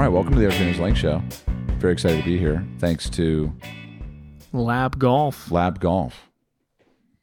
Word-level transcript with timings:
right, 0.00 0.08
welcome 0.08 0.32
to 0.32 0.38
the 0.38 0.46
Erik 0.46 0.58
Anders 0.60 0.78
Lang 0.78 0.94
Show. 0.94 1.22
Very 1.78 1.92
excited 1.92 2.16
to 2.20 2.24
be 2.24 2.38
here. 2.38 2.66
Thanks 2.78 3.10
to 3.10 3.52
Lab 4.50 4.98
Golf. 4.98 5.50
Lab 5.50 5.78
Golf. 5.78 6.30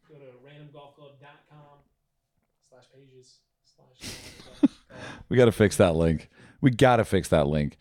Go 0.07 0.13
to 0.13 0.25
randomgolfclub.com 0.45 1.79
slash 2.69 2.83
pages 2.93 3.39
slash. 3.75 4.69
We 5.29 5.37
got 5.37 5.45
to 5.45 5.51
fix 5.51 5.77
that 5.77 5.95
link. 5.95 6.29
We 6.61 6.69
got 6.69 6.97
to 6.97 7.05
fix 7.05 7.29
that 7.29 7.47
link. 7.47 7.77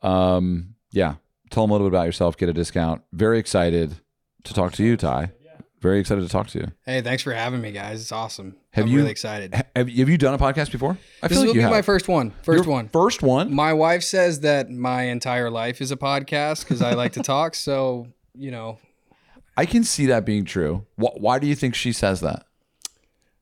Um, 0.00 0.76
yeah, 0.92 1.16
tell 1.50 1.64
them 1.64 1.70
a 1.70 1.74
little 1.74 1.90
bit 1.90 1.94
about 1.94 2.06
yourself. 2.06 2.38
Get 2.38 2.48
a 2.48 2.54
discount. 2.54 3.02
Very 3.12 3.38
excited 3.38 3.96
to 4.44 4.54
talk 4.54 4.72
to 4.74 4.82
you, 4.82 4.96
Ty. 4.96 5.32
Very 5.80 6.00
excited 6.00 6.22
to 6.22 6.28
talk 6.28 6.48
to 6.48 6.58
you. 6.58 6.66
Hey, 6.84 7.02
thanks 7.02 7.22
for 7.22 7.32
having 7.32 7.60
me, 7.60 7.70
guys. 7.70 8.00
It's 8.00 8.10
awesome. 8.12 8.56
Have 8.72 8.86
I'm 8.86 8.90
you- 8.90 8.98
really 8.98 9.10
excited. 9.10 9.54
Have, 9.54 9.66
have 9.76 9.88
you 10.08 10.18
done 10.18 10.34
a 10.34 10.38
podcast 10.38 10.72
before? 10.72 10.98
I 11.22 11.28
This 11.28 11.38
feel 11.38 11.46
like 11.46 11.56
will 11.56 11.62
be 11.64 11.70
my 11.70 11.82
first 11.82 12.08
one. 12.08 12.32
First 12.42 12.64
Your 12.64 12.72
one. 12.72 12.88
First 12.88 13.22
one. 13.22 13.54
My 13.54 13.72
wife 13.72 14.02
says 14.02 14.40
that 14.40 14.70
my 14.70 15.02
entire 15.04 15.50
life 15.50 15.80
is 15.80 15.92
a 15.92 15.96
podcast 15.96 16.60
because 16.64 16.82
I 16.82 16.94
like 16.94 17.12
to 17.12 17.22
talk. 17.22 17.54
So, 17.54 18.08
you 18.34 18.50
know, 18.50 18.78
I 19.56 19.66
can 19.66 19.84
see 19.84 20.06
that 20.06 20.24
being 20.24 20.44
true. 20.44 20.84
Wh- 20.96 21.16
why 21.20 21.38
do 21.38 21.46
you 21.46 21.54
think 21.54 21.74
she 21.76 21.92
says 21.92 22.20
that? 22.20 22.44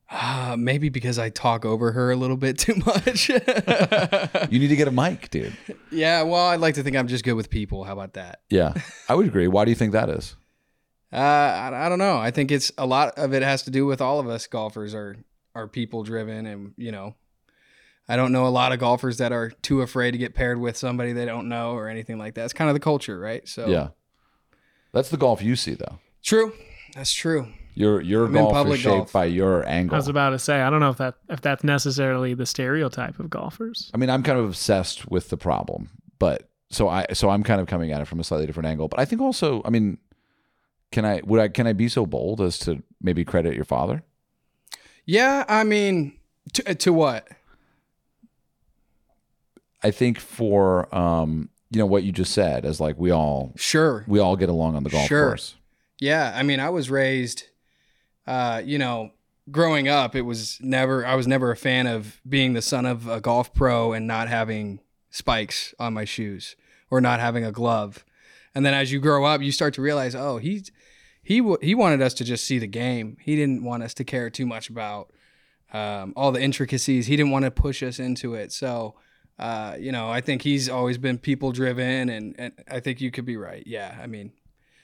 uh, 0.09 0.55
maybe 0.57 0.87
because 0.87 1.19
I 1.19 1.29
talk 1.29 1.65
over 1.65 1.91
her 1.91 2.11
a 2.11 2.15
little 2.15 2.37
bit 2.37 2.57
too 2.59 2.75
much. 2.85 3.29
You 4.49 4.59
need 4.59 4.69
to 4.69 4.75
get 4.77 4.87
a 4.87 4.91
mic, 4.91 5.29
dude. 5.29 5.57
yeah, 5.91 6.21
well, 6.21 6.47
I'd 6.47 6.61
like 6.61 6.75
to 6.75 6.83
think 6.83 6.95
I'm 6.95 7.07
just 7.09 7.25
good 7.25 7.33
with 7.33 7.49
people. 7.49 7.83
How 7.83 7.91
about 7.93 8.13
that? 8.13 8.41
Yeah, 8.49 8.73
I 9.09 9.15
would 9.15 9.25
agree. 9.27 9.47
Why 9.49 9.65
do 9.65 9.71
you 9.71 9.75
think 9.75 9.91
that 9.91 10.09
is? 10.09 10.35
Uh, 11.11 11.15
I, 11.17 11.85
I 11.85 11.89
don't 11.89 11.99
know. 11.99 12.17
I 12.17 12.31
think 12.31 12.51
it's 12.51 12.71
a 12.77 12.85
lot 12.85 13.17
of 13.17 13.33
it 13.33 13.41
has 13.43 13.63
to 13.63 13.71
do 13.71 13.85
with 13.85 14.01
all 14.01 14.19
of 14.19 14.27
us 14.27 14.45
golfers 14.47 14.93
are 14.93 15.15
are 15.55 15.67
people 15.67 16.03
driven, 16.03 16.45
and 16.45 16.73
you 16.77 16.91
know, 16.91 17.15
I 18.09 18.15
don't 18.15 18.31
know 18.31 18.45
a 18.45 18.49
lot 18.49 18.71
of 18.73 18.79
golfers 18.79 19.17
that 19.17 19.31
are 19.31 19.49
too 19.61 19.81
afraid 19.81 20.11
to 20.11 20.17
get 20.17 20.35
paired 20.35 20.59
with 20.59 20.77
somebody 20.77 21.13
they 21.13 21.25
don't 21.25 21.47
know 21.49 21.71
or 21.71 21.87
anything 21.87 22.17
like 22.17 22.35
that. 22.35 22.45
It's 22.45 22.53
kind 22.53 22.69
of 22.69 22.73
the 22.73 22.79
culture, 22.79 23.19
right? 23.19 23.47
So 23.47 23.67
Yeah, 23.67 23.89
that's 24.91 25.09
the 25.09 25.17
golf 25.17 25.41
you 25.41 25.55
see, 25.55 25.73
though. 25.75 25.99
true. 26.23 26.53
That's 26.95 27.13
true. 27.13 27.47
Your 27.73 28.01
your 28.01 28.25
I'm 28.25 28.33
golf 28.33 28.67
is 28.67 28.79
shaped 28.79 28.85
golf. 28.95 29.13
by 29.13 29.25
your 29.25 29.67
angle. 29.69 29.93
I 29.95 29.99
was 29.99 30.07
about 30.07 30.31
to 30.31 30.39
say, 30.39 30.61
I 30.61 30.69
don't 30.69 30.79
know 30.79 30.89
if 30.89 30.97
that 30.97 31.15
if 31.29 31.41
that's 31.41 31.63
necessarily 31.63 32.33
the 32.33 32.45
stereotype 32.45 33.19
of 33.19 33.29
golfers. 33.29 33.91
I 33.93 33.97
mean, 33.97 34.09
I'm 34.09 34.23
kind 34.23 34.39
of 34.39 34.45
obsessed 34.45 35.09
with 35.11 35.29
the 35.29 35.37
problem, 35.37 35.89
but 36.17 36.49
so 36.71 36.89
I 36.89 37.05
so 37.13 37.29
I'm 37.29 37.43
kind 37.43 37.61
of 37.61 37.67
coming 37.67 37.91
at 37.91 38.01
it 38.01 38.05
from 38.05 38.19
a 38.19 38.23
slightly 38.23 38.47
different 38.47 38.67
angle. 38.67 38.87
But 38.87 38.99
I 38.99 39.05
think 39.05 39.21
also, 39.21 39.61
I 39.63 39.69
mean, 39.69 39.99
can 40.91 41.05
I 41.05 41.21
would 41.23 41.39
I 41.39 41.47
can 41.47 41.67
I 41.67 41.73
be 41.73 41.87
so 41.89 42.05
bold 42.05 42.41
as 42.41 42.57
to 42.59 42.81
maybe 43.01 43.23
credit 43.25 43.55
your 43.55 43.65
father? 43.65 44.03
Yeah, 45.05 45.45
I 45.47 45.63
mean, 45.63 46.17
to, 46.53 46.75
to 46.75 46.93
what? 46.93 47.27
I 49.83 49.91
think 49.91 50.19
for 50.19 50.93
um 50.95 51.49
you 51.69 51.79
know 51.79 51.85
what 51.85 52.03
you 52.03 52.11
just 52.11 52.33
said 52.33 52.65
as 52.65 52.79
like 52.79 52.97
we 52.97 53.11
all 53.11 53.53
Sure. 53.55 54.03
we 54.07 54.19
all 54.19 54.35
get 54.35 54.49
along 54.49 54.75
on 54.75 54.83
the 54.83 54.89
golf 54.89 55.07
Sure. 55.07 55.29
course. 55.29 55.55
Yeah, 55.99 56.31
I 56.35 56.43
mean, 56.43 56.59
I 56.59 56.69
was 56.69 56.89
raised, 56.91 57.45
uh, 58.27 58.61
you 58.63 58.77
know, 58.77 59.11
growing 59.49 59.87
up, 59.87 60.15
it 60.15 60.21
was 60.21 60.59
never, 60.61 61.03
I 61.03 61.15
was 61.15 61.25
never 61.25 61.49
a 61.49 61.55
fan 61.57 61.87
of 61.87 62.21
being 62.29 62.53
the 62.53 62.61
son 62.61 62.85
of 62.85 63.07
a 63.07 63.19
golf 63.19 63.51
pro 63.51 63.93
and 63.93 64.05
not 64.05 64.27
having 64.27 64.79
spikes 65.09 65.73
on 65.79 65.93
my 65.95 66.05
shoes 66.05 66.55
or 66.91 67.01
not 67.01 67.19
having 67.19 67.43
a 67.43 67.51
glove. 67.51 68.05
And 68.53 68.63
then 68.63 68.75
as 68.75 68.91
you 68.91 68.99
grow 68.99 69.25
up, 69.25 69.41
you 69.41 69.51
start 69.51 69.73
to 69.73 69.81
realize, 69.81 70.13
oh, 70.13 70.37
he's, 70.37 70.71
he, 71.27 71.39
w- 71.39 71.57
he 71.61 71.75
wanted 71.75 72.01
us 72.01 72.13
to 72.13 72.23
just 72.23 72.45
see 72.45 72.57
the 72.57 72.67
game. 72.67 73.17
He 73.19 73.35
didn't 73.35 73.61
want 73.61 73.83
us 73.83 73.93
to 73.95 74.05
care 74.05 74.29
too 74.29 74.45
much 74.45 74.69
about 74.69 75.11
um, 75.73 76.13
all 76.15 76.31
the 76.31 76.41
intricacies. 76.41 77.07
He 77.07 77.17
didn't 77.17 77.31
want 77.31 77.43
to 77.43 77.51
push 77.51 77.83
us 77.83 77.99
into 77.99 78.33
it. 78.33 78.53
So, 78.53 78.95
uh, 79.37 79.75
you 79.77 79.91
know, 79.91 80.09
I 80.09 80.21
think 80.21 80.43
he's 80.43 80.69
always 80.69 80.97
been 80.97 81.17
people 81.17 81.51
driven, 81.51 82.07
and, 82.07 82.33
and 82.39 82.53
I 82.71 82.79
think 82.79 83.01
you 83.01 83.11
could 83.11 83.25
be 83.25 83.35
right. 83.35 83.61
Yeah, 83.67 83.97
I 84.01 84.07
mean, 84.07 84.31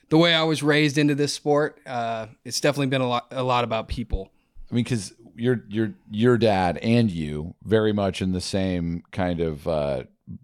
the 0.09 0.17
way 0.17 0.33
I 0.33 0.43
was 0.43 0.61
raised 0.61 0.97
into 0.97 1.15
this 1.15 1.33
sport, 1.33 1.79
uh, 1.87 2.27
it's 2.43 2.59
definitely 2.59 2.87
been 2.87 2.99
a 2.99 3.07
lot, 3.07 3.27
a 3.31 3.43
lot 3.43 3.63
about 3.63 3.87
people. 3.87 4.29
I 4.69 4.75
mean, 4.75 4.83
because 4.83 5.13
your 5.35 5.63
your 5.69 5.93
your 6.11 6.37
dad 6.37 6.77
and 6.79 7.09
you 7.09 7.55
very 7.63 7.93
much 7.93 8.21
in 8.21 8.33
the 8.33 8.41
same 8.41 9.03
kind 9.11 9.39
of 9.39 9.65
uh, 9.65 10.03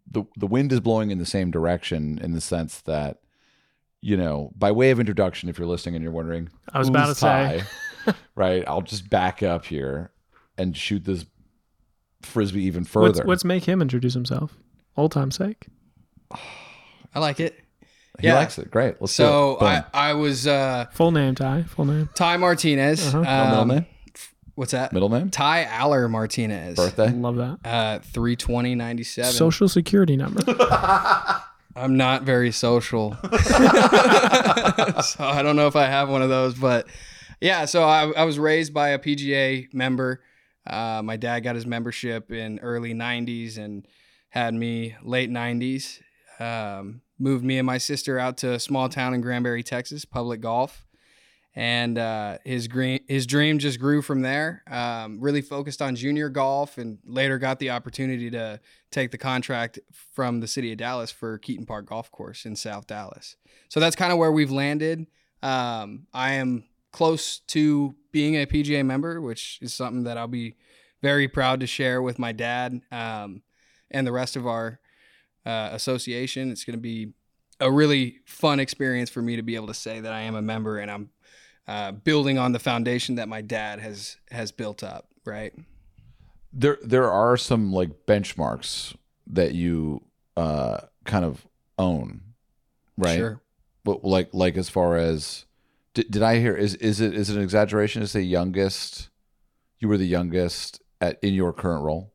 the 0.09 0.23
the 0.37 0.47
wind 0.47 0.71
is 0.71 0.79
blowing 0.79 1.11
in 1.11 1.19
the 1.19 1.25
same 1.25 1.51
direction 1.51 2.19
in 2.23 2.31
the 2.31 2.41
sense 2.41 2.79
that 2.81 3.19
you 4.01 4.15
know 4.17 4.51
by 4.55 4.71
way 4.71 4.91
of 4.91 4.99
introduction, 4.99 5.49
if 5.49 5.57
you're 5.57 5.67
listening 5.67 5.95
and 5.95 6.03
you're 6.03 6.11
wondering, 6.13 6.49
I 6.73 6.79
was 6.79 6.87
about 6.89 7.07
who's 7.07 7.19
to 7.19 7.21
say. 7.21 7.63
Right? 8.33 8.63
I'll 8.67 8.81
just 8.81 9.09
back 9.09 9.43
up 9.43 9.65
here 9.65 10.11
and 10.57 10.75
shoot 10.75 11.03
this 11.03 11.25
frisbee 12.23 12.63
even 12.63 12.83
further. 12.85 13.07
Let's, 13.19 13.27
let's 13.27 13.45
make 13.45 13.65
him 13.65 13.81
introduce 13.81 14.13
himself. 14.13 14.55
Old 14.97 15.11
time's 15.11 15.35
sake. 15.35 15.67
I 17.13 17.19
like 17.19 17.39
it. 17.39 17.59
he 18.19 18.27
yeah. 18.27 18.35
likes 18.35 18.57
it. 18.57 18.71
Great. 18.71 18.95
Let's 18.99 19.13
So 19.13 19.57
do 19.59 19.65
it. 19.65 19.69
I, 19.69 19.79
Boom. 19.81 19.89
I 19.93 20.13
was 20.13 20.47
uh, 20.47 20.85
Full 20.93 21.11
name, 21.11 21.35
Ty. 21.35 21.63
Full 21.63 21.85
name. 21.85 22.09
Ty 22.15 22.37
Martinez. 22.37 23.13
Uh-huh. 23.13 23.21
No 23.21 23.45
middle 23.45 23.61
Um, 23.61 23.67
name. 23.67 23.85
What's 24.55 24.71
that? 24.71 24.91
Middle 24.91 25.09
name. 25.09 25.29
Ty 25.29 25.65
Aller 25.79 26.07
Martinez. 26.09 26.75
Birthday. 26.77 27.11
Love 27.11 27.35
that. 27.35 27.59
Uh, 27.63 27.99
three 27.99 28.35
twenty 28.35 28.75
ninety 28.75 29.03
seven. 29.03 29.31
Social 29.31 29.69
security 29.69 30.17
number. 30.17 30.41
I'm 31.79 31.95
not 31.95 32.23
very 32.23 32.51
social, 32.51 33.13
so 33.23 33.23
I 35.23 35.41
don't 35.41 35.55
know 35.55 35.67
if 35.67 35.75
I 35.75 35.85
have 35.85 36.09
one 36.09 36.21
of 36.21 36.29
those. 36.29 36.55
But 36.55 36.87
yeah, 37.39 37.65
so 37.65 37.83
I, 37.83 38.11
I 38.11 38.25
was 38.25 38.37
raised 38.37 38.73
by 38.73 38.89
a 38.89 38.99
PGA 38.99 39.73
member. 39.73 40.21
Uh, 40.67 41.01
my 41.03 41.15
dad 41.15 41.39
got 41.39 41.55
his 41.55 41.65
membership 41.65 42.31
in 42.31 42.59
early 42.59 42.93
'90s 42.93 43.57
and 43.57 43.87
had 44.29 44.53
me 44.53 44.95
late 45.03 45.29
'90s. 45.29 46.01
Um, 46.39 47.01
moved 47.17 47.45
me 47.45 47.57
and 47.57 47.65
my 47.65 47.77
sister 47.77 48.19
out 48.19 48.37
to 48.37 48.53
a 48.53 48.59
small 48.59 48.89
town 48.89 49.13
in 49.13 49.21
Granbury, 49.21 49.63
Texas, 49.63 50.03
public 50.05 50.41
golf, 50.41 50.85
and 51.59 51.97
uh, 51.97 52.37
his 52.45 52.69
green 52.69 53.01
his 53.09 53.27
dream 53.27 53.59
just 53.59 53.81
grew 53.81 54.01
from 54.01 54.21
there. 54.21 54.63
Um, 54.71 55.19
really 55.19 55.41
focused 55.41 55.81
on 55.81 55.93
junior 55.93 56.29
golf, 56.29 56.77
and 56.77 56.99
later 57.05 57.37
got 57.37 57.59
the 57.59 57.71
opportunity 57.71 58.31
to 58.31 58.61
take 58.91 59.11
the 59.11 59.17
contract 59.17 59.77
from 59.91 60.39
the 60.39 60.47
city 60.47 60.71
of 60.71 60.77
Dallas 60.77 61.11
for 61.11 61.37
Keeton 61.37 61.65
Park 61.65 61.87
Golf 61.87 62.13
Course 62.13 62.45
in 62.45 62.55
South 62.55 62.87
Dallas. 62.87 63.35
So 63.67 63.81
that's 63.81 63.97
kind 63.97 64.13
of 64.13 64.17
where 64.17 64.31
we've 64.31 64.49
landed. 64.49 65.05
Um, 65.43 66.07
I 66.13 66.35
am 66.35 66.63
close 66.93 67.39
to 67.47 67.93
being 68.13 68.35
a 68.35 68.45
PGA 68.45 68.85
member, 68.85 69.19
which 69.19 69.59
is 69.61 69.73
something 69.73 70.05
that 70.05 70.17
I'll 70.17 70.29
be 70.29 70.55
very 71.01 71.27
proud 71.27 71.59
to 71.59 71.67
share 71.67 72.01
with 72.01 72.17
my 72.17 72.31
dad 72.31 72.79
um, 72.89 73.41
and 73.91 74.07
the 74.07 74.13
rest 74.13 74.37
of 74.37 74.47
our 74.47 74.79
uh, 75.45 75.71
association. 75.73 76.51
It's 76.51 76.63
going 76.63 76.77
to 76.77 76.81
be 76.81 77.11
a 77.59 77.69
really 77.69 78.19
fun 78.25 78.61
experience 78.61 79.09
for 79.09 79.21
me 79.21 79.35
to 79.35 79.41
be 79.41 79.55
able 79.55 79.67
to 79.67 79.73
say 79.73 79.99
that 79.99 80.13
I 80.13 80.21
am 80.21 80.35
a 80.35 80.41
member 80.41 80.77
and 80.77 80.89
I'm 80.89 81.09
uh, 81.69 81.91
building 81.91 82.37
on 82.37 82.51
the 82.51 82.59
foundation 82.59 83.15
that 83.15 83.27
my 83.29 83.41
dad 83.41 83.79
has 83.79 84.17
has 84.31 84.51
built 84.51 84.83
up. 84.83 85.05
Right. 85.25 85.53
there 86.51 86.77
there 86.83 87.09
are 87.11 87.37
some 87.37 87.71
like 87.71 87.91
benchmarks 88.07 88.95
that 89.27 89.53
you 89.53 90.01
uh 90.35 90.77
kind 91.05 91.23
of 91.23 91.45
own 91.77 92.21
right 92.97 93.17
Sure. 93.17 93.41
but 93.83 94.03
like 94.03 94.29
like 94.33 94.57
as 94.57 94.69
far 94.69 94.97
as 94.97 95.45
did, 95.93 96.09
did 96.09 96.23
i 96.23 96.39
hear 96.39 96.55
is 96.55 96.73
is 96.75 96.99
it 97.01 97.13
is 97.13 97.29
it 97.29 97.35
an 97.37 97.43
exaggeration 97.43 98.01
to 98.01 98.07
say 98.07 98.21
youngest 98.21 99.09
you 99.77 99.87
were 99.87 99.97
the 99.97 100.07
youngest 100.07 100.81
at 100.99 101.19
in 101.21 101.33
your 101.35 101.53
current 101.53 101.83
role 101.83 102.11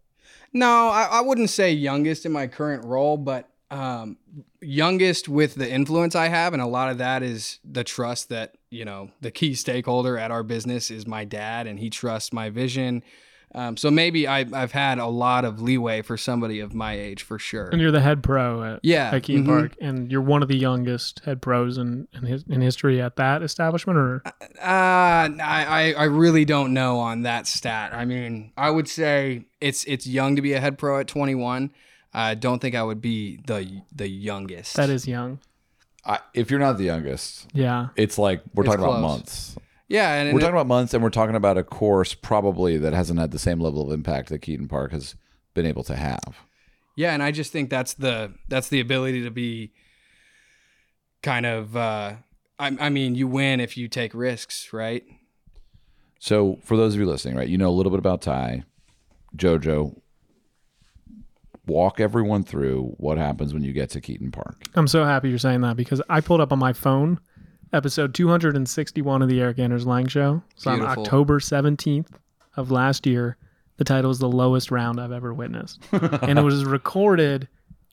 No, 0.52 0.88
I, 0.88 1.04
I 1.04 1.20
wouldn't 1.20 1.50
say 1.50 1.72
youngest 1.72 2.26
in 2.26 2.32
my 2.32 2.46
current 2.48 2.84
role, 2.84 3.16
but 3.16 3.48
um, 3.74 4.18
youngest 4.60 5.28
with 5.28 5.56
the 5.56 5.68
influence 5.68 6.14
I 6.14 6.28
have, 6.28 6.52
and 6.52 6.62
a 6.62 6.66
lot 6.66 6.90
of 6.90 6.98
that 6.98 7.24
is 7.24 7.58
the 7.64 7.82
trust 7.82 8.28
that 8.28 8.56
you 8.70 8.84
know 8.84 9.10
the 9.20 9.32
key 9.32 9.54
stakeholder 9.54 10.16
at 10.16 10.30
our 10.30 10.44
business 10.44 10.92
is 10.92 11.06
my 11.08 11.24
dad, 11.24 11.66
and 11.66 11.78
he 11.78 11.90
trusts 11.90 12.32
my 12.32 12.50
vision. 12.50 13.02
Um, 13.56 13.76
so 13.76 13.88
maybe 13.88 14.26
I, 14.26 14.46
I've 14.52 14.72
had 14.72 14.98
a 14.98 15.06
lot 15.06 15.44
of 15.44 15.62
leeway 15.62 16.02
for 16.02 16.16
somebody 16.16 16.58
of 16.58 16.74
my 16.74 16.94
age, 16.94 17.22
for 17.22 17.38
sure. 17.38 17.68
and 17.68 17.80
you're 17.80 17.92
the 17.92 18.00
head 18.00 18.22
pro 18.22 18.64
at, 18.64 18.80
Yeah, 18.82 19.10
at 19.12 19.24
Keeton 19.24 19.44
mhm. 19.44 19.48
Park, 19.48 19.76
and 19.80 20.10
you're 20.10 20.20
one 20.20 20.42
of 20.42 20.48
the 20.48 20.56
youngest 20.56 21.22
head 21.24 21.42
pros 21.42 21.76
in 21.76 22.06
in, 22.12 22.26
his, 22.26 22.44
in 22.48 22.60
history 22.60 23.02
at 23.02 23.16
that 23.16 23.42
establishment. 23.42 23.98
Or 23.98 24.22
Uh, 24.24 24.30
I, 24.62 25.34
I 25.40 25.94
I 25.98 26.04
really 26.04 26.44
don't 26.44 26.72
know 26.72 27.00
on 27.00 27.22
that 27.22 27.48
stat. 27.48 27.92
I 27.92 28.04
mean, 28.04 28.52
I 28.56 28.70
would 28.70 28.88
say 28.88 29.46
it's 29.60 29.84
it's 29.84 30.06
young 30.06 30.36
to 30.36 30.42
be 30.42 30.52
a 30.52 30.60
head 30.60 30.78
pro 30.78 31.00
at 31.00 31.08
21. 31.08 31.72
I 32.14 32.34
don't 32.34 32.60
think 32.60 32.74
I 32.74 32.82
would 32.82 33.00
be 33.00 33.40
the 33.46 33.82
the 33.94 34.08
youngest. 34.08 34.76
that 34.76 34.88
is 34.88 35.06
young. 35.06 35.40
I, 36.06 36.20
if 36.34 36.50
you're 36.50 36.60
not 36.60 36.76
the 36.76 36.84
youngest 36.84 37.46
Yeah. 37.54 37.88
it's 37.96 38.18
like 38.18 38.42
we're 38.52 38.64
It's 38.64 38.72
talking 38.72 38.84
about 38.84 39.00
months 39.00 39.56
yeah, 39.88 40.14
and, 40.14 40.34
we're 40.34 40.40
talking 40.40 40.54
about 40.54 40.66
months 40.66 40.92
and 40.92 41.02
we're 41.02 41.08
talking 41.08 41.34
about 41.34 41.56
a 41.56 41.64
course 41.64 42.12
probably 42.12 42.76
that 42.76 42.92
hasn't 42.92 43.18
had 43.18 43.30
the 43.30 43.38
same 43.38 43.58
level 43.58 43.86
of 43.86 43.90
impact 43.90 44.28
that 44.28 44.40
keeton 44.40 44.68
park 44.68 44.92
has 44.92 45.14
been 45.54 45.64
able 45.64 45.82
to 45.84 45.96
have 45.96 46.40
Yeah, 46.94 47.14
and 47.14 47.22
I 47.22 47.30
just 47.30 47.52
think 47.52 47.70
that's 47.70 47.94
the 47.94 48.34
that's 48.48 48.68
the 48.68 48.80
ability 48.80 49.22
to 49.22 49.30
be 49.30 49.72
kind 51.22 51.46
of 51.46 51.74
uh 51.74 52.14
I, 52.58 52.76
I 52.78 52.88
mean, 52.90 53.14
you 53.14 53.26
win 53.26 53.58
if 53.60 53.76
you 53.76 53.88
take 53.88 54.14
risks, 54.14 54.72
right? 54.72 55.02
So, 56.20 56.58
for 56.62 56.76
those 56.76 56.94
of 56.94 57.00
you 57.00 57.06
listening, 57.06 57.34
right, 57.36 57.48
you 57.48 57.58
know 57.58 57.68
a 57.68 57.74
little 57.74 57.90
bit 57.90 57.98
about 57.98 58.22
Ty, 58.22 58.62
JoJo. 59.36 60.00
Walk 61.66 62.00
everyone 62.00 62.44
through 62.44 62.94
what 62.98 63.16
happens 63.16 63.54
when 63.54 63.64
you 63.64 63.72
get 63.72 63.90
to 63.90 64.00
Keeton 64.00 64.30
Park. 64.30 64.64
I'm 64.74 64.88
so 64.88 65.04
happy 65.04 65.30
you're 65.30 65.38
saying 65.38 65.62
that 65.62 65.76
because 65.76 66.02
I 66.08 66.20
pulled 66.20 66.40
up 66.40 66.52
on 66.52 66.58
my 66.58 66.72
phone 66.72 67.20
episode 67.72 68.14
261 68.14 69.22
of 69.22 69.28
the 69.28 69.40
Erik 69.40 69.58
Anders 69.58 69.86
Lang 69.86 70.06
Show. 70.06 70.42
So 70.56 70.70
on 70.70 70.82
October 70.82 71.40
17th 71.40 72.08
of 72.56 72.70
last 72.70 73.06
year, 73.06 73.36
the 73.76 73.84
title 73.84 74.10
is 74.10 74.18
the 74.18 74.28
lowest 74.28 74.70
round 74.70 75.00
I've 75.00 75.10
ever 75.12 75.34
witnessed, 75.34 75.82
and 75.92 76.38
it 76.38 76.42
was 76.42 76.64
recorded 76.64 77.48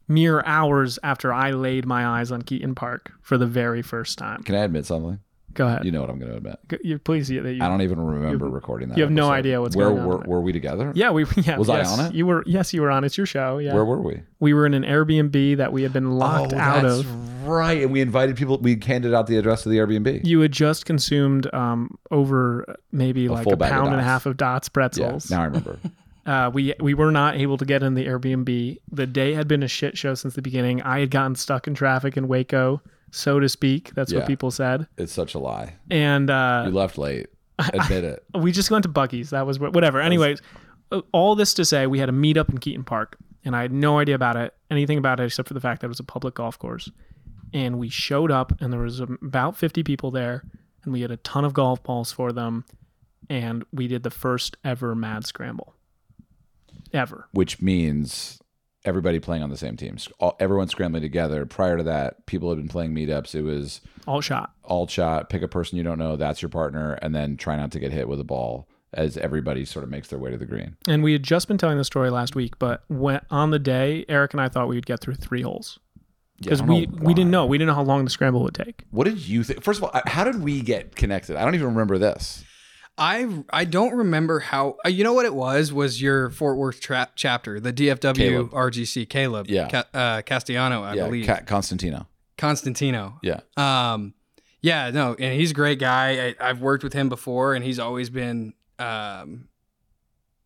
mere 0.07 0.43
hours 0.45 0.99
after 1.03 1.33
I 1.33 1.51
laid 1.51 1.85
my 1.85 2.05
eyes 2.05 2.31
on 2.31 2.41
Keeton 2.43 2.75
Park 2.75 3.11
for 3.21 3.37
the 3.37 3.47
very 3.47 3.81
first 3.81 4.17
time. 4.17 4.43
Can 4.43 4.55
I 4.55 4.63
admit 4.63 4.85
something? 4.85 5.19
Go 5.53 5.67
ahead. 5.67 5.85
You 5.85 5.91
know 5.91 6.01
what 6.01 6.09
I'm 6.09 6.19
going 6.19 6.31
to 6.31 6.37
admit. 6.37 6.59
Go- 6.67 6.77
you, 6.83 6.99
please, 6.99 7.29
you, 7.29 7.41
I 7.41 7.67
don't 7.67 7.81
even 7.81 7.99
remember 7.99 8.49
recording 8.49 8.89
that. 8.89 8.97
you 8.97 9.03
have 9.03 9.11
no 9.11 9.29
idea 9.29 9.61
what's 9.61 9.75
where 9.75 9.89
going 9.89 10.01
on 10.01 10.07
were, 10.07 10.17
were 10.19 10.41
we 10.41 10.51
together? 10.51 10.91
yeah, 10.95 11.11
we 11.11 11.25
yeah. 11.37 11.57
Was 11.57 11.69
I 11.69 11.83
on 11.83 11.99
it? 12.05 12.13
You 12.13 12.25
were. 12.25 12.43
Yes, 12.45 12.73
you 12.73 12.81
were 12.81 12.91
on. 12.91 13.03
It's 13.03 13.17
your 13.17 13.27
show. 13.27 13.57
Yeah. 13.57 13.73
Where 13.73 13.85
were 13.85 14.01
we? 14.01 14.21
we 14.41 14.53
were 14.53 14.65
in 14.65 14.73
an 14.73 14.83
Airbnb 14.83 15.57
that 15.57 15.71
we 15.71 15.83
had 15.83 15.93
been 15.93 16.11
locked 16.11 16.51
oh, 16.53 16.57
out 16.57 16.81
that's 16.81 16.99
of. 16.99 17.47
right. 17.47 17.83
And 17.83 17.91
we 17.91 18.01
invited 18.01 18.35
people. 18.35 18.57
We 18.57 18.77
handed 18.83 19.13
out 19.13 19.27
the 19.27 19.37
address 19.37 19.65
of 19.65 19.71
the 19.71 19.77
Airbnb. 19.77 20.25
You 20.25 20.41
had 20.41 20.51
just 20.51 20.85
consumed 20.85 21.51
um, 21.53 21.97
over 22.09 22.75
maybe 22.91 23.29
like 23.29 23.47
a 23.47 23.55
pound 23.55 23.91
and 23.91 24.01
a 24.01 24.03
half 24.03 24.25
of 24.25 24.35
Dots 24.35 24.67
yeah. 24.67 24.73
pretzels. 24.73 25.29
Now 25.29 25.41
I 25.41 25.45
remember. 25.45 25.79
uh, 26.25 26.49
we 26.51 26.73
we 26.79 26.95
were 26.95 27.11
not 27.11 27.35
able 27.35 27.57
to 27.57 27.65
get 27.65 27.83
in 27.83 27.93
the 27.93 28.05
Airbnb. 28.07 28.79
The 28.91 29.07
day 29.07 29.33
had 29.33 29.47
been 29.47 29.63
a 29.63 29.67
shit 29.67 29.97
show 29.97 30.15
since 30.15 30.33
the 30.33 30.41
beginning. 30.41 30.81
I 30.81 30.99
had 30.99 31.11
gotten 31.11 31.35
stuck 31.35 31.67
in 31.67 31.75
traffic 31.75 32.17
in 32.17 32.27
Waco, 32.27 32.81
so 33.11 33.39
to 33.39 33.47
speak. 33.49 33.93
That's 33.93 34.11
Yeah. 34.11 34.19
what 34.19 34.27
people 34.27 34.49
said. 34.51 34.87
it's 34.97 35.13
such 35.13 35.33
a 35.35 35.39
lie. 35.39 35.75
And 35.89 36.29
uh, 36.29 36.63
You 36.65 36.71
left 36.73 36.97
late. 36.97 37.27
Admit 37.73 38.03
it. 38.03 38.25
we 38.33 38.51
just 38.51 38.71
went 38.71 38.83
to 38.83 38.89
Bucky's. 38.89 39.29
That 39.29 39.45
was 39.45 39.59
what- 39.59 39.73
whatever. 39.73 40.01
Anyways, 40.01 40.41
uh, 40.91 41.01
all 41.11 41.35
this 41.35 41.53
to 41.55 41.65
say, 41.65 41.85
we 41.87 41.99
had 41.99 42.09
a 42.09 42.13
meetup 42.13 42.49
in 42.49 42.57
Keeton 42.57 42.83
Park, 42.83 43.17
and 43.45 43.55
I 43.55 43.61
had 43.61 43.71
no 43.71 43.99
idea 43.99 44.15
about 44.15 44.35
it, 44.35 44.53
anything 44.71 44.97
about 44.97 45.19
it, 45.19 45.25
except 45.25 45.47
for 45.47 45.53
the 45.53 45.59
fact 45.59 45.81
that 45.81 45.85
it 45.85 45.89
was 45.89 45.99
a 45.99 46.03
public 46.03 46.33
golf 46.35 46.57
course. 46.57 46.89
And 47.53 47.77
we 47.77 47.89
showed 47.89 48.31
up, 48.31 48.59
and 48.61 48.71
there 48.73 48.79
was 48.79 48.99
um, 49.01 49.19
about 49.21 49.55
50 49.57 49.83
people 49.83 50.09
there, 50.09 50.43
and 50.83 50.91
we 50.93 51.01
had 51.01 51.11
a 51.11 51.17
ton 51.17 51.45
of 51.45 51.53
golf 51.53 51.83
balls 51.83 52.11
for 52.11 52.31
them, 52.31 52.65
and 53.29 53.63
we 53.71 53.87
did 53.87 54.01
the 54.03 54.09
first 54.09 54.57
ever 54.63 54.95
Mad 54.95 55.25
Scramble, 55.27 55.75
ever. 56.93 57.27
Which 57.31 57.61
means 57.61 58.39
everybody 58.85 59.19
playing 59.19 59.43
on 59.43 59.49
the 59.49 59.57
same 59.57 59.77
team. 59.77 59.97
All, 60.19 60.35
everyone 60.39 60.67
scrambling 60.67 61.03
together. 61.03 61.45
Prior 61.45 61.77
to 61.77 61.83
that, 61.83 62.25
people 62.25 62.49
had 62.49 62.57
been 62.57 62.67
playing 62.67 62.93
meetups. 62.93 63.35
It 63.35 63.41
was 63.43 63.81
All 64.07 64.21
shot. 64.21 64.51
all 64.63 64.87
shot, 64.87 65.29
pick 65.29 65.41
a 65.41 65.47
person 65.47 65.77
you 65.77 65.83
don't 65.83 65.99
know, 65.99 66.15
that's 66.15 66.41
your 66.41 66.49
partner, 66.49 66.93
and 67.01 67.13
then 67.13 67.37
try 67.37 67.55
not 67.55 67.71
to 67.71 67.79
get 67.79 67.91
hit 67.91 68.07
with 68.07 68.19
a 68.19 68.23
ball 68.23 68.67
as 68.93 69.15
everybody 69.17 69.63
sort 69.63 69.83
of 69.83 69.89
makes 69.89 70.09
their 70.09 70.19
way 70.19 70.31
to 70.31 70.37
the 70.37 70.45
green. 70.45 70.75
And 70.87 71.01
we 71.03 71.13
had 71.13 71.23
just 71.23 71.47
been 71.47 71.57
telling 71.57 71.77
the 71.77 71.85
story 71.85 72.09
last 72.09 72.35
week, 72.35 72.59
but 72.59 72.83
when 72.89 73.21
on 73.29 73.51
the 73.51 73.59
day, 73.59 74.03
Erik 74.09 74.33
and 74.33 74.41
I 74.41 74.49
thought 74.49 74.67
we 74.67 74.75
would 74.75 74.85
get 74.85 74.99
through 74.99 75.15
three 75.15 75.41
holes 75.43 75.79
because 76.41 76.59
don't 76.59 76.67
we 76.69 76.87
we 76.99 77.13
didn't 77.13 77.29
know 77.31 77.45
we 77.45 77.57
didn't 77.57 77.67
know 77.67 77.75
how 77.75 77.83
long 77.83 78.03
the 78.03 78.09
scramble 78.09 78.41
would 78.43 78.55
take. 78.55 78.83
What 78.89 79.05
did 79.05 79.19
you 79.25 79.43
think? 79.43 79.63
First 79.63 79.79
of 79.79 79.83
all, 79.85 80.01
how 80.07 80.23
did 80.23 80.41
we 80.41 80.61
get 80.61 80.95
connected? 80.95 81.37
I 81.37 81.45
don't 81.45 81.55
even 81.55 81.67
remember 81.67 81.97
this. 81.99 82.43
I 82.97 83.43
I 83.49 83.65
don't 83.65 83.95
remember 83.95 84.39
how. 84.39 84.77
Uh, 84.85 84.89
you 84.89 85.03
know 85.03 85.13
what 85.13 85.25
it 85.25 85.33
was? 85.33 85.73
Was 85.73 86.01
your 86.01 86.29
Fort 86.29 86.57
Worth 86.57 86.81
tra- 86.81 87.09
chapter, 87.15 87.59
the 87.59 87.73
DFW 87.73 88.15
Caleb. 88.15 88.51
RGC 88.51 89.09
Caleb? 89.09 89.47
Yeah. 89.49 89.69
Ca- 89.69 89.87
uh, 89.93 90.21
Castellano, 90.21 90.83
I 90.83 90.93
yeah, 90.95 91.05
believe. 91.05 91.25
Ca- 91.25 91.41
Constantino. 91.45 92.07
Constantino. 92.37 93.19
Yeah. 93.23 93.41
Um, 93.57 94.13
yeah, 94.61 94.91
no, 94.91 95.15
and 95.17 95.39
he's 95.39 95.51
a 95.51 95.55
great 95.55 95.79
guy. 95.79 96.35
I, 96.39 96.49
I've 96.49 96.61
worked 96.61 96.83
with 96.83 96.93
him 96.93 97.09
before, 97.09 97.55
and 97.55 97.65
he's 97.65 97.79
always 97.79 98.11
been 98.11 98.53
um, 98.77 99.47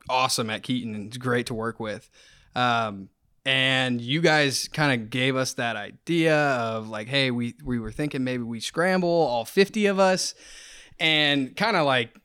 awesome 0.09 0.50
at 0.50 0.63
Keeton, 0.63 0.95
and 0.95 1.07
it's 1.07 1.18
great 1.18 1.47
to 1.47 1.53
work 1.53 1.80
with. 1.80 2.09
Um, 2.56 3.09
and 3.45 4.00
you 4.00 4.21
guys 4.21 4.69
kind 4.69 5.00
of 5.00 5.09
gave 5.09 5.36
us 5.36 5.53
that 5.53 5.75
idea 5.75 6.38
of 6.38 6.88
like, 6.88 7.07
hey, 7.07 7.30
we 7.31 7.56
we 7.63 7.77
were 7.80 7.92
thinking 7.92 8.24
maybe 8.24 8.44
we 8.44 8.59
scramble 8.59 9.09
all 9.09 9.45
fifty 9.45 9.86
of 9.88 10.00
us, 10.00 10.33
and 11.00 11.56
kind 11.56 11.75
of 11.75 11.86
like 11.86 12.15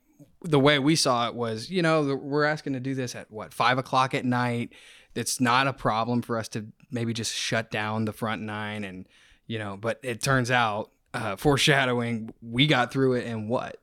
the 0.42 0.58
way 0.60 0.78
we 0.78 0.96
saw 0.96 1.28
it 1.28 1.34
was, 1.34 1.70
you 1.70 1.82
know, 1.82 2.14
we're 2.16 2.44
asking 2.44 2.72
to 2.74 2.80
do 2.80 2.94
this 2.94 3.14
at 3.14 3.30
what 3.30 3.52
five 3.52 3.78
o'clock 3.78 4.14
at 4.14 4.24
night. 4.24 4.72
It's 5.14 5.40
not 5.40 5.66
a 5.66 5.72
problem 5.72 6.22
for 6.22 6.38
us 6.38 6.48
to 6.50 6.66
maybe 6.90 7.12
just 7.12 7.34
shut 7.34 7.70
down 7.70 8.04
the 8.04 8.12
front 8.12 8.42
nine 8.42 8.84
and 8.84 9.06
you 9.46 9.58
know 9.58 9.76
but 9.76 9.98
it 10.02 10.20
turns 10.22 10.50
out 10.50 10.90
uh, 11.14 11.34
foreshadowing 11.36 12.32
we 12.42 12.66
got 12.66 12.92
through 12.92 13.14
it 13.14 13.26
in 13.26 13.48
what 13.48 13.76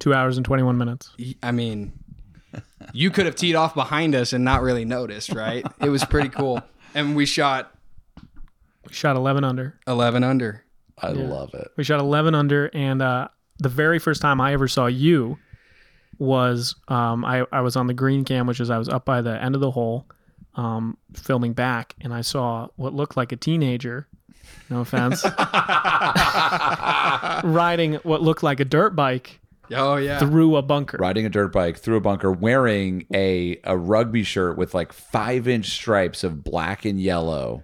Two 0.00 0.14
hours 0.14 0.36
and 0.36 0.46
twenty 0.46 0.62
one 0.62 0.76
minutes. 0.78 1.10
i 1.42 1.50
mean 1.52 1.92
you 2.92 3.10
could 3.10 3.26
have 3.26 3.34
teed 3.36 3.54
off 3.56 3.74
behind 3.74 4.14
us 4.14 4.32
and 4.32 4.44
not 4.44 4.62
really 4.62 4.84
noticed 4.84 5.32
right 5.34 5.64
it 5.80 5.88
was 5.88 6.04
pretty 6.04 6.28
cool 6.28 6.60
and 6.94 7.14
we 7.16 7.26
shot 7.26 7.72
We 8.86 8.92
shot 8.92 9.16
eleven 9.16 9.44
under. 9.44 9.78
11 9.86 10.22
under 10.24 10.64
I 11.00 11.10
Yeah. 11.12 11.26
love 11.28 11.54
it. 11.54 11.68
We 11.76 11.84
shot 11.84 12.00
11 12.00 12.34
under, 12.34 12.70
and 12.74 13.00
uh, 13.02 13.28
the 13.58 13.68
very 13.68 13.98
first 14.00 14.20
time 14.20 14.40
I 14.40 14.52
ever 14.52 14.66
saw 14.66 14.86
you 14.86 15.38
was 16.18 16.74
um, 16.88 17.24
I, 17.24 17.46
I 17.52 17.60
was 17.60 17.76
on 17.76 17.86
the 17.86 17.94
green 17.94 18.24
cam, 18.24 18.46
which 18.46 18.60
is 18.60 18.70
I 18.70 18.78
was 18.78 18.88
up 18.88 19.04
by 19.04 19.22
the 19.22 19.42
end 19.42 19.54
of 19.54 19.60
the 19.60 19.70
hole 19.70 20.06
um, 20.58 20.98
filming 21.14 21.52
back, 21.52 21.94
and 22.00 22.12
I 22.12 22.22
saw 22.22 22.68
what 22.76 22.92
looked 22.92 23.16
like 23.16 23.32
a 23.32 23.36
teenager, 23.36 24.08
no 24.68 24.80
offense, 24.80 25.24
riding 27.44 27.94
what 28.02 28.22
looked 28.22 28.42
like 28.42 28.60
a 28.60 28.64
dirt 28.64 28.96
bike 28.96 29.40
oh 29.72 29.96
yeah 29.96 30.18
through 30.18 30.56
a 30.56 30.62
bunker. 30.62 30.98
Riding 30.98 31.26
a 31.26 31.28
dirt 31.28 31.52
bike 31.52 31.78
through 31.78 31.96
a 31.96 32.00
bunker, 32.00 32.32
wearing 32.32 33.06
a 33.14 33.60
a 33.64 33.76
rugby 33.76 34.24
shirt 34.24 34.58
with 34.58 34.74
like 34.74 34.92
five 34.92 35.46
inch 35.46 35.66
stripes 35.66 36.24
of 36.24 36.42
black 36.42 36.84
and 36.84 37.00
yellow, 37.00 37.62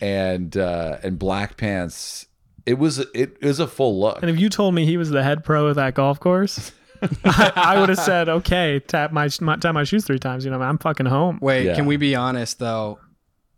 and 0.00 0.56
uh, 0.56 0.98
and 1.02 1.18
black 1.18 1.56
pants. 1.56 2.26
It 2.64 2.78
was 2.78 3.00
it 3.12 3.42
was 3.42 3.58
a 3.58 3.66
full 3.66 3.98
look. 3.98 4.22
And 4.22 4.30
if 4.30 4.38
you 4.38 4.48
told 4.48 4.74
me 4.74 4.86
he 4.86 4.96
was 4.96 5.10
the 5.10 5.24
head 5.24 5.42
pro 5.42 5.66
of 5.66 5.74
that 5.76 5.94
golf 5.94 6.20
course, 6.20 6.70
I, 7.24 7.52
I 7.56 7.80
would 7.80 7.88
have 7.88 7.98
said, 7.98 8.28
"Okay, 8.28 8.80
tap 8.86 9.12
my, 9.12 9.28
my 9.40 9.56
tap 9.56 9.74
my 9.74 9.84
shoes 9.84 10.04
three 10.04 10.18
times." 10.18 10.44
You 10.44 10.50
know, 10.50 10.60
I'm 10.60 10.78
fucking 10.78 11.06
home. 11.06 11.38
wait 11.40 11.64
Yeah. 11.66 11.74
can 11.74 11.86
we 11.86 11.96
be 11.96 12.14
honest 12.14 12.58
though 12.58 12.98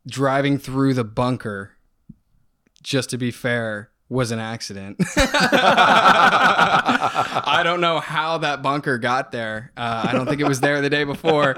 driving 0.07 0.59
through 0.59 0.95
the 0.95 1.05
bunker 1.05 1.73
just 2.83 3.11
to 3.11 3.19
be 3.19 3.31
fair 3.31 3.91
was 4.09 4.31
an 4.33 4.39
accident 4.41 4.97
i 6.37 7.61
don't 7.65 7.81
know 7.81 7.99
how 8.01 8.39
that 8.39 8.63
bunker 8.63 8.99
got 8.99 9.33
there 9.33 9.73
uh, 9.77 10.07
i 10.09 10.13
don't 10.13 10.27
think 10.27 10.41
it 10.41 10.47
was 10.49 10.61
there 10.61 10.81
the 10.81 10.91
day 10.91 11.05
before 11.05 11.55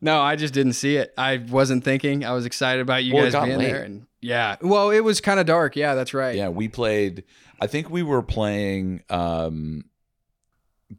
no 0.00 0.20
i 0.20 0.36
just 0.36 0.52
didn't 0.54 0.72
see 0.74 0.96
it 0.96 1.12
i 1.16 1.38
wasn't 1.48 1.82
thinking 1.84 2.24
i 2.24 2.32
was 2.32 2.44
excited 2.46 2.80
about 2.80 3.04
you 3.04 3.14
Well, 3.14 3.30
guys 3.30 3.44
being 3.46 3.58
late. 3.58 3.66
there 3.72 3.82
and 3.82 4.06
yeah 4.20 4.56
well 4.60 4.90
it 4.90 5.00
was 5.00 5.20
kind 5.20 5.40
of 5.40 5.46
dark 5.46 5.76
yeah 5.76 5.94
that's 5.94 6.12
right 6.14 6.36
Yeah, 6.36 6.48
we 6.50 6.68
played. 6.68 7.24
I 7.62 7.66
think 7.66 7.88
we 7.90 8.02
were 8.02 8.22
playing. 8.22 9.02
um 9.10 9.84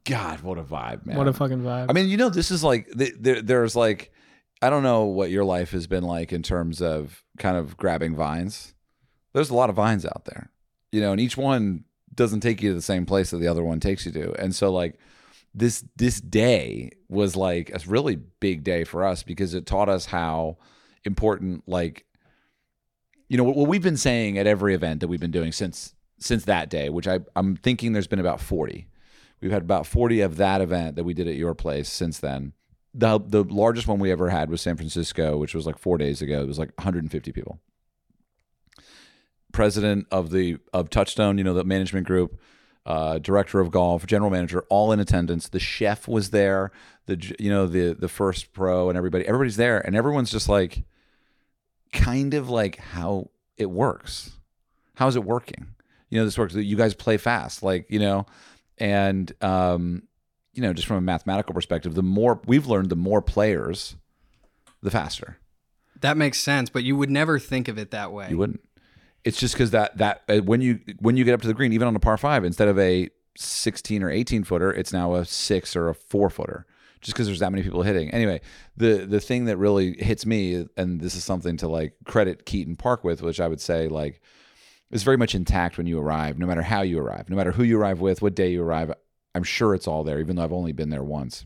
God, 0.06 0.42
what 0.42 0.58
a 0.58 0.64
vibe, 0.64 1.06
man! 1.06 1.18
What 1.18 1.28
a 1.28 1.34
fucking 1.34 1.62
vibe. 1.62 1.88
I 1.90 1.94
mean, 1.94 2.08
you 2.08 2.18
know, 2.18 2.30
this 2.30 2.52
is 2.52 2.64
like 2.64 2.90
th- 2.98 3.16
there, 3.20 3.42
there's 3.42 3.76
like 3.76 4.12
I 4.62 4.70
don't 4.70 4.84
know 4.84 5.06
what 5.06 5.32
your 5.32 5.44
life 5.44 5.72
has 5.72 5.88
been 5.88 6.04
like 6.04 6.32
in 6.32 6.44
terms 6.44 6.82
of 6.82 7.24
kind 7.40 7.58
of 7.58 7.78
grabbing 7.78 8.16
vines. 8.16 8.74
There's 9.34 9.50
a 9.50 9.56
lot 9.56 9.70
of 9.70 9.76
vines 9.76 10.06
out 10.06 10.26
there, 10.26 10.52
you 10.92 11.02
know, 11.02 11.12
and 11.12 11.20
each 11.20 11.38
one 11.38 11.86
doesn't 12.14 12.42
take 12.42 12.62
you 12.62 12.70
to 12.70 12.76
the 12.76 12.82
same 12.82 13.06
place 13.06 13.32
that 13.32 13.38
the 13.38 13.48
other 13.48 13.64
one 13.64 13.80
takes 13.80 14.06
you 14.06 14.12
to. 14.12 14.34
And 14.42 14.54
so 14.54 14.72
like 14.72 15.00
this 15.54 15.84
this 15.98 16.22
day 16.22 16.92
was 17.10 17.36
like 17.36 17.70
a 17.74 17.80
really 17.88 18.16
big 18.16 18.64
day 18.64 18.84
for 18.84 19.06
us 19.06 19.24
because 19.24 19.54
it 19.54 19.66
taught 19.66 19.90
us 19.90 20.06
how 20.06 20.58
important 21.04 21.64
like 21.68 22.06
you 23.28 23.38
know 23.38 23.44
what, 23.44 23.56
what 23.56 23.68
we've 23.68 23.82
been 23.82 23.98
saying 23.98 24.38
at 24.38 24.48
every 24.48 24.76
event 24.76 25.00
that 25.00 25.08
we've 25.08 25.20
been 25.20 25.32
doing 25.32 25.52
since 25.52 25.96
since 26.20 26.46
that 26.46 26.70
day, 26.70 26.90
which 26.90 27.08
I 27.08 27.20
I'm 27.36 27.56
thinking 27.56 27.94
there's 27.94 28.08
been 28.08 28.20
about 28.20 28.40
40. 28.42 28.88
We've 29.42 29.52
had 29.52 29.64
about 29.64 29.88
40 29.88 30.22
of 30.22 30.38
that 30.38 30.62
event 30.62 30.96
that 30.96 31.04
we 31.04 31.14
did 31.14 31.28
at 31.28 31.36
your 31.36 31.56
place 31.56 31.90
since 31.90 32.20
then. 32.20 32.54
The 32.94 33.20
the 33.20 33.44
largest 33.44 33.88
one 33.88 34.00
we 34.00 34.12
ever 34.12 34.30
had 34.30 34.50
was 34.50 34.62
San 34.62 34.76
Francisco, 34.76 35.38
which 35.38 35.56
was 35.56 35.66
like 35.66 35.78
4 35.78 35.98
days 35.98 36.22
ago. 36.22 36.42
It 36.42 36.48
was 36.48 36.60
like 36.60 36.72
150 36.78 37.32
people. 37.32 37.60
President 39.52 40.08
of 40.12 40.32
the 40.32 40.58
of 40.74 40.90
Touchstone, 40.90 41.38
you 41.38 41.44
know, 41.44 41.54
the 41.54 41.64
management 41.64 42.06
group, 42.06 42.40
uh, 42.86 43.20
director 43.20 43.60
of 43.60 43.72
golf, 43.72 44.06
general 44.06 44.30
manager, 44.30 44.66
all 44.70 44.92
in 44.92 45.00
attendance. 45.00 45.50
The 45.50 45.60
chef 45.60 46.08
was 46.08 46.30
there, 46.32 46.72
the 47.06 47.36
you 47.40 47.50
know, 47.50 47.66
the 47.66 47.94
the 47.94 48.10
first 48.10 48.54
pro 48.54 48.90
and 48.90 48.98
everybody 48.98 49.26
everybody's 49.26 49.58
there 49.58 49.80
and 49.80 49.96
everyone's 49.96 50.32
just 50.32 50.50
like 50.50 50.84
kind 51.92 52.34
of 52.34 52.50
like 52.50 52.78
how 52.78 53.30
it 53.58 53.70
works. 53.70 54.32
How's 54.96 55.16
it 55.16 55.24
working? 55.24 55.68
You 56.10 56.20
know, 56.20 56.26
this 56.26 56.38
works. 56.38 56.54
You 56.56 56.76
guys 56.76 56.94
play 56.94 57.18
fast, 57.18 57.64
like 57.64 57.86
you 57.90 58.00
know, 58.00 58.26
and 58.82 59.32
um, 59.42 60.04
you 60.54 60.62
know, 60.62 60.74
just 60.74 60.88
from 60.88 60.98
a 60.98 61.02
mathematical 61.02 61.54
perspective, 61.54 61.94
the 61.96 62.04
more 62.04 62.42
we've 62.46 62.68
learned, 62.68 62.90
the 62.90 62.96
more 62.98 63.22
players, 63.22 63.96
the 64.82 64.92
faster. 64.92 65.38
that 66.02 66.18
makes 66.18 66.40
sense 66.40 66.70
but 66.70 66.84
you 66.84 66.96
would 66.98 67.10
never 67.10 67.38
think 67.38 67.68
of 67.68 67.78
it 67.78 67.92
that 67.92 68.12
way 68.12 68.28
You 68.30 68.38
wouldn't. 68.40 68.62
It's 69.24 69.40
just 69.40 69.54
because 69.54 69.70
that 69.72 69.98
that 70.00 70.24
uh, 70.28 70.38
when 70.40 70.62
you 70.62 70.80
when 71.00 71.16
you 71.16 71.24
get 71.24 71.34
up 71.36 71.42
to 71.42 71.48
the 71.48 71.54
green, 71.54 71.74
even 71.74 71.88
on 71.88 71.96
a 71.96 72.00
par 72.00 72.18
five, 72.18 72.44
instead 72.44 72.68
of 72.68 72.80
a 72.80 73.10
sixteen 73.38 74.02
or 74.02 74.10
eighteen 74.10 74.44
footer, 74.44 74.74
it's 74.74 74.92
now 74.92 75.14
a 75.14 75.24
six 75.26 75.76
or 75.76 75.90
a 75.90 75.94
four 75.94 76.32
footer, 76.32 76.66
just 77.02 77.14
because 77.14 77.28
there's 77.28 77.40
that 77.40 77.52
many 77.52 77.62
people 77.62 77.84
hitting. 77.84 78.10
Anyway, 78.10 78.42
the 78.76 79.06
the 79.06 79.20
thing 79.20 79.46
that 79.46 79.58
really 79.58 79.96
hits 80.00 80.26
me, 80.26 80.66
and 80.76 81.00
this 81.02 81.16
is 81.16 81.24
something 81.24 81.56
to 81.58 81.68
like 81.68 81.94
credit 82.06 82.48
Keeton 82.48 82.76
Park 82.78 83.04
with, 83.04 83.22
which 83.22 83.40
I 83.40 83.48
would 83.48 83.62
say 83.62 83.88
like 83.88 84.22
is 84.92 85.04
very 85.04 85.18
much 85.18 85.36
intact 85.36 85.78
when 85.78 85.88
you 85.88 86.00
arrive, 86.00 86.38
no 86.38 86.46
matter 86.46 86.62
how 86.62 86.82
you 86.82 87.00
arrive, 87.00 87.30
no 87.30 87.36
matter 87.36 87.52
who 87.52 87.64
you 87.64 87.80
arrive 87.80 88.02
with, 88.02 88.22
what 88.22 88.36
day 88.36 88.52
you 88.52 88.62
arrive. 88.62 88.94
I'm 89.34 89.44
sure 89.44 89.74
it's 89.74 89.88
all 89.88 90.04
there, 90.04 90.20
even 90.20 90.36
though 90.36 90.44
I've 90.44 90.54
only 90.54 90.74
been 90.74 90.90
there 90.90 91.04
once. 91.04 91.46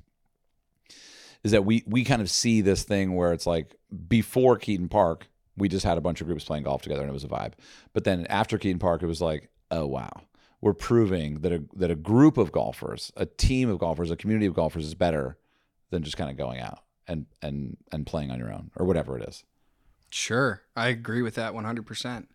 Is 1.44 1.52
that 1.52 1.64
we 1.64 1.84
we 1.86 2.04
kind 2.04 2.24
of 2.24 2.30
see 2.30 2.62
this 2.62 2.84
thing 2.84 3.16
where 3.16 3.32
it's 3.32 3.46
like 3.46 3.76
before 4.08 4.58
Keeton 4.58 4.90
Park, 4.90 5.28
we 5.56 5.70
just 5.70 5.86
had 5.86 5.98
a 5.98 6.02
bunch 6.02 6.20
of 6.20 6.28
groups 6.28 6.44
playing 6.44 6.64
golf 6.64 6.82
together 6.82 7.02
and 7.02 7.10
it 7.10 7.14
was 7.14 7.24
a 7.24 7.28
vibe. 7.28 7.54
But 7.94 8.04
then 8.04 8.26
after 8.28 8.58
Keeton 8.58 8.80
Park, 8.80 9.04
it 9.04 9.08
was 9.08 9.22
like, 9.22 9.50
oh 9.70 9.86
wow, 9.86 10.24
we're 10.60 10.74
proving 10.74 11.42
that 11.42 11.52
a 11.52 11.64
that 11.76 11.92
a 11.92 11.96
group 11.96 12.40
of 12.40 12.52
golfers, 12.52 13.12
a 13.16 13.28
team 13.28 13.70
of 13.70 13.78
golfers, 13.78 14.10
a 14.10 14.16
community 14.16 14.48
of 14.48 14.56
golfers 14.56 14.86
is 14.86 14.96
better 14.96 15.38
than 15.92 16.02
just 16.02 16.18
kind 16.18 16.32
of 16.32 16.38
going 16.38 16.60
out 16.60 16.80
and 17.08 17.28
and 17.44 17.78
and 17.92 18.08
playing 18.08 18.32
on 18.32 18.40
your 18.40 18.52
own 18.52 18.72
or 18.76 18.86
whatever 18.88 19.16
it 19.18 19.28
is. 19.30 19.44
Sure, 20.10 20.64
I 20.76 20.88
agree 20.88 21.22
with 21.22 21.36
that 21.36 21.54
100%. 21.54 22.28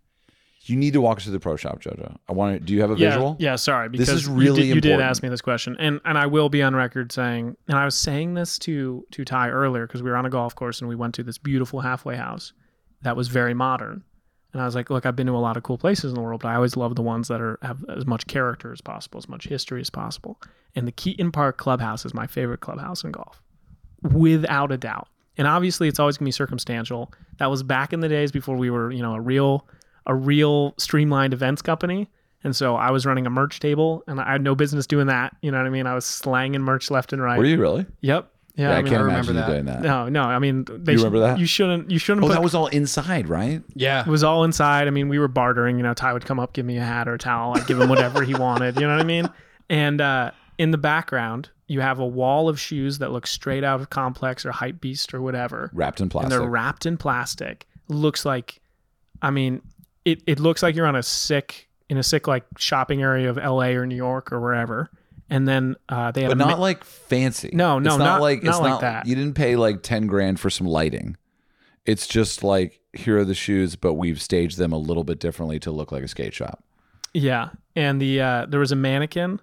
You 0.65 0.77
need 0.77 0.93
to 0.93 1.01
walk 1.01 1.19
us 1.19 1.25
through 1.25 1.33
the 1.33 1.41
pro 1.41 1.57
shop, 1.57 1.81
Jojo. 1.81 2.17
I 2.29 2.33
want 2.33 2.55
to. 2.55 2.61
Do 2.61 2.75
you 2.75 2.83
have 2.83 2.91
a 2.91 2.97
yeah, 2.97 3.11
visual? 3.11 3.37
Yeah, 3.39 3.57
sorry. 3.57 3.89
This 3.89 4.11
is 4.11 4.27
really 4.27 4.65
you 4.65 4.75
did, 4.75 4.85
you 4.85 4.93
did 4.93 5.01
ask 5.01 5.23
me 5.23 5.31
this 5.31 5.41
question, 5.41 5.75
and 5.79 6.01
and 6.05 6.19
I 6.19 6.27
will 6.27 6.51
be 6.51 6.63
on 6.63 6.77
record 6.77 7.13
saying, 7.13 7.57
and 7.67 7.79
I 7.79 7.87
was 7.87 7.97
saying 7.97 8.35
this 8.35 8.59
to 8.61 9.07
to 9.11 9.25
Ty 9.25 9.49
earlier 9.49 9.87
because 9.87 10.03
we 10.03 10.11
were 10.11 10.17
on 10.17 10.27
a 10.27 10.31
golf 10.31 10.55
course 10.55 10.81
and 10.81 10.89
we 10.89 10.97
went 10.97 11.15
to 11.15 11.23
this 11.23 11.39
beautiful 11.39 11.81
halfway 11.81 12.15
house 12.17 12.53
that 13.01 13.17
was 13.17 13.29
very 13.29 13.55
modern, 13.55 14.05
and 14.53 14.61
I 14.61 14.67
was 14.67 14.75
like, 14.75 14.91
look, 14.91 15.07
I've 15.07 15.17
been 15.17 15.29
to 15.29 15.33
a 15.33 15.39
lot 15.39 15.57
of 15.57 15.63
cool 15.63 15.79
places 15.79 16.11
in 16.11 16.15
the 16.15 16.21
world, 16.21 16.43
but 16.43 16.49
I 16.49 16.57
always 16.57 16.77
love 16.77 16.95
the 16.95 17.03
ones 17.03 17.29
that 17.29 17.41
are 17.41 17.59
have 17.63 17.83
as 17.89 18.05
much 18.05 18.27
character 18.27 18.71
as 18.71 18.83
possible, 18.83 19.17
as 19.17 19.31
much 19.31 19.49
history 19.49 19.81
as 19.81 19.89
possible, 19.89 20.39
and 20.75 20.87
the 20.87 20.93
Keeton 20.93 21.33
Park 21.33 21.57
Clubhouse 21.57 22.05
is 22.05 22.13
my 22.13 22.27
favorite 22.27 22.61
clubhouse 22.61 23.03
in 23.03 23.13
golf, 23.13 23.41
without 24.03 24.73
a 24.73 24.77
doubt. 24.77 25.09
And 25.39 25.47
obviously, 25.49 25.89
it's 25.89 25.99
always 25.99 26.19
gonna 26.19 26.27
be 26.27 26.33
circumstantial. 26.33 27.11
That 27.39 27.47
was 27.47 27.63
back 27.63 27.95
in 27.95 28.01
the 28.01 28.11
days 28.11 28.31
before 28.31 28.57
we 28.57 28.69
were, 28.69 28.93
you 28.93 29.01
know, 29.01 29.15
a 29.15 29.21
real 29.21 29.67
a 30.11 30.15
real 30.15 30.75
streamlined 30.79 31.33
events 31.33 31.63
company. 31.63 32.09
And 32.43 32.57
so 32.57 32.75
I 32.75 32.91
was 32.91 33.05
running 33.07 33.27
a 33.27 33.31
merch 33.31 33.61
table 33.61 34.03
and 34.07 34.19
I 34.21 34.33
had 34.33 34.43
no 34.43 34.55
business 34.55 34.87
doing 34.87 35.07
that. 35.07 35.37
You 35.43 35.51
know 35.51 35.59
what 35.59 35.67
I 35.67 35.71
mean? 35.71 35.87
I 35.87 35.95
was 35.95 36.05
slanging 36.07 36.63
merch 36.63 36.91
left 36.91 37.13
and 37.13 37.23
right. 37.23 37.39
Were 37.39 37.45
you 37.45 37.59
really? 37.61 37.87
Yep. 38.01 38.31
Yeah. 38.57 38.71
I, 38.71 38.79
I 38.79 38.83
mean, 38.83 38.93
can't 38.93 39.03
I 39.03 39.05
imagine 39.07 39.29
remember 39.29 39.33
you 39.33 39.35
that. 39.35 39.47
doing 39.47 39.65
that. 39.67 39.83
no, 39.83 40.09
no. 40.09 40.23
I 40.25 40.39
mean, 40.39 40.65
they 40.69 40.93
You 40.93 40.99
should- 40.99 41.05
remember 41.05 41.21
that? 41.27 41.39
You 41.39 41.47
shouldn't, 41.47 41.91
you 41.91 41.99
shouldn't 41.99 42.25
Oh, 42.25 42.29
put, 42.29 42.35
that 42.35 42.43
was 42.43 42.55
all 42.55 42.67
inside, 42.69 43.29
right? 43.29 43.63
Yeah. 43.75 44.01
it 44.01 44.07
was 44.09 44.25
all 44.25 44.45
inside. 44.45 44.89
I 44.89 44.91
mean, 44.91 45.09
we 45.09 45.19
were 45.19 45.29
bartering, 45.29 45.77
you 45.77 45.83
know, 45.83 45.95
Ty 45.95 46.13
would 46.15 46.25
come 46.25 46.41
up, 46.41 46.53
give 46.55 46.65
me 46.67 46.77
a 46.79 46.83
hat 46.83 47.09
or 47.09 47.15
a 47.15 47.19
towel. 47.19 47.57
I'd 47.57 47.67
give 47.67 47.81
him 47.81 47.89
whatever 47.89 48.23
he 48.23 48.35
wanted. 48.35 48.77
You 48.81 48.87
know 48.87 48.95
what 48.95 49.01
I 49.03 49.07
mean? 49.07 49.29
And, 49.69 50.01
uh, 50.01 50.33
in 50.59 50.73
the 50.73 50.79
background, 50.79 51.49
you 51.69 51.81
have 51.81 52.01
a 52.01 52.07
wall 52.07 52.49
of 52.49 52.59
shoes 52.61 52.99
that 52.99 53.13
look 53.13 53.27
straight 53.27 53.65
out 53.65 53.81
of 53.81 53.89
Complex 53.91 54.45
or 54.45 54.51
Hype 54.51 54.81
Beast 54.81 55.15
or 55.15 55.23
whatever. 55.23 55.71
Wrapped 55.73 56.01
in 56.01 56.09
plastic. 56.09 56.25
and 56.25 56.31
plastic. 56.31 56.43
they're 56.43 56.51
wrapped 56.51 56.87
in 56.87 56.97
plastic. 56.99 57.67
Looks 57.89 58.25
like, 58.27 58.61
I 59.23 59.31
mean, 59.31 59.63
it, 60.05 60.23
it 60.27 60.41
looks 60.41 60.63
like 60.63 60.75
you're 60.75 60.87
on 60.87 60.97
a 60.97 61.03
sick 61.03 61.69
in 61.89 61.97
a 61.99 62.03
sick 62.03 62.27
like 62.29 62.45
shopping 62.57 63.03
area 63.03 63.29
of 63.31 63.39
L.A. 63.39 63.75
or 63.77 63.87
New 63.87 63.97
York 63.97 64.33
or 64.33 64.41
wherever. 64.41 64.91
And 65.29 65.47
then 65.47 65.77
uh, 65.89 66.11
they 66.11 66.23
have 66.23 66.31
but 66.31 66.39
not 66.39 66.59
ma- 66.59 66.63
like 66.63 66.83
fancy. 66.85 67.51
No, 67.53 67.79
no, 67.79 67.91
it's 67.91 67.99
not, 67.99 68.05
not- 68.05 68.21
like 68.21 68.43
not 68.43 68.51
it's 68.51 68.61
like 68.61 68.71
not 68.71 68.81
that. 68.81 69.07
You 69.07 69.15
didn't 69.15 69.35
pay 69.35 69.57
like 69.57 69.83
ten 69.83 70.07
grand 70.07 70.41
for 70.41 70.51
some 70.51 70.67
lighting. 70.67 71.17
It's 71.87 72.07
just 72.07 72.43
like 72.45 72.81
here 72.93 73.19
are 73.19 73.25
the 73.25 73.35
shoes, 73.35 73.77
but 73.77 73.95
we've 73.95 74.21
staged 74.21 74.59
them 74.59 74.73
a 74.73 74.79
little 74.79 75.05
bit 75.05 75.21
differently 75.21 75.59
to 75.61 75.71
look 75.71 75.93
like 75.93 76.03
a 76.03 76.09
skate 76.09 76.35
shop. 76.35 76.63
yeah. 77.15 77.51
And 77.77 78.01
the 78.03 78.21
uh, 78.21 78.47
there 78.47 78.59
was 78.61 78.73
a 78.73 78.77
mannequin, 78.77 79.41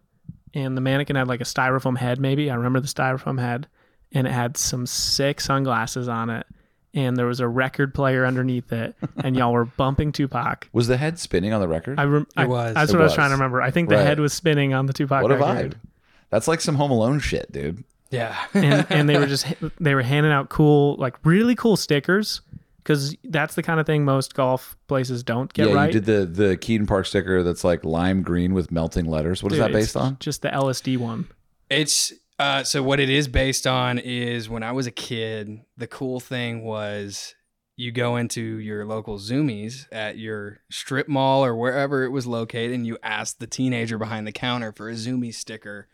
and 0.54 0.76
the 0.76 0.82
mannequin 0.82 1.16
had 1.16 1.28
like 1.30 1.40
a 1.42 1.46
styrofoam 1.46 1.98
head. 1.98 2.20
Maybe 2.20 2.52
I 2.52 2.56
remember 2.56 2.82
the 2.82 2.88
styrofoam 2.88 3.40
head, 3.40 3.68
and 4.12 4.28
it 4.28 4.32
had 4.32 4.58
some 4.58 4.86
sick 4.86 5.40
sunglasses 5.40 6.10
on 6.10 6.30
it. 6.30 6.46
And 6.94 7.16
there 7.18 7.26
was 7.28 7.40
a 7.40 7.48
record 7.48 7.94
player 7.94 8.26
underneath 8.26 8.72
it, 8.74 8.96
and 9.18 9.36
y'all 9.36 9.54
were 9.54 9.66
bumping 9.66 10.12
Tupac. 10.12 10.68
Was 10.74 10.88
the 10.88 10.98
head 10.98 11.20
spinning 11.20 11.54
on 11.54 11.62
the 11.62 11.68
record? 11.68 12.00
I, 12.00 12.06
rem- 12.06 12.28
I 12.36 12.46
was. 12.46 12.74
That's 12.74 12.92
It 12.92 12.96
what 12.96 13.02
I 13.02 13.04
was 13.04 13.12
was. 13.12 13.16
trying 13.16 13.30
to 13.30 13.36
remember. 13.36 13.62
I 13.62 13.70
think 13.72 13.90
the 13.90 13.96
Right. 13.98 14.06
head 14.06 14.20
was 14.20 14.34
spinning 14.34 14.74
on 14.74 14.86
the 14.88 14.94
Tupac. 14.94 15.22
what 15.22 15.32
a 15.32 15.36
record. 15.38 15.76
vibe! 15.76 15.90
That's 16.32 16.48
like 16.48 16.60
some 16.62 16.76
Home 16.76 16.90
Alone 16.92 17.20
shit, 17.20 17.52
dude. 17.52 17.84
Yeah. 18.10 18.36
and 18.54 18.88
and 18.90 19.10
they 19.10 19.20
were 19.20 19.28
just 19.28 19.46
they 19.80 19.94
were 19.94 20.02
handing 20.02 20.32
out 20.32 20.50
cool 20.50 20.96
like 20.96 21.16
really 21.26 21.56
cool 21.56 21.76
stickers 21.78 22.42
because 22.78 23.16
that's 23.26 23.56
the 23.56 23.62
kind 23.64 23.80
of 23.82 23.86
thing 23.86 24.06
most 24.06 24.34
golf 24.34 24.78
places 24.88 25.24
don't 25.24 25.52
get 25.54 25.68
yeah, 25.68 25.74
right. 25.76 25.94
you 25.94 26.00
did 26.00 26.06
the 26.06 26.26
the 26.46 26.58
Keeton 26.58 26.88
Park 26.88 27.06
sticker 27.06 27.44
that's 27.44 27.64
like 27.66 27.84
lime 27.84 28.24
green 28.24 28.54
with 28.54 28.72
melting 28.72 29.06
letters. 29.06 29.44
What 29.44 29.52
is 29.52 29.58
Dude, 29.60 29.66
that 29.68 29.74
based 29.74 29.98
on? 29.98 30.18
Just 30.20 30.42
the 30.42 30.50
LSD 30.50 30.98
one. 30.98 31.28
It's 31.70 32.14
uh 32.40 32.64
so 32.64 32.84
what 32.84 33.00
it 33.00 33.10
is 33.10 33.28
based 33.28 33.66
on 33.66 33.98
is 33.98 34.50
when 34.50 34.64
I 34.64 34.72
was 34.72 34.88
a 34.88 34.92
kid, 34.92 35.62
the 35.76 35.88
cool 35.88 36.20
thing 36.20 36.64
was 36.64 37.36
you 37.76 37.92
go 37.92 38.16
into 38.16 38.42
your 38.42 38.86
local 38.86 39.20
Zumiez 39.20 39.86
at 39.92 40.18
your 40.18 40.60
strip 40.70 41.08
mall 41.08 41.46
or 41.46 41.56
wherever 41.56 42.04
it 42.04 42.10
was 42.10 42.26
located 42.26 42.74
and 42.74 42.88
you 42.88 42.98
ask 43.04 43.38
the 43.38 43.48
teenager 43.48 43.98
behind 43.98 44.26
the 44.26 44.32
counter 44.32 44.72
for 44.72 44.90
a 44.90 44.96
Zoomie 44.96 45.32
sticker. 45.32 45.88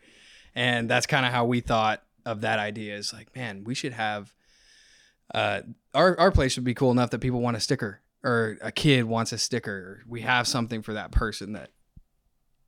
And 0.54 0.88
that's 0.88 1.06
kind 1.06 1.26
of 1.26 1.32
how 1.32 1.44
we 1.44 1.60
thought 1.60 2.02
of 2.24 2.40
that 2.40 2.58
idea 2.58 2.96
is 2.96 3.12
like, 3.12 3.34
man, 3.36 3.64
we 3.64 3.74
should 3.74 3.92
have 3.92 4.32
uh 5.34 5.62
our 5.94 6.18
our 6.18 6.30
place 6.30 6.52
should 6.52 6.64
be 6.64 6.74
cool 6.74 6.90
enough 6.90 7.10
that 7.10 7.20
people 7.20 7.40
want 7.40 7.56
a 7.56 7.60
sticker 7.60 8.00
or 8.22 8.56
a 8.62 8.72
kid 8.72 9.04
wants 9.04 9.32
a 9.32 9.38
sticker. 9.38 10.02
We 10.08 10.22
have 10.22 10.48
something 10.48 10.82
for 10.82 10.94
that 10.94 11.10
person 11.10 11.52
that 11.52 11.70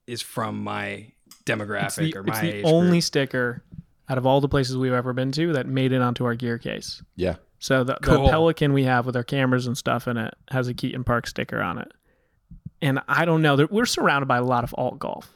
is 0.06 0.20
from 0.20 0.62
my 0.62 1.12
demographic 1.46 1.84
It's 1.84 1.96
the, 1.96 2.16
or 2.16 2.20
it's 2.20 2.28
my 2.28 2.40
the 2.42 2.54
age 2.56 2.64
only 2.66 2.90
group. 2.90 3.02
sticker 3.04 3.62
out 4.08 4.18
of 4.18 4.26
all 4.26 4.40
the 4.40 4.48
places 4.48 4.76
we've 4.76 4.92
ever 4.92 5.12
been 5.12 5.32
to 5.32 5.52
that 5.54 5.66
made 5.66 5.92
it 5.92 6.02
onto 6.02 6.24
our 6.24 6.34
gear 6.34 6.58
case. 6.58 7.02
Yeah, 7.16 7.36
So 7.58 7.82
the, 7.84 7.96
Cool. 8.02 8.24
the 8.24 8.30
Pelican 8.30 8.72
we 8.72 8.84
have 8.84 9.06
with 9.06 9.16
our 9.16 9.24
cameras 9.24 9.66
and 9.66 9.76
stuff 9.76 10.06
in 10.06 10.16
it 10.16 10.34
has 10.50 10.68
a 10.68 10.74
Keeton 10.74 11.02
Park 11.04 11.26
sticker 11.26 11.60
on 11.60 11.78
it. 11.78 11.90
And 12.82 13.00
I 13.08 13.24
don't 13.24 13.40
know, 13.42 13.66
we're 13.70 13.86
surrounded 13.86 14.26
by 14.26 14.36
a 14.36 14.44
lot 14.44 14.62
of 14.64 14.74
alt 14.76 14.98
golf. 14.98 15.32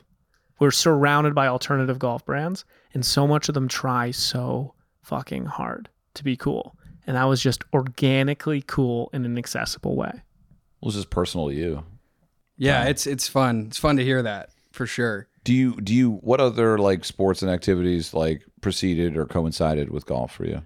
We're 0.59 0.71
surrounded 0.71 1.35
by 1.35 1.47
alternative 1.47 1.99
golf 1.99 2.25
brands, 2.27 2.67
and 2.93 3.05
so 3.05 3.27
much 3.27 3.49
of 3.49 3.55
them 3.55 3.67
try 3.67 4.11
so 4.11 4.75
fucking 5.03 5.47
hard 5.47 5.89
to 6.15 6.23
be 6.23 6.37
cool. 6.37 6.77
And 7.07 7.17
that 7.17 7.25
was 7.25 7.41
just 7.43 7.65
organically 7.73 8.63
cool 8.67 9.09
in 9.15 9.25
an 9.25 9.39
accessible 9.39 9.97
way. 9.97 10.13
it 10.15 10.85
was 10.87 10.95
just 10.95 11.09
personal 11.11 11.49
to 11.49 11.55
you. 11.55 11.83
Yeah, 12.59 12.85
it's 12.85 13.07
it's 13.07 13.27
fun. 13.27 13.67
It's 13.69 13.79
fun 13.79 13.97
to 13.97 14.05
hear 14.05 14.21
that 14.23 14.51
for 14.71 14.87
sure. 14.87 15.27
Do 15.45 15.55
you 15.55 15.81
do 15.81 15.95
you 15.95 16.11
what 16.11 16.41
other 16.41 16.79
like 16.79 17.05
sports 17.05 17.43
and 17.43 17.51
activities 17.51 18.13
like 18.13 18.43
preceded 18.61 19.17
or 19.17 19.27
coincided 19.27 19.91
with 19.91 20.07
golf 20.07 20.33
for 20.33 20.45
you? 20.45 20.63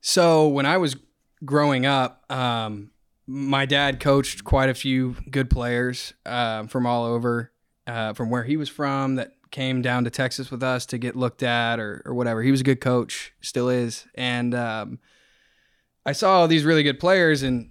So 0.00 0.46
when 0.48 0.66
I 0.66 0.76
was 0.76 0.96
growing 1.44 1.86
up, 1.86 2.30
um, 2.30 2.90
my 3.26 3.66
dad 3.66 3.98
coached 3.98 4.44
quite 4.44 4.68
a 4.68 4.74
few 4.74 5.16
good 5.30 5.50
players 5.50 6.14
um, 6.24 6.68
from 6.68 6.86
all 6.86 7.04
over, 7.04 7.52
uh, 7.86 8.12
from 8.12 8.30
where 8.30 8.44
he 8.44 8.56
was 8.56 8.68
from, 8.68 9.16
that 9.16 9.32
came 9.50 9.82
down 9.82 10.04
to 10.04 10.10
Texas 10.10 10.50
with 10.50 10.62
us 10.62 10.86
to 10.86 10.98
get 10.98 11.16
looked 11.16 11.42
at 11.42 11.80
or, 11.80 12.02
or 12.04 12.14
whatever. 12.14 12.42
He 12.42 12.50
was 12.50 12.60
a 12.60 12.64
good 12.64 12.80
coach, 12.80 13.32
still 13.40 13.68
is, 13.68 14.06
and 14.14 14.54
um, 14.54 14.98
I 16.04 16.12
saw 16.12 16.40
all 16.40 16.48
these 16.48 16.64
really 16.64 16.82
good 16.82 17.00
players, 17.00 17.42
and 17.42 17.70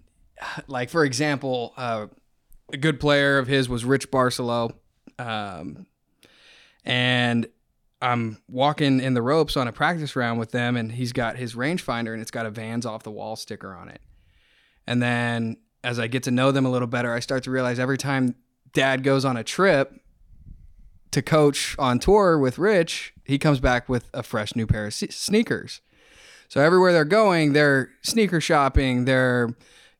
like 0.67 0.89
for 0.89 1.05
example, 1.05 1.73
uh, 1.77 2.07
a 2.73 2.77
good 2.77 2.99
player 2.99 3.37
of 3.37 3.47
his 3.47 3.69
was 3.69 3.85
Rich 3.85 4.11
Barcelo, 4.11 4.73
um, 5.19 5.85
and 6.83 7.47
I'm 8.01 8.37
walking 8.47 8.99
in 8.99 9.13
the 9.13 9.21
ropes 9.21 9.57
on 9.57 9.67
a 9.67 9.71
practice 9.71 10.15
round 10.15 10.39
with 10.39 10.51
them, 10.51 10.77
and 10.77 10.91
he's 10.91 11.13
got 11.13 11.37
his 11.37 11.55
rangefinder, 11.55 12.13
and 12.13 12.21
it's 12.21 12.31
got 12.31 12.45
a 12.45 12.51
Vans 12.51 12.85
off 12.85 13.03
the 13.03 13.11
wall 13.11 13.35
sticker 13.35 13.73
on 13.73 13.89
it. 13.89 14.01
And 14.85 15.01
then 15.01 15.57
as 15.83 15.99
I 15.99 16.07
get 16.07 16.23
to 16.23 16.31
know 16.31 16.51
them 16.51 16.65
a 16.65 16.69
little 16.69 16.87
better, 16.87 17.13
I 17.13 17.19
start 17.19 17.43
to 17.43 17.51
realize 17.51 17.79
every 17.79 17.97
time 17.97 18.35
Dad 18.73 19.03
goes 19.03 19.25
on 19.25 19.37
a 19.37 19.43
trip 19.43 19.93
to 21.11 21.21
coach 21.21 21.75
on 21.79 21.99
tour 21.99 22.37
with 22.37 22.57
Rich, 22.57 23.13
he 23.23 23.39
comes 23.39 23.59
back 23.59 23.87
with 23.87 24.09
a 24.13 24.21
fresh 24.21 24.55
new 24.55 24.67
pair 24.67 24.87
of 24.87 24.93
sneakers. 24.93 25.81
So 26.47 26.61
everywhere 26.61 26.91
they're 26.91 27.05
going, 27.05 27.53
they're 27.53 27.89
sneaker 28.01 28.41
shopping. 28.41 29.05
They're, 29.05 29.55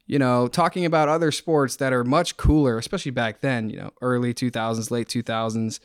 you 0.07 0.19
know, 0.19 0.47
talking 0.47 0.85
about 0.85 1.09
other 1.09 1.31
sports 1.31 1.77
that 1.77 1.93
are 1.93 2.03
much 2.03 2.37
cooler, 2.37 2.77
especially 2.77 3.11
back 3.11 3.41
then. 3.41 3.69
You 3.69 3.77
know, 3.77 3.91
early 4.01 4.33
2000s, 4.33 4.91
late 4.91 5.07
2000s. 5.07 5.79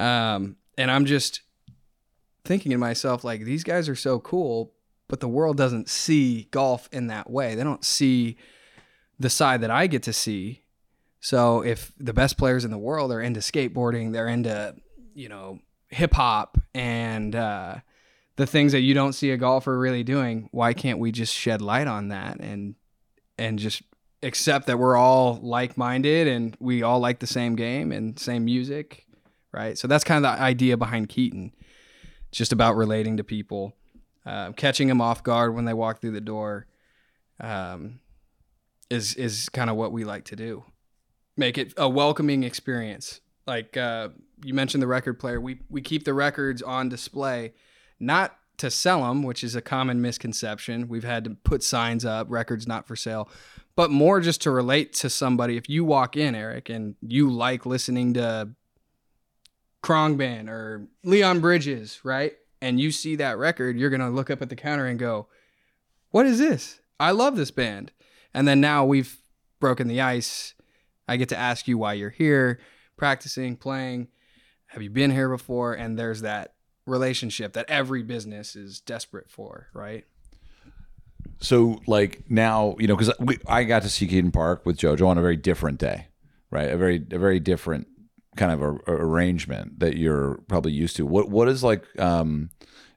Um, 0.00 0.56
and 0.76 0.90
I'm 0.90 1.04
just 1.04 1.42
thinking 2.44 2.70
to 2.72 2.78
myself, 2.78 3.22
like, 3.24 3.44
these 3.44 3.62
guys 3.62 3.88
are 3.88 3.94
so 3.94 4.18
cool, 4.18 4.72
but 5.08 5.20
the 5.20 5.28
world 5.28 5.56
doesn't 5.56 5.88
see 5.88 6.48
golf 6.50 6.88
in 6.92 7.06
that 7.06 7.30
way. 7.30 7.54
They 7.54 7.62
don't 7.64 7.84
see 7.84 8.36
the 9.18 9.30
side 9.30 9.60
that 9.60 9.70
I 9.70 9.86
get 9.86 10.02
to 10.04 10.12
see. 10.12 10.62
So 11.20 11.62
if 11.62 11.92
the 11.98 12.12
best 12.12 12.36
players 12.36 12.64
in 12.64 12.70
the 12.70 12.78
world 12.78 13.12
are 13.12 13.20
into 13.20 13.40
skateboarding, 13.40 14.12
they're 14.12 14.28
into, 14.28 14.74
you 15.14 15.28
know, 15.28 15.60
hip 15.88 16.12
hop 16.12 16.58
and 16.74 17.34
uh, 17.34 17.76
the 18.36 18.46
things 18.46 18.72
that 18.72 18.80
you 18.80 18.94
don't 18.94 19.12
see 19.12 19.30
a 19.30 19.36
golfer 19.36 19.78
really 19.78 20.02
doing, 20.02 20.48
why 20.50 20.74
can't 20.74 20.98
we 20.98 21.12
just 21.12 21.32
shed 21.32 21.62
light 21.62 21.86
on 21.86 22.08
that 22.08 22.40
and 22.40 22.74
and 23.38 23.58
just 23.58 23.82
accept 24.22 24.66
that 24.66 24.78
we're 24.78 24.96
all 24.96 25.38
like 25.42 25.76
minded 25.76 26.26
and 26.26 26.56
we 26.58 26.82
all 26.82 26.98
like 26.98 27.18
the 27.18 27.26
same 27.26 27.54
game 27.54 27.92
and 27.92 28.18
same 28.18 28.44
music, 28.44 29.06
right? 29.52 29.76
So 29.76 29.86
that's 29.86 30.04
kind 30.04 30.24
of 30.24 30.32
the 30.32 30.42
idea 30.42 30.76
behind 30.76 31.08
Keeton. 31.08 31.52
just 32.32 32.52
about 32.52 32.74
relating 32.76 33.16
to 33.18 33.24
people, 33.24 33.76
uh, 34.26 34.52
catching 34.52 34.88
them 34.88 35.00
off 35.00 35.22
guard 35.22 35.54
when 35.54 35.66
they 35.66 35.74
walk 35.74 36.00
through 36.00 36.10
the 36.10 36.20
door, 36.20 36.66
um, 37.40 38.00
is 38.90 39.14
is 39.14 39.48
kind 39.50 39.70
of 39.70 39.76
what 39.76 39.92
we 39.92 40.04
like 40.04 40.24
to 40.24 40.36
do. 40.36 40.64
Make 41.36 41.58
it 41.58 41.74
a 41.76 41.88
welcoming 41.88 42.42
experience. 42.42 43.20
Like 43.46 43.76
uh, 43.76 44.08
you 44.42 44.54
mentioned, 44.54 44.82
the 44.82 44.86
record 44.86 45.18
player. 45.20 45.40
We 45.40 45.60
we 45.68 45.80
keep 45.80 46.04
the 46.04 46.14
records 46.14 46.62
on 46.62 46.88
display, 46.88 47.52
not 48.00 48.36
to 48.58 48.70
sell 48.70 49.02
them, 49.08 49.22
which 49.22 49.42
is 49.42 49.54
a 49.54 49.60
common 49.60 50.00
misconception. 50.00 50.88
We've 50.88 51.04
had 51.04 51.24
to 51.24 51.30
put 51.30 51.62
signs 51.62 52.04
up, 52.04 52.26
records 52.30 52.66
not 52.66 52.86
for 52.86 52.96
sale, 52.96 53.28
but 53.76 53.90
more 53.90 54.20
just 54.20 54.40
to 54.42 54.50
relate 54.50 54.92
to 54.94 55.10
somebody. 55.10 55.56
If 55.56 55.68
you 55.68 55.84
walk 55.84 56.16
in, 56.16 56.34
Erik, 56.34 56.68
and 56.68 56.94
you 57.00 57.30
like 57.30 57.66
listening 57.66 58.14
to 58.14 58.50
Khruangbin 59.82 60.48
or 60.48 60.86
Leon 61.02 61.40
Bridges, 61.40 62.00
right? 62.04 62.34
And 62.62 62.80
you 62.80 62.90
see 62.90 63.16
that 63.16 63.36
record, 63.36 63.76
you're 63.76 63.90
gonna 63.90 64.10
look 64.10 64.30
up 64.30 64.40
at 64.40 64.48
the 64.48 64.56
counter 64.56 64.86
and 64.86 64.98
go, 64.98 65.28
"What 66.10 66.24
is 66.24 66.38
this? 66.38 66.80
I 66.98 67.10
love 67.10 67.36
this 67.36 67.50
band." 67.50 67.92
And 68.32 68.48
then 68.48 68.60
now 68.60 68.84
we've 68.84 69.18
broken 69.60 69.88
the 69.88 70.00
ice. 70.00 70.54
I 71.06 71.16
get 71.16 71.28
to 71.28 71.36
ask 71.36 71.68
you 71.68 71.76
why 71.76 71.92
you're 71.94 72.10
here, 72.10 72.58
practicing, 72.96 73.56
playing. 73.56 74.08
Have 74.68 74.82
you 74.82 74.90
been 74.90 75.10
here 75.10 75.28
before? 75.28 75.74
And 75.74 75.98
there's 75.98 76.22
that 76.22 76.53
relationship 76.86 77.54
that 77.54 77.66
every 77.68 78.02
business 78.02 78.56
is 78.56 78.80
desperate 78.80 79.30
for, 79.30 79.68
right? 79.72 80.04
So 81.40 81.80
like 81.86 82.24
now, 82.28 82.76
you 82.78 82.86
know, 82.86 82.96
because 82.96 83.14
I 83.46 83.64
got 83.64 83.82
to 83.82 83.90
see 83.90 84.06
Keeton 84.06 84.32
Park 84.32 84.64
with 84.64 84.78
JoJo 84.78 85.06
on 85.06 85.18
a 85.18 85.22
very 85.22 85.36
different 85.36 85.78
day, 85.78 86.08
right? 86.50 86.70
A 86.70 86.76
very 86.76 87.04
a 87.10 87.18
very 87.18 87.40
different 87.40 87.88
kind 88.36 88.52
of 88.52 88.62
a, 88.62 88.72
a 88.92 88.96
arrangement 88.96 89.80
that 89.80 89.96
you're 89.96 90.40
probably 90.48 90.72
used 90.72 90.96
to. 90.96 91.06
What 91.06 91.30
what 91.30 91.48
is 91.48 91.62
like? 91.62 91.84
Um, 91.98 92.50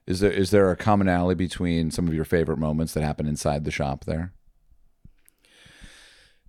is 0.06 0.20
there 0.20 0.32
is 0.32 0.50
there 0.50 0.70
a 0.70 0.76
commonality 0.76 1.36
between 1.36 1.90
some 1.90 2.08
of 2.08 2.14
your 2.14 2.24
favorite 2.24 2.58
moments 2.58 2.94
that 2.94 3.02
happen 3.02 3.26
inside 3.26 3.64
the 3.64 3.70
shop 3.70 4.04
there? 4.04 4.32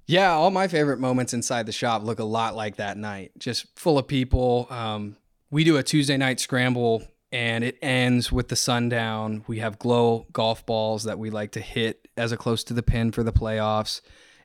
Yeah, 0.06 0.32
all 0.32 0.50
my 0.50 0.68
favorite 0.68 1.00
moments 1.00 1.34
inside 1.34 1.68
the 1.68 1.72
shop 1.72 2.04
look 2.04 2.18
a 2.18 2.24
lot 2.24 2.56
like 2.56 2.78
that 2.78 2.98
night, 2.98 3.32
just 3.38 3.68
full 3.78 4.00
of 4.00 4.08
people. 4.08 4.66
Um, 4.72 5.18
we 5.52 5.64
do 5.64 5.78
a 5.78 5.84
Tuesday 5.84 6.18
night 6.18 6.40
scramble 6.40 7.04
and 7.32 7.64
it 7.64 7.78
ends 7.82 8.32
with 8.32 8.48
the 8.48 8.56
sundown. 8.56 9.44
We 9.48 9.60
have 9.60 9.78
glow 9.80 10.26
golf 10.34 10.66
balls 10.66 11.04
that 11.04 11.20
we 11.20 11.30
like 11.30 11.52
to 11.52 11.60
hit 11.62 12.08
as 12.18 12.32
a 12.32 12.38
close 12.38 12.64
to 12.66 12.74
the 12.74 12.84
pin 12.84 13.12
for 13.12 13.24
the 13.24 13.32
playoffs. 13.34 14.02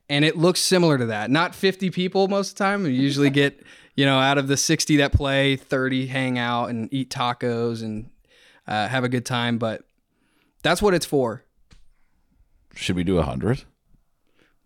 And 0.09 0.25
it 0.25 0.37
looks 0.37 0.61
similar 0.61 0.99
to 0.99 1.07
that. 1.07 1.31
Not 1.31 1.55
50 1.55 1.91
people 1.91 2.29
most 2.29 2.51
of 2.51 2.55
the 2.57 2.65
time. 2.65 2.83
We 2.83 2.91
usually 2.91 3.31
get, 3.43 3.65
you 3.95 4.05
know, 4.05 4.19
out 4.19 4.37
of 4.37 4.49
the 4.49 4.57
60 4.57 4.99
that 4.99 5.13
play, 5.13 5.57
30 5.57 6.07
hang 6.09 6.39
out 6.39 6.69
and 6.69 6.93
eat 6.93 7.09
tacos 7.11 7.83
and 7.83 8.11
uh, 8.67 8.89
have 8.89 9.05
a 9.05 9.09
good 9.09 9.25
time. 9.25 9.57
But 9.57 9.83
that's 10.63 10.83
what 10.83 10.93
it's 10.93 11.07
for. 11.07 11.45
Should 12.75 12.97
we 12.97 13.05
do 13.05 13.19
a 13.19 13.23
hundred? 13.23 13.65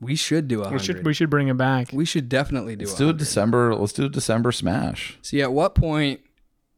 We 0.00 0.16
should 0.16 0.48
do 0.48 0.62
a 0.62 0.70
We 0.70 0.78
should 0.78 0.96
hundred. 0.96 1.06
we 1.06 1.14
should 1.14 1.30
bring 1.30 1.48
it 1.48 1.56
back. 1.56 1.90
We 1.92 2.04
should 2.04 2.28
definitely 2.28 2.76
do 2.76 2.84
Let's 2.86 2.94
a 2.94 2.98
do 2.98 3.08
a 3.10 3.12
December. 3.12 3.74
Let's 3.74 3.92
do 3.92 4.06
a 4.06 4.08
December 4.08 4.50
smash. 4.52 5.18
See, 5.22 5.42
at 5.42 5.52
what 5.52 5.74
point 5.74 6.20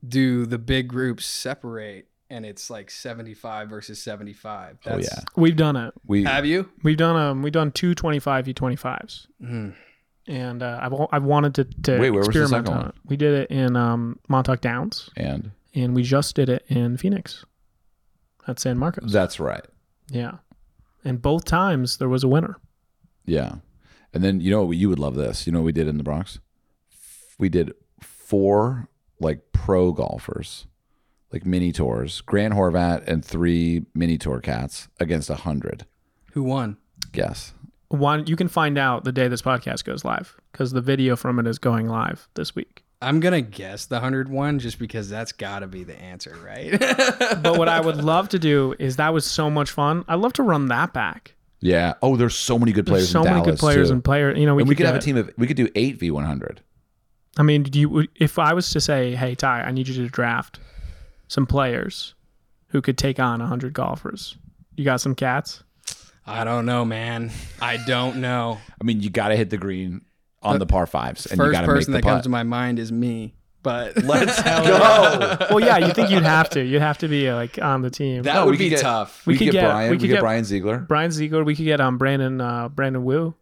do 0.07 0.47
the 0.47 0.59
big 0.59 0.89
groups 0.89 1.25
separate 1.27 2.07
and 2.29 2.47
it's 2.47 2.71
like 2.71 2.91
75 2.91 3.69
versus 3.69 4.01
75? 4.03 4.79
Oh 4.87 4.99
yeah, 4.99 5.09
We've 5.37 5.57
done 5.57 5.77
it. 5.77 5.93
we 6.07 6.25
Have 6.25 6.47
you? 6.47 6.71
We've 6.83 6.97
done 6.97 7.17
um 7.17 7.43
we've 7.43 7.53
done 7.53 7.73
two 7.73 7.95
25 7.95 8.47
e25s. 8.47 9.27
Mm. 9.43 9.75
And 10.27 10.63
uh, 10.63 10.79
I've 10.81 10.93
I've 11.13 11.25
wanted 11.25 11.55
to, 11.57 11.65
to 11.83 11.99
Wait, 11.99 12.11
where 12.11 12.21
was 12.21 12.29
the 12.29 12.47
second 12.47 12.69
on 12.69 12.77
one? 12.77 12.87
it. 12.89 12.95
We 13.07 13.17
did 13.17 13.35
it 13.35 13.51
in 13.51 13.75
um, 13.75 14.19
Montauk 14.29 14.61
Downs, 14.61 15.11
and 15.17 15.51
and 15.75 15.93
we 15.95 16.03
just 16.03 16.37
did 16.37 16.49
it 16.49 16.65
in 16.69 16.97
Phoenix, 16.99 17.45
at 18.47 18.61
San 18.61 18.79
Marcos. 18.79 19.11
that's 19.13 19.41
right. 19.41 19.65
yeah, 20.09 20.35
and 21.05 21.21
both 21.21 21.47
times 21.47 21.97
there 21.97 22.09
was 22.09 22.23
a 22.23 22.29
winner. 22.29 22.59
Yeah. 23.25 23.57
And 24.15 24.23
then 24.23 24.41
you 24.41 24.51
know 24.51 24.71
you 24.71 24.89
would 24.89 24.99
love 25.01 25.17
this. 25.17 25.47
You 25.47 25.53
know 25.53 25.61
what 25.61 25.67
we 25.67 25.73
did 25.73 25.89
in 25.89 25.97
the 25.97 26.05
Bronx? 26.05 26.39
We 27.39 27.49
did 27.49 27.73
four 28.01 28.89
like 29.21 29.53
pro 29.53 29.93
golfers, 29.93 30.67
like 31.33 31.47
mini 31.47 31.73
tours, 31.73 32.21
Grant 32.23 32.55
Horvat 32.55 33.07
and 33.07 33.25
three 33.25 33.87
mini 33.95 34.19
tour 34.19 34.41
cats 34.41 34.89
against 34.99 35.31
a 35.31 35.37
hundred. 35.37 35.87
Who 36.33 36.43
won? 36.43 36.77
Guess. 37.13 37.55
One 37.89 38.27
you 38.27 38.37
can 38.37 38.49
find 38.49 38.79
out 38.79 39.05
the 39.05 39.13
day 39.13 39.29
this 39.29 39.43
podcast 39.43 39.85
goes 39.85 40.05
live 40.05 40.37
because 40.53 40.73
the 40.73 40.81
video 40.81 41.17
from 41.17 41.39
it 41.39 41.47
is 41.47 41.59
going 41.59 41.89
live 41.89 42.29
this 42.35 42.55
week. 42.55 42.85
I'm 43.03 43.19
going 43.19 43.33
to 43.33 43.41
guess 43.41 43.87
the 43.87 43.95
101 43.95 44.59
just 44.59 44.79
because 44.79 45.09
that's 45.09 45.33
got 45.33 45.61
to 45.61 45.67
be 45.67 45.85
the 45.85 45.99
answer, 45.99 46.37
right? 46.45 46.79
But 47.43 47.57
what 47.57 47.67
I 47.67 47.81
would 47.81 47.97
love 48.05 48.29
to 48.31 48.39
do 48.39 48.75
is 48.79 48.97
that 48.97 49.15
was 49.15 49.25
so 49.25 49.49
much 49.49 49.71
fun. 49.71 50.05
I'd 50.07 50.17
love 50.17 50.35
to 50.35 50.43
run 50.43 50.67
that 50.69 50.93
back. 50.93 51.35
Yeah. 51.61 51.95
Oh, 52.03 52.17
there's 52.17 52.35
so 52.35 52.59
many 52.59 52.73
good 52.73 52.87
players. 52.87 53.05
There's 53.05 53.13
so 53.13 53.23
in 53.23 53.33
many 53.33 53.43
good 53.43 53.59
players 53.59 53.89
too. 53.89 53.95
and 53.95 54.05
player. 54.05 54.37
You 54.37 54.45
know, 54.45 54.55
we 54.55 54.63
and 54.63 54.69
we 54.69 54.75
could 54.75 54.85
could 54.85 54.87
have 54.87 54.97
a 54.97 55.01
team 55.01 55.17
of. 55.17 55.31
We 55.39 55.47
could 55.47 55.57
do 55.57 55.69
eight 55.75 55.99
v 55.99 56.11
one 56.11 56.25
hundred. 56.25 56.61
I 57.41 57.43
mean, 57.43 57.63
do 57.63 57.81
you 57.81 58.07
if 58.17 58.39
I 58.39 58.53
was 58.53 58.69
to 58.71 58.81
say, 58.81 59.15
"Hey 59.17 59.35
Ty, 59.35 59.63
I 59.63 59.71
need 59.73 59.89
you 59.89 59.95
to 59.95 60.09
draft 60.09 60.61
some 61.27 61.47
players 61.47 62.15
who 62.69 62.83
could 62.83 62.99
take 62.99 63.19
on 63.19 63.41
100 63.41 63.73
golfers." 63.73 64.37
You 64.77 64.85
got 64.85 65.01
some 65.01 65.15
cats? 65.15 65.63
I 66.27 66.45
don't 66.45 66.67
know, 66.67 66.85
man. 66.85 67.31
I 67.63 67.79
don't 67.79 68.17
know. 68.21 68.59
I 68.81 68.85
mean, 68.85 69.01
you 69.01 69.09
got 69.11 69.29
to 69.29 69.37
hit 69.37 69.49
the 69.51 69.57
green 69.57 70.03
on 70.43 70.59
the 70.59 70.67
par 70.67 70.87
fives, 70.87 71.27
and 71.27 71.39
you 71.39 71.45
First 71.47 71.53
got 71.53 71.61
to 71.63 71.67
make 71.67 71.75
person 71.77 71.93
the 71.93 71.99
that 71.99 72.05
comes 72.05 72.23
to 72.25 72.29
my 72.29 72.43
mind 72.43 72.79
is 72.79 72.93
me. 72.93 73.35
But 73.63 73.97
Let's 74.05 74.41
go. 74.43 75.47
Well, 75.51 75.61
yeah, 75.61 75.79
you 75.79 75.93
think 75.93 76.11
you'd 76.11 76.23
have 76.23 76.51
to. 76.51 76.63
You'd 76.65 76.83
have 76.83 76.99
to 76.99 77.09
be 77.09 77.33
like 77.33 77.59
on 77.59 77.83
the 77.83 77.91
team. 77.91 78.23
that 78.25 78.35
No, 78.35 78.47
would 78.47 78.59
be 78.59 78.69
get- 78.71 78.81
tough. 78.81 79.27
We, 79.27 79.33
We 79.33 79.39
could 79.39 79.47
could 79.49 79.53
get, 79.53 79.61
get- 79.63 79.69
Brian. 79.71 79.91
we 79.91 79.97
We 79.97 79.99
could 79.99 80.01
could 80.03 80.07
get 80.09 80.15
get- 80.17 80.21
Brian 80.21 80.45
Ziegler. 80.45 80.79
Brian 80.79 81.11
Ziegler. 81.11 81.43
We 81.45 81.57
could 81.57 81.65
get 81.65 81.81
um 81.81 81.97
Brandon 81.99 82.41
uh, 82.41 82.69
Brandon 82.69 83.03
Wu. 83.05 83.35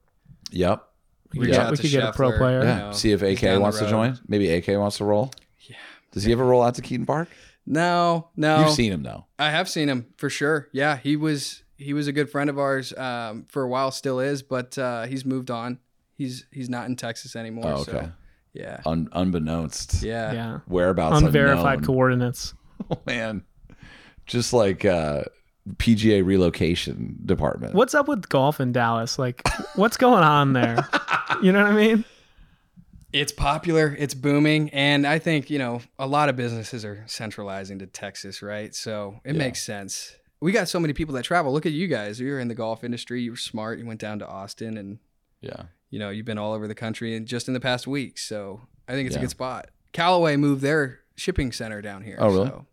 Yep. 0.50 0.87
We 1.32 1.46
could, 1.46 1.54
out 1.54 1.62
get, 1.64 1.70
we 1.72 1.76
could 1.78 1.90
get 1.90 2.04
a 2.04 2.12
pro 2.12 2.30
Scheffler. 2.32 2.38
player. 2.38 2.62
Yeah. 2.62 2.78
Yeah. 2.78 2.78
know, 2.86 2.92
See 2.92 3.12
if 3.12 3.22
AK 3.22 3.60
wants 3.60 3.78
to 3.80 3.88
join. 3.88 4.18
Maybe 4.28 4.50
AK 4.52 4.68
wants 4.78 4.96
to 4.98 5.04
roll. 5.04 5.30
Yeah. 5.60 5.76
Does 6.12 6.24
he 6.24 6.32
ever 6.32 6.44
roll 6.44 6.62
out 6.62 6.74
to 6.76 6.82
Keeton 6.82 7.06
Park? 7.06 7.28
No, 7.66 8.30
no. 8.36 8.60
You've 8.60 8.70
seen 8.74 8.92
him 8.92 9.02
though. 9.02 9.26
I 9.38 9.50
have 9.50 9.68
seen 9.68 9.88
him 9.88 10.06
for 10.16 10.30
sure. 10.30 10.68
Yeah, 10.72 10.96
he 10.96 11.16
was 11.16 11.62
he 11.76 11.92
was 11.92 12.06
a 12.08 12.12
good 12.12 12.30
friend 12.30 12.48
of 12.48 12.58
ours 12.58 12.92
um, 12.96 13.44
for 13.50 13.62
a 13.62 13.68
while, 13.68 13.90
still 13.90 14.20
is, 14.20 14.42
but 14.42 14.76
uh, 14.78 15.04
he's 15.04 15.24
moved 15.26 15.50
on. 15.50 15.78
He's 16.14 16.46
he's 16.50 16.70
not 16.70 16.86
in 16.86 16.96
Texas 16.96 17.36
anymore. 17.36 17.64
Oh, 17.66 17.80
okay. 17.82 17.90
So, 17.92 18.12
yeah, 18.54 18.80
Un- 18.86 19.08
unbeknownst. 19.12 20.02
yeah, 20.02 20.32
Yeah. 20.32 20.58
Whereabouts 20.66 21.22
Unverified 21.22 21.78
unknown. 21.80 21.84
coordinates. 21.94 22.54
Oh 22.90 22.98
man, 23.06 23.44
just 24.26 24.52
like 24.54 24.84
uh, 24.86 25.24
PGA 25.76 26.24
relocation 26.24 27.18
department. 27.24 27.74
What's 27.74 27.94
up 27.94 28.08
with 28.08 28.28
golf 28.28 28.60
in 28.60 28.72
Dallas? 28.72 29.18
Like, 29.18 29.42
what's 29.76 29.96
going 29.96 30.22
on 30.24 30.52
there? 30.52 30.88
You 31.42 31.52
know 31.52 31.62
what 31.62 31.72
I 31.72 31.76
mean? 31.76 32.04
It's 33.12 33.32
popular. 33.32 33.94
It's 33.98 34.12
booming, 34.14 34.70
and 34.70 35.06
I 35.06 35.18
think 35.18 35.48
you 35.50 35.58
know 35.58 35.80
a 35.98 36.06
lot 36.06 36.28
of 36.28 36.36
businesses 36.36 36.84
are 36.84 37.04
centralizing 37.06 37.78
to 37.78 37.86
Texas, 37.86 38.42
right? 38.42 38.74
So 38.74 39.20
it 39.24 39.34
Yeah. 39.34 39.38
makes 39.38 39.62
sense. 39.62 40.14
We 40.40 40.52
got 40.52 40.68
so 40.68 40.78
many 40.78 40.92
people 40.92 41.14
that 41.14 41.24
travel. 41.24 41.52
Look 41.52 41.64
at 41.66 41.72
you 41.72 41.88
guys. 41.88 42.20
You're 42.20 42.38
in 42.38 42.48
the 42.48 42.54
golf 42.54 42.84
industry. 42.84 43.22
You 43.22 43.30
were 43.32 43.36
smart. 43.36 43.78
You 43.78 43.86
went 43.86 44.00
down 44.00 44.18
to 44.20 44.26
Austin, 44.28 44.76
and 44.76 44.98
Yeah. 45.40 45.62
you 45.90 45.98
know 45.98 46.10
you've 46.10 46.26
been 46.26 46.38
all 46.38 46.52
over 46.52 46.68
the 46.68 46.74
country 46.74 47.16
and 47.16 47.26
just 47.26 47.48
in 47.48 47.54
the 47.54 47.60
past 47.60 47.86
week. 47.86 48.18
So 48.18 48.60
I 48.86 48.92
think 48.92 49.06
it's 49.06 49.14
Yeah. 49.14 49.20
a 49.20 49.24
good 49.24 49.30
spot. 49.30 49.70
Callaway 49.92 50.36
moved 50.36 50.60
their 50.62 51.00
shipping 51.16 51.50
center 51.50 51.80
down 51.80 52.02
here. 52.02 52.16
Oh, 52.20 52.28
really? 52.28 52.48
so, 52.48 52.66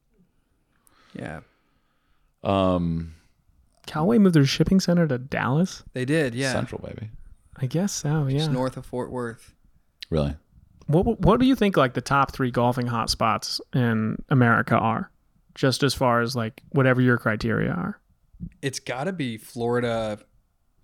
yeah, 1.13 1.39
Um, 2.45 3.13
Callaway 3.87 4.17
moved 4.17 4.35
their 4.35 4.45
shipping 4.45 4.79
center 4.79 5.07
to 5.07 5.17
Dallas. 5.17 5.83
they 5.93 6.05
did. 6.05 6.33
Yeah, 6.35 6.51
Central 6.53 6.81
baby. 6.81 7.09
I 7.57 7.65
guess 7.67 7.91
so. 7.93 8.27
Yeah. 8.27 8.39
just 8.39 8.51
north 8.51 8.77
of 8.77 8.85
Fort 8.85 9.11
Worth. 9.11 9.53
Really? 10.09 10.35
What 10.87 11.19
What 11.21 11.39
do 11.39 11.45
you 11.45 11.55
think 11.55 11.77
like 11.77 11.93
the 11.93 12.01
top 12.01 12.31
three 12.31 12.51
golfing 12.51 12.87
hotspots 12.87 13.59
in 13.73 14.17
America 14.29 14.75
are? 14.77 15.09
Just 15.55 15.83
as 15.83 15.93
far 15.93 16.21
as 16.21 16.35
like 16.35 16.61
whatever 16.71 17.01
your 17.01 17.17
criteria 17.17 17.71
are, 17.71 17.99
It's 18.61 18.79
got 18.79 19.05
to 19.05 19.13
be 19.13 19.37
Florida. 19.37 20.19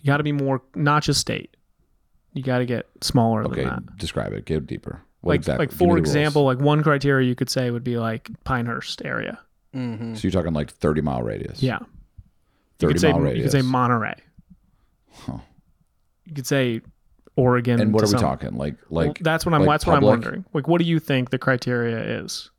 you 0.02 0.08
got 0.08 0.18
to 0.18 0.24
be 0.24 0.32
more 0.32 0.62
not 0.76 1.04
just 1.04 1.20
state. 1.20 1.58
You 2.34 2.42
got 2.42 2.60
to 2.60 2.66
get 2.66 2.88
smaller 3.02 3.44
Okay. 3.44 3.66
than 3.66 3.70
that. 3.70 3.98
Describe 3.98 4.32
it. 4.34 4.46
Get 4.46 4.66
deeper. 4.66 5.02
What 5.20 5.34
Like 5.34 5.40
exactly? 5.42 5.64
like 5.64 5.70
Give 5.72 5.80
me 5.82 5.86
for 5.86 5.90
the 5.96 6.02
rules. 6.02 6.08
example, 6.16 6.44
like 6.46 6.60
one 6.60 6.82
criteria 6.84 7.28
you 7.28 7.36
could 7.36 7.50
say 7.50 7.70
would 7.70 7.84
be 7.84 7.98
like 7.98 8.30
Pinehurst 8.46 9.02
area. 9.04 9.40
Hmm 9.74 10.14
So 10.16 10.22
you're 10.24 10.32
talking 10.32 10.54
like 10.54 10.72
30 10.72 11.02
mile 11.02 11.22
radius. 11.22 11.62
Yeah. 11.64 11.80
You 11.82 11.88
30 12.88 12.94
could 12.94 13.02
say 13.02 13.12
mile 13.12 13.20
you 13.20 13.26
radius. 13.26 13.44
could 13.52 13.62
say 13.62 13.68
Monterey. 13.68 14.16
Huh. 15.14 15.38
You 16.26 16.34
could 16.36 16.48
say 16.48 16.82
Oregon. 17.36 17.80
And 17.80 17.94
what 17.94 18.04
are 18.04 18.08
we 18.08 18.12
some- 18.12 18.20
talking? 18.22 18.56
Like 18.58 18.76
Well, 18.90 19.08
like 19.08 19.20
that's 19.20 19.46
what 19.46 19.54
I'm. 19.54 19.62
like 19.62 19.70
that's 19.70 19.86
what 19.86 19.96
I'm 19.98 20.04
wondering. 20.04 20.46
Like, 20.54 20.68
what 20.68 20.80
do 20.80 20.86
you 20.86 21.00
think 21.00 21.30
the 21.30 21.38
criteria 21.40 22.22
is 22.22 22.50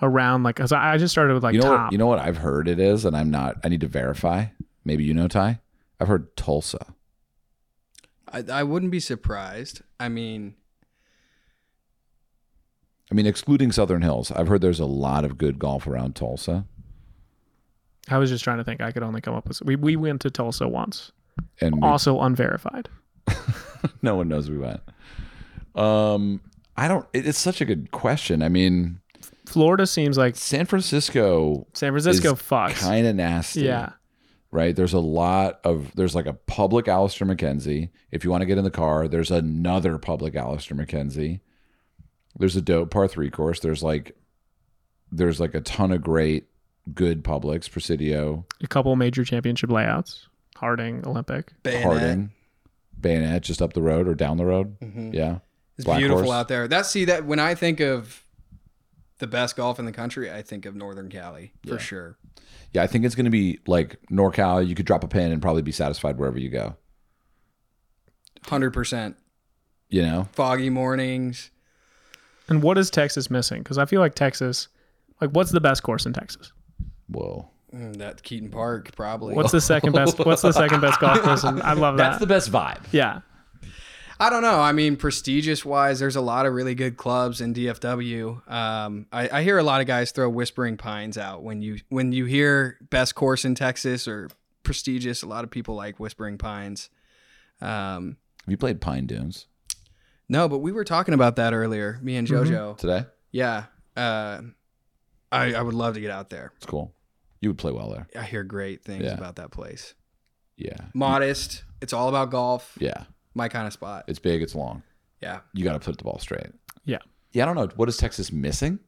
around? 0.00 0.42
Like, 0.42 0.56
cause 0.56 0.72
I 0.72 0.94
I 0.94 0.98
just 0.98 1.12
started 1.12 1.34
with 1.34 1.42
like 1.42 1.54
you 1.54 1.60
know 1.60 1.68
top. 1.68 1.84
what 1.86 1.92
you 1.92 1.98
know 1.98 2.06
what 2.06 2.18
I've 2.18 2.38
heard 2.38 2.68
it 2.68 2.78
is, 2.80 3.04
and 3.04 3.16
I'm 3.16 3.30
not. 3.30 3.56
I 3.64 3.68
need 3.68 3.80
to 3.82 3.88
verify. 3.88 4.46
Maybe 4.84 5.04
you 5.04 5.14
know 5.14 5.28
Ty. 5.28 5.60
I've 6.00 6.08
heard 6.08 6.36
Tulsa. 6.36 6.94
I, 8.32 8.44
I 8.50 8.62
wouldn't 8.62 8.90
be 8.90 9.00
surprised. 9.00 9.82
I 10.00 10.08
mean, 10.08 10.54
I 13.12 13.14
mean, 13.14 13.26
excluding 13.26 13.72
Southern 13.72 14.00
Hills, 14.00 14.32
I've 14.32 14.48
heard 14.48 14.62
there's 14.62 14.80
a 14.80 14.86
lot 14.86 15.26
of 15.26 15.36
good 15.36 15.58
golf 15.58 15.86
around 15.86 16.16
Tulsa. 16.16 16.64
I 18.08 18.16
was 18.16 18.30
just 18.30 18.42
trying 18.42 18.56
to 18.56 18.64
think. 18.64 18.80
I 18.80 18.90
could 18.90 19.02
only 19.02 19.20
come 19.20 19.34
up 19.34 19.46
with. 19.46 19.60
We 19.60 19.76
we 19.76 19.96
went 19.96 20.22
to 20.22 20.30
Tulsa 20.30 20.66
once, 20.66 21.12
And 21.60 21.76
we- 21.76 21.86
also 21.86 22.22
unverified. 22.22 22.88
no 24.02 24.16
one 24.16 24.28
knows 24.28 24.48
we 24.50 24.56
went. 24.56 24.80
Um, 25.74 26.40
I 26.74 26.88
don't. 26.88 27.06
it- 27.12 27.26
it's 27.26 27.38
such 27.38 27.60
a 27.60 27.66
good 27.66 27.90
question. 27.90 28.42
I 28.42 28.48
mean, 28.48 28.98
Florida 29.44 29.86
seems 29.86 30.16
like 30.16 30.34
San 30.34 30.64
Francisco 30.64 31.66
San 31.74 31.92
Francisco 31.92 32.32
fucks. 32.32 32.80
kind 32.80 33.06
of 33.06 33.14
nasty. 33.14 33.60
yeah, 33.64 33.90
right? 34.50 34.74
There's 34.74 34.94
a 34.94 35.00
lot 35.00 35.60
of 35.64 35.94
there's 35.96 36.14
like 36.14 36.24
a 36.26 36.32
public 36.32 36.88
Alister 36.88 37.26
MacKenzie. 37.26 37.90
If 38.10 38.24
you 38.24 38.30
want 38.30 38.40
to 38.40 38.46
get 38.46 38.56
in 38.56 38.64
the 38.64 38.70
car, 38.70 39.06
there's 39.06 39.30
another 39.30 39.98
public 39.98 40.34
Alister 40.34 40.74
MacKenzie. 40.74 41.40
There's 42.38 42.56
a 42.56 42.62
dope 42.62 42.90
par 42.90 43.08
three 43.08 43.30
course. 43.30 43.60
There's 43.60 43.82
like 43.82 44.16
there's 45.10 45.38
like 45.40 45.54
a 45.54 45.60
ton 45.60 45.92
of 45.92 46.02
great 46.02 46.46
good 46.94 47.22
publics. 47.24 47.68
Presidio, 47.68 48.44
a 48.62 48.66
couple 48.66 48.94
major 48.96 49.24
championship 49.24 49.70
layouts. 49.70 50.28
Harding 50.56 51.06
Olympic. 51.06 51.52
Bayonet. 51.62 51.82
Harding, 51.84 52.30
Bayonet, 53.00 53.42
just 53.42 53.60
up 53.60 53.72
the 53.72 53.82
road 53.82 54.06
or 54.08 54.14
down 54.14 54.36
the 54.36 54.46
road. 54.46 54.78
Mhm. 54.80 55.12
Yeah, 55.12 55.38
It's 55.76 55.84
Black 55.84 55.98
beautiful 55.98 56.24
Horse. 56.24 56.34
out 56.34 56.48
there. 56.48 56.68
That's 56.68 56.88
see 56.88 57.04
that 57.06 57.24
when 57.26 57.38
I 57.40 57.54
think 57.54 57.80
of 57.80 58.24
the 59.18 59.26
best 59.26 59.56
golf 59.56 59.78
in 59.78 59.84
the 59.84 59.92
country, 59.92 60.30
I 60.32 60.42
think 60.42 60.66
of 60.66 60.74
Northern 60.76 61.08
Cali 61.08 61.52
for 61.66 61.74
Yeah. 61.74 61.78
sure. 61.78 62.16
yeah. 62.72 62.82
I 62.82 62.86
think 62.86 63.04
it's 63.04 63.14
going 63.14 63.24
to 63.26 63.30
be 63.30 63.58
like 63.66 63.98
NorCal. 64.10 64.66
You 64.66 64.74
could 64.74 64.86
drop 64.86 65.04
a 65.04 65.08
pin 65.08 65.30
and 65.32 65.42
probably 65.42 65.62
be 65.62 65.72
satisfied 65.72 66.16
wherever 66.18 66.38
you 66.38 66.48
go. 66.48 66.76
Hundred 68.46 68.72
percent. 68.72 69.16
You 69.88 70.02
know, 70.02 70.28
Foggy 70.32 70.70
mornings. 70.70 71.50
And 72.52 72.62
what 72.62 72.76
is 72.76 72.90
Texas 72.90 73.30
missing? 73.30 73.62
Because 73.62 73.78
I 73.78 73.86
feel 73.86 74.00
like 74.00 74.14
Texas, 74.14 74.68
like, 75.22 75.30
what's 75.30 75.52
the 75.52 75.60
best 75.60 75.82
course 75.82 76.04
in 76.04 76.12
Texas? 76.12 76.52
whoa. 77.08 77.48
Mm, 77.74 77.96
that 77.96 78.22
Keaton 78.22 78.50
Park 78.50 78.94
probably. 78.94 79.34
What's 79.34 79.52
the 79.52 79.60
second 79.60 79.94
best? 79.94 80.18
What's 80.18 80.42
the 80.42 80.52
second 80.52 80.82
best 80.82 81.00
golf 81.00 81.18
course? 81.22 81.44
In, 81.44 81.62
I 81.62 81.72
love 81.72 81.96
that. 81.96 82.10
That's 82.10 82.20
the 82.20 82.26
best 82.26 82.52
vibe. 82.52 82.82
yeah, 82.92 83.20
I 84.20 84.28
don't 84.28 84.42
know. 84.42 84.60
I 84.60 84.72
mean, 84.72 84.96
prestigious 84.96 85.64
wise, 85.64 85.98
there's 85.98 86.16
a 86.16 86.20
lot 86.20 86.44
of 86.44 86.52
really 86.52 86.74
good 86.74 86.98
clubs 86.98 87.40
in 87.40 87.54
DFW. 87.54 88.46
Um, 88.50 89.06
I, 89.10 89.38
I 89.38 89.42
hear 89.42 89.56
a 89.56 89.62
lot 89.62 89.80
of 89.80 89.86
guys 89.86 90.12
throw 90.12 90.28
Whispering 90.28 90.76
Pines 90.76 91.16
out 91.16 91.42
when 91.42 91.62
you 91.62 91.78
when 91.88 92.12
you 92.12 92.26
hear 92.26 92.76
best 92.90 93.14
course 93.14 93.46
in 93.46 93.54
Texas 93.54 94.06
or 94.06 94.28
prestigious. 94.64 95.22
A 95.22 95.26
lot 95.26 95.42
of 95.42 95.50
people 95.50 95.74
like 95.74 95.98
Whispering 95.98 96.36
Pines. 96.36 96.90
Um, 97.62 98.18
Have 98.44 98.50
you 98.50 98.58
played 98.58 98.82
Pine 98.82 99.06
Dunes 99.06 99.46
no, 100.32 100.48
but 100.48 100.58
we 100.58 100.72
were 100.72 100.84
talking 100.84 101.14
about 101.14 101.36
that 101.36 101.52
earlier, 101.52 101.98
me 102.02 102.16
and 102.16 102.26
JoJo. 102.26 102.78
today? 102.78 103.04
Yeah, 103.30 103.64
uh, 103.96 104.40
I 105.30 105.54
I 105.54 105.62
would 105.62 105.74
love 105.74 105.94
to 105.94 106.00
get 106.00 106.10
out 106.10 106.30
there. 106.30 106.52
It's 106.56 106.66
cool. 106.66 106.92
You 107.40 107.50
would 107.50 107.58
play 107.58 107.72
well 107.72 107.90
there. 107.90 108.06
I 108.18 108.24
hear 108.24 108.42
great 108.44 108.82
things 108.84 109.04
Yeah. 109.04 109.14
about 109.14 109.36
that 109.36 109.50
place. 109.50 109.94
Yeah. 110.56 110.76
Modest. 110.94 111.64
It's 111.80 111.92
all 111.92 112.08
about 112.08 112.30
golf. 112.30 112.76
Yeah. 112.80 113.04
My 113.34 113.48
kind 113.48 113.66
of 113.66 113.72
spot. 113.72 114.04
It's 114.06 114.20
big. 114.20 114.42
It's 114.42 114.54
long. 114.54 114.82
Yeah. 115.20 115.40
You 115.52 115.64
got 115.64 115.72
to 115.72 115.80
put 115.80 115.98
the 115.98 116.04
ball 116.04 116.18
straight. 116.20 116.46
Yeah. 116.84 116.98
Yeah. 117.32 117.42
I 117.42 117.46
don't 117.46 117.56
know. 117.56 117.68
What 117.74 117.88
is 117.88 117.96
Texas 117.96 118.30
missing? 118.30 118.78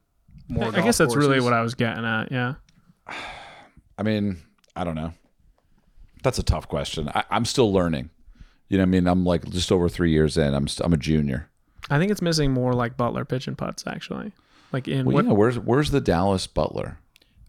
More 0.48 0.66
I 0.66 0.82
guess 0.82 0.98
that's 0.98 1.16
really 1.16 1.40
what 1.40 1.52
I 1.52 1.62
was 1.62 1.74
getting 1.74 2.04
at. 2.04 2.30
Yeah. 2.30 2.54
I 3.98 4.02
mean, 4.04 4.36
I 4.76 4.84
don't 4.84 4.94
know. 4.94 5.12
That's 6.22 6.38
a 6.38 6.42
tough 6.44 6.68
question. 6.68 7.08
I, 7.08 7.24
I'm 7.30 7.44
still 7.44 7.72
learning. 7.72 8.10
You 8.68 8.78
know, 8.78 8.82
what 8.82 8.88
I 8.88 8.90
mean, 8.90 9.06
I'm 9.06 9.24
like 9.24 9.48
just 9.50 9.70
over 9.70 9.88
three 9.88 10.10
years 10.10 10.36
in. 10.36 10.54
I'm 10.54 10.66
st- 10.68 10.84
I'm 10.86 10.92
a 10.92 10.96
junior. 10.96 11.50
I 11.90 11.98
think 11.98 12.10
it's 12.10 12.22
missing 12.22 12.52
more 12.52 12.72
like 12.72 12.96
Butler 12.96 13.24
pitch 13.24 13.46
and 13.46 13.58
putts 13.58 13.84
actually. 13.86 14.32
Like 14.72 14.88
in 14.88 15.04
Well, 15.06 15.14
what? 15.14 15.24
yeah. 15.26 15.32
Where's 15.32 15.58
Where's 15.58 15.90
the 15.90 16.00
Dallas 16.00 16.46
Butler? 16.46 16.98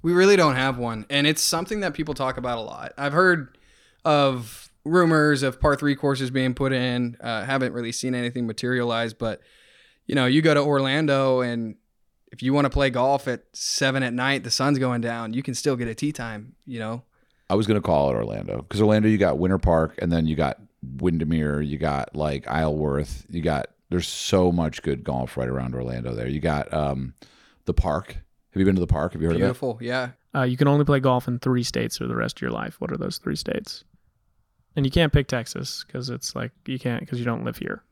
We 0.01 0.13
really 0.13 0.35
don't 0.35 0.55
have 0.55 0.77
one, 0.77 1.05
and 1.09 1.25
it's 1.25 1.41
something 1.41 1.79
that 1.79 1.93
people 1.95 2.13
talk 2.13 2.37
about 2.37 2.59
a 2.59 2.61
lot. 2.61 2.93
I've 2.97 3.13
heard 3.13 3.57
of 4.03 4.69
rumors 4.83 5.41
of 5.41 5.59
par 5.59 5.75
three 5.75 5.95
courses 5.95 6.29
being 6.29 6.53
put 6.53 6.71
in. 6.71 7.17
Uh, 7.19 7.43
haven't 7.43 7.73
really 7.73 7.91
seen 7.91 8.13
anything 8.13 8.45
materialize, 8.45 9.13
but 9.13 9.41
you 10.05 10.13
know, 10.13 10.27
you 10.27 10.43
go 10.43 10.53
to 10.53 10.61
Orlando, 10.61 11.41
and 11.41 11.75
if 12.31 12.43
you 12.43 12.53
want 12.53 12.65
to 12.65 12.69
play 12.69 12.91
golf 12.91 13.27
at 13.27 13.45
seven 13.53 14.03
at 14.03 14.13
night, 14.13 14.43
the 14.43 14.51
sun's 14.51 14.77
going 14.77 15.01
down, 15.01 15.33
you 15.33 15.41
can 15.41 15.55
still 15.55 15.75
get 15.75 15.87
a 15.87 15.95
tee 15.95 16.11
time. 16.11 16.53
You 16.67 16.77
know, 16.77 17.03
I 17.49 17.55
was 17.55 17.65
gonna 17.65 17.81
call 17.81 18.11
it 18.11 18.13
Orlando 18.13 18.57
because 18.57 18.81
Orlando, 18.81 19.07
you 19.07 19.17
got 19.17 19.39
Winter 19.39 19.57
Park, 19.57 19.95
and 19.99 20.11
then 20.11 20.27
you 20.27 20.35
got 20.35 20.59
Windermere, 20.97 21.61
you 21.61 21.77
got 21.77 22.15
like 22.15 22.47
Isleworth, 22.47 23.25
you 23.29 23.41
got. 23.41 23.67
There's 23.89 24.07
so 24.07 24.51
much 24.51 24.81
good 24.81 25.03
golf 25.03 25.37
right 25.37 25.47
around 25.47 25.75
Orlando. 25.75 26.15
There, 26.15 26.27
you 26.27 26.39
got 26.39 26.73
um, 26.73 27.13
the 27.65 27.73
park. 27.73 28.17
Have 28.51 28.59
you 28.59 28.65
been 28.65 28.75
to 28.75 28.81
the 28.81 28.87
park? 28.87 29.13
Have 29.13 29.21
you 29.21 29.27
heard 29.27 29.35
of 29.35 29.41
it? 29.41 29.45
beautiful. 29.45 29.77
Yeah, 29.81 30.11
Uh, 30.33 30.41
you 30.43 30.57
can 30.57 30.67
only 30.67 30.85
play 30.85 30.99
golf 30.99 31.27
in 31.27 31.39
three 31.39 31.63
states 31.63 31.97
for 31.97 32.07
the 32.07 32.15
rest 32.15 32.37
of 32.37 32.41
your 32.41 32.51
life. 32.51 32.79
What 32.79 32.91
are 32.91 32.97
those 32.97 33.17
three 33.19 33.35
states? 33.35 33.83
And 34.75 34.85
you 34.85 34.91
can't 34.91 35.13
pick 35.13 35.27
Texas 35.27 35.83
because 35.85 36.09
it's 36.09 36.35
like 36.35 36.51
you 36.65 36.79
can't 36.79 37.01
because 37.01 37.19
you 37.19 37.25
don't 37.25 37.45
live 37.45 37.57
here. 37.57 37.83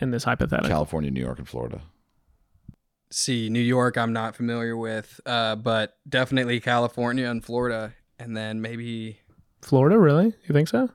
In 0.00 0.10
this 0.10 0.24
hypothetical, 0.24 0.70
California, 0.70 1.10
New 1.10 1.20
York, 1.20 1.38
and 1.38 1.48
Florida. 1.48 1.82
see 3.10 3.50
New 3.50 3.60
York, 3.60 3.98
I'm 3.98 4.12
not 4.14 4.34
familiar 4.34 4.76
with, 4.76 5.20
uh, 5.26 5.56
but 5.56 5.96
definitely 6.08 6.58
California 6.60 7.28
and 7.28 7.44
Florida, 7.44 7.92
and 8.18 8.34
then 8.36 8.60
maybe 8.62 9.20
Florida, 9.62 9.98
really? 9.98 10.32
You 10.46 10.54
think 10.54 10.68
so? 10.68 10.88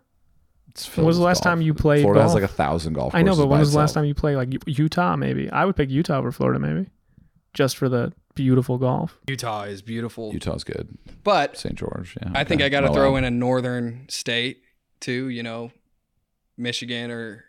It's 0.76 0.96
When 0.98 1.06
was 1.06 1.18
the 1.18 1.24
last 1.24 1.38
golf. 1.44 1.54
time 1.54 1.62
you 1.62 1.74
played 1.74 2.02
Florida 2.02 2.22
has 2.22 2.34
like 2.34 2.44
a 2.44 2.48
thousand 2.50 2.94
golf. 2.94 3.14
Courses. 3.14 3.20
I 3.20 3.24
know, 3.24 3.36
but 3.38 3.48
when 3.48 3.58
by 3.58 3.60
was 3.62 3.72
the 3.72 3.78
last 3.80 3.94
time 3.94 4.04
you 4.06 4.14
played 4.14 4.36
like 4.36 4.50
Utah? 4.68 5.16
Maybe 5.16 5.50
I 5.50 5.64
would 5.66 5.76
pick 5.78 5.90
Utah 5.90 6.18
over 6.18 6.32
Florida, 6.34 6.60
maybe, 6.60 6.90
just 7.54 7.78
for 7.78 7.88
the 7.88 8.12
beautiful 8.36 8.78
golf. 8.78 9.18
Utah 9.30 9.64
is 9.64 9.82
beautiful. 9.82 10.34
Utah's 10.34 10.66
good. 10.66 10.98
But 11.24 11.58
St. 11.58 11.76
George. 11.76 12.18
Yeah. 12.22 12.32
I 12.36 12.44
think. 12.44 12.62
I 12.62 12.68
got 12.68 12.82
to 12.82 12.90
Oh, 12.90 12.94
throw 12.94 13.12
um, 13.14 13.20
in 13.20 13.24
a 13.24 13.32
northern 13.32 14.06
state 14.10 14.62
too. 15.00 15.30
You 15.30 15.44
know, 15.44 15.72
Michigan 16.58 17.10
or 17.10 17.46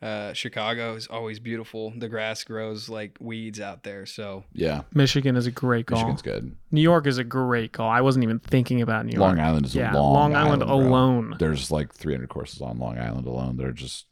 uh, 0.00 0.32
Chicago 0.32 0.94
is 0.94 1.08
always 1.08 1.40
beautiful. 1.40 1.92
The 1.96 2.08
grass 2.08 2.44
grows 2.44 2.88
like 2.88 3.16
weeds 3.20 3.60
out 3.60 3.82
there. 3.82 4.06
So 4.06 4.44
Yeah, 4.52 4.82
Michigan 4.94 5.36
is 5.36 5.46
a 5.46 5.50
great 5.50 5.86
golf. 5.86 6.02
Michigan's 6.02 6.22
good. 6.22 6.56
New 6.70 6.80
York 6.80 7.06
is 7.06 7.18
a 7.18 7.24
great 7.24 7.72
call. 7.72 7.88
I 7.88 8.00
wasn't 8.00 8.22
even 8.22 8.38
thinking 8.38 8.80
about 8.80 9.06
New 9.06 9.12
York. 9.12 9.20
Long 9.20 9.40
Island 9.40 9.66
is 9.66 9.74
yeah, 9.74 9.92
a 9.92 9.94
long. 9.94 10.32
Long 10.32 10.36
Island, 10.36 10.62
bro. 10.62 10.72
alone. 10.72 11.36
There's 11.38 11.70
like 11.70 11.92
300 11.92 12.28
courses 12.28 12.60
on 12.60 12.78
Long 12.78 12.98
Island 12.98 13.26
alone. 13.26 13.56
They're 13.56 13.72
just 13.72 14.06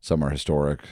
some 0.00 0.22
are 0.22 0.30
historic. 0.30 0.82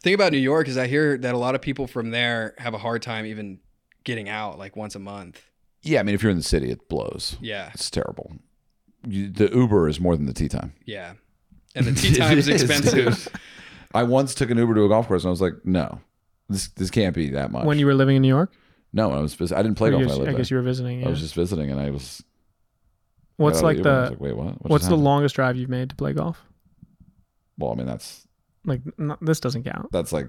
thing 0.00 0.14
about 0.14 0.32
New 0.32 0.38
York 0.38 0.68
is 0.68 0.78
I 0.78 0.86
hear 0.86 1.18
that 1.18 1.34
a 1.34 1.38
lot 1.38 1.54
of 1.54 1.60
people 1.60 1.86
from 1.86 2.12
there 2.12 2.54
have 2.58 2.72
a 2.72 2.78
hard 2.78 3.02
time 3.02 3.26
even 3.26 3.58
getting 4.04 4.28
out 4.28 4.58
like 4.58 4.74
once 4.74 4.94
a 4.94 5.00
month. 5.00 5.42
Yeah, 5.82 6.00
I 6.00 6.02
mean, 6.02 6.14
if 6.14 6.22
you're 6.22 6.30
in 6.30 6.38
the 6.38 6.42
city, 6.42 6.70
it 6.70 6.88
blows. 6.88 7.36
Yeah, 7.42 7.70
It's 7.74 7.90
terrible. 7.90 8.36
You, 9.06 9.28
the 9.28 9.54
Uber 9.54 9.86
is 9.86 10.00
more 10.00 10.16
than 10.16 10.24
the 10.24 10.32
tee 10.32 10.48
time. 10.48 10.72
yeah. 10.86 11.14
And 11.74 11.86
the 11.86 11.92
tee 11.92 12.14
time 12.18 12.38
is 12.38 12.48
It 12.48 12.56
is, 12.56 12.62
expensive. 12.62 13.14
dude. 13.32 13.32
I 13.94 14.02
once 14.02 14.34
took 14.34 14.50
an 14.50 14.58
Uber 14.58 14.74
to 14.74 14.84
a 14.84 14.88
golf 14.88 15.06
course 15.08 15.22
and 15.22 15.28
I 15.28 15.30
was 15.30 15.40
like, 15.40 15.54
no, 15.64 16.00
this 16.48 16.68
this 16.68 16.90
can't 16.90 17.14
be 17.14 17.30
that 17.30 17.50
much. 17.52 17.64
when 17.64 17.78
you 17.78 17.86
were 17.86 17.94
living 17.94 18.16
in 18.16 18.22
New 18.22 18.28
York, 18.28 18.52
no, 18.92 19.12
I 19.12 19.18
was. 19.20 19.34
vis- 19.34 19.52
I 19.52 19.62
didn't 19.62 19.76
play 19.76 19.88
Or 19.88 19.92
golf. 19.92 20.02
you 20.02 20.06
when 20.08 20.14
I 20.14 20.18
lived 20.18 20.28
I 20.28 20.32
there. 20.32 20.38
guess 20.40 20.50
you 20.50 20.56
were 20.56 20.62
visiting. 20.62 21.06
I 21.06 21.10
was 21.10 21.20
just 21.20 21.34
visiting, 21.34 21.70
and 21.70 21.80
I 21.80 21.90
was. 21.90 22.22
what's 23.36 23.60
got 23.60 23.66
out 23.66 23.76
like 23.76 23.78
of 23.78 23.86
Uber 23.86 23.90
and 23.90 23.96
I 23.98 24.00
the 24.00 24.00
was 24.02 24.10
like, 24.10 24.20
Wait, 24.20 24.36
what? 24.36 24.46
What 24.46 24.70
what's 24.70 24.84
the 24.84 24.90
happened? 24.90 25.04
longest 25.04 25.34
drive 25.36 25.56
you've 25.56 25.70
made 25.70 25.90
to 25.90 25.96
play 25.96 26.12
golf? 26.12 26.42
Well, 27.58 27.70
I 27.72 27.74
mean, 27.76 27.86
that's 27.86 28.26
Like 28.64 28.80
n 28.98 29.16
this 29.20 29.40
doesn't 29.40 29.62
count. 29.64 29.90
that's 29.92 30.12
like 30.12 30.26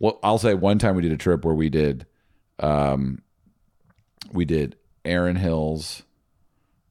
well 0.00 0.18
i'll 0.24 0.38
say 0.38 0.54
one 0.54 0.78
time 0.80 0.96
we 0.96 1.02
did 1.02 1.12
a 1.12 1.16
trip 1.16 1.44
where 1.44 1.54
we 1.54 1.68
did 1.68 2.04
um 2.58 3.22
we 4.32 4.44
did 4.44 4.74
Erin 5.04 5.36
hills 5.36 6.02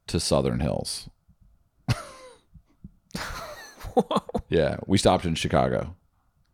to 0.08 0.20
southern 0.22 0.62
hills 0.62 1.10
yeah 4.50 4.78
we 4.88 4.98
stopped 4.98 5.26
in 5.26 5.36
chicago 5.36 5.96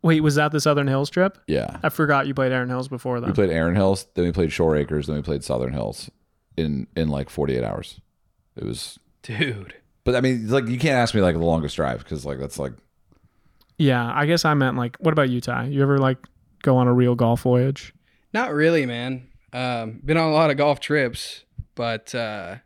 Wait, 0.02 0.22
was 0.22 0.36
that 0.36 0.50
the 0.50 0.62
Southern 0.62 0.86
Hills 0.86 1.10
trip? 1.10 1.36
yeah 1.46 1.78
I 1.82 1.90
forgot 1.90 2.26
you 2.26 2.32
played 2.32 2.52
Erin 2.52 2.70
Hills 2.70 2.88
before 2.88 3.20
we 3.20 3.32
played 3.32 3.50
Erin 3.50 3.74
hills 3.74 4.06
then 4.14 4.24
we 4.24 4.32
played 4.32 4.50
shore 4.52 4.76
acres 4.76 5.06
then 5.06 5.16
we 5.16 5.22
played 5.22 5.44
southern 5.44 5.72
hills 5.72 6.10
in 6.56 6.86
in 6.96 7.08
like 7.08 7.28
48 7.28 7.62
hours 7.62 8.00
it 8.56 8.64
was 8.64 8.98
Dude. 9.22 9.74
but 10.04 10.16
i 10.16 10.20
mean 10.22 10.48
like 10.48 10.66
you 10.68 10.78
can't 10.78 10.96
ask 10.96 11.14
me 11.14 11.20
like 11.20 11.34
the 11.36 11.44
longest 11.44 11.76
drive 11.76 11.98
because 11.98 12.24
like 12.24 12.38
that's 12.38 12.58
like 12.58 12.72
yeah, 13.80 14.12
I 14.14 14.26
guess 14.26 14.44
I 14.44 14.52
meant 14.52 14.76
like, 14.76 14.98
what 14.98 15.12
about 15.12 15.30
Utah? 15.30 15.62
You 15.62 15.80
ever 15.80 15.96
like 15.96 16.18
go 16.62 16.76
on 16.76 16.86
a 16.86 16.92
real 16.92 17.14
golf 17.14 17.40
voyage? 17.40 17.94
Not 18.34 18.52
really, 18.52 18.84
man. 18.84 19.26
Um, 19.54 20.02
been 20.04 20.18
on 20.18 20.28
a 20.28 20.34
lot 20.34 20.50
of 20.50 20.58
golf 20.58 20.80
trips, 20.80 21.44
but 21.74 22.14
uh, 22.14 22.56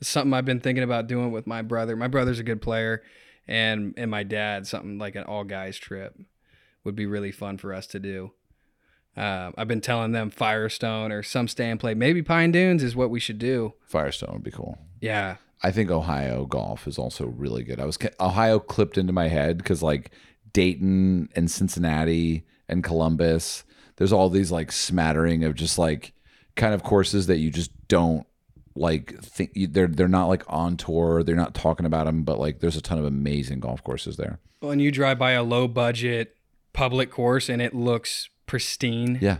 it's 0.00 0.08
something 0.08 0.32
I've 0.32 0.46
been 0.46 0.60
thinking 0.60 0.84
about 0.84 1.06
doing 1.06 1.32
with 1.32 1.46
my 1.46 1.60
brother. 1.60 1.96
My 1.96 2.08
brother's 2.08 2.38
a 2.38 2.44
good 2.44 2.62
player, 2.62 3.02
and 3.46 3.94
and 3.96 4.10
my 4.10 4.22
dad, 4.22 4.66
something 4.66 4.98
like 4.98 5.14
an 5.14 5.24
all 5.24 5.44
guys 5.44 5.78
trip 5.78 6.16
would 6.84 6.96
be 6.96 7.06
really 7.06 7.32
fun 7.32 7.58
for 7.58 7.72
us 7.72 7.86
to 7.88 7.98
do. 7.98 8.32
Um, 9.16 9.52
I've 9.58 9.68
been 9.68 9.82
telling 9.82 10.12
them 10.12 10.30
Firestone 10.30 11.12
or 11.12 11.22
some 11.22 11.46
stay 11.46 11.68
and 11.70 11.78
play. 11.78 11.94
Maybe 11.94 12.22
Pine 12.22 12.50
Dunes 12.50 12.82
is 12.82 12.96
what 12.96 13.10
we 13.10 13.20
should 13.20 13.38
do. 13.38 13.74
firestone 13.84 14.32
would 14.32 14.42
be 14.42 14.50
cool 14.50 14.78
Yeah, 15.00 15.36
I 15.62 15.70
think 15.70 15.90
Ohio 15.90 16.46
golf 16.46 16.86
is 16.86 16.98
also 16.98 17.26
really 17.26 17.62
good. 17.62 17.78
I 17.78 17.84
was 17.84 17.98
Ohio 18.20 18.58
clipped 18.58 18.98
into 18.98 19.12
my 19.12 19.28
head 19.28 19.58
because 19.58 19.82
like 19.82 20.10
Dayton 20.52 21.28
and 21.36 21.50
Cincinnati 21.50 22.46
and 22.68 22.82
Columbus, 22.82 23.64
there's 23.96 24.12
all 24.12 24.28
these 24.28 24.50
like 24.50 24.72
smattering 24.72 25.44
of 25.44 25.54
just 25.54 25.78
like 25.78 26.14
kind 26.56 26.74
of 26.74 26.82
courses 26.82 27.26
that 27.26 27.38
you 27.38 27.50
just 27.50 27.70
don't 27.88 28.26
like 28.74 29.20
th- 29.34 29.50
they're 29.54 29.86
they're 29.86 30.08
not 30.08 30.26
like 30.26 30.44
on 30.48 30.76
tour. 30.76 31.22
They're 31.22 31.36
not 31.36 31.54
talking 31.54 31.86
about 31.86 32.06
them, 32.06 32.22
but 32.22 32.38
like 32.38 32.60
there's 32.60 32.76
a 32.76 32.80
ton 32.80 32.98
of 32.98 33.04
amazing 33.04 33.60
golf 33.60 33.82
courses 33.84 34.16
there. 34.16 34.38
When 34.60 34.78
you 34.78 34.90
drive 34.90 35.18
by 35.18 35.32
a 35.32 35.42
low 35.42 35.68
budget 35.68 36.36
public 36.72 37.10
course 37.10 37.48
and 37.48 37.60
it 37.60 37.74
looks 37.74 38.30
pristine. 38.46 39.18
Yeah. 39.20 39.38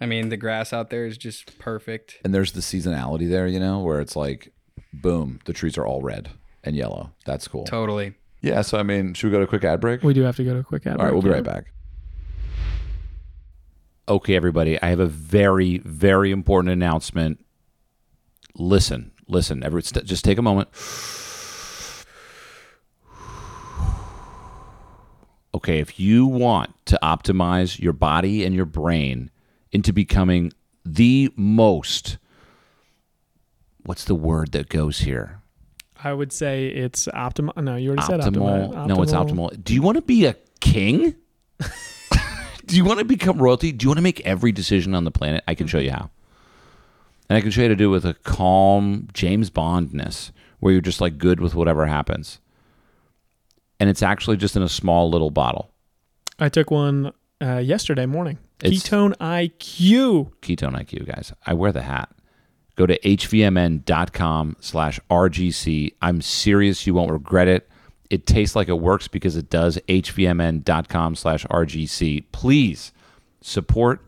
I 0.00 0.06
mean, 0.06 0.30
the 0.30 0.36
grass 0.36 0.72
out 0.72 0.88
there 0.88 1.04
is 1.04 1.18
just 1.18 1.58
perfect. 1.58 2.18
And 2.24 2.32
there's 2.32 2.52
the 2.52 2.60
seasonality 2.60 3.28
there, 3.28 3.46
you 3.46 3.60
know, 3.60 3.80
where 3.80 4.00
it's 4.00 4.16
like, 4.16 4.52
boom, 4.94 5.40
the 5.44 5.52
trees 5.52 5.76
are 5.76 5.86
all 5.86 6.00
red 6.00 6.30
and 6.64 6.74
yellow. 6.74 7.12
That's 7.26 7.46
cool. 7.46 7.64
Totally. 7.64 8.14
Yeah. 8.40 8.62
So 8.62 8.78
I 8.78 8.82
mean, 8.82 9.12
should 9.12 9.26
we 9.26 9.32
go 9.32 9.38
to 9.38 9.44
a 9.44 9.48
quick 9.48 9.64
ad 9.64 9.80
break? 9.80 10.02
We 10.02 10.14
do 10.14 10.22
have 10.22 10.36
to 10.36 10.44
go 10.44 10.54
to 10.54 10.60
a 10.60 10.64
quick 10.64 10.86
ad. 10.86 10.94
Break. 10.94 11.00
All 11.00 11.04
right, 11.04 11.12
we'll 11.12 11.22
be 11.22 11.28
right 11.28 11.44
back. 11.44 11.72
Okay, 14.08 14.34
everybody, 14.34 14.80
I 14.82 14.88
have 14.88 14.98
a 14.98 15.06
very, 15.06 15.78
very 15.78 16.32
important 16.32 16.72
announcement. 16.72 17.44
Listen, 18.54 19.12
listen, 19.28 19.62
every, 19.62 19.82
just 19.82 20.24
take 20.24 20.38
a 20.38 20.42
moment. 20.42 20.68
Okay, 25.52 25.80
if 25.80 25.98
you 25.98 26.26
want 26.26 26.70
to 26.86 26.98
optimize 27.02 27.80
your 27.80 27.92
body 27.92 28.44
and 28.44 28.54
your 28.54 28.64
brain 28.64 29.30
into 29.72 29.92
becoming 29.92 30.52
the 30.84 31.32
most, 31.36 32.18
what's 33.84 34.04
the 34.04 34.14
word 34.14 34.52
that 34.52 34.68
goes 34.68 35.00
here? 35.00 35.40
I 36.02 36.12
would 36.12 36.32
say 36.32 36.66
it's 36.66 37.06
optimal. 37.08 37.56
No, 37.62 37.76
you 37.76 37.90
already 37.90 38.02
said 38.02 38.20
optimal. 38.20 38.72
optimal. 38.72 38.86
No, 38.86 39.02
it's 39.02 39.12
optimal. 39.12 39.62
Do 39.62 39.74
you 39.74 39.82
want 39.82 39.96
to 39.96 40.02
be 40.02 40.24
a 40.24 40.36
king? 40.60 41.14
Do 42.66 42.76
you 42.76 42.84
want 42.84 43.00
to 43.00 43.04
become 43.04 43.38
royalty? 43.38 43.72
Do 43.72 43.84
you 43.84 43.90
want 43.90 43.98
to 43.98 44.02
make 44.02 44.20
every 44.20 44.52
decision 44.52 44.94
on 44.94 45.04
the 45.04 45.10
planet? 45.10 45.42
I 45.46 45.54
can 45.54 45.66
show 45.66 45.78
you 45.78 45.90
how. 45.90 46.10
And 47.30 47.36
I 47.36 47.40
can 47.42 47.52
show 47.52 47.60
you 47.60 47.68
how 47.68 47.68
to 47.68 47.76
do 47.76 47.86
it 47.86 47.92
with 47.92 48.04
a 48.04 48.14
calm 48.14 49.06
James 49.12 49.50
Bondness 49.50 50.32
where 50.58 50.72
you're 50.72 50.82
just 50.82 51.00
like 51.00 51.16
good 51.16 51.40
with 51.40 51.54
whatever 51.54 51.86
happens. 51.86 52.40
And 53.78 53.88
it's 53.88 54.02
actually 54.02 54.36
just 54.36 54.56
in 54.56 54.62
a 54.62 54.68
small 54.68 55.08
little 55.08 55.30
bottle. 55.30 55.70
I 56.40 56.48
took 56.48 56.72
one 56.72 57.12
uh, 57.40 57.58
yesterday 57.58 58.04
morning. 58.04 58.38
It's- 58.62 58.82
Ketone 58.82 59.16
IQ. 59.18 60.32
Ketone 60.42 60.74
IQ, 60.74 61.06
guys. 61.06 61.32
I 61.46 61.54
wear 61.54 61.70
the 61.70 61.82
hat. 61.82 62.10
Go 62.74 62.84
to 62.86 62.98
hvmn.com 62.98 64.56
slash 64.60 64.98
RGC. 65.08 65.94
I'm 66.02 66.20
serious. 66.22 66.84
You 66.86 66.94
won't 66.94 67.12
regret 67.12 67.46
it. 67.46 67.68
It 68.10 68.26
tastes 68.26 68.56
like 68.56 68.68
it 68.68 68.80
works 68.80 69.06
because 69.06 69.36
it 69.36 69.48
does. 69.50 69.78
hvmn.com 69.88 71.14
slash 71.14 71.46
RGC. 71.46 72.24
Please 72.32 72.92
support 73.40 74.00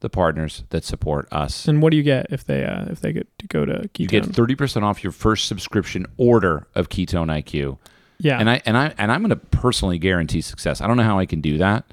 the 0.00 0.10
partners 0.10 0.64
that 0.70 0.84
support 0.84 1.26
us. 1.32 1.66
And 1.66 1.80
what 1.80 1.90
do 1.90 1.96
you 1.96 2.02
get 2.02 2.26
if 2.30 2.44
they 2.44 2.64
uh, 2.64 2.84
if 2.90 3.00
they 3.00 3.12
get 3.12 3.26
to 3.38 3.46
go 3.46 3.64
to 3.64 3.88
ketone? 3.88 3.98
You 4.00 4.06
get 4.08 4.24
30% 4.24 4.82
off 4.82 5.02
your 5.02 5.12
first 5.12 5.46
subscription 5.48 6.06
order 6.16 6.66
of 6.74 6.88
Ketone 6.88 7.28
IQ. 7.28 7.78
yeah, 8.18 8.38
And 8.38 8.50
I 8.50 8.62
and 8.66 8.76
I 8.76 8.94
and 8.98 9.10
I'm 9.10 9.20
going 9.20 9.30
to 9.30 9.36
personally 9.36 9.98
guarantee 9.98 10.40
success. 10.42 10.80
I 10.80 10.86
don't 10.86 10.96
know 10.96 11.02
how 11.02 11.18
I 11.18 11.26
can 11.26 11.40
do 11.40 11.58
that, 11.58 11.92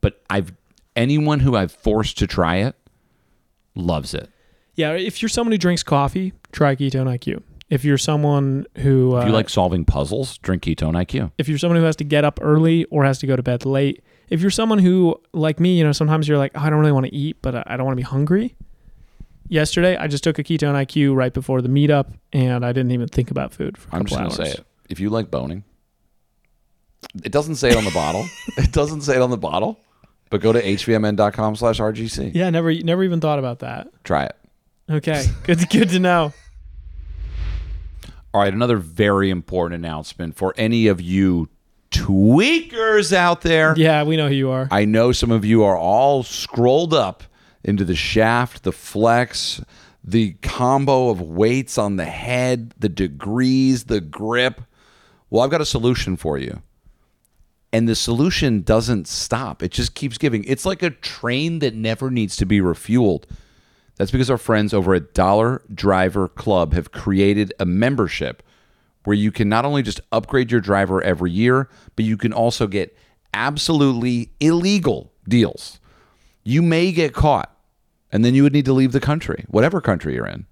but 0.00 0.20
I've 0.28 0.52
anyone 0.96 1.40
who 1.40 1.56
I've 1.56 1.72
forced 1.72 2.18
to 2.18 2.26
try 2.26 2.56
it 2.56 2.74
loves 3.74 4.14
it. 4.14 4.28
yeah. 4.74 4.92
If 4.92 5.22
you're 5.22 5.28
someone 5.28 5.52
who 5.52 5.58
drinks 5.58 5.82
coffee, 5.82 6.32
try 6.52 6.74
ketone 6.76 7.06
IQ. 7.06 7.42
If 7.70 7.84
you're 7.84 7.98
someone 7.98 8.66
who 8.78 9.16
uh, 9.16 9.20
If 9.20 9.26
you 9.26 9.32
like 9.32 9.48
solving 9.48 9.84
puzzles, 9.84 10.38
drink 10.38 10.62
Ketone 10.62 10.92
IQ. 10.92 11.32
if 11.38 11.48
you're 11.48 11.58
someone 11.58 11.78
who 11.78 11.84
has 11.84 11.96
to 11.96 12.04
get 12.04 12.22
up 12.24 12.38
early 12.42 12.84
or 12.86 13.04
has 13.04 13.18
to 13.20 13.26
go 13.26 13.36
to 13.36 13.42
bed 13.42 13.64
late, 13.64 14.04
if 14.30 14.40
you're 14.40 14.50
someone 14.50 14.78
who, 14.78 15.20
like 15.32 15.60
me, 15.60 15.76
you 15.78 15.84
know, 15.84 15.92
sometimes 15.92 16.26
you're 16.28 16.38
like, 16.38 16.52
oh, 16.54 16.60
I 16.60 16.70
don't 16.70 16.80
really 16.80 16.92
want 16.92 17.06
to 17.06 17.14
eat, 17.14 17.38
but 17.42 17.68
I 17.70 17.76
don't 17.76 17.86
want 17.86 17.96
to 17.96 18.02
be 18.02 18.02
hungry. 18.02 18.54
Yesterday, 19.48 19.96
I 19.96 20.06
just 20.06 20.24
took 20.24 20.38
a 20.38 20.42
ketone 20.44 20.74
IQ 20.74 21.14
right 21.14 21.32
before 21.32 21.60
the 21.60 21.68
meetup, 21.68 22.12
and 22.32 22.64
I 22.64 22.72
didn't 22.72 22.92
even 22.92 23.08
think 23.08 23.30
about 23.30 23.52
food 23.52 23.76
for 23.76 23.90
a 23.90 23.96
I'm 23.96 24.04
couple 24.04 24.16
just 24.16 24.18
going 24.18 24.30
to 24.30 24.42
hours. 24.42 24.54
say 24.54 24.60
it. 24.60 24.66
If 24.88 25.00
you 25.00 25.10
like 25.10 25.30
boning, 25.30 25.64
it 27.22 27.30
doesn't 27.30 27.56
say 27.56 27.70
it 27.70 27.76
on 27.76 27.84
the 27.84 27.90
bottle. 27.90 28.24
It 28.56 28.72
doesn't 28.72 29.02
say 29.02 29.16
it 29.16 29.22
on 29.22 29.30
the 29.30 29.36
bottle, 29.36 29.78
but 30.30 30.40
go 30.40 30.52
to 30.52 30.62
hvmn.com 30.62 31.56
slash 31.56 31.78
RGC. 31.78 32.34
Yeah, 32.34 32.50
never, 32.50 32.72
never 32.72 33.04
even 33.04 33.20
thought 33.20 33.38
about 33.38 33.58
that. 33.60 33.88
Try 34.04 34.24
it. 34.24 34.36
Okay, 34.90 35.24
good, 35.44 35.68
good 35.70 35.90
to 35.90 35.98
know. 35.98 36.32
All 38.34 38.40
right, 38.40 38.52
another 38.52 38.78
very 38.78 39.30
important 39.30 39.76
announcement 39.84 40.36
for 40.36 40.54
any 40.56 40.88
of 40.88 41.00
you 41.00 41.48
tweakers 41.94 43.12
out 43.12 43.42
there. 43.42 43.74
Yeah, 43.76 44.02
we 44.02 44.16
know 44.16 44.28
who 44.28 44.34
you 44.34 44.50
are. 44.50 44.68
I 44.70 44.84
know 44.84 45.12
some 45.12 45.30
of 45.30 45.44
you 45.44 45.62
are 45.62 45.76
all 45.76 46.22
scrolled 46.22 46.92
up 46.92 47.22
into 47.62 47.84
the 47.84 47.94
shaft, 47.94 48.62
the 48.62 48.72
flex, 48.72 49.62
the 50.02 50.32
combo 50.42 51.08
of 51.08 51.20
weights 51.20 51.78
on 51.78 51.96
the 51.96 52.04
head, 52.04 52.74
the 52.78 52.88
degrees, 52.88 53.84
the 53.84 54.00
grip. 54.00 54.60
Well, 55.30 55.42
I've 55.42 55.50
got 55.50 55.60
a 55.60 55.66
solution 55.66 56.16
for 56.16 56.36
you. 56.36 56.62
And 57.72 57.88
the 57.88 57.96
solution 57.96 58.62
doesn't 58.62 59.08
stop. 59.08 59.62
It 59.62 59.72
just 59.72 59.94
keeps 59.94 60.18
giving. 60.18 60.44
It's 60.44 60.64
like 60.64 60.82
a 60.82 60.90
train 60.90 61.58
that 61.58 61.74
never 61.74 62.10
needs 62.10 62.36
to 62.36 62.46
be 62.46 62.60
refueled. 62.60 63.24
That's 63.96 64.10
because 64.10 64.30
our 64.30 64.38
friends 64.38 64.74
over 64.74 64.94
at 64.94 65.14
Dollar 65.14 65.62
Driver 65.72 66.28
Club 66.28 66.72
have 66.74 66.92
created 66.92 67.52
a 67.58 67.64
membership 67.64 68.42
where 69.04 69.14
you 69.14 69.30
can 69.30 69.48
not 69.48 69.64
only 69.64 69.82
just 69.82 70.00
upgrade 70.12 70.50
your 70.50 70.60
driver 70.60 71.02
every 71.02 71.30
year, 71.30 71.68
but 71.96 72.04
you 72.04 72.16
can 72.16 72.32
also 72.32 72.66
get 72.66 72.96
absolutely 73.32 74.30
illegal 74.40 75.12
deals. 75.28 75.80
You 76.42 76.62
may 76.62 76.92
get 76.92 77.12
caught, 77.12 77.54
and 78.12 78.24
then 78.24 78.34
you 78.34 78.42
would 78.42 78.52
need 78.52 78.64
to 78.66 78.72
leave 78.72 78.92
the 78.92 79.00
country, 79.00 79.44
whatever 79.48 79.80
country 79.80 80.14
you're 80.14 80.26
in, 80.26 80.46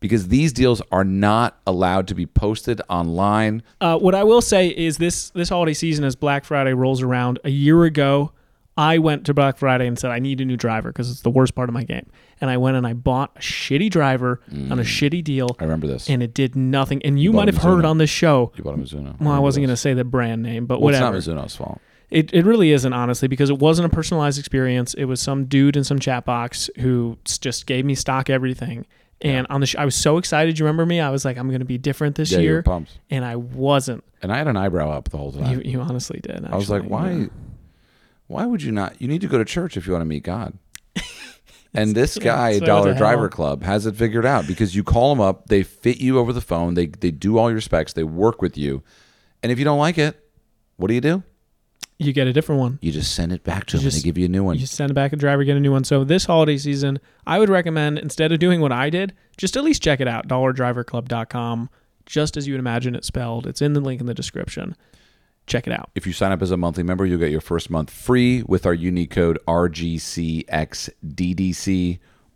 because 0.00 0.28
these 0.28 0.52
deals 0.52 0.80
are 0.92 1.04
not 1.04 1.60
allowed 1.66 2.08
to 2.08 2.14
be 2.14 2.26
posted 2.26 2.80
online. 2.88 3.62
Uh, 3.80 3.98
what 3.98 4.14
I 4.14 4.24
will 4.24 4.42
say 4.42 4.68
is 4.68 4.98
this: 4.98 5.30
this 5.30 5.48
holiday 5.48 5.74
season, 5.74 6.04
as 6.04 6.16
Black 6.16 6.44
Friday 6.44 6.72
rolls 6.72 7.02
around, 7.02 7.38
a 7.44 7.50
year 7.50 7.84
ago, 7.84 8.32
I 8.80 8.98
went 8.98 9.26
to 9.26 9.34
Black 9.34 9.58
Friday 9.58 9.86
and 9.86 9.98
said 9.98 10.10
I 10.10 10.18
need 10.20 10.40
a 10.40 10.44
new 10.44 10.56
driver 10.56 10.90
because 10.90 11.10
it's 11.10 11.20
the 11.20 11.30
worst 11.30 11.54
part 11.54 11.68
of 11.68 11.74
my 11.74 11.84
game. 11.84 12.06
And 12.40 12.48
I 12.48 12.56
went 12.56 12.76
and 12.76 12.86
I 12.86 12.94
bought 12.94 13.32
a 13.36 13.40
shitty 13.40 13.90
driver 13.90 14.40
on 14.70 14.78
a 14.78 14.82
shitty 14.82 15.22
deal, 15.22 15.48
Mm. 15.48 15.56
I 15.60 15.64
remember 15.64 15.86
this. 15.86 16.08
and 16.08 16.22
it 16.22 16.32
did 16.32 16.56
nothing. 16.56 17.02
And 17.04 17.20
you, 17.20 17.32
bought 17.32 17.46
might 17.46 17.54
have 17.54 17.62
heard 17.62 17.84
on 17.84 17.98
this 17.98 18.08
show. 18.10 18.52
you 18.56 18.64
bought 18.64 18.74
a 18.74 18.78
Mizuno. 18.78 19.20
Well, 19.20 19.32
I 19.32 19.38
wasn't 19.38 19.64
going 19.66 19.74
to 19.74 19.76
say 19.76 19.92
the 19.94 20.04
brand 20.04 20.42
name, 20.42 20.64
but 20.66 20.80
Well, 20.80 20.94
it's 20.94 21.00
not 21.00 21.12
Mizuno's 21.12 21.54
fault. 21.54 21.80
It, 22.10 22.32
it 22.34 22.44
really 22.44 22.72
isn't, 22.72 22.92
honestly, 22.92 23.28
because 23.28 23.50
it 23.50 23.58
wasn't 23.58 23.86
a 23.86 23.94
personalized 23.94 24.38
experience. 24.38 24.94
It 24.94 25.04
was 25.04 25.20
some 25.20 25.44
dude 25.44 25.76
in 25.76 25.84
some 25.84 25.98
chat 26.00 26.24
box 26.24 26.68
who 26.78 27.18
just 27.24 27.66
gave 27.66 27.84
me 27.84 27.94
stock 27.94 28.28
everything. 28.30 28.86
And 29.20 29.46
on 29.50 29.60
the 29.60 29.66
sh- 29.66 29.76
I 29.76 29.84
was 29.84 29.94
so 29.94 30.16
excited. 30.16 30.58
You 30.58 30.64
remember 30.64 30.86
me? 30.86 30.98
I 30.98 31.10
was 31.10 31.24
like, 31.26 31.36
I'm 31.36 31.48
going 31.48 31.58
to 31.60 31.66
be 31.66 31.76
different 31.78 32.16
this 32.16 32.32
Yeah, 32.32 32.38
you 32.38 32.48
were 32.48 32.54
year. 32.54 32.62
pumped. 32.62 32.98
And 33.10 33.22
I 33.24 33.36
wasn't. 33.36 34.02
And 34.22 34.32
I 34.32 34.38
had 34.38 34.48
an 34.48 34.56
eyebrow 34.56 34.90
up 34.90 35.10
the 35.10 35.18
whole 35.18 35.30
time. 35.32 35.52
You, 35.52 35.62
you 35.72 35.80
honestly 35.80 36.18
did. 36.20 36.46
I 36.46 36.56
was 36.56 36.70
like, 36.70 36.82
why? 36.84 37.10
yeah. 37.12 37.26
Why 38.30 38.46
would 38.46 38.62
you 38.62 38.70
not? 38.70 39.02
You 39.02 39.08
need 39.08 39.22
to 39.22 39.26
go 39.26 39.38
to 39.38 39.44
church 39.44 39.76
if 39.76 39.88
you 39.88 39.92
want 39.92 40.02
to 40.02 40.06
meet 40.06 40.22
God. 40.22 40.56
And 41.72 41.94
this 41.94 42.18
guy, 42.18 42.58
so 42.58 42.66
Dollar 42.66 42.94
Driver? 42.94 43.28
Club, 43.28 43.62
has 43.62 43.86
it 43.86 43.94
figured 43.94 44.26
out 44.26 44.44
because 44.48 44.74
you 44.74 44.82
call 44.82 45.14
them 45.14 45.20
up, 45.20 45.46
they 45.46 45.62
fit 45.62 45.98
you 45.98 46.18
over 46.18 46.32
the 46.32 46.40
phone, 46.40 46.74
they 46.74 46.86
they 46.86 47.12
do 47.12 47.38
all 47.38 47.48
your 47.48 47.60
specs, 47.60 47.92
they 47.92 48.02
work 48.02 48.42
with 48.42 48.58
you, 48.58 48.82
and 49.40 49.52
if 49.52 49.58
you 49.60 49.64
don't 49.64 49.78
like 49.78 49.96
it, 49.96 50.18
what 50.78 50.88
do 50.88 50.94
you 50.94 51.00
do? 51.00 51.22
You 51.96 52.12
get 52.12 52.26
a 52.26 52.32
different 52.32 52.60
one. 52.60 52.80
You 52.82 52.90
just 52.90 53.14
send 53.14 53.32
it 53.32 53.44
back 53.44 53.66
to 53.66 53.76
You 53.76 53.82
them 53.82 53.86
and 53.86 53.96
they 53.96 54.00
give 54.00 54.18
you 54.18 54.24
a 54.24 54.28
new 54.28 54.42
one. 54.42 54.58
You 54.58 54.66
send 54.66 54.90
it 54.90 54.94
back 54.94 55.12
a 55.12 55.16
driver, 55.16 55.44
get 55.44 55.56
a 55.56 55.60
new 55.60 55.70
one. 55.70 55.84
So 55.84 56.02
this 56.02 56.24
holiday 56.24 56.58
season, 56.58 56.98
I 57.24 57.38
would 57.38 57.50
recommend 57.50 58.00
instead 58.00 58.32
of 58.32 58.40
doing 58.40 58.60
what 58.60 58.72
I 58.72 58.90
did, 58.90 59.12
just 59.36 59.56
at 59.56 59.62
least 59.62 59.80
check 59.80 60.00
it 60.00 60.08
out. 60.08 60.26
DollarDriverClub.com, 60.26 61.70
just 62.04 62.36
as 62.36 62.48
you 62.48 62.54
would 62.54 62.60
imagine 62.60 62.96
it 62.96 63.04
spelled. 63.04 63.46
It's 63.46 63.62
in 63.62 63.74
the 63.74 63.80
link 63.80 64.00
in 64.00 64.08
the 64.08 64.14
description. 64.14 64.76
Check 65.50 65.66
it 65.66 65.72
out. 65.72 65.90
If 65.96 66.06
you 66.06 66.12
sign 66.12 66.30
up 66.30 66.42
as 66.42 66.52
a 66.52 66.56
monthly 66.56 66.84
member, 66.84 67.04
you'll 67.04 67.18
get 67.18 67.32
your 67.32 67.40
first 67.40 67.70
month 67.70 67.90
free 67.90 68.44
with 68.44 68.64
our 68.66 68.72
unique 68.72 69.10
code 69.10 69.36
RGCXDDC, 69.48 70.48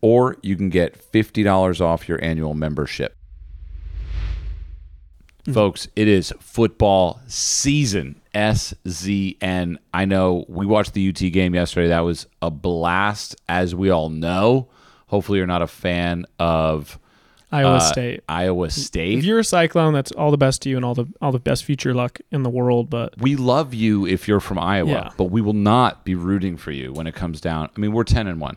or 0.00 0.36
you 0.42 0.56
can 0.56 0.68
get 0.68 1.12
$50 1.12 1.80
off 1.80 2.08
your 2.08 2.20
annual 2.24 2.54
membership. 2.54 3.16
Hmm. 5.44 5.52
Folks, 5.52 5.86
it 5.94 6.08
is 6.08 6.32
football 6.40 7.20
season. 7.28 8.20
SZN. 8.34 9.76
I 9.92 10.04
know 10.06 10.44
we 10.48 10.66
watched 10.66 10.94
the 10.94 11.08
UT 11.08 11.20
game 11.32 11.54
yesterday. 11.54 11.86
That 11.86 12.00
was 12.00 12.26
a 12.42 12.50
blast, 12.50 13.36
as 13.48 13.76
we 13.76 13.90
all 13.90 14.10
know. 14.10 14.70
Hopefully, 15.06 15.38
you're 15.38 15.46
not 15.46 15.62
a 15.62 15.68
fan 15.68 16.26
of 16.40 16.98
Iowa 17.54 17.76
uh, 17.76 17.80
State. 17.80 18.24
Iowa 18.28 18.70
State. 18.70 19.18
If 19.18 19.24
you're 19.24 19.38
a 19.38 19.44
Cyclone, 19.44 19.94
that's 19.94 20.12
all 20.12 20.30
the 20.30 20.36
best 20.38 20.62
to 20.62 20.68
you 20.68 20.76
and 20.76 20.84
all 20.84 20.94
the 20.94 21.06
all 21.22 21.32
the 21.32 21.38
best 21.38 21.64
future 21.64 21.94
luck 21.94 22.20
in 22.30 22.42
the 22.42 22.50
world. 22.50 22.90
But 22.90 23.20
we 23.20 23.36
love 23.36 23.72
you 23.74 24.06
if 24.06 24.26
you're 24.28 24.40
from 24.40 24.58
Iowa, 24.58 24.90
Yeah. 24.90 25.10
but 25.16 25.24
we 25.26 25.40
will 25.40 25.52
not 25.52 26.04
be 26.04 26.14
rooting 26.14 26.56
for 26.56 26.72
you 26.72 26.92
when 26.92 27.06
it 27.06 27.14
comes 27.14 27.40
down. 27.40 27.70
I 27.76 27.80
mean, 27.80 27.92
we're 27.92 28.04
10 28.04 28.26
and 28.26 28.40
1 28.40 28.56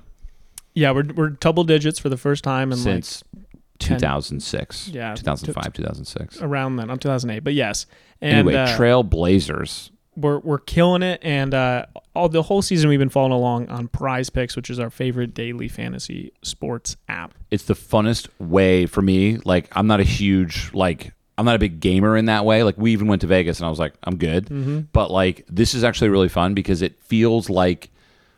yeah, 0.77 0.91
we're 0.91 1.05
we're 1.15 1.29
double 1.29 1.63
digits 1.63 1.97
for 1.97 2.07
the 2.07 2.17
first 2.17 2.43
time 2.43 2.71
in 2.71 2.77
since 2.77 3.23
10 3.79 3.97
2006. 3.97 4.89
Yeah, 4.89 5.15
2005, 5.15 5.73
2006. 5.73 6.41
around 6.41 6.75
then, 6.75 6.91
I'm 6.91 6.99
2008. 6.99 7.39
But 7.43 7.55
yes, 7.55 7.87
and 8.21 8.47
Anyway, 8.47 8.53
uh, 8.53 8.77
Trail 8.77 9.01
Blazers 9.01 9.89
we're 10.17 10.39
we're 10.39 10.57
killing 10.57 11.03
it, 11.03 11.19
and 11.23 11.53
uh, 11.53 11.85
all 12.15 12.27
the 12.27 12.41
whole 12.41 12.61
season 12.61 12.89
we've 12.89 12.99
been 12.99 13.07
following 13.09 13.31
along 13.31 13.69
on 13.69 13.87
Prize 13.87 14.29
Picks, 14.29 14.55
which 14.55 14.69
is 14.69 14.79
our 14.79 14.89
favorite 14.89 15.33
daily 15.33 15.67
fantasy 15.67 16.33
sports 16.41 16.97
app. 17.07 17.33
it's 17.51 17.63
the 17.65 17.75
funnest 17.75 18.27
way 18.39 18.85
for 18.87 19.01
me. 19.01 19.37
Like 19.37 19.67
I'm 19.71 19.87
not 19.87 19.99
a 19.99 20.03
huge 20.03 20.71
like 20.73 21.13
I'm 21.37 21.45
not 21.45 21.55
a 21.55 21.59
big 21.59 21.79
gamer 21.79 22.17
in 22.17 22.25
that 22.25 22.45
way. 22.45 22.63
Like 22.63 22.77
we 22.77 22.91
even 22.93 23.07
went 23.07 23.21
to 23.21 23.27
Vegas 23.27 23.59
and 23.59 23.67
I 23.67 23.69
was 23.69 23.77
like, 23.79 23.93
I'm 24.03 24.17
good. 24.17 24.89
But 24.91 25.11
like 25.11 25.45
this 25.47 25.73
is 25.75 25.83
actually 25.83 26.09
really 26.09 26.29
fun 26.29 26.53
because 26.55 26.81
it 26.81 26.99
feels 27.03 27.47
like 27.49 27.91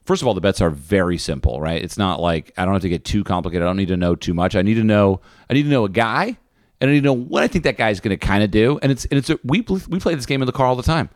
first 0.06 0.22
of 0.22 0.28
all 0.28 0.34
the 0.34 0.42
bets 0.42 0.60
are 0.60 0.70
very 0.70 1.18
simple, 1.18 1.62
right? 1.62 1.82
It's 1.82 1.98
not 1.98 2.20
like 2.20 2.52
I 2.58 2.66
don't 2.66 2.74
have 2.74 2.82
to 2.82 2.90
get 2.90 3.06
too 3.06 3.24
complicated. 3.24 3.64
I 3.64 3.68
don't 3.68 3.78
need 3.78 3.88
to 3.88 3.98
know 3.98 4.16
too 4.16 4.34
much. 4.34 4.56
I 4.56 4.62
need 4.64 4.76
to 4.76 4.84
know 4.84 5.22
I 5.50 5.54
need 5.54 5.64
to 5.64 5.70
know 5.70 5.86
a 5.86 5.90
guy 5.90 6.38
and 6.82 6.90
I 6.90 6.94
need 6.94 7.00
to 7.02 7.06
know 7.06 7.14
what 7.16 7.44
I 7.44 7.48
think 7.48 7.64
that 7.64 7.78
guy's 7.78 8.00
going 8.02 8.18
to 8.18 8.26
kind 8.26 8.44
of 8.44 8.52
do. 8.52 8.80
And 8.82 8.92
it's 8.92 9.06
and 9.06 9.18
it's 9.18 9.30
a, 9.30 9.40
we 9.46 9.62
we 9.62 10.00
play 10.00 10.14
this 10.16 10.26
game 10.26 10.42
in 10.42 10.46
the 10.46 10.52
car 10.52 10.66
all 10.66 10.76
the 10.76 10.84
time. 10.84 11.10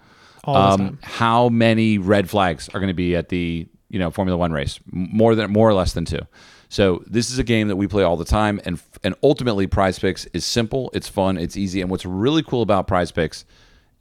Um. 0.45 0.99
How 1.01 1.49
many 1.49 1.97
red 1.97 2.29
flags 2.29 2.69
are 2.69 2.79
going 2.79 2.87
to 2.89 2.93
be 2.93 3.15
at 3.15 3.29
the 3.29 3.67
you 3.89 3.99
know 3.99 4.11
Formula 4.11 4.37
One 4.37 4.51
race? 4.51 4.79
More 4.91 5.35
than 5.35 5.51
more 5.51 5.69
or 5.69 5.73
less 5.73 5.93
than 5.93 6.05
two. 6.05 6.21
So 6.69 7.03
this 7.05 7.29
is 7.29 7.37
a 7.37 7.43
game 7.43 7.67
that 7.67 7.75
we 7.75 7.87
play 7.87 8.01
all 8.03 8.17
the 8.17 8.25
time, 8.25 8.59
and 8.65 8.81
and 9.03 9.13
ultimately, 9.21 9.67
Prize 9.67 9.99
Picks 9.99 10.25
is 10.27 10.43
simple, 10.43 10.89
it's 10.93 11.07
fun, 11.07 11.37
it's 11.37 11.55
easy, 11.55 11.81
and 11.81 11.89
what's 11.91 12.05
really 12.05 12.41
cool 12.41 12.61
about 12.63 12.87
Prize 12.87 13.11
Picks 13.11 13.45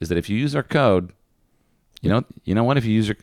is 0.01 0.09
that 0.09 0.17
if 0.17 0.31
you 0.31 0.37
use 0.39 0.57
our 0.57 0.63
code, 0.63 1.13
you 2.01 2.09
know 2.09 2.25
you 2.45 2.55
know 2.55 2.65
what? 2.65 2.77
If 2.79 2.85
you 2.87 2.93
use 2.93 3.09
your, 3.09 3.17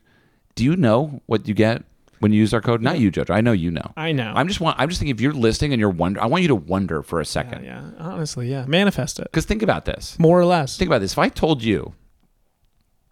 do 0.56 0.64
you 0.64 0.76
know 0.76 1.22
what 1.26 1.48
you 1.48 1.56
get 1.56 1.84
when 2.20 2.32
you 2.32 2.38
use 2.40 2.54
our 2.54 2.62
code? 2.62 2.82
Not 2.84 3.00
you, 3.00 3.10
Judge. 3.10 3.32
I 3.32 3.42
know 3.42 3.52
you 3.52 3.72
know. 3.72 3.92
I 3.98 4.12
know. 4.12 4.32
I'm 4.36 4.48
just 4.48 4.62
want. 4.62 4.80
I'm 4.80 4.88
just 4.88 5.00
thinking 5.02 5.16
if 5.16 5.20
you're 5.20 5.34
listening 5.34 5.74
and 5.74 5.80
you're 5.80 5.90
wonder, 5.90 6.22
I 6.22 6.28
want 6.28 6.44
you 6.44 6.48
to 6.50 6.56
wonder 6.56 7.02
for 7.02 7.20
a 7.20 7.26
second. 7.26 7.66
yeah, 7.66 7.90
honestly, 7.98 8.50
yeah. 8.52 8.66
Manifest 8.68 9.18
it 9.20 9.24
Because 9.32 9.46
think 9.46 9.64
about 9.64 9.86
this. 9.86 10.18
more 10.20 10.40
or 10.40 10.46
less. 10.46 10.78
Think 10.78 10.90
about 10.90 11.02
this. 11.02 11.14
If 11.14 11.18
I 11.20 11.28
told 11.30 11.64
you, 11.64 11.96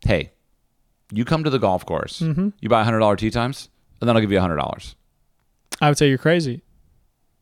hey, 0.07 0.31
you 1.11 1.23
come 1.25 1.43
to 1.43 1.49
the 1.49 1.59
golf 1.59 1.85
course, 1.85 2.19
Mm-hmm. 2.21 2.49
you 2.59 2.69
buy 2.69 2.83
hundred 2.83 2.99
dollar 2.99 3.15
tee 3.15 3.29
times, 3.29 3.69
and 4.01 4.07
then 4.09 4.15
I'll 4.15 4.21
give 4.21 4.31
you 4.31 4.39
hundred 4.39 4.57
dollars. 4.57 4.95
I 5.81 5.89
would 5.89 5.97
say 5.97 6.09
you're 6.09 6.17
crazy. 6.17 6.63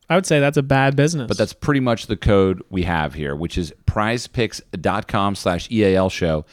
I 0.08 0.14
would 0.14 0.26
say 0.26 0.38
that's 0.38 0.56
a 0.56 0.62
bad 0.62 0.94
business. 0.94 1.26
But 1.26 1.36
that's 1.38 1.52
pretty 1.52 1.80
much 1.80 2.06
the 2.06 2.16
code 2.16 2.62
we 2.70 2.82
have 2.84 3.14
here, 3.14 3.34
which 3.34 3.58
is 3.58 3.72
prizepicks.com 3.86 5.34
slash 5.34 5.70
EAL 5.70 6.10
show. 6.10 6.44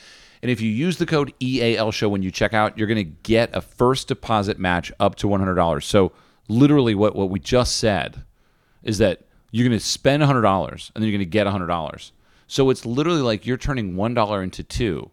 And 0.42 0.50
if 0.52 0.60
you 0.60 0.70
use 0.70 0.98
the 0.98 1.06
code 1.06 1.34
EAL 1.42 1.92
show 1.92 2.10
when 2.10 2.22
you 2.24 2.32
check 2.32 2.54
out, 2.54 2.78
you're 2.78 2.88
going 2.88 2.98
to 2.98 3.04
get 3.04 3.56
a 3.56 3.62
first 3.62 4.08
deposit 4.08 4.60
match 4.60 4.92
up 5.00 5.16
to 5.16 5.28
$100. 5.28 5.84
So 5.84 6.12
literally 6.50 6.96
what, 6.96 7.16
what 7.16 7.30
we 7.30 7.40
just 7.40 7.78
said 7.78 8.24
is 8.82 8.98
that 8.98 9.22
you're 9.52 9.68
going 9.68 9.78
to 9.80 9.86
spend 9.86 10.22
$100 10.24 10.36
and 10.44 10.82
then 10.96 11.04
you're 11.04 11.12
going 11.12 11.20
to 11.20 11.26
get 11.26 11.48
$100. 11.48 12.12
So 12.48 12.70
it's 12.70 12.86
literally 12.86 13.22
like 13.22 13.46
you're 13.46 13.58
turning 13.58 13.94
$1 13.94 14.44
into 14.44 14.64
two. 14.64 15.12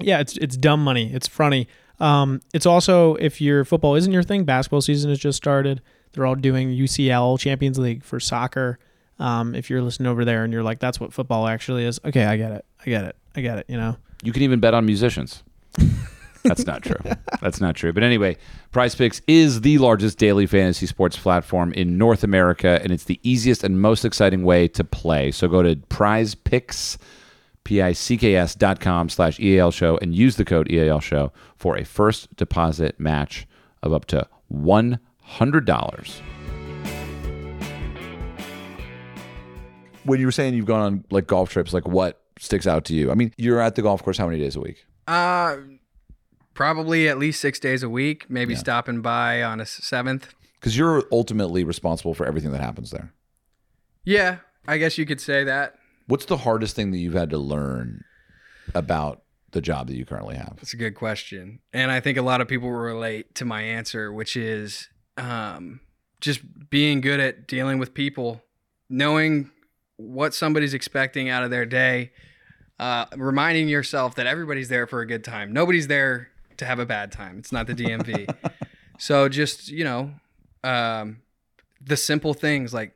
Yeah, 0.00 0.20
it's 0.20 0.36
it's 0.36 0.56
dumb 0.56 0.82
money. 0.82 1.12
It's 1.12 1.28
funny. 1.28 1.68
Um, 2.00 2.40
it's 2.54 2.66
also 2.66 3.14
if 3.16 3.40
your 3.40 3.64
football 3.64 3.94
isn't 3.94 4.12
your 4.12 4.22
thing, 4.22 4.44
basketball 4.44 4.80
season 4.80 5.10
has 5.10 5.18
just 5.18 5.36
started. 5.36 5.80
They're 6.12 6.26
all 6.26 6.34
doing 6.34 6.70
UCL 6.70 7.38
Champions 7.38 7.78
League 7.78 8.02
for 8.02 8.18
soccer. 8.20 8.78
Um, 9.18 9.54
if 9.54 9.68
you're 9.68 9.82
listening 9.82 10.06
over 10.06 10.24
there 10.24 10.44
and 10.44 10.52
you're 10.52 10.62
like, 10.62 10.78
that's 10.78 11.00
what 11.00 11.12
football 11.12 11.48
actually 11.48 11.84
is. 11.84 12.00
Okay, 12.04 12.24
I 12.24 12.36
get 12.36 12.52
it. 12.52 12.64
I 12.84 12.90
get 12.90 13.04
it. 13.04 13.16
I 13.34 13.40
get 13.40 13.58
it. 13.58 13.66
You 13.68 13.76
know. 13.76 13.96
You 14.22 14.32
can 14.32 14.42
even 14.42 14.60
bet 14.60 14.74
on 14.74 14.86
musicians. 14.86 15.42
That's 16.44 16.66
not 16.66 16.82
true. 16.82 16.96
That's 17.40 17.60
not 17.60 17.74
true. 17.74 17.92
But 17.92 18.02
anyway, 18.02 18.36
Prize 18.72 18.94
Picks 18.94 19.20
is 19.26 19.60
the 19.60 19.78
largest 19.78 20.18
daily 20.18 20.46
fantasy 20.46 20.86
sports 20.86 21.16
platform 21.16 21.72
in 21.72 21.98
North 21.98 22.24
America, 22.24 22.80
and 22.82 22.92
it's 22.92 23.04
the 23.04 23.20
easiest 23.22 23.64
and 23.64 23.80
most 23.80 24.04
exciting 24.04 24.44
way 24.44 24.68
to 24.68 24.84
play. 24.84 25.30
So 25.30 25.48
go 25.48 25.62
to 25.62 25.76
Prize 25.88 26.34
Picks, 26.34 26.96
P-I-C-K-S 27.68 28.54
dot 28.54 28.80
com 28.80 29.10
slash 29.10 29.38
EAL 29.38 29.70
show 29.72 29.98
and 29.98 30.14
use 30.14 30.36
the 30.36 30.44
code 30.46 30.70
EAL 30.72 31.00
show 31.00 31.30
for 31.54 31.76
a 31.76 31.84
first 31.84 32.34
deposit 32.34 32.98
match 32.98 33.46
of 33.82 33.92
up 33.92 34.06
to 34.06 34.26
$100. 34.50 36.20
When 40.04 40.18
you 40.18 40.24
were 40.26 40.32
saying 40.32 40.54
you've 40.54 40.64
gone 40.64 40.80
on 40.80 41.04
like 41.10 41.26
golf 41.26 41.50
trips, 41.50 41.74
like 41.74 41.86
what 41.86 42.22
sticks 42.38 42.66
out 42.66 42.86
to 42.86 42.94
you? 42.94 43.10
I 43.10 43.14
mean, 43.14 43.34
you're 43.36 43.60
at 43.60 43.74
the 43.74 43.82
golf 43.82 44.02
course 44.02 44.16
how 44.16 44.24
many 44.26 44.38
days 44.38 44.56
a 44.56 44.60
week? 44.60 44.86
Uh, 45.06 45.58
probably 46.54 47.06
at 47.06 47.18
least 47.18 47.38
six 47.38 47.60
days 47.60 47.82
a 47.82 47.90
week. 47.90 48.30
Maybe 48.30 48.54
stopping 48.54 49.02
by 49.02 49.42
on 49.42 49.60
a 49.60 49.66
seventh. 49.66 50.32
because 50.58 50.78
you're 50.78 51.04
ultimately 51.12 51.64
responsible 51.64 52.14
for 52.14 52.24
everything 52.24 52.52
that 52.52 52.62
happens 52.62 52.90
there. 52.92 53.12
Yeah, 54.04 54.38
I 54.66 54.78
guess 54.78 54.96
you 54.96 55.04
could 55.04 55.20
say 55.20 55.44
that. 55.44 55.74
What's 56.08 56.24
the 56.24 56.38
hardest 56.38 56.74
thing 56.74 56.90
that 56.90 56.98
you've 56.98 57.14
had 57.14 57.28
to 57.30 57.38
learn 57.38 58.02
about 58.74 59.22
the 59.50 59.60
job 59.60 59.88
that 59.88 59.96
you 59.96 60.06
currently 60.06 60.36
have? 60.36 60.54
That's 60.56 60.72
a 60.72 60.78
good 60.78 60.94
question. 60.94 61.60
And 61.72 61.90
I 61.90 62.00
think 62.00 62.16
a 62.16 62.22
lot 62.22 62.40
of 62.40 62.48
people 62.48 62.68
will 62.68 62.78
relate 62.78 63.34
to 63.36 63.44
my 63.44 63.60
answer, 63.60 64.10
which 64.10 64.34
is 64.34 64.88
um, 65.18 65.80
just 66.20 66.40
being 66.70 67.02
good 67.02 67.20
at 67.20 67.46
dealing 67.46 67.78
with 67.78 67.92
people, 67.92 68.42
knowing 68.88 69.50
what 69.98 70.32
somebody's 70.32 70.72
expecting 70.72 71.28
out 71.28 71.44
of 71.44 71.50
their 71.50 71.66
day, 71.66 72.12
uh, 72.78 73.04
reminding 73.14 73.68
yourself 73.68 74.14
that 74.14 74.26
everybody's 74.26 74.70
there 74.70 74.86
for 74.86 75.02
a 75.02 75.06
good 75.06 75.24
time. 75.24 75.52
Nobody's 75.52 75.88
there 75.88 76.30
to 76.56 76.64
have 76.64 76.78
a 76.78 76.86
bad 76.86 77.12
time. 77.12 77.38
It's 77.38 77.52
not 77.52 77.66
the 77.66 77.74
DMV. 77.74 78.34
so 78.98 79.28
just, 79.28 79.68
you 79.68 79.84
know, 79.84 80.14
um, 80.64 81.18
the 81.84 81.98
simple 81.98 82.32
things 82.32 82.72
like, 82.72 82.94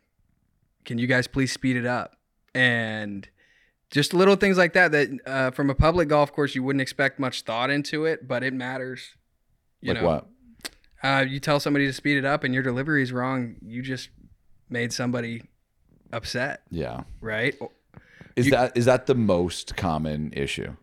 can 0.86 0.96
you 0.96 1.06
guys 1.06 1.26
please 1.26 1.52
speed 1.52 1.76
it 1.76 1.84
up? 1.84 2.16
And 2.54 3.28
just 3.90 4.14
little 4.14 4.36
things 4.36 4.56
like 4.58 4.72
that 4.74 4.92
that 4.92 5.08
uh, 5.26 5.50
from 5.50 5.68
a 5.70 5.74
public 5.74 6.08
golf 6.08 6.32
course 6.32 6.54
you 6.54 6.62
wouldn't 6.62 6.80
expect 6.80 7.18
much 7.18 7.42
thought 7.42 7.68
into 7.70 8.04
it 8.06 8.26
but 8.26 8.42
it 8.42 8.54
matters 8.54 9.10
you 9.82 9.92
like 9.92 10.02
know 10.02 10.08
what? 10.08 10.26
Uh, 11.02 11.24
you 11.28 11.38
tell 11.40 11.60
somebody 11.60 11.86
to 11.86 11.92
speed 11.92 12.16
it 12.16 12.24
up 12.24 12.42
and 12.44 12.54
your 12.54 12.62
delivery 12.62 13.02
is 13.02 13.12
wrong 13.12 13.56
you 13.60 13.82
just 13.82 14.08
made 14.70 14.92
somebody 14.94 15.42
upset 16.12 16.62
Yeah. 16.70 17.02
right 17.20 17.54
Is 18.36 18.46
You- 18.46 18.52
that 18.52 18.76
is 18.76 18.86
that 18.86 19.04
the 19.06 19.14
most 19.14 19.76
common 19.76 20.32
issue? 20.34 20.74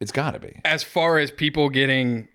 It's 0.00 0.12
got 0.12 0.32
to 0.32 0.38
be. 0.40 0.60
as 0.64 0.82
far 0.82 1.18
as 1.18 1.30
people 1.30 1.68
getting 1.68 2.28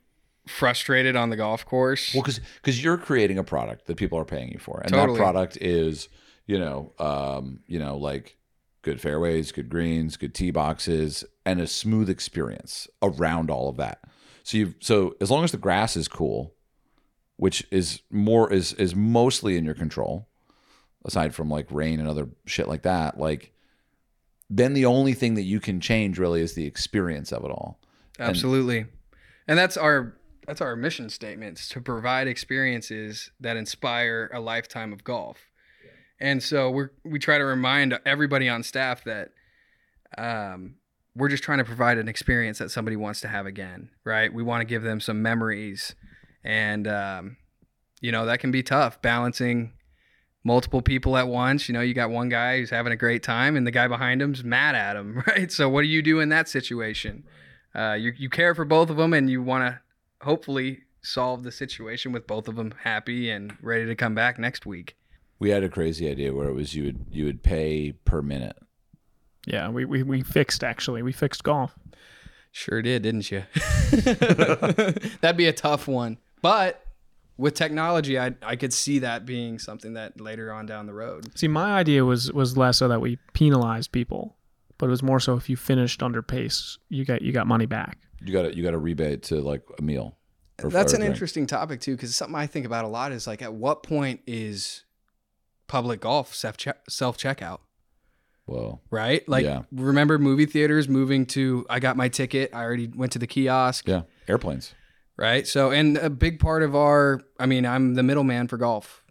frustrated 0.47 1.15
on 1.15 1.29
the 1.29 1.35
golf 1.35 1.65
course 1.65 2.13
Well, 2.13 2.23
because 2.23 2.39
because 2.61 2.83
you're 2.83 2.97
creating 2.97 3.37
a 3.37 3.43
product 3.43 3.87
that 3.87 3.97
people 3.97 4.19
are 4.19 4.25
paying 4.25 4.51
you 4.51 4.59
for, 4.59 4.79
and 4.81 4.91
Totally. 4.91 5.17
that 5.17 5.23
product 5.23 5.57
is, 5.57 6.07
you 6.45 6.59
know, 6.59 6.93
um, 6.99 7.59
you 7.67 7.79
know, 7.79 7.97
like 7.97 8.37
good 8.81 9.01
fairways, 9.01 9.51
good 9.51 9.69
greens, 9.69 10.17
good 10.17 10.33
tee 10.33 10.51
boxes, 10.51 11.25
and 11.45 11.59
a 11.59 11.67
smooth 11.67 12.09
experience 12.09 12.87
around 13.01 13.49
all 13.49 13.69
of 13.69 13.77
that. 13.77 14.01
So 14.43 14.57
you, 14.57 14.75
so 14.79 15.15
as 15.19 15.31
long 15.31 15.43
as 15.43 15.51
the 15.51 15.57
grass 15.57 15.97
is 15.97 16.07
cool, 16.07 16.53
which 17.37 17.65
is 17.71 18.01
more 18.11 18.51
is 18.53 18.73
is 18.73 18.95
mostly 18.95 19.57
in 19.57 19.65
your 19.65 19.73
control, 19.73 20.27
aside 21.03 21.33
from 21.33 21.49
like 21.49 21.71
rain 21.71 21.99
and 21.99 22.07
other 22.07 22.29
shit 22.45 22.67
like 22.67 22.83
that, 22.83 23.19
like 23.19 23.51
then 24.47 24.73
the 24.73 24.85
only 24.85 25.13
thing 25.13 25.33
that 25.33 25.41
you 25.41 25.59
can 25.59 25.79
change 25.79 26.19
really 26.19 26.41
is 26.41 26.53
the 26.53 26.67
experience 26.67 27.31
of 27.31 27.43
it 27.43 27.49
all. 27.49 27.79
absolutely 28.19 28.85
and 29.47 29.57
that's 29.57 29.77
our 29.77 30.15
that's 30.45 30.61
our 30.61 30.75
mission 30.75 31.09
statements 31.09 31.67
to 31.69 31.81
provide 31.81 32.27
experiences 32.27 33.31
that 33.39 33.57
inspire 33.57 34.29
a 34.33 34.39
lifetime 34.39 34.93
of 34.93 35.03
golf. 35.03 35.37
And 36.19 36.41
so 36.41 36.69
we 36.69 36.85
we 37.03 37.19
try 37.19 37.37
to 37.37 37.45
remind 37.45 37.97
everybody 38.05 38.47
on 38.47 38.63
staff 38.63 39.03
that 39.03 39.31
um, 40.17 40.75
we're 41.15 41.29
just 41.29 41.43
trying 41.43 41.57
to 41.57 41.65
provide 41.65 41.97
an 41.97 42.07
experience 42.07 42.59
that 42.59 42.71
somebody 42.71 42.95
wants 42.95 43.21
to 43.21 43.27
have 43.27 43.45
again 43.45 43.89
right? 44.05 44.33
We 44.33 44.43
want 44.43 44.61
to 44.61 44.65
give 44.65 44.83
them 44.83 44.99
some 44.99 45.21
memories 45.21 45.95
and 46.43 46.87
um, 46.87 47.37
you 48.01 48.11
know 48.11 48.25
that 48.27 48.39
can 48.39 48.51
be 48.51 48.63
tough 48.63 49.01
balancing 49.01 49.73
multiple 50.43 50.81
people 50.81 51.17
at 51.17 51.27
once. 51.27 51.67
You 51.67 51.73
know 51.73 51.81
you 51.81 51.93
got 51.93 52.11
one 52.11 52.29
guy 52.29 52.59
who's 52.59 52.69
having 52.69 52.93
a 52.93 52.97
great 52.97 53.23
time 53.23 53.57
and 53.57 53.65
the 53.67 53.71
guy 53.71 53.87
behind 53.87 54.21
him's 54.21 54.43
mad 54.43 54.75
at 54.75 54.95
him 54.95 55.21
right? 55.27 55.51
So 55.51 55.67
what 55.67 55.81
do 55.81 55.87
you 55.87 56.01
do 56.01 56.19
in 56.19 56.29
that 56.29 56.47
situation? 56.47 57.23
Uh, 57.73 57.93
you, 57.93 58.13
you 58.15 58.29
care 58.29 58.55
for 58.55 58.63
both 58.63 58.89
of 58.89 58.95
them 58.95 59.13
and 59.13 59.29
you 59.29 59.43
want 59.43 59.65
to 59.65 59.81
hopefully 60.21 60.79
solve 61.01 61.43
the 61.43 61.51
situation 61.51 62.11
with 62.11 62.25
both 62.25 62.47
of 62.47 62.55
them 62.55 62.73
happy 62.83 63.29
and 63.29 63.55
ready 63.61 63.85
to 63.85 63.95
come 63.95 64.15
back 64.15 64.39
next 64.39 64.65
week 64.65 64.95
We 65.39 65.49
had 65.51 65.63
a 65.63 65.69
crazy 65.69 66.09
idea 66.09 66.33
where 66.33 66.47
it 66.47 66.53
was 66.53 66.73
you 66.73 66.85
would 66.85 67.05
you 67.11 67.25
would 67.25 67.43
pay 67.43 67.91
per 68.05 68.21
minute. 68.21 68.57
Yeah, 69.45 69.69
we, 69.69 69.85
we, 69.85 70.01
we 70.01 70.23
fixed 70.23 70.63
actually. 70.63 71.03
We 71.03 71.11
fixed 71.11 71.43
golf. 71.43 71.75
Sure 72.51 72.81
did, 72.81 73.03
didn't 73.03 73.29
you? 73.29 73.43
That'd 75.21 75.37
be 75.37 75.45
a 75.47 75.53
tough 75.53 75.87
one. 75.87 76.17
But 76.41 76.83
with 77.37 77.53
technology, 77.53 78.17
I 78.17 78.33
I 78.41 78.55
could 78.55 78.73
see 78.73 78.99
that 78.99 79.25
being 79.25 79.59
something 79.59 79.93
that 79.93 80.19
later 80.19 80.51
on 80.51 80.65
down 80.65 80.87
the 80.87 80.93
road. 80.93 81.37
See, 81.37 81.49
my 81.49 81.73
idea 81.75 82.05
was 82.05 82.31
was 82.31 82.57
less 82.57 82.77
so 82.77 82.87
that 82.87 83.01
we 83.01 83.19
penalized 83.33 83.91
people, 83.91 84.35
but 84.77 84.87
it 84.87 84.89
was 84.89 85.03
more 85.03 85.19
so 85.19 85.35
if 85.35 85.49
you 85.49 85.57
finished 85.57 86.01
under 86.01 86.21
pace, 86.21 86.77
you 86.89 87.03
got 87.05 87.21
you 87.21 87.31
got 87.31 87.45
money 87.45 87.65
back. 87.65 87.99
You 88.21 88.33
got 88.33 88.43
to 88.43 88.55
you 88.55 88.63
got 88.63 88.73
a 88.73 88.77
rebate 88.77 89.23
to 89.23 89.41
like 89.41 89.63
a 89.77 89.81
meal. 89.81 90.17
or- 90.63 90.69
That's 90.69 90.93
or 90.93 90.97
an 90.97 91.01
drink. 91.01 91.13
interesting 91.13 91.47
topic 91.47 91.81
too, 91.81 91.95
because 91.95 92.15
something 92.15 92.35
I 92.35 92.47
think 92.47 92.65
about 92.65 92.85
a 92.85 92.87
lot 92.87 93.11
is 93.11 93.27
like, 93.27 93.41
at 93.41 93.53
what 93.53 93.83
point 93.83 94.21
is 94.25 94.83
public 95.67 96.01
golf 96.01 96.33
self 96.33 96.55
self 96.89 97.17
checkout? 97.17 97.59
Well, 98.47 98.81
right? 98.91 99.27
Like 99.27 99.43
Yeah. 99.43 99.63
remember 99.71 100.19
movie 100.19 100.45
theaters 100.45 100.87
moving 100.87 101.25
to 101.27 101.65
I 101.69 101.79
got 101.79 101.97
my 101.97 102.07
ticket, 102.09 102.51
I 102.53 102.61
already 102.63 102.87
went 102.87 103.11
to 103.13 103.19
the 103.19 103.27
kiosk, 103.27 103.87
Yeah. 103.87 104.03
Airplanes. 104.27 104.73
right? 105.17 105.47
So 105.47 105.71
and 105.71 105.97
a 105.97 106.09
big 106.09 106.39
part 106.39 106.61
of 106.63 106.75
our 106.75 107.21
I 107.39 107.45
mean, 107.47 107.65
I'm 107.65 107.95
the 107.95 108.03
middleman 108.03 108.47
for 108.47 108.57
golf, 108.57 109.03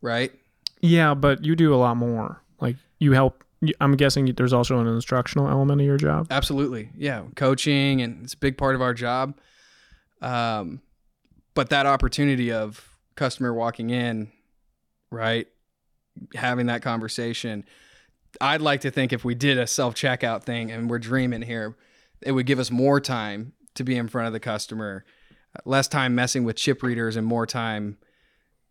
right? 0.00 0.32
Yeah, 0.80 1.12
but 1.14 1.44
you 1.44 1.54
do 1.56 1.74
a 1.74 1.76
lot 1.76 1.96
more. 1.98 2.42
Like 2.60 2.76
you 2.98 3.12
help. 3.12 3.44
You- 3.60 3.74
I'm 3.80 3.96
guessing 3.96 4.26
there's 4.36 4.52
also 4.52 4.78
an 4.78 4.86
instructional 4.86 5.48
element 5.48 5.80
of 5.80 5.86
your 5.86 5.96
job. 5.96 6.26
Absolutely. 6.30 6.90
Yeah, 6.96 7.24
coaching 7.36 8.00
and 8.02 8.24
it's 8.24 8.34
a 8.34 8.38
big 8.38 8.56
part 8.58 8.74
of 8.74 8.82
our 8.82 8.94
job. 8.94 9.38
Um 10.22 10.80
but 11.54 11.70
that 11.70 11.84
opportunity 11.86 12.52
of 12.52 12.96
customer 13.16 13.52
walking 13.52 13.90
in, 13.90 14.30
right? 15.10 15.46
Having 16.34 16.66
that 16.66 16.80
conversation. 16.82 17.64
I'd 18.40 18.60
like 18.62 18.82
to 18.82 18.90
think 18.90 19.12
if 19.12 19.24
we 19.24 19.34
did 19.34 19.58
a 19.58 19.66
self-checkout 19.66 20.44
thing 20.44 20.70
and 20.70 20.88
we're 20.88 21.00
dreaming 21.00 21.42
here, 21.42 21.76
it 22.22 22.32
would 22.32 22.46
give 22.46 22.60
us 22.60 22.70
more 22.70 23.00
time 23.00 23.52
to 23.74 23.82
be 23.82 23.96
in 23.96 24.06
front 24.08 24.28
of 24.28 24.32
the 24.32 24.38
customer, 24.40 25.04
less 25.64 25.88
time 25.88 26.14
messing 26.14 26.44
with 26.44 26.54
chip 26.56 26.82
readers 26.84 27.16
and 27.16 27.26
more 27.26 27.46
time 27.46 27.98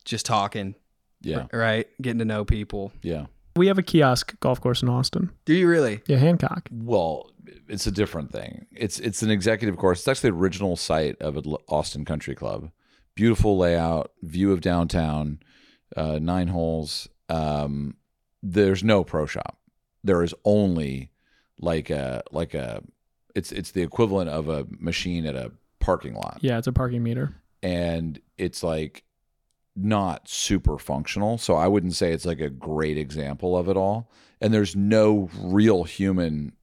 just 0.05 0.25
talking, 0.25 0.75
Yeah. 1.21 1.47
right? 1.51 1.87
Getting 2.01 2.19
to 2.19 2.25
know 2.25 2.45
people. 2.45 2.93
Yeah. 3.01 3.25
We 3.60 3.68
have 3.68 3.78
a 3.78 3.84
kiosk 3.84 4.39
golf 4.39 4.62
course 4.62 4.82
in 4.82 4.88
Austin. 4.88 5.32
Do 5.43 5.53
you 5.53 5.68
really? 5.68 6.01
Yeah, 6.07 6.16
Hancock. 6.18 6.70
Well, 6.72 7.30
it's 7.68 7.86
a 7.88 7.91
different 7.91 8.32
thing. 8.32 8.68
It's 8.72 8.99
it's 8.99 9.22
an 9.22 9.30
executive 9.30 9.76
course. 9.76 9.99
It's 9.99 10.07
actually 10.07 10.30
the 10.30 10.38
original 10.38 10.78
site 10.78 11.22
of 11.22 11.38
Austin 11.68 12.05
Country 12.05 12.36
Club. 12.36 12.72
Beautiful 13.16 13.57
layout, 13.57 14.12
view 14.24 14.53
of 14.53 14.62
downtown, 14.62 15.39
uh, 15.97 16.20
nine 16.22 16.47
holes. 16.47 17.10
Um, 17.28 17.97
there's 18.41 18.82
no 18.82 19.03
pro 19.03 19.26
shop. 19.26 19.60
There 20.05 20.24
is 20.24 20.34
only 20.45 21.12
like 21.60 21.89
a 21.89 22.24
like 22.32 22.53
a. 22.53 22.82
It's 23.36 23.51
it's 23.51 23.72
the 23.72 23.82
equivalent 23.82 24.30
of 24.30 24.47
a 24.47 24.68
machine 24.70 25.26
at 25.26 25.36
a 25.36 25.51
parking 25.82 26.14
lot, 26.14 26.38
Yeah, 26.39 26.57
it's 26.60 26.68
a 26.68 26.72
parking 26.72 27.03
meter. 27.03 27.36
and 27.62 28.22
it's 28.38 28.64
like 28.64 29.03
not 29.76 30.28
super 30.28 30.78
functional. 30.78 31.38
So 31.38 31.55
I 31.55 31.67
wouldn't 31.67 31.95
say 31.95 32.11
it's 32.11 32.26
like 32.26 32.39
a 32.39 32.49
great 32.49 32.97
example 32.97 33.57
of 33.57 33.70
it 33.70 33.78
all. 33.78 34.11
And 34.41 34.53
there's 34.53 34.76
no 34.76 35.30
real 35.39 35.84
human 35.84 36.53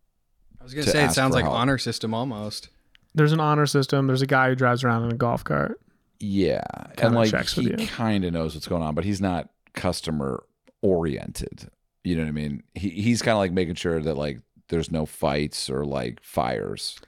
I 0.60 0.64
was 0.64 0.74
going 0.74 0.84
To 0.84 0.90
to 0.92 0.96
say 0.96 1.04
it 1.04 1.12
sounds 1.12 1.34
like 1.34 1.44
help. 1.44 1.56
honor 1.56 1.78
system 1.78 2.12
almost. 2.14 2.68
There's 3.14 3.32
an 3.32 3.40
honor 3.40 3.66
system. 3.66 4.06
There's 4.06 4.22
a 4.22 4.26
guy 4.26 4.48
who 4.48 4.54
drives 4.54 4.84
around 4.84 5.04
in 5.04 5.12
a 5.12 5.16
golf 5.16 5.44
cart. 5.44 5.80
Yeah, 6.18 6.62
Kinda 6.96 7.06
and 7.06 7.14
like 7.14 7.30
checks 7.30 7.54
he 7.54 7.86
kind 7.86 8.24
of 8.24 8.32
knows 8.32 8.54
what's 8.54 8.66
going 8.66 8.82
on, 8.82 8.94
but 8.94 9.04
he's 9.04 9.20
not 9.20 9.50
customer 9.74 10.44
oriented. 10.82 11.70
You 12.04 12.16
know 12.16 12.22
what 12.22 12.28
I 12.28 12.32
mean? 12.32 12.62
He 12.74 12.88
he's 12.90 13.20
kind 13.20 13.32
of 13.34 13.38
like 13.38 13.52
making 13.52 13.74
sure 13.74 14.00
that 14.00 14.14
like 14.16 14.40
there's 14.68 14.90
no 14.90 15.04
fights 15.06 15.68
or 15.68 15.84
like 15.84 16.22
fires. 16.22 16.98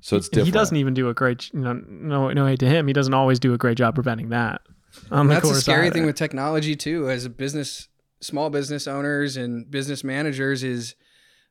So 0.00 0.16
it's 0.16 0.28
different. 0.28 0.46
He 0.46 0.52
doesn't 0.52 0.76
even 0.76 0.94
do 0.94 1.08
a 1.08 1.14
great. 1.14 1.52
You 1.52 1.60
know, 1.60 1.72
no, 1.88 2.30
no 2.30 2.46
hate 2.46 2.58
to 2.60 2.68
him. 2.68 2.86
He 2.86 2.92
doesn't 2.92 3.14
always 3.14 3.38
do 3.38 3.54
a 3.54 3.58
great 3.58 3.76
job 3.76 3.94
preventing 3.94 4.30
that. 4.30 4.62
On 5.10 5.26
the 5.28 5.34
That's 5.34 5.48
the 5.48 5.54
scary 5.60 5.90
thing 5.90 6.06
with 6.06 6.16
technology 6.16 6.76
too, 6.76 7.10
as 7.10 7.24
a 7.24 7.30
business, 7.30 7.88
small 8.20 8.50
business 8.50 8.86
owners 8.86 9.36
and 9.36 9.70
business 9.70 10.02
managers 10.04 10.62
is, 10.62 10.94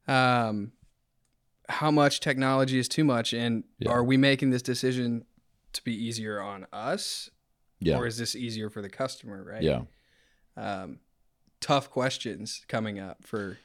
um, 0.08 0.72
how 1.70 1.92
much 1.92 2.20
technology 2.20 2.78
is 2.80 2.88
too 2.88 3.04
much, 3.04 3.34
and 3.34 3.64
Yeah. 3.80 3.90
are 3.92 4.04
we 4.04 4.18
making 4.18 4.50
this 4.50 4.62
decision 4.62 5.26
to 5.74 5.84
be 5.84 5.94
easier 5.94 6.42
on 6.42 6.68
us, 6.74 7.30
Yeah, 7.80 7.98
or 7.98 8.06
is 8.08 8.18
this 8.18 8.36
easier 8.36 8.70
for 8.70 8.82
the 8.82 8.90
customer? 8.90 9.44
Right. 9.44 9.64
yeah. 9.64 9.84
Um, 10.58 11.00
tough 11.62 11.90
questions 11.90 12.64
coming 12.68 13.00
up 13.00 13.26
for. 13.26 13.58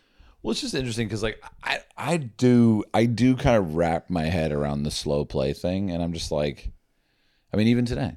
Well, 0.43 0.53
it's 0.53 0.61
just 0.61 0.75
interesting 0.75 1.09
because 1.09 1.23
like 1.23 1.43
I 1.65 1.81
I 1.97 2.17
do 2.19 2.85
I 2.95 3.07
do 3.07 3.37
kind 3.37 3.57
of 3.57 3.75
wrap 3.75 4.09
my 4.09 4.27
head 4.27 4.53
around 4.53 4.85
the 4.85 4.91
slow 4.91 5.25
play 5.25 5.53
thing, 5.53 5.91
and 5.91 6.03
I'm 6.03 6.13
just 6.13 6.31
like, 6.31 6.71
I 7.53 7.57
mean, 7.57 7.67
even 7.67 7.85
today 7.85 8.17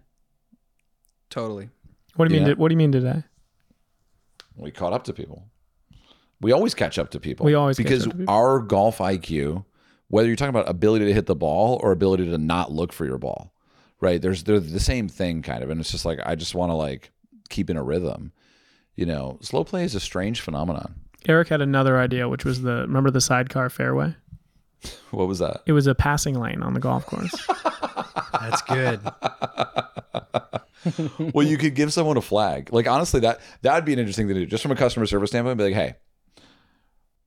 Totally. 1.32 1.70
What 2.16 2.28
do 2.28 2.36
you 2.36 2.42
mean? 2.42 2.50
Yeah. 2.50 2.56
What 2.56 2.68
do 2.68 2.74
you 2.74 2.78
mean 2.78 2.92
today? 2.92 3.24
we 4.58 4.70
caught 4.70 4.94
up 4.94 5.06
to 5.06 5.14
people. 5.14 5.48
We 6.40 6.52
always 6.52 6.76
catch 6.76 7.00
up 7.00 7.10
to 7.12 7.20
people. 7.20 7.46
We 7.46 7.56
always 7.56 7.78
catch 7.78 7.86
because 7.86 8.06
up 8.06 8.12
to 8.12 8.18
people. 8.20 8.34
our 8.34 8.60
golf 8.60 9.00
IQ, 9.00 9.66
whether 10.10 10.28
you're 10.28 10.36
talking 10.36 10.50
about 10.50 10.70
ability 10.70 11.06
to 11.06 11.14
hit 11.14 11.26
the 11.26 11.36
ball 11.36 11.80
or 11.82 11.92
ability 11.92 12.30
to 12.30 12.38
not 12.38 12.72
look 12.72 12.94
for 12.94 13.06
your 13.06 13.18
ball, 13.18 13.54
right? 14.00 14.22
There's 14.22 14.44
they're 14.44 14.60
the 14.60 14.80
same 14.80 15.08
thing 15.08 15.42
kind 15.42 15.64
of, 15.64 15.70
and 15.70 15.80
it's 15.80 15.92
just 15.92 16.06
like 16.06 16.20
I 16.24 16.36
just 16.36 16.54
want 16.54 16.70
to 16.70 16.76
like 16.76 17.12
keep 17.50 17.70
in 17.70 17.78
a 17.78 17.84
rhythm. 17.84 18.34
You 18.96 19.06
know, 19.06 19.40
slow 19.42 19.64
play 19.64 19.84
is 19.84 19.96
a 19.96 20.00
strange 20.00 20.42
phenomenon. 20.42 20.96
Erik 21.28 21.48
had 21.48 21.62
another 21.62 21.98
idea, 21.98 22.28
which 22.28 22.44
was 22.44 22.62
the 22.62 22.82
remember 22.82 23.10
the 23.10 23.22
sidecar 23.22 23.70
fairway. 23.70 24.16
What 25.12 25.28
was 25.28 25.40
that? 25.40 25.62
It 25.66 25.74
was 25.74 25.86
a 25.88 25.94
passing 25.94 26.40
lane 26.40 26.64
on 26.64 26.74
the 26.74 26.80
golf 26.80 27.06
course. 27.06 27.36
That's 28.34 28.62
good. 28.64 29.00
well, 31.34 31.46
you 31.46 31.58
could 31.58 31.76
give 31.76 31.94
someone 31.94 32.18
a 32.18 32.22
flag. 32.22 32.72
Like 32.72 32.88
honestly, 32.88 33.20
that 33.22 33.42
that 33.62 33.76
would 33.76 33.86
be 33.86 33.94
an 33.94 34.00
interesting 34.00 34.28
thing 34.28 34.36
to 34.36 34.42
do, 34.42 34.48
just 34.48 34.64
from 34.64 34.72
a 34.72 34.76
customer 34.76 35.06
service 35.06 35.30
standpoint. 35.30 35.58
Be 35.58 35.66
like, 35.66 35.74
hey, 35.74 35.96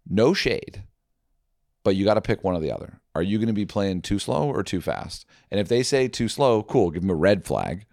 no 0.09 0.35
shade, 0.35 0.85
but 1.83 1.97
you 1.97 2.05
got 2.05 2.15
to 2.15 2.21
pick 2.21 2.45
one 2.45 2.55
or 2.55 2.61
the 2.61 2.73
other. 2.73 3.01
Are 3.15 3.23
you 3.23 3.39
going 3.39 3.49
to 3.49 3.55
be 3.55 3.67
playing 3.67 4.03
too 4.03 4.19
slow 4.19 4.49
or 4.49 4.63
too 4.63 4.81
fast? 4.81 5.25
And 5.51 5.61
if 5.61 5.69
they 5.69 5.83
say 5.83 6.09
too 6.09 6.29
slow, 6.29 6.63
cool, 6.63 6.91
give 6.91 7.03
them 7.03 7.11
a 7.11 7.15
red 7.15 7.45
flag, 7.45 7.87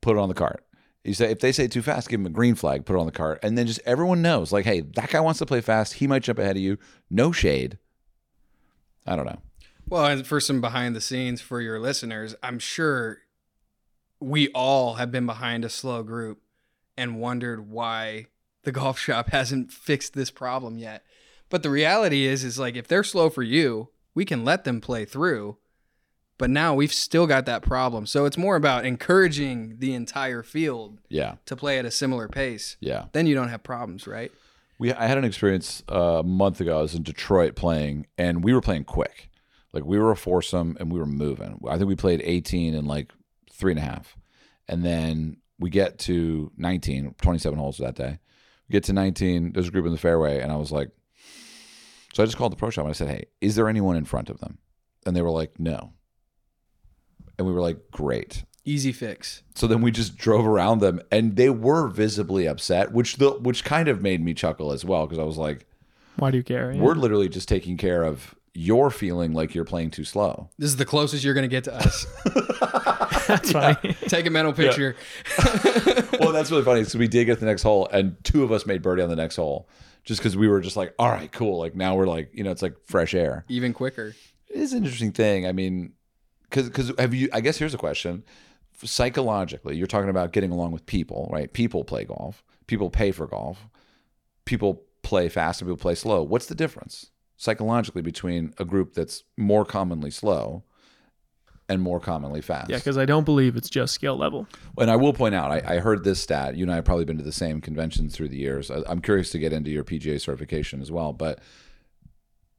put 0.00 0.16
it 0.16 0.20
on 0.20 0.28
the 0.28 0.34
cart. 0.34 0.64
You 1.04 1.14
say 1.14 1.30
if 1.30 1.40
they 1.40 1.52
say 1.52 1.66
too 1.66 1.82
fast, 1.82 2.08
give 2.08 2.20
them 2.20 2.26
a 2.26 2.34
green 2.34 2.54
flag, 2.54 2.84
put 2.84 2.94
it 2.94 3.00
on 3.00 3.06
the 3.06 3.12
cart, 3.12 3.40
and 3.42 3.58
then 3.58 3.66
just 3.66 3.80
everyone 3.84 4.22
knows, 4.22 4.52
like, 4.52 4.64
hey, 4.64 4.80
that 4.80 5.10
guy 5.10 5.20
wants 5.20 5.38
to 5.40 5.46
play 5.46 5.60
fast. 5.60 5.94
He 5.94 6.06
might 6.06 6.22
jump 6.22 6.38
ahead 6.38 6.56
of 6.56 6.62
you. 6.62 6.78
No 7.10 7.32
shade. 7.32 7.78
I 9.06 9.16
don't 9.16 9.26
know. 9.26 9.40
Well, 9.88 10.06
and 10.06 10.26
for 10.26 10.40
some 10.40 10.60
behind 10.60 10.94
the 10.94 11.00
scenes 11.00 11.40
for 11.40 11.60
your 11.60 11.80
listeners, 11.80 12.36
I'm 12.42 12.60
sure 12.60 13.18
we 14.22 14.48
all 14.48 14.94
have 14.94 15.10
been 15.10 15.26
behind 15.26 15.64
a 15.64 15.68
slow 15.68 16.02
group 16.02 16.40
and 16.96 17.20
wondered 17.20 17.68
why 17.70 18.26
the 18.64 18.72
golf 18.80 18.98
shop 18.98 19.28
hasn't 19.30 19.72
fixed 19.72 20.14
this 20.14 20.30
problem 20.30 20.78
yet. 20.78 21.04
But 21.48 21.62
the 21.62 21.70
reality 21.70 22.26
is 22.26 22.44
is 22.44 22.58
like 22.58 22.76
if 22.76 22.88
they're 22.88 23.04
slow 23.04 23.28
for 23.30 23.42
you, 23.42 23.90
we 24.14 24.24
can 24.24 24.44
let 24.44 24.64
them 24.64 24.80
play 24.80 25.04
through. 25.04 25.58
But 26.38 26.50
now 26.50 26.74
we've 26.74 26.92
still 26.92 27.26
got 27.26 27.46
that 27.46 27.62
problem. 27.62 28.04
So 28.06 28.24
it's 28.24 28.38
more 28.38 28.56
about 28.56 28.84
encouraging 28.84 29.76
the 29.78 29.94
entire 29.94 30.42
field 30.42 30.98
Yeah, 31.08 31.36
to 31.46 31.54
play 31.54 31.78
at 31.78 31.84
a 31.84 31.90
similar 31.90 32.26
pace. 32.26 32.76
yeah. 32.80 33.04
Then 33.12 33.26
you 33.26 33.34
don't 33.34 33.48
have 33.48 33.62
problems, 33.62 34.06
right? 34.06 34.32
We 34.78 34.92
I 34.92 35.06
had 35.06 35.18
an 35.18 35.24
experience 35.24 35.82
uh, 35.90 36.18
a 36.20 36.22
month 36.24 36.60
ago. 36.60 36.78
I 36.78 36.82
was 36.82 36.94
in 36.94 37.02
Detroit 37.04 37.54
playing, 37.54 38.06
and 38.18 38.42
we 38.42 38.52
were 38.54 38.60
playing 38.62 38.84
quick. 38.84 39.28
Like 39.72 39.84
we 39.84 39.98
were 39.98 40.10
a 40.10 40.16
foursome, 40.16 40.76
and 40.80 40.90
we 40.90 40.98
were 40.98 41.06
moving. 41.06 41.60
I 41.68 41.76
think 41.76 41.86
we 41.88 41.94
played 41.96 42.20
18 42.24 42.74
in 42.74 42.86
like 42.86 43.12
three 43.62 43.72
and 43.72 43.78
a 43.78 43.82
half, 43.82 44.16
and 44.68 44.84
then 44.84 45.38
we 45.58 45.70
get 45.70 45.98
to 46.00 46.50
19, 46.56 47.14
27 47.22 47.58
holes 47.58 47.78
that 47.78 47.94
day. 47.94 48.18
We 48.68 48.72
get 48.72 48.84
to 48.84 48.92
19. 48.92 49.52
There's 49.52 49.68
a 49.68 49.70
group 49.70 49.86
in 49.86 49.92
the 49.92 49.98
fairway, 49.98 50.40
and 50.40 50.50
I 50.52 50.56
was 50.56 50.72
like, 50.72 50.90
so 52.12 52.22
I 52.22 52.26
just 52.26 52.36
called 52.36 52.52
the 52.52 52.56
pro 52.56 52.70
shop 52.70 52.84
and 52.84 52.90
I 52.90 52.94
said, 52.94 53.08
"Hey, 53.08 53.24
is 53.40 53.54
there 53.54 53.68
anyone 53.68 53.96
in 53.96 54.04
front 54.04 54.28
of 54.28 54.38
them?" 54.40 54.58
And 55.06 55.16
they 55.16 55.22
were 55.22 55.30
like, 55.30 55.58
"No." 55.58 55.92
And 57.38 57.46
we 57.46 57.52
were 57.54 57.60
like, 57.62 57.90
"Great." 57.90 58.44
Easy 58.64 58.92
fix. 58.92 59.42
So 59.54 59.66
then 59.66 59.80
we 59.80 59.90
just 59.90 60.16
drove 60.16 60.46
around 60.46 60.80
them, 60.80 61.00
and 61.10 61.36
they 61.36 61.48
were 61.50 61.88
visibly 61.88 62.46
upset, 62.46 62.92
which 62.92 63.16
the 63.16 63.30
which 63.30 63.64
kind 63.64 63.88
of 63.88 64.02
made 64.02 64.22
me 64.22 64.34
chuckle 64.34 64.72
as 64.72 64.84
well 64.84 65.06
because 65.06 65.18
I 65.18 65.24
was 65.24 65.38
like, 65.38 65.66
Why 66.16 66.30
do 66.30 66.36
you 66.36 66.44
care? 66.44 66.72
Yeah. 66.72 66.82
"We're 66.82 66.94
literally 66.94 67.28
just 67.28 67.48
taking 67.48 67.76
care 67.76 68.02
of 68.02 68.34
your 68.54 68.90
feeling 68.90 69.32
like 69.32 69.54
you're 69.54 69.64
playing 69.64 69.90
too 69.92 70.04
slow." 70.04 70.50
This 70.58 70.70
is 70.70 70.76
the 70.76 70.84
closest 70.84 71.24
you're 71.24 71.34
going 71.34 71.48
to 71.48 71.56
get 71.56 71.64
to 71.64 71.74
us. 71.74 72.06
That's 73.26 73.52
funny. 73.52 73.94
Take 74.08 74.26
a 74.26 74.30
mental 74.30 74.52
picture. 74.52 74.96
well, 76.20 76.32
that's 76.32 76.50
really 76.50 76.64
funny 76.64 76.84
So 76.84 76.98
we 76.98 77.08
did 77.08 77.26
get 77.26 77.40
the 77.40 77.46
next 77.46 77.62
hole, 77.62 77.88
and 77.92 78.16
two 78.24 78.42
of 78.42 78.52
us 78.52 78.66
made 78.66 78.82
birdie 78.82 79.02
on 79.02 79.08
the 79.08 79.16
next 79.16 79.36
hole, 79.36 79.68
just 80.04 80.20
because 80.20 80.36
we 80.36 80.48
were 80.48 80.60
just 80.60 80.76
like, 80.76 80.94
"All 80.98 81.08
right, 81.10 81.30
cool." 81.30 81.58
Like 81.58 81.74
now 81.74 81.94
we're 81.94 82.06
like, 82.06 82.30
you 82.32 82.44
know, 82.44 82.50
it's 82.50 82.62
like 82.62 82.76
fresh 82.84 83.14
air. 83.14 83.44
Even 83.48 83.72
quicker. 83.72 84.14
It 84.48 84.56
is 84.56 84.72
an 84.72 84.78
interesting 84.84 85.12
thing. 85.12 85.46
I 85.46 85.52
mean, 85.52 85.92
because 86.44 86.68
because 86.68 86.92
have 86.98 87.14
you? 87.14 87.28
I 87.32 87.40
guess 87.40 87.58
here's 87.58 87.74
a 87.74 87.78
question. 87.78 88.24
Psychologically, 88.84 89.76
you're 89.76 89.86
talking 89.86 90.10
about 90.10 90.32
getting 90.32 90.50
along 90.50 90.72
with 90.72 90.86
people, 90.86 91.28
right? 91.32 91.52
People 91.52 91.84
play 91.84 92.04
golf. 92.04 92.42
People 92.66 92.90
pay 92.90 93.12
for 93.12 93.26
golf. 93.26 93.68
People 94.44 94.82
play 95.02 95.28
fast 95.28 95.60
and 95.60 95.68
people 95.68 95.76
play 95.76 95.94
slow. 95.94 96.22
What's 96.22 96.46
the 96.46 96.54
difference 96.54 97.10
psychologically 97.36 98.02
between 98.02 98.54
a 98.58 98.64
group 98.64 98.94
that's 98.94 99.24
more 99.36 99.64
commonly 99.64 100.12
slow 100.12 100.62
and 101.68 101.80
more 101.80 102.00
commonly 102.00 102.40
fast? 102.40 102.70
Yeah, 102.70 102.76
because 102.78 102.98
I 102.98 103.04
don't 103.06 103.24
believe 103.24 103.56
it's 103.56 103.70
just 103.70 103.94
skill 103.94 104.16
level. 104.16 104.46
And 104.78 104.90
I 104.90 104.96
will 104.96 105.12
point 105.12 105.34
out, 105.34 105.50
I, 105.50 105.76
I 105.76 105.78
heard 105.78 106.04
this 106.04 106.20
stat. 106.20 106.56
You 106.56 106.64
and 106.64 106.72
I 106.72 106.76
have 106.76 106.84
probably 106.84 107.04
been 107.04 107.18
to 107.18 107.24
the 107.24 107.32
same 107.32 107.60
conventions 107.60 108.14
through 108.14 108.28
the 108.28 108.36
years. 108.38 108.70
I, 108.70 108.82
I'm 108.86 109.00
curious 109.00 109.30
to 109.30 109.38
get 109.38 109.52
into 109.52 109.70
your 109.70 109.84
PGA 109.84 110.20
certification 110.20 110.80
as 110.82 110.90
well. 110.90 111.12
But 111.12 111.40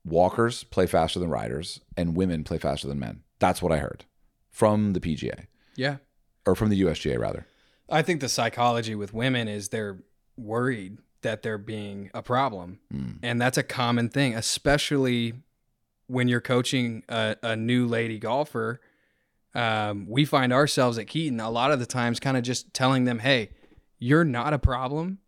walkers 0.05 0.63
play 0.65 0.85
faster 0.87 1.19
than 1.19 1.29
riders, 1.29 1.79
and 1.95 2.15
women 2.15 2.43
play 2.43 2.57
faster 2.57 2.87
than 2.87 2.99
men. 2.99 3.21
That's 3.39 3.61
what 3.61 3.71
I 3.71 3.77
heard 3.77 4.05
from 4.49 4.93
the 4.93 4.99
PGA 4.99 5.47
Yeah. 5.75 5.97
or 6.45 6.55
from 6.55 6.69
the 6.69 6.81
USGA 6.81 7.17
rather. 7.19 7.45
I 7.89 8.01
think 8.01 8.21
the 8.21 8.29
psychology 8.29 8.95
with 8.95 9.13
women 9.13 9.47
is 9.47 9.69
they're 9.69 9.99
worried 10.37 10.97
that 11.21 11.41
they're 11.41 11.57
being 11.57 12.09
a 12.13 12.21
problem. 12.21 12.79
Mm. 12.93 13.17
And 13.23 13.41
that's 13.41 13.57
a 13.57 13.63
common 13.63 14.09
thing, 14.09 14.35
especially 14.35 15.33
when 16.07 16.27
you're 16.27 16.41
coaching 16.41 17.03
a, 17.09 17.35
a 17.41 17.55
new 17.55 17.87
lady 17.87 18.19
golfer. 18.19 18.81
Um, 19.55 20.07
we 20.09 20.25
find 20.25 20.51
ourselves 20.51 20.97
at 20.97 21.07
Keeton 21.07 21.39
a 21.39 21.49
lot 21.49 21.71
of 21.71 21.79
the 21.79 21.85
times 21.85 22.19
kind 22.19 22.37
of 22.37 22.43
just 22.43 22.73
telling 22.73 23.05
them, 23.05 23.19
hey, 23.19 23.51
you're 23.99 24.25
not 24.25 24.53
a 24.53 24.59
problem. 24.59 25.19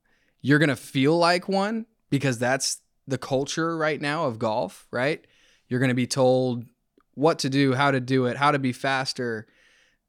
You're 0.42 0.60
going 0.60 0.70
to 0.70 0.76
feel 0.76 1.18
like 1.18 1.48
one 1.48 1.86
because 2.10 2.40
that's 2.40 2.82
the 3.08 3.18
culture 3.18 3.78
right 3.78 4.02
now 4.02 4.26
of 4.26 4.40
golf, 4.40 4.88
right? 4.92 5.26
You're 5.68 5.80
going 5.80 5.90
to 5.90 5.96
be 5.96 6.08
told 6.08 6.66
what 7.14 7.40
to 7.40 7.50
do, 7.50 7.74
how 7.74 7.92
to 7.92 8.00
do 8.00 8.26
it, 8.26 8.38
how 8.38 8.52
to 8.52 8.60
be 8.60 8.74
faster. 8.74 9.48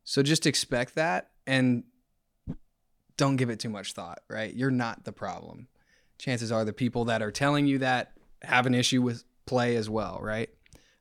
So 0.05 0.23
just 0.23 0.47
expect 0.47 0.95
that 0.95 1.31
and 1.47 1.85
don't 3.17 3.37
give 3.37 3.51
it 3.51 3.61
too 3.61 3.69
much 3.69 3.93
thought, 3.93 4.21
right? 4.29 4.53
You're 4.53 4.71
not 4.71 5.05
the 5.05 5.13
problem. 5.13 5.69
Chances 6.19 6.51
are 6.51 6.65
the 6.65 6.73
people 6.73 7.07
that 7.07 7.23
are 7.23 7.31
telling 7.31 7.67
you 7.67 7.79
that 7.79 8.13
have 8.43 8.67
an 8.67 8.75
issue 8.75 9.03
with 9.03 9.25
play 9.47 9.77
as 9.77 9.89
well, 9.89 10.19
right? 10.21 10.51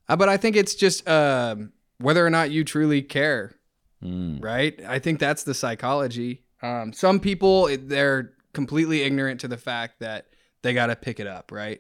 Uh, 0.07 0.15
but 0.15 0.29
I 0.29 0.37
think 0.37 0.55
it's 0.55 0.75
just 0.75 1.07
um, 1.07 1.71
whether 1.99 2.25
or 2.25 2.29
not 2.29 2.51
you 2.51 2.63
truly 2.63 3.01
care, 3.01 3.55
Mm. 4.03 4.43
right? 4.43 4.79
I 4.87 4.99
think 4.99 5.19
that's 5.19 5.43
the 5.43 5.53
psychology. 5.53 6.43
Um, 6.61 6.93
some 6.93 7.19
people 7.19 7.67
they're 7.77 8.33
completely 8.53 9.01
ignorant 9.01 9.39
to 9.41 9.47
the 9.47 9.57
fact 9.57 9.99
that 9.99 10.27
they 10.61 10.73
got 10.73 10.87
to 10.87 10.95
pick 10.95 11.19
it 11.19 11.27
up, 11.27 11.51
right? 11.51 11.79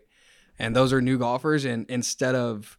And 0.59 0.75
those 0.75 0.93
are 0.93 1.01
new 1.01 1.17
golfers, 1.17 1.65
and 1.65 1.85
instead 1.89 2.35
of 2.35 2.77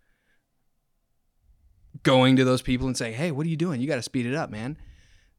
going 2.03 2.37
to 2.37 2.45
those 2.45 2.63
people 2.63 2.87
and 2.87 2.97
saying, 2.97 3.15
"Hey, 3.15 3.31
what 3.31 3.47
are 3.47 3.51
you 3.51 3.57
doing? 3.57 3.81
You 3.81 3.87
got 3.87 3.97
to 3.97 4.03
speed 4.03 4.27
it 4.27 4.35
up, 4.35 4.51
man." 4.51 4.77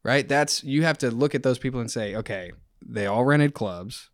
Right? 0.03 0.27
That's 0.27 0.63
you 0.63 0.83
have 0.83 0.97
to 0.99 1.11
look 1.11 1.35
at 1.35 1.43
those 1.43 1.57
people 1.57 1.79
and 1.79 1.89
say, 1.91 2.15
"Okay, 2.15 2.51
they 2.85 3.05
all 3.05 3.25
rented 3.25 3.53
clubs. 3.53 4.09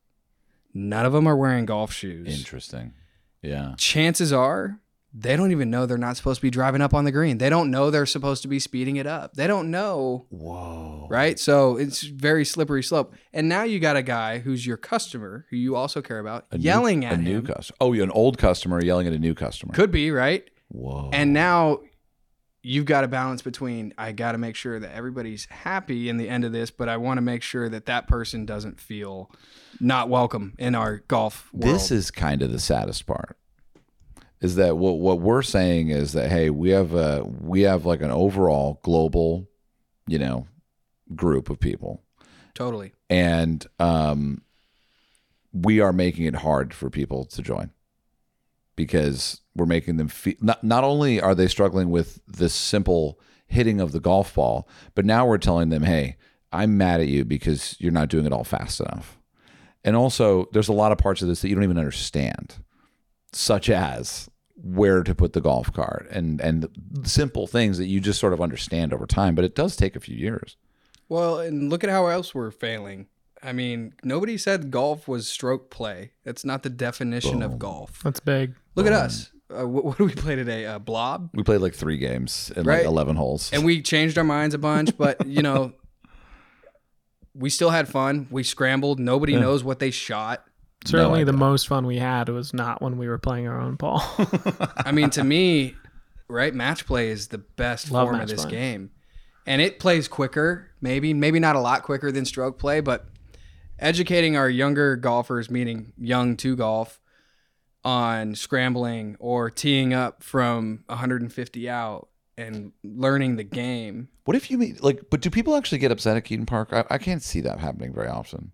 None 0.73 1.05
of 1.05 1.13
them 1.13 1.27
are 1.27 1.35
wearing 1.37 1.65
golf 1.65 1.93
shoes. 1.93 2.27
Interesting. 2.39 2.93
Yeah. 3.41 3.75
Chances 3.77 4.33
are 4.33 4.79
they 5.15 5.35
don't 5.35 5.51
even 5.51 5.69
know 5.69 5.85
they're 5.85 5.97
not 5.97 6.17
supposed 6.17 6.39
to 6.39 6.41
be 6.41 6.49
driving 6.49 6.81
up 6.81 6.93
on 6.93 7.03
the 7.05 7.11
green. 7.11 7.37
They 7.37 7.49
don't 7.49 7.69
know 7.69 7.91
they're 7.91 8.05
supposed 8.07 8.41
to 8.41 8.47
be 8.47 8.57
speeding 8.59 8.95
it 8.95 9.05
up. 9.05 9.35
They 9.35 9.45
don't 9.45 9.69
know 9.69 10.25
Whoa. 10.29 11.07
right? 11.09 11.37
So 11.39 11.77
it's 11.77 12.01
very 12.01 12.43
slippery 12.45 12.81
slope. 12.81 13.13
And 13.31 13.47
now 13.47 13.61
you 13.63 13.79
got 13.79 13.95
a 13.95 14.01
guy 14.01 14.39
who's 14.39 14.65
your 14.65 14.77
customer, 14.77 15.45
who 15.51 15.57
you 15.57 15.75
also 15.75 16.01
care 16.01 16.17
about, 16.19 16.47
A 16.51 16.57
new- 16.57 16.63
yelling 16.63 17.03
a 17.05 17.09
at 17.09 17.19
new 17.19 17.41
customer. 17.43 17.77
Oh, 17.79 17.93
an 17.93 18.09
old 18.11 18.37
customer 18.39 18.83
yelling 18.83 19.05
at 19.05 19.13
a 19.13 19.19
new 19.19 19.35
customer. 19.35 19.73
Could 19.73 19.91
be 19.91 20.09
right. 20.09 20.49
Whoa. 20.69 21.11
And 21.13 21.31
now 21.31 21.81
you've 22.63 22.85
got 22.85 23.03
a 23.03 23.07
balance 23.07 23.41
between 23.43 23.93
I 23.99 24.13
got 24.13 24.31
to 24.31 24.37
make 24.39 24.55
sure 24.55 24.79
that 24.79 24.95
everybody's 24.95 25.45
happy 25.45 26.09
in 26.09 26.17
the 26.17 26.27
end 26.27 26.43
of 26.45 26.51
this, 26.53 26.71
but 26.71 26.89
I 26.89 26.97
want 26.97 27.17
to 27.17 27.21
make 27.21 27.43
sure 27.43 27.69
that 27.69 27.85
that 27.85 28.07
person 28.07 28.45
doesn't 28.47 28.79
feel 28.81 29.29
not 29.79 30.09
welcome 30.09 30.53
in 30.57 30.73
our 30.73 31.03
golf 31.07 31.49
world. 31.53 31.75
this 31.75 31.91
is 31.91 32.09
kind 32.09 32.41
of 32.41 32.51
the 32.51 32.59
saddest 32.59 33.05
part. 33.05 33.37
Is 34.43 34.55
that 34.55 34.77
what 34.77 34.99
what 34.99 35.19
we're 35.19 35.41
saying 35.41 35.89
is 35.89 36.11
that 36.13 36.29
hey, 36.29 36.51
we 36.51 36.69
have 36.69 36.93
a 36.93 37.23
we 37.23 37.61
have 37.61 37.85
like 37.85 38.01
an 38.01 38.11
overall 38.11 38.79
global, 38.83 39.49
you 40.05 40.19
know, 40.19 40.47
group 41.15 41.49
of 41.49 41.59
people 41.59 42.01
totally. 42.53 42.93
and 43.09 43.65
um, 43.79 44.41
we 45.51 45.79
are 45.79 45.93
making 45.93 46.25
it 46.25 46.35
hard 46.35 46.73
for 46.73 46.89
people 46.89 47.25
to 47.25 47.41
join 47.41 47.71
because 48.75 49.41
we're 49.55 49.65
making 49.65 49.97
them 49.97 50.07
feel 50.07 50.35
not, 50.41 50.63
not 50.63 50.83
only 50.83 51.21
are 51.21 51.35
they 51.35 51.47
struggling 51.47 51.89
with 51.89 52.19
this 52.27 52.53
simple 52.53 53.19
hitting 53.47 53.79
of 53.79 53.91
the 53.91 53.99
golf 53.99 54.33
ball 54.33 54.67
but 54.95 55.05
now 55.05 55.25
we're 55.25 55.37
telling 55.37 55.69
them 55.69 55.83
hey 55.83 56.15
i'm 56.51 56.77
mad 56.77 56.99
at 56.99 57.07
you 57.07 57.23
because 57.23 57.75
you're 57.79 57.91
not 57.91 58.09
doing 58.09 58.25
it 58.25 58.33
all 58.33 58.43
fast 58.43 58.79
enough 58.79 59.19
and 59.83 59.95
also 59.95 60.47
there's 60.53 60.69
a 60.69 60.73
lot 60.73 60.91
of 60.91 60.97
parts 60.97 61.21
of 61.21 61.27
this 61.27 61.41
that 61.41 61.49
you 61.49 61.55
don't 61.55 61.63
even 61.63 61.77
understand 61.77 62.55
such 63.31 63.69
as 63.69 64.29
where 64.63 65.03
to 65.03 65.13
put 65.13 65.33
the 65.33 65.41
golf 65.41 65.71
cart 65.73 66.07
and 66.09 66.39
and 66.41 66.67
simple 67.03 67.45
things 67.47 67.77
that 67.77 67.87
you 67.87 67.99
just 67.99 68.17
sort 68.19 68.31
of 68.33 68.39
understand 68.41 68.93
over 68.93 69.05
time 69.05 69.35
but 69.35 69.43
it 69.43 69.53
does 69.55 69.75
take 69.75 69.95
a 69.95 69.99
few 69.99 70.15
years 70.15 70.55
Well, 71.09 71.39
and 71.39 71.69
look 71.69 71.83
at 71.83 71.89
how 71.89 72.07
else 72.07 72.33
we're 72.33 72.49
failing. 72.49 73.07
I 73.43 73.51
mean, 73.51 73.93
nobody 74.05 74.37
said 74.37 74.71
golf 74.71 75.05
was 75.05 75.27
stroke 75.27 75.69
play. 75.69 76.13
That's 76.23 76.45
not 76.45 76.63
the 76.63 76.69
definition 76.69 77.39
Boom. 77.41 77.51
of 77.51 77.59
golf. 77.59 78.01
That's 78.01 78.21
big. 78.21 78.55
Look 78.75 78.87
at 78.87 78.93
us. 78.93 79.31
Uh, 79.53 79.67
what, 79.67 79.83
what 79.85 79.97
do 79.97 80.05
we 80.05 80.13
play 80.15 80.35
today? 80.37 80.65
Uh, 80.65 80.79
blob. 80.79 81.29
We 81.33 81.43
played 81.43 81.59
like 81.59 81.75
three 81.75 81.97
games 81.97 82.51
in 82.55 82.63
Right. 82.63 82.77
like 82.77 82.85
eleven 82.87 83.17
holes. 83.17 83.51
and 83.51 83.65
we 83.65 83.81
changed 83.81 84.17
our 84.17 84.23
minds 84.23 84.55
a 84.55 84.57
bunch, 84.57 84.97
but 84.97 85.27
you 85.27 85.41
know, 85.41 85.73
we 87.35 87.49
still 87.49 87.71
had 87.71 87.87
fun. 87.89 88.27
We 88.31 88.43
scrambled. 88.43 88.99
Nobody 88.99 89.33
Yeah. 89.33 89.39
knows 89.41 89.61
what 89.63 89.79
they 89.79 89.91
shot. 89.91 90.45
Certainly, 90.85 91.23
the 91.23 91.33
most 91.33 91.67
fun 91.67 91.85
we 91.85 91.97
had 91.97 92.29
was 92.29 92.53
not 92.53 92.81
when 92.81 92.97
we 92.97 93.07
were 93.07 93.17
playing 93.17 93.47
our 93.47 93.59
own 93.59 93.75
ball. 93.75 94.01
I 94.77 94.91
mean, 94.91 95.09
to 95.11 95.23
me, 95.25 95.75
right, 96.27 96.53
match 96.53 96.85
play 96.85 97.09
is 97.09 97.29
the 97.29 97.37
best 97.37 97.91
Love 97.91 98.09
form 98.09 98.21
of 98.21 98.27
this 98.27 98.41
play. 98.43 98.51
game, 98.51 98.91
and 99.45 99.61
it 99.61 99.79
plays 99.79 100.07
quicker. 100.07 100.71
Maybe, 100.81 101.13
maybe 101.13 101.39
not 101.39 101.55
a 101.55 101.59
lot 101.59 101.83
quicker 101.83 102.11
than 102.11 102.25
stroke 102.25 102.59
play, 102.59 102.81
but 102.81 103.05
educating 103.79 104.35
our 104.35 104.49
younger 104.49 104.95
golfers, 104.95 105.49
meaning 105.49 105.93
young 105.97 106.35
to 106.37 106.55
golf, 106.55 106.99
on 107.83 108.35
scrambling 108.35 109.15
or 109.19 109.49
teeing 109.49 109.93
up 109.93 110.23
from 110.23 110.83
150 110.87 111.69
out 111.69 112.09
and 112.37 112.71
learning 112.83 113.35
the 113.35 113.43
game. 113.43 114.07
what 114.25 114.35
if 114.35 114.49
you 114.49 114.57
mean 114.57 114.77
like? 114.81 115.09
But 115.09 115.21
do 115.21 115.29
people 115.29 115.55
actually 115.55 115.77
get 115.77 115.91
upset 115.91 116.17
at 116.17 116.25
Keeton 116.25 116.45
Park? 116.45 116.69
I, 116.71 116.85
I 116.89 116.97
can't 116.97 117.21
see 117.21 117.41
that 117.41 117.59
happening 117.59 117.93
very 117.93 118.07
often. 118.07 118.51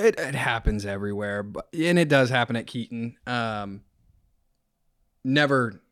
It, 0.00 0.18
it 0.18 0.34
happens 0.34 0.86
everywhere, 0.86 1.42
but 1.42 1.68
and 1.72 1.98
it 1.98 2.08
does 2.08 2.30
happen 2.30 2.56
at 2.56 2.66
Keeton. 2.66 3.16
Um, 3.26 3.82
never, 5.24 5.82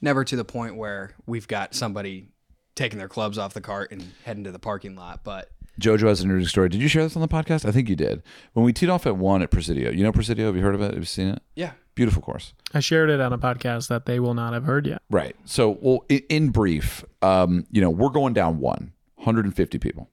never 0.00 0.24
to 0.24 0.36
the 0.36 0.44
point 0.44 0.76
where 0.76 1.14
we've 1.26 1.48
got 1.48 1.74
somebody 1.74 2.28
taking 2.74 2.98
their 2.98 3.08
clubs 3.08 3.38
off 3.38 3.54
the 3.54 3.60
cart 3.60 3.92
and 3.92 4.12
heading 4.24 4.44
to 4.44 4.52
the 4.52 4.58
parking 4.58 4.96
lot. 4.96 5.24
But 5.24 5.50
Jojo 5.80 6.08
has 6.08 6.20
an 6.20 6.30
interesting 6.30 6.48
story. 6.48 6.68
Did 6.68 6.80
you 6.80 6.88
share 6.88 7.02
this 7.02 7.16
on 7.16 7.22
the 7.22 7.28
podcast? 7.28 7.66
I 7.66 7.72
think 7.72 7.88
you 7.88 7.96
did. 7.96 8.22
When 8.54 8.64
we 8.64 8.72
teed 8.72 8.88
off 8.88 9.06
at 9.06 9.16
one 9.16 9.42
at 9.42 9.50
Presidio, 9.50 9.90
you 9.90 10.02
know 10.02 10.12
Presidio? 10.12 10.46
Have 10.46 10.56
you 10.56 10.62
heard 10.62 10.74
of 10.74 10.80
it? 10.80 10.92
Have 10.92 10.98
you 10.98 11.04
seen 11.04 11.28
it? 11.28 11.42
yeah, 11.54 11.72
Beautiful 11.94 12.22
course. 12.22 12.54
I 12.72 12.80
shared 12.80 13.10
it 13.10 13.20
on 13.20 13.34
a 13.34 13.38
podcast 13.38 13.88
that 13.88 14.06
they 14.06 14.18
will 14.18 14.32
not 14.32 14.54
have 14.54 14.64
heard 14.64 14.86
yet. 14.86 15.02
Right. 15.10 15.36
So, 15.44 15.78
well, 15.82 16.04
in, 16.08 16.22
in 16.30 16.48
brief, 16.48 17.04
um, 17.20 17.66
you 17.70 17.82
know, 17.82 17.90
we're 17.90 18.08
going 18.08 18.32
down 18.32 18.60
one, 18.60 18.92
150 19.16 19.78
people. 19.78 20.08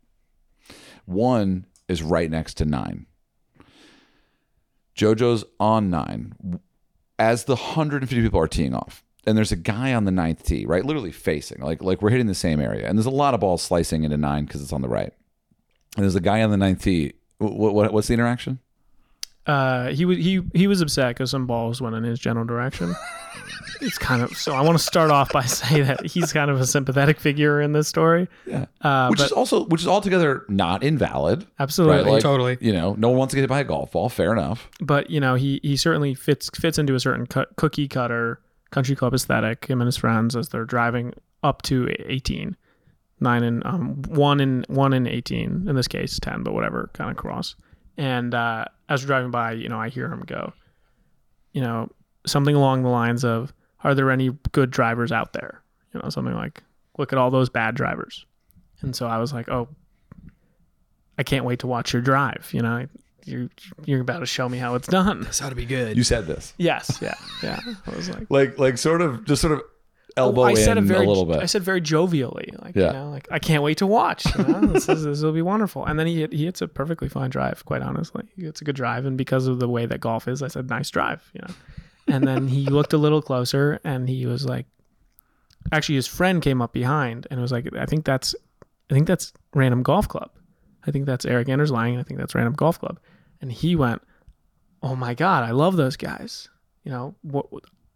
One 1.05 1.65
is 1.89 2.01
right 2.01 2.31
next 2.31 2.53
to 2.55 2.65
nine. 2.65 3.05
JoJo's 4.95 5.43
on 5.59 5.89
nine 5.89 6.59
as 7.17 7.45
the 7.45 7.55
150 7.55 8.21
people 8.21 8.39
are 8.39 8.47
teeing 8.47 8.73
off. 8.73 9.03
And 9.25 9.37
there's 9.37 9.51
a 9.51 9.57
guy 9.57 9.93
on 9.93 10.05
the 10.05 10.11
ninth 10.11 10.43
tee, 10.43 10.65
right? 10.65 10.83
Literally 10.83 11.11
facing, 11.11 11.61
like 11.61 11.83
like 11.83 12.01
we're 12.01 12.09
hitting 12.09 12.27
the 12.27 12.33
same 12.33 12.59
area. 12.61 12.87
And 12.87 12.97
there's 12.97 13.05
a 13.05 13.11
lot 13.11 13.33
of 13.33 13.41
balls 13.41 13.61
slicing 13.61 14.03
into 14.03 14.17
nine 14.17 14.45
because 14.45 14.61
it's 14.61 14.73
on 14.73 14.81
the 14.81 14.89
right. 14.89 15.13
And 15.95 16.03
there's 16.03 16.15
a 16.15 16.21
guy 16.21 16.41
on 16.41 16.51
the 16.51 16.57
ninth 16.57 16.81
tee. 16.83 17.13
What, 17.37 17.73
what, 17.73 17.93
what's 17.93 18.07
the 18.07 18.13
interaction? 18.13 18.59
Uh, 19.45 19.89
he 19.89 20.05
was 20.05 20.17
he 20.17 20.41
he 20.53 20.67
was 20.67 20.81
upset 20.81 21.09
because 21.15 21.31
some 21.31 21.47
balls 21.47 21.81
went 21.81 21.95
in 21.95 22.03
his 22.03 22.19
general 22.19 22.45
direction. 22.45 22.93
it's 23.81 23.97
kind 23.97 24.21
of 24.21 24.37
so. 24.37 24.53
I 24.53 24.61
want 24.61 24.77
to 24.77 24.83
start 24.83 25.09
off 25.09 25.31
by 25.31 25.43
saying 25.45 25.85
that 25.85 26.05
he's 26.05 26.31
kind 26.31 26.51
of 26.51 26.59
a 26.61 26.67
sympathetic 26.67 27.19
figure 27.19 27.59
in 27.61 27.71
this 27.73 27.87
story. 27.87 28.27
Yeah. 28.45 28.65
Uh, 28.81 29.07
which 29.07 29.19
but 29.19 29.25
is 29.25 29.31
also 29.31 29.65
which 29.65 29.81
is 29.81 29.87
altogether 29.87 30.45
not 30.49 30.83
invalid. 30.83 31.47
absolutely, 31.57 32.03
Right, 32.03 32.11
like- 32.13 32.21
totally. 32.21 32.57
You 32.61 32.73
know, 32.73 32.93
no 32.97 33.09
one 33.09 33.17
wants 33.17 33.31
to 33.31 33.37
get 33.37 33.41
hit 33.41 33.49
by 33.49 33.61
a 33.61 33.63
golf 33.63 33.91
ball. 33.91 34.09
Fair 34.09 34.31
enough. 34.33 34.69
but 34.81 35.09
you 35.09 35.19
know 35.19 35.35
he 35.35 35.59
he 35.63 35.77
certainly 35.77 36.13
fits 36.13 36.49
fits 36.53 36.77
into 36.77 36.93
a 36.93 36.99
certain 36.99 37.25
cut, 37.25 37.55
cookie 37.55 37.87
cutter 37.87 38.39
country 38.71 38.95
club 38.95 39.13
aesthetic. 39.15 39.65
Him 39.65 39.81
and 39.81 39.87
his 39.87 39.97
friends 39.97 40.35
as 40.35 40.49
they're 40.49 40.65
driving 40.65 41.13
up 41.41 41.61
to 41.63 41.89
18, 42.05 42.55
nine 43.21 43.43
and 43.43 43.65
um 43.65 44.01
one 44.09 44.39
and 44.41 44.65
one 44.67 44.93
and 44.93 45.07
18 45.07 45.65
in 45.67 45.75
this 45.75 45.87
case 45.87 46.19
10, 46.19 46.43
but 46.43 46.53
whatever 46.53 46.91
kind 46.93 47.09
of 47.09 47.17
cross. 47.17 47.55
And 47.99 48.33
uh, 48.33 48.63
as 48.87 49.03
we're 49.03 49.07
driving 49.07 49.29
by, 49.29 49.51
you 49.51 49.67
know, 49.67 49.77
I 49.77 49.89
hear 49.89 50.05
him 50.07 50.21
go, 50.25 50.53
you 51.51 51.61
know, 51.61 51.89
something 52.25 52.55
along 52.55 52.83
the 52.83 52.89
lines 52.89 53.25
of, 53.25 53.53
"Are 53.83 53.93
there 53.93 54.09
any 54.09 54.29
good 54.53 54.71
drivers 54.71 55.11
out 55.11 55.33
there?" 55.33 55.61
You 55.93 55.99
know, 55.99 56.09
something 56.09 56.33
like, 56.33 56.63
"Look 56.97 57.11
at 57.11 57.19
all 57.19 57.29
those 57.29 57.49
bad 57.49 57.75
drivers." 57.75 58.25
And 58.79 58.95
so 58.95 59.05
I 59.05 59.17
was 59.17 59.33
like, 59.33 59.49
"Oh, 59.49 59.67
I 61.17 61.23
can't 61.23 61.43
wait 61.43 61.59
to 61.59 61.67
watch 61.67 61.91
your 61.91 62.01
drive." 62.01 62.49
You 62.53 62.61
know, 62.61 62.87
you're 63.25 63.49
you're 63.83 63.99
about 63.99 64.19
to 64.19 64.25
show 64.25 64.47
me 64.47 64.59
how 64.59 64.75
it's 64.75 64.87
done. 64.87 65.23
this 65.23 65.41
ought 65.41 65.49
to 65.49 65.55
be 65.55 65.65
good. 65.65 65.97
You 65.97 66.03
said 66.03 66.25
this. 66.25 66.53
Yes, 66.57 66.99
yeah, 67.01 67.15
yeah. 67.43 67.59
I 67.85 67.95
was 67.97 68.09
like, 68.09 68.27
Like 68.29 68.57
like 68.57 68.77
sort 68.77 69.01
of 69.01 69.25
just 69.25 69.41
sort 69.41 69.51
of 69.55 69.61
Oh, 70.17 70.27
elbow 70.27 70.41
Oh, 70.41 70.45
I 70.45 70.49
in 70.51 70.55
said 70.57 70.83
very, 70.83 71.05
a 71.05 71.07
little 71.07 71.25
bit. 71.25 71.37
I 71.37 71.45
said 71.45 71.63
very 71.63 71.81
jovially, 71.81 72.59
like 72.61 72.75
Yeah. 72.75 72.87
you 72.87 72.93
know, 72.93 73.09
like 73.09 73.27
I 73.31 73.39
can't 73.39 73.63
wait 73.63 73.77
to 73.79 73.87
watch. 73.87 74.25
You 74.37 74.43
know? 74.43 74.61
this 74.73 74.89
is 74.89 75.03
this 75.03 75.21
will 75.21 75.31
be 75.31 75.41
wonderful. 75.41 75.85
And 75.85 75.99
then 75.99 76.07
he 76.07 76.21
hit, 76.21 76.33
he 76.33 76.45
hits 76.45 76.61
a 76.61 76.67
perfectly 76.67 77.09
fine 77.09 77.29
drive. 77.29 77.63
Quite 77.65 77.81
honestly, 77.81 78.23
he 78.35 78.43
hits 78.43 78.61
a 78.61 78.63
good 78.63 78.75
drive, 78.75 79.05
and 79.05 79.17
because 79.17 79.47
of 79.47 79.59
the 79.59 79.67
way 79.69 79.85
that 79.85 79.99
golf 79.99 80.27
is, 80.27 80.41
I 80.41 80.47
said 80.47 80.69
nice 80.69 80.89
drive. 80.89 81.29
You 81.33 81.41
know, 81.41 81.53
and 82.15 82.27
then 82.27 82.47
he 82.47 82.65
looked 82.65 82.93
a 82.93 82.97
little 82.97 83.21
closer, 83.21 83.79
and 83.83 84.09
he 84.09 84.25
was 84.25 84.45
like, 84.45 84.65
actually, 85.71 85.95
his 85.95 86.07
friend 86.07 86.41
came 86.41 86.61
up 86.61 86.73
behind 86.73 87.27
and 87.29 87.39
was 87.39 87.51
like, 87.51 87.67
I 87.77 87.85
think 87.85 88.05
that's, 88.05 88.35
I 88.89 88.93
think 88.93 89.07
that's 89.07 89.33
Random 89.53 89.83
Golf 89.83 90.07
Club. 90.07 90.31
I 90.87 90.91
think 90.91 91.05
that's 91.05 91.25
Erik 91.25 91.49
Anders 91.49 91.71
Lang. 91.71 91.97
I 91.99 92.03
think 92.03 92.19
that's 92.19 92.33
Random 92.33 92.53
Golf 92.53 92.79
Club. 92.79 92.99
And 93.41 93.51
he 93.51 93.75
went, 93.75 94.01
oh 94.81 94.95
my 94.95 95.13
god, 95.13 95.43
I 95.43 95.51
love 95.51 95.75
those 95.75 95.97
guys. 95.97 96.49
You 96.83 96.91
know, 96.91 97.15
what 97.21 97.47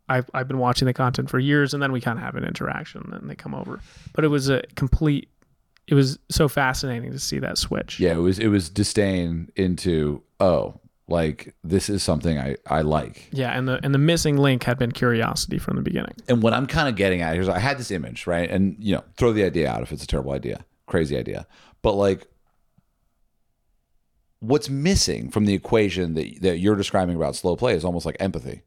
I've 0.09 0.29
I've 0.33 0.47
been 0.47 0.59
watching 0.59 0.85
the 0.85 0.93
content 0.93 1.29
for 1.29 1.39
years, 1.39 1.73
and 1.73 1.81
then 1.81 1.91
we 1.91 2.01
kind 2.01 2.17
of 2.17 2.23
have 2.23 2.35
an 2.35 2.43
interaction, 2.43 3.09
and 3.13 3.29
they 3.29 3.35
come 3.35 3.55
over. 3.55 3.79
But 4.13 4.25
it 4.25 4.29
was 4.29 4.49
a 4.49 4.61
complete. 4.75 5.29
It 5.87 5.95
was 5.95 6.17
so 6.29 6.47
fascinating 6.47 7.11
to 7.11 7.19
see 7.19 7.39
that 7.39 7.57
switch. 7.57 7.99
Yeah, 7.99 8.13
it 8.13 8.17
was 8.17 8.39
it 8.39 8.47
was 8.47 8.69
disdain 8.69 9.51
into 9.55 10.23
oh, 10.39 10.79
like 11.07 11.55
this 11.63 11.89
is 11.89 12.03
something 12.03 12.37
I 12.37 12.57
I 12.67 12.81
like. 12.81 13.29
Yeah, 13.31 13.57
and 13.57 13.67
the 13.67 13.79
and 13.83 13.93
the 13.93 13.99
missing 13.99 14.37
link 14.37 14.63
had 14.63 14.77
been 14.77 14.91
curiosity 14.91 15.57
from 15.57 15.75
the 15.75 15.81
beginning. 15.81 16.15
And 16.27 16.41
what 16.41 16.53
I'm 16.53 16.67
kind 16.67 16.89
of 16.89 16.95
getting 16.95 17.21
at 17.21 17.33
here 17.33 17.41
is 17.41 17.49
I 17.49 17.59
had 17.59 17.77
this 17.77 17.91
image, 17.91 18.27
right? 18.27 18.49
And 18.49 18.75
you 18.79 18.95
know, 18.95 19.03
throw 19.17 19.33
the 19.33 19.43
idea 19.43 19.69
out 19.69 19.81
if 19.81 19.91
it's 19.91 20.03
a 20.03 20.07
terrible 20.07 20.33
idea, 20.33 20.65
crazy 20.87 21.17
idea. 21.17 21.47
But 21.81 21.93
like 21.93 22.27
what's 24.43 24.69
missing 24.69 25.29
from 25.29 25.45
the 25.45 25.53
equation 25.53 26.15
that 26.15 26.41
that 26.41 26.57
you're 26.57 26.75
describing 26.75 27.15
about 27.15 27.35
slow 27.35 27.55
play 27.55 27.73
is 27.75 27.85
almost 27.85 28.05
like 28.05 28.17
empathy. 28.19 28.61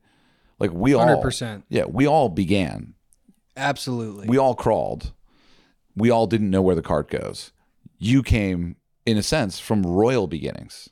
Like 0.59 0.73
we 0.73 0.95
all 0.95 1.07
100%. 1.07 1.65
Yeah, 1.69 1.85
we 1.85 2.07
all 2.07 2.29
began. 2.29 2.95
Absolutely. 3.57 4.29
We 4.29 4.39
all 4.39 4.55
crawled. 4.55 5.13
We 5.95 6.11
all 6.11 6.27
didn't 6.27 6.51
know 6.51 6.63
where 6.63 6.75
the 6.75 6.83
cart 6.83 7.11
goes. 7.11 7.53
You 7.99 8.23
came 8.23 8.77
in 9.07 9.17
a 9.17 9.23
sense 9.23 9.59
from 9.59 9.83
royal 9.83 10.27
beginnings, 10.27 10.91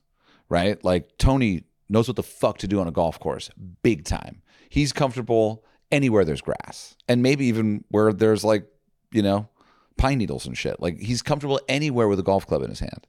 right? 0.48 0.82
Like 0.84 1.18
Tony 1.18 1.64
knows 1.88 2.08
what 2.08 2.16
the 2.16 2.22
fuck 2.22 2.58
to 2.58 2.68
do 2.68 2.80
on 2.80 2.88
a 2.88 2.92
golf 2.92 3.20
course, 3.20 3.50
big 3.82 4.04
time. 4.04 4.42
He's 4.68 4.92
comfortable 4.92 5.64
anywhere 5.92 6.24
there's 6.24 6.40
grass 6.40 6.96
and 7.08 7.22
maybe 7.22 7.46
even 7.46 7.84
where 7.88 8.12
there's 8.12 8.44
like, 8.44 8.66
you 9.12 9.22
know, 9.22 9.48
pine 9.96 10.18
needles 10.18 10.46
and 10.46 10.56
shit. 10.56 10.80
Like 10.80 10.98
he's 10.98 11.22
comfortable 11.22 11.60
anywhere 11.68 12.08
with 12.08 12.18
a 12.18 12.24
golf 12.24 12.46
club 12.46 12.62
in 12.62 12.70
his 12.70 12.80
hand. 12.80 13.06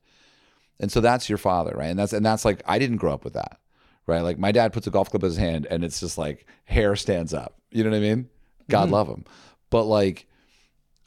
And 0.80 0.91
so 0.91 0.99
that's 1.01 1.30
your 1.30 1.38
father, 1.38 1.74
right? 1.76 1.88
And 1.88 1.97
that's 1.97 2.14
and 2.14 2.26
that's 2.26 2.43
like 2.45 2.62
I 2.66 2.80
didn't 2.80 2.97
grow 2.97 3.14
up 3.14 3.24
with 3.24 3.34
that. 3.34 3.60
Right? 4.08 4.22
Like 4.22 4.38
my 4.38 4.51
dad 4.51 4.72
puts 4.72 4.88
a 4.88 4.91
golf 4.91 5.10
club 5.10 5.24
in 5.24 5.30
his 5.30 5.38
hand 5.38 5.68
and 5.70 5.84
it's 5.84 5.99
just 5.99 6.18
like 6.18 6.45
hair 6.66 6.95
stands 6.95 7.34
up. 7.34 7.60
You 7.72 7.84
know 7.84 7.89
what 7.89 7.97
I 7.97 8.01
mean? 8.01 8.30
God 8.70 8.86
mm-hmm. 8.86 8.93
love 8.93 9.08
him. 9.08 9.26
But 9.70 9.84
like 9.86 10.28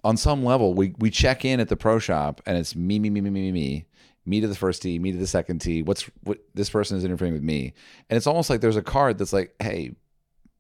on 0.05 0.17
some 0.17 0.45
level, 0.45 0.75
we 0.75 0.95
we 0.99 1.11
check 1.11 1.45
in 1.45 1.61
at 1.61 1.69
the 1.69 1.77
pro 1.77 1.99
shop 1.99 2.41
and 2.47 2.57
it's 2.57 2.75
me, 2.75 2.99
me, 2.99 3.11
me, 3.11 3.21
me, 3.21 3.31
me, 3.31 3.41
me, 3.41 3.53
me, 3.53 3.87
me 4.27 4.41
to 4.41 4.49
the 4.49 4.55
first 4.55 4.83
tee, 4.83 4.99
me 4.99 5.13
to 5.13 5.19
the 5.19 5.27
second 5.27 5.61
tee. 5.61 5.83
What's 5.83 6.03
what 6.25 6.39
this 6.55 6.71
person 6.71 6.97
is 6.97 7.05
interfering 7.05 7.33
with 7.33 7.43
me. 7.43 7.73
And 8.11 8.17
it's 8.17 8.27
almost 8.27 8.51
like 8.51 8.61
there's 8.61 8.77
a 8.77 8.83
card 8.83 9.19
that's 9.19 9.33
like, 9.33 9.55
hey, 9.61 9.93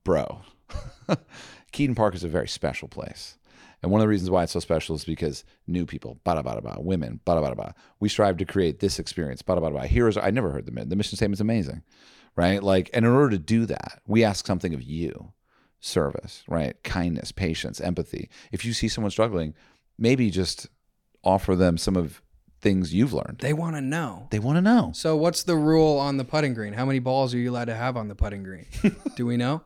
bro, 0.04 0.40
Keeton 1.72 1.94
Park 1.94 2.14
is 2.14 2.24
a 2.24 2.28
very 2.28 2.48
special 2.48 2.88
place. 2.88 3.36
And 3.82 3.92
one 3.92 4.00
of 4.00 4.04
the 4.04 4.08
reasons 4.08 4.30
why 4.30 4.42
it's 4.42 4.52
so 4.52 4.60
special 4.60 4.96
is 4.96 5.04
because 5.04 5.44
new 5.68 5.86
people, 5.86 6.18
bada 6.26 6.42
bada 6.42 6.60
bada, 6.62 6.82
women, 6.82 7.20
bada 7.24 7.42
bada 7.42 7.56
bada. 7.56 7.74
We 8.00 8.08
strive 8.08 8.36
to 8.38 8.44
create 8.44 8.80
this 8.80 8.98
experience, 8.98 9.42
bada 9.42 9.60
bada 9.60 9.72
bada. 9.72 9.86
Heroes, 9.86 10.16
I 10.16 10.30
never 10.30 10.50
heard 10.50 10.66
the 10.66 10.84
the 10.84 10.96
mission 10.96 11.16
statement's 11.16 11.40
amazing, 11.40 11.82
right? 12.38 12.62
Like, 12.62 12.88
and 12.94 13.04
in 13.04 13.10
order 13.12 13.30
to 13.30 13.38
do 13.38 13.66
that, 13.66 14.00
we 14.06 14.24
ask 14.24 14.46
something 14.46 14.72
of 14.72 14.82
you: 14.82 15.32
service, 15.80 16.42
right? 16.48 16.76
Kindness, 16.84 17.32
patience, 17.32 17.80
empathy. 17.80 18.30
If 18.52 18.64
you 18.64 18.72
see 18.72 18.88
someone 18.88 19.10
struggling, 19.10 19.54
maybe 19.98 20.30
just 20.30 20.68
offer 21.24 21.54
them 21.56 21.76
some 21.76 21.96
of 21.96 22.22
things 22.60 22.92
you've 22.92 23.12
learned. 23.12 23.38
they 23.40 23.52
want 23.52 23.76
to 23.76 23.80
know. 23.80 24.26
They 24.30 24.38
want 24.40 24.56
to 24.56 24.62
know. 24.62 24.90
So 24.94 25.16
what's 25.16 25.42
the 25.44 25.54
rule 25.56 25.96
on 25.98 26.16
the 26.16 26.24
putting 26.24 26.54
green? 26.54 26.72
How 26.72 26.84
many 26.86 26.98
balls 26.98 27.32
are 27.32 27.38
you 27.38 27.50
allowed 27.50 27.66
to 27.66 27.74
have 27.74 27.96
on 27.96 28.08
the 28.08 28.16
putting 28.16 28.42
green? 28.42 28.66
Do 29.16 29.26
we 29.26 29.36
know? 29.36 29.62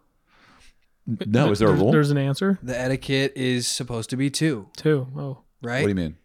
No, 1.26 1.50
is 1.50 1.58
there 1.58 1.68
a 1.68 1.70
There's- 1.70 1.80
rule? 1.82 1.90
There's 1.92 2.10
an 2.10 2.18
answer 2.18 2.58
The 2.62 2.78
etiquette 2.78 3.32
is 3.34 3.66
supposed 3.66 4.10
to 4.10 4.16
be 4.16 4.30
two, 4.30 4.68
too. 4.76 5.08
Oh, 5.16 5.38
right? 5.62 5.80
What 5.80 5.84
do 5.84 5.88
you 5.88 5.94
mean? 5.94 6.16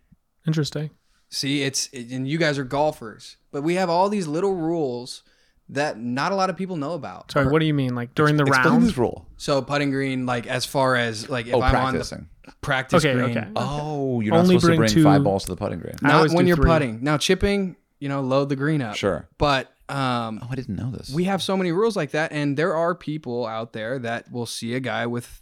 interesting. 0.45 0.89
See, 1.29 1.63
it's 1.63 1.89
and 1.93 2.27
you 2.27 2.37
guys 2.37 2.57
are 2.57 2.63
golfers, 2.63 3.37
but 3.51 3.61
we 3.63 3.75
have 3.75 3.89
all 3.89 4.07
these 4.09 4.27
little 4.27 4.53
rules 4.55 5.23
that 5.69 5.99
not 5.99 6.31
a 6.31 6.35
lot 6.35 6.49
of 6.49 6.55
people 6.57 6.75
know 6.77 6.93
about. 6.93 7.31
Sorry, 7.31 7.47
what 7.47 7.59
do 7.59 7.65
you 7.65 7.73
mean? 7.73 7.93
Like 7.95 8.15
during 8.15 8.37
the 8.37 8.43
Explain 8.45 8.65
round? 8.73 8.83
this 8.83 8.97
rule. 8.97 9.25
So 9.37 9.61
putting 9.61 9.91
green, 9.91 10.25
like 10.25 10.47
as 10.47 10.65
far 10.65 10.95
as 10.95 11.29
like 11.29 11.47
if 11.47 11.53
Oh, 11.53 11.61
I'm 11.61 11.71
practicing. 11.71 12.17
on 12.19 12.29
the 12.45 12.53
practice 12.61 13.03
Okay, 13.05 13.13
green, 13.13 13.37
okay. 13.37 13.47
Oh, 13.55 14.21
you're 14.21 14.33
not 14.33 14.41
Only 14.41 14.55
supposed 14.55 14.61
to 14.63 14.67
bring 14.67 14.77
bring 14.79 14.89
two- 14.89 15.03
five 15.03 15.23
balls 15.23 15.43
to 15.45 15.49
the 15.51 15.57
putting 15.57 15.79
green. 15.79 15.95
I 16.03 16.07
not 16.07 16.15
always 16.15 16.33
when 16.33 16.45
do 16.45 16.49
you're 16.49 16.55
three. 16.57 16.65
putting. 16.69 17.03
Now 17.03 17.17
chipping, 17.17 17.75
you 17.99 18.07
know, 18.09 18.21
load 18.21 18.49
the 18.49 18.55
green 18.55 18.81
up. 18.81 18.95
Sure. 18.95 19.27
But 19.37 19.67
um, 19.89 20.39
Oh, 20.43 20.47
I 20.49 20.55
didn't 20.55 20.75
know 20.75 20.91
this. 20.91 21.09
we 21.11 21.25
have 21.25 21.41
so 21.43 21.55
many 21.57 21.71
rules 21.71 21.95
like 21.95 22.11
that, 22.11 22.31
and 22.31 22.57
there 22.57 22.75
are 22.75 22.93
people 22.95 23.45
out 23.45 23.73
there 23.73 23.99
that 23.99 24.31
will 24.31 24.45
see 24.45 24.73
a 24.73 24.79
guy 24.79 25.05
with 25.05 25.41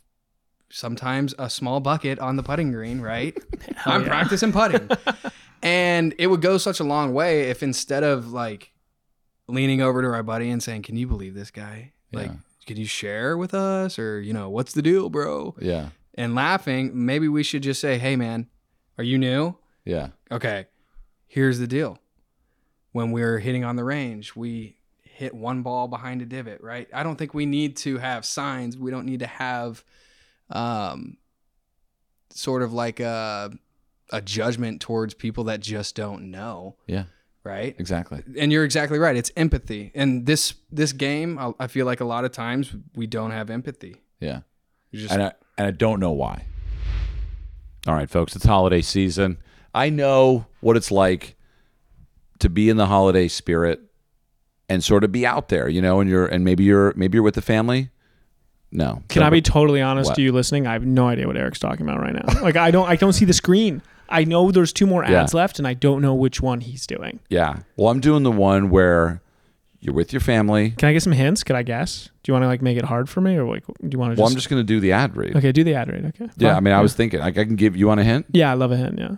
sometimes 0.70 1.34
a 1.40 1.50
small 1.50 1.80
bucket 1.80 2.20
on 2.20 2.36
the 2.36 2.44
putting 2.44 2.72
green, 2.72 3.00
right? 3.02 3.38
I'm 3.86 4.04
practicing 4.04 4.52
putting. 4.52 4.90
and 5.62 6.14
it 6.18 6.28
would 6.28 6.42
go 6.42 6.58
such 6.58 6.80
a 6.80 6.84
long 6.84 7.14
way 7.14 7.50
if 7.50 7.64
instead 7.64 8.04
of 8.04 8.32
like 8.32 8.72
leaning 9.48 9.82
over 9.82 10.02
to 10.02 10.08
our 10.10 10.24
buddy 10.24 10.50
and 10.50 10.62
saying, 10.62 10.82
Can 10.84 10.96
you 10.98 11.08
believe 11.08 11.34
this 11.34 11.52
guy? 11.52 11.94
Like, 12.12 12.28
Yeah. 12.28 12.36
can 12.66 12.78
you 12.78 12.86
share 12.86 13.38
with 13.38 13.54
us? 13.54 14.00
Or, 14.00 14.20
you 14.22 14.34
know, 14.34 14.50
what's 14.50 14.74
the 14.74 14.82
deal, 14.82 15.10
bro? 15.10 15.56
yeah. 15.60 15.90
And 16.18 16.34
laughing, 16.34 16.92
maybe 17.06 17.28
we 17.28 17.44
should 17.44 17.62
just 17.64 17.82
say, 17.82 17.98
Hey 17.98 18.16
man, 18.16 18.48
are 18.98 19.04
you 19.04 19.18
new? 19.18 19.58
Yeah. 19.84 20.10
Okay, 20.32 20.66
here's 21.28 21.60
the 21.60 21.68
deal. 21.68 22.00
When 22.94 23.12
we're 23.12 23.40
hitting 23.40 23.66
on 23.66 23.76
the 23.76 23.84
range, 23.84 24.36
we 24.36 24.78
hit 25.04 25.34
one 25.34 25.62
ball 25.62 25.88
behind 25.90 26.22
a 26.22 26.26
divot, 26.26 26.62
right? 26.64 26.88
I 26.94 27.04
don't 27.04 27.18
think 27.18 27.34
we 27.34 27.46
need 27.46 27.76
to 27.78 27.98
have 27.98 28.26
signs. 28.26 28.78
We 28.78 28.92
don't 28.92 29.06
need 29.06 29.20
to 29.20 29.28
have 29.28 29.84
um, 30.50 31.18
sort 32.30 32.62
of 32.62 32.72
like 32.74 33.00
a, 33.02 33.52
a 34.12 34.22
judgment 34.22 34.82
towards 34.82 35.14
people 35.14 35.46
that 35.46 35.60
just 35.60 35.96
don't 35.96 36.32
know, 36.32 36.76
Yeah. 36.88 37.06
Right? 37.46 37.76
Exactly. 37.78 38.24
And 38.40 38.52
you're 38.52 38.66
exactly 38.66 38.98
right. 38.98 39.16
It's 39.16 39.32
empathy. 39.38 39.92
And 39.94 40.26
this 40.26 40.56
this 40.72 40.92
game, 40.94 41.38
I, 41.38 41.54
I 41.60 41.68
feel 41.68 41.86
like 41.86 42.00
a 42.02 42.06
lot 42.06 42.26
of 42.26 42.32
times 42.32 42.74
we 42.96 43.06
don't 43.06 43.30
have 43.32 43.52
empathy. 43.52 44.02
Yeah. 44.20 44.40
Just 44.92 45.14
and 45.14 45.22
I 45.22 45.34
and 45.58 45.68
I 45.68 45.72
don't 45.72 46.00
know 46.00 46.12
why. 46.12 46.46
All 47.88 47.94
right, 47.94 48.10
folks, 48.10 48.36
it's 48.36 48.46
holiday 48.46 48.82
season. 48.82 49.38
I 49.76 49.90
know 49.90 50.48
what 50.62 50.76
it's 50.76 50.90
like 50.90 51.36
to 52.40 52.50
be 52.50 52.68
in 52.68 52.78
the 52.78 52.88
holiday 52.88 53.28
spirit 53.28 53.80
and 54.68 54.84
sort 54.84 55.04
of 55.04 55.12
be 55.12 55.24
out 55.24 55.50
there, 55.50 55.70
you 55.70 55.84
know, 55.84 56.00
and 56.00 56.10
you're 56.10 56.26
and 56.26 56.44
maybe 56.44 56.64
you're 56.64 56.94
maybe 56.96 57.18
you're 57.18 57.24
with 57.24 57.36
the 57.36 57.44
family. 57.44 57.90
No. 58.72 59.04
Can 59.08 59.22
I 59.22 59.30
be 59.30 59.42
totally 59.44 59.82
honest 59.82 60.10
What? 60.10 60.16
to 60.16 60.22
you 60.24 60.32
listening? 60.32 60.66
I 60.66 60.74
have 60.74 60.86
no 60.86 61.08
idea 61.08 61.28
what 61.28 61.38
Erik's 61.38 61.60
talking 61.60 61.88
about 61.88 62.00
right 62.00 62.14
now. 62.14 62.42
Like 62.42 62.56
I 62.56 62.72
don't 62.72 62.90
I 62.90 62.96
don't 62.96 63.14
see 63.14 63.26
the 63.26 63.34
screen. 63.34 63.84
I 64.10 64.24
know 64.24 64.52
there's 64.52 64.72
two 64.74 64.86
more 64.86 65.04
Yeah. 65.04 65.22
ads 65.24 65.34
left 65.34 65.60
and 65.60 65.68
I 65.68 65.74
don't 65.74 66.02
know 66.02 66.14
which 66.14 66.42
one 66.42 66.62
he's 66.62 66.86
doing. 66.88 67.20
Yeah. 67.30 67.60
Well, 67.78 67.90
I'm 67.90 68.00
doing 68.00 68.24
the 68.24 68.32
one 68.32 68.70
where 68.70 69.22
you're 69.82 69.94
with 69.94 70.12
your 70.14 70.20
family. 70.20 70.72
Can 70.72 70.90
I 70.90 70.94
get 70.94 71.04
some 71.04 71.14
hints? 71.14 71.44
Could 71.44 71.56
I 71.56 71.64
guess? 71.64 72.10
Do 72.24 72.32
you 72.32 72.34
want 72.34 72.44
to 72.44 72.48
like 72.48 72.62
make 72.62 72.78
it 72.78 72.86
hard 72.86 73.08
for 73.10 73.22
me 73.22 73.36
or 73.38 73.46
like 73.48 73.66
do 73.68 73.74
you 73.92 74.00
want 74.00 74.12
to 74.12 74.16
just 74.16 74.20
Well, 74.22 74.28
I'm 74.30 74.36
just 74.36 74.50
going 74.50 74.60
to 74.60 74.64
do 74.66 74.80
the 74.80 74.92
ad 74.94 75.16
read. 75.16 75.36
Okay, 75.36 75.52
do 75.52 75.64
the 75.64 75.76
ad 75.76 75.92
read. 75.92 76.06
Okay. 76.06 76.30
Yeah, 76.38 76.56
I 76.56 76.60
mean, 76.60 76.74
I 76.74 76.82
was 76.82 76.94
thinking 76.96 77.20
like 77.20 77.38
I 77.38 77.46
can 77.46 77.56
give 77.56 77.76
you 77.76 77.88
want 77.88 78.00
a 78.00 78.04
hint. 78.04 78.26
Yeah, 78.32 78.52
I 78.52 78.56
love 78.56 78.72
a 78.72 78.78
hint, 78.78 78.98
yeah. 78.98 79.16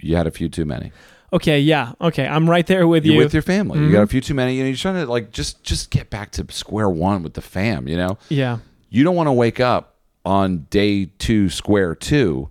You 0.00 0.16
had 0.16 0.26
a 0.26 0.30
few 0.30 0.48
too 0.48 0.64
many. 0.64 0.92
Okay, 1.32 1.60
yeah. 1.60 1.92
Okay, 2.00 2.26
I'm 2.26 2.48
right 2.50 2.66
there 2.66 2.88
with 2.88 3.04
You're 3.04 3.14
you. 3.14 3.20
with 3.20 3.32
your 3.32 3.42
family. 3.42 3.78
You 3.78 3.86
Mhm. 3.88 3.92
got 3.92 4.02
a 4.02 4.06
few 4.06 4.20
too 4.20 4.34
many. 4.34 4.54
You 4.56 4.62
know, 4.62 4.68
you're 4.68 4.76
trying 4.76 4.96
to 4.96 5.06
like 5.06 5.30
just 5.30 5.62
just 5.62 5.90
get 5.90 6.10
back 6.10 6.32
to 6.32 6.46
square 6.50 6.88
one 6.90 7.22
with 7.22 7.34
the 7.34 7.40
fam. 7.42 7.86
You 7.86 7.96
know, 7.96 8.18
yeah. 8.30 8.58
you 8.88 9.04
don't 9.04 9.14
want 9.14 9.28
to 9.28 9.32
wake 9.32 9.60
up 9.60 9.96
on 10.24 10.66
day 10.70 11.04
two, 11.18 11.48
square 11.50 11.94
two, 11.94 12.50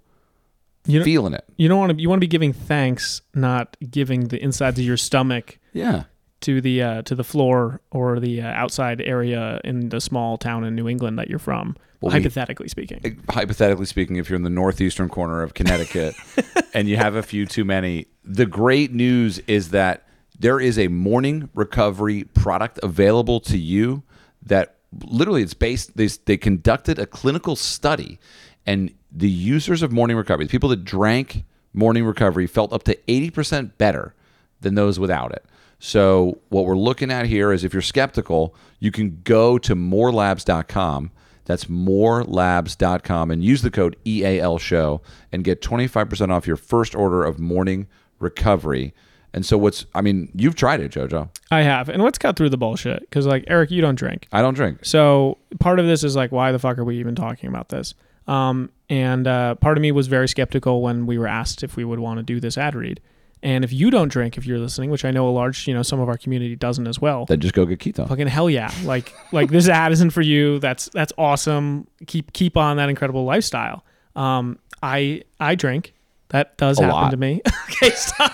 You 0.89 1.03
feeling 1.03 1.33
it. 1.33 1.43
you 1.57 1.67
don't 1.67 1.79
want 1.79 1.91
to 1.97 2.01
you 2.01 2.09
want 2.09 2.17
to 2.19 2.25
be 2.25 2.27
giving 2.27 2.53
thanks, 2.53 3.21
not 3.33 3.77
giving 3.89 4.27
the 4.29 4.41
insides 4.43 4.79
of 4.79 4.85
your 4.85 4.97
stomach 4.97 5.59
Yeah, 5.73 6.03
to 6.41 6.61
the 6.61 6.81
uh, 6.81 7.01
to 7.03 7.15
the 7.15 7.23
floor 7.23 7.81
or 7.91 8.19
the 8.19 8.41
uh, 8.41 8.47
outside 8.47 9.01
area 9.01 9.61
in 9.63 9.89
the 9.89 10.01
small 10.01 10.37
town 10.37 10.63
in 10.63 10.75
New 10.75 10.87
England 10.89 11.19
that 11.19 11.29
you're 11.29 11.39
from. 11.39 11.75
Well, 12.01 12.13
we- 12.13 12.19
hypothetically 12.21 12.69
speaking. 12.69 13.21
hypothetically 13.29 13.85
speaking, 13.85 14.15
if 14.15 14.29
you're 14.29 14.37
in 14.37 14.43
the 14.43 14.49
northeastern 14.49 15.09
corner 15.09 15.41
of 15.43 15.53
Connecticut 15.53 16.15
and 16.73 16.87
you 16.87 16.95
have 16.97 17.15
a 17.15 17.23
few 17.23 17.45
too 17.45 17.65
many, 17.65 18.05
the 18.23 18.45
great 18.45 18.93
news 18.93 19.39
is 19.47 19.71
that 19.71 20.07
there 20.39 20.61
is 20.61 20.79
a 20.79 20.87
morning 20.87 21.49
recovery 21.53 22.23
product 22.23 22.79
available 22.81 23.41
to 23.41 23.57
you 23.57 24.03
that 24.41 24.77
literally 25.05 25.41
it's 25.43 25.53
based 25.53 25.97
they, 25.97 26.07
they 26.25 26.37
conducted 26.37 26.97
a 26.97 27.05
clinical 27.05 27.57
study 27.57 28.17
and 28.65 28.91
the 29.11 29.29
users 29.29 29.81
of 29.81 29.91
morning 29.91 30.17
recovery 30.17 30.45
the 30.45 30.51
people 30.51 30.69
that 30.69 30.83
drank 30.83 31.43
morning 31.73 32.03
recovery 32.03 32.47
felt 32.47 32.73
up 32.73 32.83
to 32.83 32.95
80% 33.07 33.71
better 33.77 34.13
than 34.61 34.75
those 34.75 34.99
without 34.99 35.31
it 35.31 35.45
so 35.79 36.39
what 36.49 36.65
we're 36.65 36.77
looking 36.77 37.11
at 37.11 37.25
here 37.25 37.51
is 37.51 37.63
if 37.63 37.73
you're 37.73 37.81
skeptical 37.81 38.55
you 38.79 38.91
can 38.91 39.21
go 39.23 39.57
to 39.57 39.75
morelabs.com 39.75 41.11
that's 41.49 41.65
morelabs.com 41.65 43.31
and 43.31 43.43
use 43.43 43.63
the 43.63 43.71
code 43.71 43.95
EAL 44.05 44.59
show 44.59 45.01
and 45.31 45.43
get 45.43 45.63
25% 45.63 46.29
off 46.29 46.45
your 46.45 46.55
first 46.55 46.93
order 46.93 47.23
of 47.23 47.39
morning 47.39 47.87
recovery. 48.19 48.93
And 49.33 49.43
so 49.43 49.57
what's 49.57 49.87
I 49.95 50.01
mean, 50.01 50.29
you've 50.35 50.53
tried 50.53 50.79
it, 50.79 50.91
Jojo. 50.91 51.29
I 51.49 51.61
have. 51.61 51.89
And 51.89 52.03
let's 52.03 52.19
cut 52.19 52.35
through 52.35 52.51
the 52.51 52.57
bullshit 52.57 52.99
because 53.01 53.25
like 53.25 53.45
Erik, 53.47 53.71
you 53.71 53.81
don't 53.81 53.95
drink. 53.95 54.27
I 54.31 54.43
don't 54.43 54.53
drink. 54.53 54.85
So 54.85 55.39
part 55.59 55.79
of 55.79 55.87
this 55.87 56.03
is 56.03 56.15
like, 56.15 56.31
why 56.31 56.51
the 56.51 56.59
fuck 56.59 56.77
are 56.77 56.83
we 56.83 56.99
even 56.99 57.15
talking 57.15 57.49
about 57.49 57.69
this? 57.69 57.95
Um, 58.29 58.69
and 58.89 59.27
uh, 59.27 59.55
part 59.55 59.77
of 59.77 59.81
me 59.81 59.91
was 59.91 60.07
very 60.07 60.27
skeptical 60.27 60.81
when 60.81 61.05
we 61.05 61.17
were 61.17 61.27
asked 61.27 61.63
if 61.63 61.75
we 61.75 61.83
would 61.83 61.99
want 61.99 62.17
to 62.19 62.23
do 62.23 62.39
this 62.39 62.57
ad 62.57 62.75
read. 62.75 62.99
And 63.41 63.63
if 63.63 63.71
you 63.71 63.89
don't 63.89 64.09
drink, 64.09 64.37
if 64.37 64.45
you're 64.45 64.59
listening, 64.59 64.89
which 64.91 65.05
I 65.05 65.11
know 65.11 65.27
a 65.27 65.31
large, 65.31 65.65
you 65.67 65.73
know, 65.73 65.81
some 65.81 65.99
of 66.01 66.09
our 66.09 66.17
community 66.17 66.55
doesn't 66.57 66.87
as 66.87 66.99
well. 66.99 67.25
Then 67.25 67.39
just 67.39 67.53
go 67.53 67.65
get 67.65 67.79
keto. 67.79 68.07
Fucking 68.07 68.27
hell 68.27 68.49
yeah! 68.49 68.69
Like 68.83 69.13
like 69.31 69.49
this 69.49 69.69
ad 69.69 69.93
isn't 69.93 70.09
for 70.09 70.21
you. 70.21 70.59
That's 70.59 70.89
that's 70.93 71.13
awesome. 71.17 71.87
Keep 72.05 72.33
keep 72.33 72.57
on 72.57 72.75
that 72.77 72.89
incredible 72.89 73.23
lifestyle. 73.23 73.85
Um, 74.15 74.59
I 74.83 75.23
I 75.39 75.55
drink. 75.55 75.93
That 76.29 76.57
does 76.57 76.79
A 76.79 76.83
happen 76.83 76.95
lot. 76.95 77.09
to 77.11 77.17
me. 77.17 77.41
okay, 77.71 77.89
stop. 77.91 78.33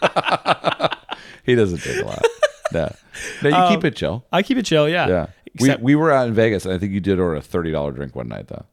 He 1.44 1.54
doesn't 1.54 1.80
drink 1.80 2.02
a 2.02 2.06
lot. 2.06 2.22
no, 2.72 2.94
no, 3.42 3.48
you 3.48 3.74
keep 3.76 3.84
it 3.84 3.96
chill. 3.96 4.24
I 4.32 4.42
keep 4.42 4.56
it 4.58 4.64
chill. 4.64 4.88
Yeah. 4.88 5.08
Yeah. 5.08 5.26
Except- 5.54 5.80
we, 5.82 5.94
we 5.94 6.00
were 6.00 6.12
out 6.12 6.28
in 6.28 6.34
Vegas, 6.34 6.64
and 6.64 6.72
I 6.72 6.78
think 6.78 6.92
you 6.92 7.00
did 7.00 7.18
order 7.18 7.36
a 7.36 7.42
thirty 7.42 7.72
dollar 7.72 7.90
drink 7.92 8.14
one 8.14 8.28
night 8.28 8.46
though. 8.48 8.66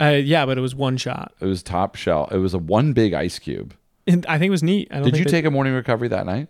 Uh, 0.00 0.20
yeah, 0.22 0.44
but 0.46 0.58
it 0.58 0.60
was 0.60 0.74
one 0.74 0.96
shot. 0.96 1.32
It 1.40 1.46
was 1.46 1.62
top 1.62 1.94
shelf. 1.94 2.32
It 2.32 2.38
was 2.38 2.54
a 2.54 2.58
one 2.58 2.92
big 2.92 3.14
ice 3.14 3.38
cube. 3.38 3.74
And 4.06 4.26
I 4.26 4.38
think 4.38 4.48
it 4.48 4.50
was 4.50 4.62
neat. 4.62 4.88
I 4.90 4.96
don't 4.96 5.04
Did 5.04 5.12
think 5.14 5.18
you 5.20 5.24
they- 5.26 5.30
take 5.30 5.44
a 5.44 5.50
morning 5.50 5.72
recovery 5.72 6.08
that 6.08 6.26
night? 6.26 6.48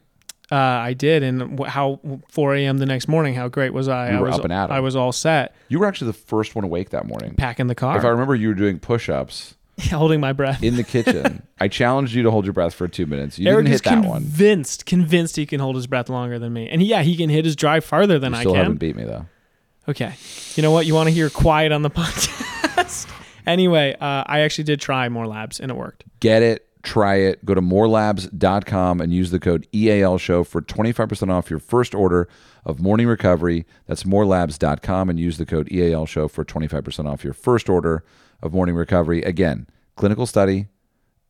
Uh, 0.53 0.57
I 0.57 0.93
did, 0.93 1.23
and 1.23 1.59
wh- 1.59 1.67
how 1.67 1.99
4 2.29 2.55
a.m. 2.57 2.77
the 2.77 2.85
next 2.85 3.09
morning? 3.09 3.35
How 3.35 3.49
great 3.49 3.73
was 3.73 3.89
I? 3.89 4.11
You 4.11 4.19
I 4.19 4.21
were 4.21 4.27
was 4.27 4.39
up 4.39 4.45
and 4.45 4.53
at 4.53 4.65
'em. 4.65 4.73
I 4.73 4.81
was 4.81 4.95
all 4.95 5.11
set, 5.11 5.55
You 5.69 5.79
were 5.79 5.87
actually 5.87 6.09
the 6.09 6.19
first 6.19 6.55
one 6.55 6.65
awake 6.65 6.91
that 6.91 7.07
morning. 7.07 7.35
packing 7.35 7.67
the 7.67 7.75
car, 7.75 7.97
If 7.97 8.05
I 8.05 8.09
remember, 8.09 8.35
you 8.35 8.49
were 8.49 8.55
doing 8.55 8.79
push 8.79 9.09
ups 9.09 9.55
holding 9.91 10.21
my 10.21 10.35
breath. 10.35 10.63
in 10.63 10.77
the 10.77 10.85
kitchen. 10.85 11.43
I 11.61 11.69
challenged 11.69 12.13
you 12.15 12.23
to 12.25 12.31
hold 12.31 12.45
your 12.45 12.53
breath 12.53 12.75
for 12.75 12.87
two 12.89 13.07
minutes. 13.07 13.39
You 13.39 13.49
Erik 13.49 13.65
didn't 13.65 13.75
is 13.77 13.81
hit 13.81 13.91
that 14.03 14.05
one. 14.07 14.21
convinced, 14.23 14.85
convinced 14.85 15.37
he 15.37 15.47
can 15.47 15.61
hold 15.61 15.77
his 15.77 15.87
breath 15.87 16.11
longer 16.11 16.39
than 16.39 16.53
me, 16.53 16.69
and 16.69 16.83
yeah, 16.83 17.03
he 17.03 17.17
can 17.17 17.31
hit 17.31 17.47
his 17.47 17.57
drive 17.57 17.83
farther 17.83 18.19
than 18.19 18.33
You 18.33 18.39
I 18.39 18.41
still 18.43 18.53
can. 18.53 18.63
haven't 18.65 18.79
beat 18.79 18.97
me 18.97 19.05
though. 19.05 19.25
Okay. 19.89 20.13
You 20.57 20.63
know 20.63 20.73
what? 20.73 20.85
You 20.85 20.95
want 20.95 21.09
to 21.09 21.15
hear 21.15 21.31
quiet 21.31 21.73
on 21.73 21.81
the 21.83 21.91
podcast? 21.91 22.43
anyway, 23.47 23.97
uh, 24.01 24.25
I 24.27 24.41
actually 24.41 24.65
did 24.65 24.81
try 24.81 25.09
more 25.09 25.27
labs 25.27 25.61
and 25.61 25.71
it 25.71 25.75
worked. 25.75 26.05
Get 26.21 26.43
it, 26.43 26.69
try 26.83 27.17
it. 27.17 27.45
Go 27.45 27.55
to 27.55 27.61
morelabs.com 27.61 29.01
and 29.01 29.13
use 29.13 29.31
the 29.31 29.41
code 29.41 29.67
EAL 29.75 30.19
show 30.19 30.45
for 30.45 30.63
25% 30.63 31.31
off 31.31 31.51
your 31.51 31.59
first 31.59 31.95
order 31.95 32.29
of 32.65 32.81
morning 32.81 33.07
recovery. 33.07 33.67
That's 33.87 34.05
morelabs.com 34.05 35.11
and 35.11 35.19
use 35.19 35.39
the 35.39 35.47
code 35.47 35.71
EAL 35.73 36.07
show 36.07 36.29
for 36.29 36.45
25% 36.45 37.07
off 37.11 37.25
your 37.25 37.33
first 37.33 37.69
order 37.69 38.05
of 38.43 38.53
morning 38.53 38.75
recovery. 38.75 39.23
Again, 39.23 39.67
clinical 39.97 40.27
study 40.27 40.69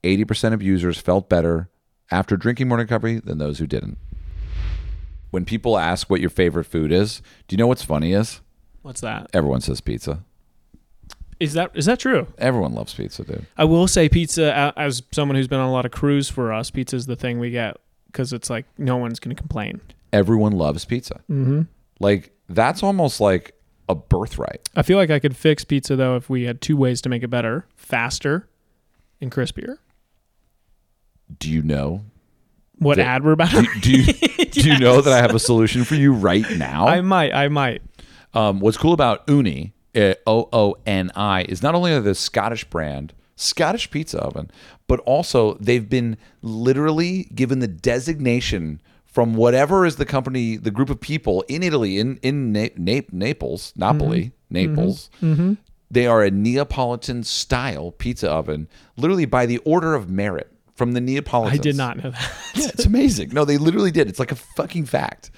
80% 0.02 0.52
of 0.52 0.62
users 0.62 0.98
felt 0.98 1.28
better 1.30 1.70
after 2.10 2.36
drinking 2.36 2.68
morning 2.68 2.84
recovery 2.84 3.20
than 3.20 3.38
those 3.38 3.58
who 3.58 3.66
didn't. 3.66 3.96
When 5.30 5.44
people 5.44 5.78
ask 5.78 6.08
what 6.08 6.20
your 6.20 6.30
favorite 6.30 6.64
food 6.64 6.92
is, 6.92 7.22
do 7.48 7.54
you 7.54 7.58
know 7.58 7.66
what's 7.66 7.82
funny 7.82 8.12
is? 8.12 8.40
What's 8.82 9.00
that? 9.00 9.28
Everyone 9.32 9.62
says 9.62 9.80
pizza. 9.80 10.22
Is 11.40 11.54
that 11.54 11.70
is 11.74 11.86
that 11.86 11.98
true? 11.98 12.26
Everyone 12.38 12.72
loves 12.74 12.94
pizza, 12.94 13.24
dude. 13.24 13.46
I 13.56 13.64
will 13.64 13.88
say 13.88 14.08
pizza 14.08 14.72
as 14.76 15.02
someone 15.12 15.36
who's 15.36 15.48
been 15.48 15.60
on 15.60 15.68
a 15.68 15.72
lot 15.72 15.84
of 15.84 15.90
crews 15.92 16.28
for 16.28 16.52
us, 16.52 16.70
pizza 16.70 16.96
is 16.96 17.06
the 17.06 17.16
thing 17.16 17.38
we 17.38 17.50
get 17.50 17.76
because 18.06 18.32
it's 18.32 18.48
like 18.48 18.66
no 18.78 18.96
one's 18.96 19.18
going 19.18 19.34
to 19.34 19.40
complain. 19.40 19.80
Everyone 20.12 20.52
loves 20.52 20.84
pizza. 20.84 21.20
Mm-hmm. 21.30 21.62
Like 22.00 22.32
that's 22.48 22.82
almost 22.82 23.20
like 23.20 23.54
a 23.88 23.94
birthright. 23.94 24.68
I 24.76 24.82
feel 24.82 24.96
like 24.96 25.10
I 25.10 25.18
could 25.18 25.36
fix 25.36 25.64
pizza 25.64 25.96
though 25.96 26.16
if 26.16 26.30
we 26.30 26.44
had 26.44 26.60
two 26.60 26.76
ways 26.76 27.00
to 27.02 27.08
make 27.08 27.22
it 27.22 27.28
better, 27.28 27.66
faster 27.76 28.48
and 29.20 29.30
crispier. 29.30 29.78
Do 31.38 31.50
you 31.50 31.62
know? 31.62 32.04
What 32.78 32.96
Did- 32.96 33.06
ad 33.06 33.24
we're 33.24 33.32
about? 33.32 33.52
Do, 33.52 33.62
to 33.64 33.80
do 33.80 33.90
you 33.90 34.44
do 34.50 34.68
you 34.68 34.78
know 34.78 35.00
that 35.00 35.12
I 35.12 35.18
have 35.18 35.34
a 35.34 35.38
solution 35.38 35.84
for 35.84 35.94
you 35.94 36.12
right 36.12 36.48
now? 36.56 36.86
I 36.86 37.00
might, 37.00 37.32
I 37.34 37.48
might. 37.48 37.82
Um, 38.34 38.60
what's 38.60 38.76
cool 38.76 38.92
about 38.92 39.26
Ooni, 39.28 39.72
O 39.96 40.48
O 40.52 40.76
N 40.86 41.10
I, 41.14 41.42
is 41.42 41.62
not 41.62 41.74
only 41.74 41.98
the 42.00 42.14
Scottish 42.14 42.64
brand, 42.64 43.12
Scottish 43.36 43.90
pizza 43.90 44.18
oven, 44.18 44.50
but 44.86 45.00
also 45.00 45.54
they've 45.54 45.88
been 45.88 46.16
literally 46.42 47.24
given 47.34 47.58
the 47.58 47.68
designation 47.68 48.80
from 49.04 49.34
whatever 49.34 49.86
is 49.86 49.96
the 49.96 50.04
company, 50.04 50.56
the 50.56 50.70
group 50.70 50.90
of 50.90 51.00
people 51.00 51.44
in 51.48 51.62
Italy, 51.62 51.98
in 51.98 52.18
in 52.22 52.52
Na- 52.52 52.68
Na- 52.76 53.00
Naples, 53.12 53.72
Napoli, 53.76 54.32
mm-hmm. 54.50 54.56
Mm-hmm. 54.56 54.74
Naples. 54.74 55.10
Mm-hmm. 55.22 55.52
They 55.90 56.06
are 56.06 56.24
a 56.24 56.30
Neapolitan 56.30 57.22
style 57.22 57.92
pizza 57.92 58.28
oven, 58.28 58.68
literally 58.96 59.26
by 59.26 59.46
the 59.46 59.58
order 59.58 59.94
of 59.94 60.10
merit 60.10 60.50
from 60.74 60.92
the 60.92 61.00
Neapolitans. 61.00 61.60
I 61.60 61.62
did 61.62 61.76
not 61.76 62.02
know 62.02 62.10
that. 62.10 62.32
Yeah, 62.54 62.68
it's 62.74 62.86
amazing. 62.86 63.30
No, 63.30 63.44
they 63.44 63.58
literally 63.58 63.92
did. 63.92 64.08
It's 64.08 64.18
like 64.18 64.32
a 64.32 64.36
fucking 64.36 64.86
fact. 64.86 65.30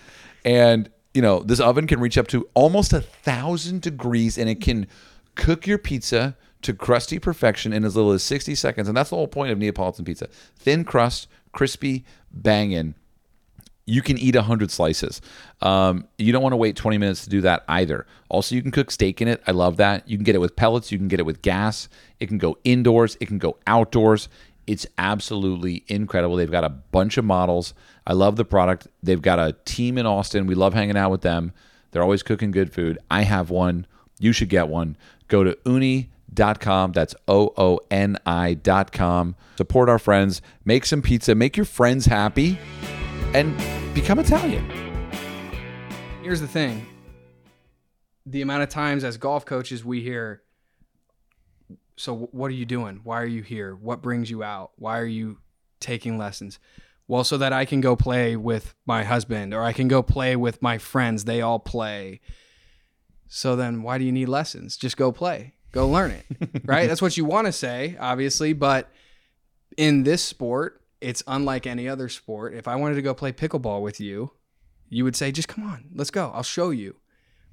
And 0.47 0.89
you 1.17 1.23
know, 1.23 1.41
this 1.41 1.61
oven 1.61 1.87
can 1.87 1.99
reach 1.99 2.19
up 2.19 2.29
to 2.29 2.47
almost 2.53 2.93
a 2.93 3.01
thousand 3.01 3.81
degrees, 3.81 4.37
and 4.37 4.51
it 4.51 4.61
can 4.61 4.87
cook 5.35 5.67
your 5.67 5.79
pizza 5.79 6.37
to 6.61 6.75
crusty 6.75 7.19
perfection 7.19 7.73
in 7.73 7.87
as 7.87 7.97
little 7.97 8.13
as 8.13 8.23
sixty 8.23 8.55
seconds. 8.55 8.87
And 8.87 8.95
that's 8.95 9.09
the 9.09 9.17
whole 9.17 9.27
point 9.27 9.51
of 9.51 9.59
Neapolitan 9.59 10.05
pizza: 10.05 10.29
thin 10.57 10.85
crust, 10.85 11.27
crispy, 11.53 12.05
banging. 12.31 12.95
You 13.87 14.03
can 14.03 14.19
eat 14.19 14.35
100 14.35 14.73
slices. 14.73 15.23
Um, 15.63 16.09
you 16.19 16.33
don't 16.33 16.43
want 16.43 16.53
to 16.53 16.57
wait 16.57 16.75
20 16.75 16.99
minutes 16.99 17.23
to 17.23 17.31
do 17.31 17.41
that 17.43 17.63
either. 17.69 18.05
Also, 18.29 18.57
you 18.57 18.61
can 18.61 18.73
cook 18.73 18.91
steak 18.91 19.23
in 19.23 19.29
it. 19.29 19.41
I 19.47 19.53
love 19.53 19.77
that. 19.77 20.09
You 20.09 20.19
can 20.19 20.25
get 20.25 20.35
it 20.35 20.41
with 20.41 20.57
pellets. 20.57 20.91
You 20.91 20.99
can 20.99 21.07
get 21.07 21.21
it 21.21 21.23
with 21.25 21.41
gas. 21.41 21.89
It 22.19 22.27
can 22.27 22.37
go 22.37 22.59
indoors. 22.65 23.17
It 23.21 23.27
can 23.27 23.39
go 23.39 23.59
outdoors. 23.69 24.29
It's 24.67 24.89
absolutely 24.99 25.85
incredible. 25.87 26.35
They've 26.35 26.51
got 26.51 26.65
a 26.65 26.69
bunch 26.69 27.17
of 27.17 27.25
models. 27.25 27.75
I 28.07 28.13
love 28.13 28.37
the 28.37 28.45
product. 28.45 28.87
They've 29.03 29.21
got 29.21 29.39
a 29.39 29.57
team 29.65 29.99
in 29.99 30.07
Austin. 30.07 30.47
We 30.47 30.55
love 30.55 30.75
hanging 30.75 30.97
out 30.97 31.11
with 31.11 31.23
them. 31.23 31.53
They're 31.91 32.03
always 32.03 32.23
cooking 32.23 32.51
good 32.51 32.73
food. 32.73 32.99
I 33.11 33.23
have 33.23 33.51
one. 33.51 33.87
You 34.19 34.33
should 34.33 34.49
get 34.49 34.69
one. 34.69 34.97
Go 35.29 35.43
to 35.43 35.55
ooni.com. 35.65 36.93
That's 36.93 37.15
O 37.27 37.53
O 37.57 37.81
N 37.91 38.17
I.com. 38.25 39.35
Support 39.57 39.89
our 39.89 39.99
friends. 39.99 40.41
Make 40.65 40.87
some 40.87 41.03
pizza. 41.03 41.35
Make 41.35 41.57
your 41.57 41.67
friends 41.67 42.07
happy 42.07 42.59
and 43.35 43.57
become 43.95 44.19
Italian. 44.19 44.71
Here's 46.23 46.41
the 46.41 46.49
thing. 46.49 46.87
The 48.25 48.43
amount 48.43 48.63
of 48.63 48.69
times 48.69 49.05
as 49.05 49.17
golf 49.17 49.45
coaches 49.45 49.85
we 49.85 50.01
hear, 50.01 50.43
so 51.97 52.29
what 52.33 52.49
are 52.49 52.55
you 52.55 52.67
doing? 52.67 53.01
Why 53.05 53.21
are 53.23 53.27
you 53.27 53.43
here? 53.43 53.75
What 53.75 54.03
brings 54.03 54.31
you 54.31 54.43
out? 54.43 54.73
Why 54.77 54.99
are 54.99 55.07
you 55.07 55.39
taking 55.81 56.19
lessons? 56.19 56.59
Well, 57.09 57.25
so 57.25 57.39
that 57.39 57.53
I 57.53 57.65
can 57.65 57.81
go 57.81 57.95
play 57.95 58.37
with 58.37 58.75
my 58.85 59.05
husband 59.05 59.55
or 59.55 59.63
I 59.63 59.73
can 59.73 59.87
go 59.89 60.03
play 60.03 60.35
with 60.35 60.61
my 60.61 60.79
friends. 60.79 61.25
They 61.25 61.41
all 61.41 61.61
play. 61.61 62.21
So 63.29 63.55
then 63.55 63.83
why 63.83 63.99
do 63.99 64.05
you 64.05 64.13
need 64.13 64.29
lessons? 64.29 64.77
Just 64.77 64.97
go 64.97 65.13
play. 65.13 65.55
Go 65.73 65.89
learn 65.89 66.11
it. 66.11 66.27
right? 66.65 66.89
That's 66.89 67.03
what 67.03 67.17
you 67.17 67.25
want 67.25 67.47
to 67.47 67.53
say, 67.53 67.97
obviously, 68.01 68.53
but 68.53 68.91
in 69.77 70.03
this 70.03 70.25
sport, 70.25 70.81
it's 71.01 71.23
unlike 71.27 71.67
any 71.67 71.89
other 71.89 72.09
sport. 72.09 72.55
If 72.55 72.67
I 72.67 72.77
wanted 72.77 72.95
to 72.97 73.03
go 73.03 73.15
play 73.15 73.33
pickleball 73.33 73.83
with 73.83 74.01
you, 74.01 74.33
you 74.89 75.05
would 75.05 75.17
say, 75.17 75.33
just 75.33 75.49
come 75.49 75.65
on, 75.65 75.91
let's 75.95 76.11
go. 76.11 76.31
I'll 76.35 76.43
show 76.43 76.71
you. 76.71 76.97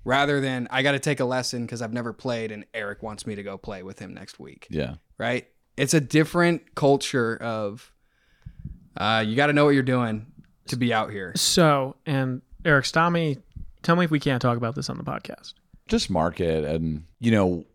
Rather 0.06 0.42
than 0.42 0.68
I 0.70 0.84
got 0.84 0.92
to 0.94 1.00
take 1.00 1.20
a 1.20 1.26
lesson 1.26 1.66
because 1.66 1.82
I've 1.82 1.94
never 1.94 2.12
played 2.12 2.52
and 2.52 2.66
Erik 2.74 3.02
wants 3.02 3.26
me 3.26 3.36
to 3.36 3.44
go 3.44 3.58
play 3.58 3.84
with 3.84 4.00
him 4.00 4.14
next 4.14 4.40
week. 4.40 4.68
Yeah. 4.70 4.96
Right? 5.18 5.48
It's 5.78 5.94
a 5.94 6.02
different 6.02 6.76
culture 6.76 7.38
of 7.38 7.93
uh, 8.98 9.24
you 9.26 9.36
got 9.36 9.48
to 9.48 9.54
know 9.54 9.66
what 9.66 9.72
you're 9.72 9.84
doing 9.84 10.26
to 10.68 10.76
be 10.76 10.94
out 10.94 11.12
here. 11.12 11.34
So, 11.36 11.96
and 12.06 12.42
Erik, 12.66 12.86
stop 12.86 13.12
me. 13.12 13.38
Tell 13.82 13.96
me 13.96 14.06
if 14.06 14.12
we 14.12 14.20
can't 14.20 14.42
talk 14.42 14.58
about 14.58 14.76
this 14.76 14.90
on 14.90 14.98
the 14.98 15.04
podcast. 15.04 15.54
Just 15.88 16.10
mark 16.10 16.40
it. 16.40 16.64
And, 16.64 17.06
you 17.20 17.32
know, 17.32 17.66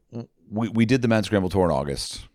we, 0.50 0.68
we 0.68 0.86
did 0.86 1.02
the 1.02 1.08
Mad 1.08 1.24
Scramble 1.24 1.50
tour 1.50 1.66
in 1.66 1.70
August. 1.70 2.26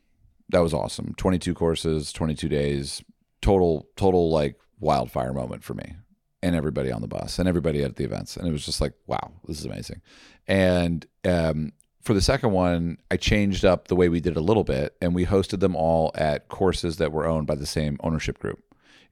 That 0.50 0.60
was 0.60 0.74
awesome. 0.74 1.14
22 1.18 1.54
courses, 1.54 2.12
22 2.12 2.48
days, 2.48 3.04
total, 3.42 3.88
total 3.96 4.30
like 4.30 4.60
wildfire 4.80 5.34
moment 5.34 5.64
for 5.64 5.74
me 5.74 5.96
and 6.44 6.56
everybody 6.56 6.92
on 6.92 7.02
the 7.02 7.08
bus 7.08 7.40
and 7.40 7.48
everybody 7.48 7.82
at 7.82 7.96
the 7.96 8.04
events. 8.04 8.38
And 8.38 8.48
it 8.48 8.52
was 8.52 8.66
just 8.66 8.82
like, 8.82 8.94
wow, 9.08 9.32
this 9.48 9.60
is 9.60 9.66
amazing. 9.66 10.02
And 10.48 11.06
um, 11.26 11.72
for 12.02 12.14
the 12.14 12.22
second 12.22 12.52
one, 12.52 12.98
I 13.10 13.18
changed 13.18 13.66
up 13.66 13.88
the 13.88 13.96
way 13.96 14.10
we 14.10 14.20
did 14.20 14.36
a 14.36 14.42
little 14.42 14.66
bit 14.66 14.96
and 15.02 15.16
we 15.16 15.26
hosted 15.26 15.62
them 15.62 15.76
all 15.76 16.12
at 16.16 16.50
courses 16.50 16.98
that 16.98 17.12
were 17.12 17.26
owned 17.26 17.48
by 17.48 17.56
the 17.56 17.66
same 17.66 17.98
ownership 18.02 18.38
group 18.40 18.62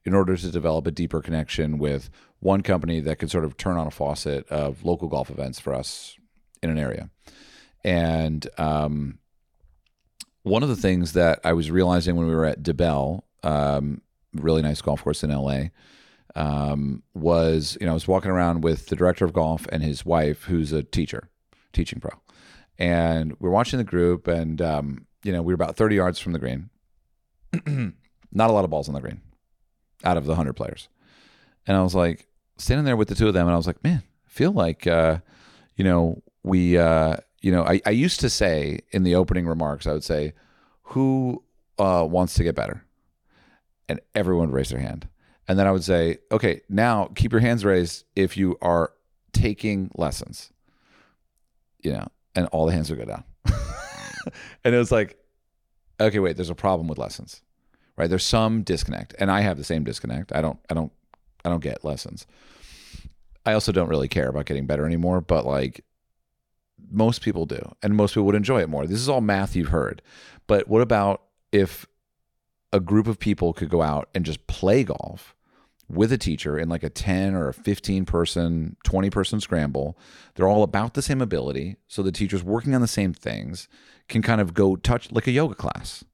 in 0.04 0.14
order 0.14 0.36
to 0.36 0.50
develop 0.50 0.86
a 0.86 0.90
deeper 0.90 1.20
connection 1.20 1.78
with 1.78 2.10
one 2.40 2.62
company 2.62 3.00
that 3.00 3.18
could 3.18 3.30
sort 3.30 3.44
of 3.44 3.56
turn 3.56 3.76
on 3.76 3.86
a 3.86 3.90
faucet 3.90 4.46
of 4.48 4.84
local 4.84 5.08
golf 5.08 5.30
events 5.30 5.60
for 5.60 5.74
us 5.74 6.16
in 6.62 6.70
an 6.70 6.78
area. 6.78 7.08
And 7.84 8.46
um, 8.58 9.18
one 10.42 10.62
of 10.62 10.68
the 10.68 10.76
things 10.76 11.12
that 11.12 11.40
I 11.44 11.52
was 11.52 11.70
realizing 11.70 12.16
when 12.16 12.26
we 12.26 12.34
were 12.34 12.46
at 12.46 12.62
DeBell, 12.62 13.22
um, 13.42 14.02
really 14.34 14.62
nice 14.62 14.80
golf 14.80 15.02
course 15.02 15.22
in 15.22 15.30
LA, 15.30 15.66
um, 16.34 17.02
was 17.14 17.76
you 17.80 17.86
know 17.86 17.92
I 17.92 17.94
was 17.94 18.08
walking 18.08 18.30
around 18.30 18.62
with 18.62 18.86
the 18.86 18.96
director 18.96 19.24
of 19.24 19.32
golf 19.32 19.66
and 19.70 19.82
his 19.82 20.04
wife, 20.04 20.44
who's 20.44 20.72
a 20.72 20.82
teacher, 20.82 21.28
teaching 21.72 22.00
pro, 22.00 22.10
and 22.78 23.36
we're 23.38 23.50
watching 23.50 23.78
the 23.78 23.84
group, 23.84 24.26
and 24.28 24.60
um, 24.62 25.06
you 25.22 25.32
know 25.32 25.42
we 25.42 25.52
were 25.52 25.56
about 25.56 25.76
thirty 25.76 25.96
yards 25.96 26.18
from 26.18 26.32
the 26.32 26.38
green. 26.38 26.70
Not 28.32 28.48
a 28.48 28.52
lot 28.52 28.64
of 28.64 28.70
balls 28.70 28.88
on 28.88 28.94
the 28.94 29.00
green, 29.00 29.20
out 30.04 30.16
of 30.16 30.26
the 30.26 30.34
hundred 30.34 30.54
players, 30.54 30.88
and 31.66 31.76
I 31.76 31.82
was 31.82 31.94
like 31.94 32.28
standing 32.58 32.84
there 32.84 32.96
with 32.96 33.08
the 33.08 33.14
two 33.14 33.28
of 33.28 33.34
them, 33.34 33.46
and 33.46 33.54
I 33.54 33.56
was 33.56 33.66
like, 33.66 33.82
man, 33.82 34.02
I 34.26 34.30
feel 34.30 34.52
like 34.52 34.86
uh, 34.86 35.18
you 35.76 35.84
know 35.84 36.22
we 36.42 36.78
uh, 36.78 37.16
you 37.40 37.52
know 37.52 37.64
I, 37.64 37.80
I 37.86 37.90
used 37.90 38.20
to 38.20 38.30
say 38.30 38.80
in 38.90 39.02
the 39.02 39.14
opening 39.14 39.46
remarks 39.46 39.86
I 39.86 39.92
would 39.92 40.04
say, 40.04 40.32
who 40.82 41.42
uh, 41.78 42.06
wants 42.08 42.34
to 42.34 42.44
get 42.44 42.54
better 42.54 42.84
and 43.88 44.00
everyone 44.14 44.48
would 44.48 44.56
raise 44.56 44.70
their 44.70 44.80
hand. 44.80 45.08
And 45.48 45.58
then 45.58 45.66
I 45.66 45.72
would 45.72 45.84
say, 45.84 46.18
okay, 46.30 46.62
now 46.68 47.10
keep 47.14 47.32
your 47.32 47.40
hands 47.40 47.64
raised 47.64 48.04
if 48.16 48.36
you 48.36 48.56
are 48.62 48.92
taking 49.32 49.90
lessons. 49.94 50.50
You 51.82 51.92
know, 51.92 52.08
and 52.34 52.46
all 52.48 52.66
the 52.66 52.72
hands 52.72 52.90
would 52.90 53.00
go 53.00 53.04
down. 53.04 53.24
and 54.64 54.74
it 54.74 54.78
was 54.78 54.92
like, 54.92 55.18
okay, 56.00 56.20
wait, 56.20 56.36
there's 56.36 56.48
a 56.48 56.54
problem 56.54 56.88
with 56.88 56.98
lessons. 56.98 57.42
Right? 57.96 58.08
There's 58.08 58.24
some 58.24 58.62
disconnect. 58.62 59.14
And 59.18 59.30
I 59.30 59.42
have 59.42 59.58
the 59.58 59.64
same 59.64 59.84
disconnect. 59.84 60.32
I 60.34 60.40
don't 60.40 60.58
I 60.70 60.74
don't 60.74 60.92
I 61.44 61.48
don't 61.48 61.62
get 61.62 61.84
lessons. 61.84 62.26
I 63.44 63.52
also 63.52 63.72
don't 63.72 63.88
really 63.88 64.08
care 64.08 64.28
about 64.28 64.46
getting 64.46 64.66
better 64.66 64.86
anymore, 64.86 65.20
but 65.20 65.44
like 65.44 65.84
most 66.90 67.22
people 67.22 67.46
do, 67.46 67.74
and 67.82 67.96
most 67.96 68.12
people 68.12 68.26
would 68.26 68.34
enjoy 68.34 68.60
it 68.60 68.68
more. 68.68 68.86
This 68.86 69.00
is 69.00 69.08
all 69.08 69.20
math 69.20 69.56
you've 69.56 69.68
heard. 69.68 70.02
But 70.46 70.68
what 70.68 70.82
about 70.82 71.22
if 71.50 71.86
a 72.72 72.80
group 72.80 73.06
of 73.06 73.18
people 73.18 73.52
could 73.52 73.68
go 73.68 73.82
out 73.82 74.08
and 74.14 74.24
just 74.24 74.46
play 74.46 74.84
golf 74.84 75.34
with 75.88 76.12
a 76.12 76.18
teacher 76.18 76.58
in 76.58 76.68
like 76.68 76.82
a 76.82 76.88
10 76.88 77.34
or 77.34 77.48
a 77.48 77.54
15 77.54 78.04
person, 78.04 78.76
20 78.84 79.10
person 79.10 79.40
scramble? 79.40 79.98
They're 80.34 80.48
all 80.48 80.62
about 80.62 80.94
the 80.94 81.02
same 81.02 81.20
ability. 81.20 81.76
So 81.88 82.02
the 82.02 82.12
teacher's 82.12 82.44
working 82.44 82.74
on 82.74 82.80
the 82.80 82.88
same 82.88 83.12
things, 83.12 83.68
can 84.08 84.22
kind 84.22 84.40
of 84.40 84.54
go 84.54 84.76
touch 84.76 85.10
like 85.10 85.26
a 85.26 85.32
yoga 85.32 85.54
class. 85.54 86.04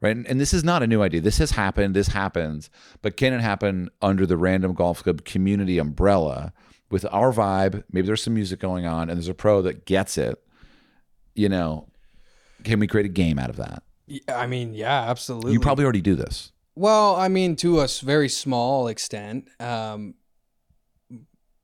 Right. 0.00 0.14
And, 0.14 0.26
and 0.26 0.38
this 0.38 0.52
is 0.52 0.62
not 0.62 0.82
a 0.82 0.86
new 0.86 1.02
idea. 1.02 1.22
This 1.22 1.38
has 1.38 1.52
happened. 1.52 1.96
This 1.96 2.08
happens. 2.08 2.68
But 3.00 3.16
can 3.16 3.32
it 3.32 3.40
happen 3.40 3.88
under 4.02 4.26
the 4.26 4.36
Random 4.36 4.74
Golf 4.74 5.02
Club 5.02 5.24
community 5.24 5.78
umbrella 5.78 6.52
with 6.90 7.06
our 7.10 7.32
vibe? 7.32 7.82
Maybe 7.90 8.06
there's 8.06 8.22
some 8.22 8.34
music 8.34 8.60
going 8.60 8.84
on 8.86 9.08
and 9.08 9.16
there's 9.16 9.28
a 9.28 9.34
pro 9.34 9.62
that 9.62 9.86
gets 9.86 10.18
it. 10.18 10.38
You 11.34 11.48
know, 11.48 11.88
can 12.62 12.78
we 12.78 12.86
create 12.86 13.06
a 13.06 13.10
game 13.10 13.38
out 13.38 13.50
of 13.50 13.56
that? 13.56 13.82
I 14.28 14.46
mean, 14.46 14.74
yeah, 14.74 15.08
absolutely. 15.08 15.52
You 15.52 15.60
probably 15.60 15.84
already 15.84 16.02
do 16.02 16.14
this. 16.14 16.52
Well, 16.74 17.16
I 17.16 17.28
mean, 17.28 17.56
to 17.56 17.80
a 17.80 17.88
very 18.02 18.28
small 18.28 18.88
extent. 18.88 19.48
Um, 19.58 20.14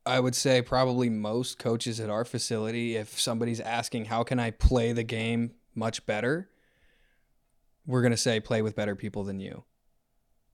I 0.04 0.18
would 0.18 0.34
say 0.34 0.62
probably 0.62 1.08
most 1.10 1.58
coaches 1.58 2.00
at 2.00 2.10
our 2.10 2.24
facility, 2.24 2.96
if 2.96 3.20
somebody's 3.20 3.60
asking, 3.60 4.06
how 4.06 4.24
can 4.24 4.40
I 4.40 4.50
play 4.50 4.92
the 4.92 5.04
game 5.04 5.52
much 5.74 6.06
better? 6.06 6.48
We're 7.86 8.02
going 8.02 8.12
to 8.12 8.16
say, 8.16 8.40
play 8.40 8.62
with 8.62 8.76
better 8.76 8.94
people 8.96 9.24
than 9.24 9.40
you 9.40 9.64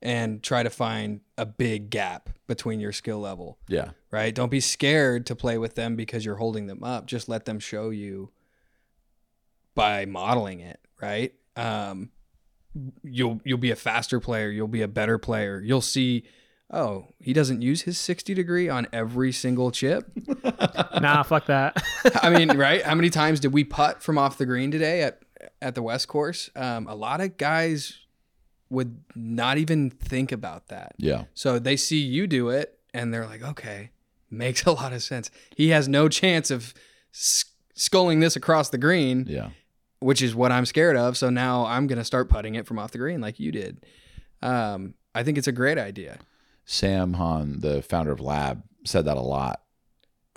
and 0.01 0.43
try 0.43 0.63
to 0.63 0.71
find 0.71 1.21
a 1.37 1.45
big 1.45 1.91
gap 1.91 2.31
between 2.47 2.79
your 2.81 2.93
skill 2.93 3.19
level, 3.19 3.59
Yeah. 3.69 3.91
right? 4.13 4.33
Don't 4.35 4.51
be 4.51 4.61
scared 4.61 5.27
to 5.27 5.35
play 5.37 5.59
with 5.59 5.75
them 5.75 5.97
because 5.97 6.25
you're 6.25 6.37
holding 6.37 6.67
them 6.69 6.85
up. 6.85 7.07
Just 7.07 7.29
let 7.29 7.45
them 7.47 7.59
show 7.59 7.91
you 7.91 8.31
by 9.75 10.05
modeling 10.07 10.61
it, 10.61 10.81
right? 11.01 11.33
Um, 11.57 12.11
you'll 13.03 13.41
you'll 13.45 13.59
be 13.59 13.71
a 13.73 13.77
faster 13.77 14.21
player 14.21 14.51
you'll 14.51 14.69
be 14.69 14.83
a 14.83 14.87
better 14.89 15.19
player 15.19 15.61
you'll 15.65 15.81
see 15.81 16.23
oh 16.71 17.07
he 17.19 17.33
doesn't 17.33 17.61
use 17.61 17.83
his 17.83 17.99
60 17.99 18.35
degree 18.35 18.69
on 18.69 18.87
every 18.93 19.33
single 19.33 19.73
chip 19.73 20.09
nah, 21.01 21.23
fuck 21.25 21.47
that. 21.47 21.83
i 22.23 22.31
mean 22.31 22.57
right 22.57 22.83
how 22.83 22.95
many 22.95 23.11
times 23.11 23.41
did 23.41 23.53
we 23.53 23.65
putt 23.65 24.01
from 24.01 24.17
off 24.17 24.39
the 24.39 24.47
green 24.47 24.71
today 24.71 25.03
at 25.03 25.19
at 25.63 25.75
the 25.75 25.83
west 25.83 26.09
course 26.09 26.51
um, 26.57 26.87
a 26.87 26.95
lot 26.95 27.21
of 27.21 27.37
guys 27.37 27.99
would 28.71 29.01
not 29.15 29.59
even 29.59 29.91
think 29.91 30.31
about 30.33 30.69
that 30.69 30.95
Yeah. 30.99 31.25
so 31.35 31.59
they 31.59 31.77
see 31.77 31.99
you 32.01 32.27
do 32.27 32.49
it 32.51 32.79
and 32.95 33.13
they're 33.13 33.27
like 33.27 33.43
okay 33.43 33.91
makes 34.31 34.65
a 34.65 34.73
lot 34.73 34.93
of 34.93 35.03
sense 35.03 35.31
he 35.57 35.69
has 35.71 35.89
no 35.89 36.09
chance 36.09 36.51
of 36.51 36.75
s- 37.15 37.45
sculling 37.75 38.21
this 38.21 38.37
across 38.37 38.69
the 38.71 38.79
green 38.79 39.25
Yeah. 39.29 39.51
which 40.01 40.21
is 40.23 40.35
what 40.35 40.53
I'm 40.53 40.67
scared 40.67 40.97
of. 40.97 41.17
So 41.17 41.29
now 41.31 41.65
I'm 41.67 41.87
going 41.87 41.99
to 41.99 42.05
start 42.05 42.29
putting 42.29 42.55
it 42.57 42.67
from 42.67 42.79
off 42.79 42.91
the 42.93 42.99
green 42.99 43.21
like 43.21 43.41
you 43.41 43.51
did. 43.51 43.85
Um, 44.43 44.95
I 45.15 45.23
think 45.25 45.39
it's 45.39 45.49
a 45.49 45.53
great 45.53 45.79
idea. 45.79 46.19
Sam 46.65 47.15
Hahn, 47.15 47.61
the 47.61 47.83
founder 47.83 48.13
of 48.13 48.21
Lab, 48.21 48.63
said 48.85 49.07
that 49.07 49.17
a 49.17 49.21
lot 49.23 49.63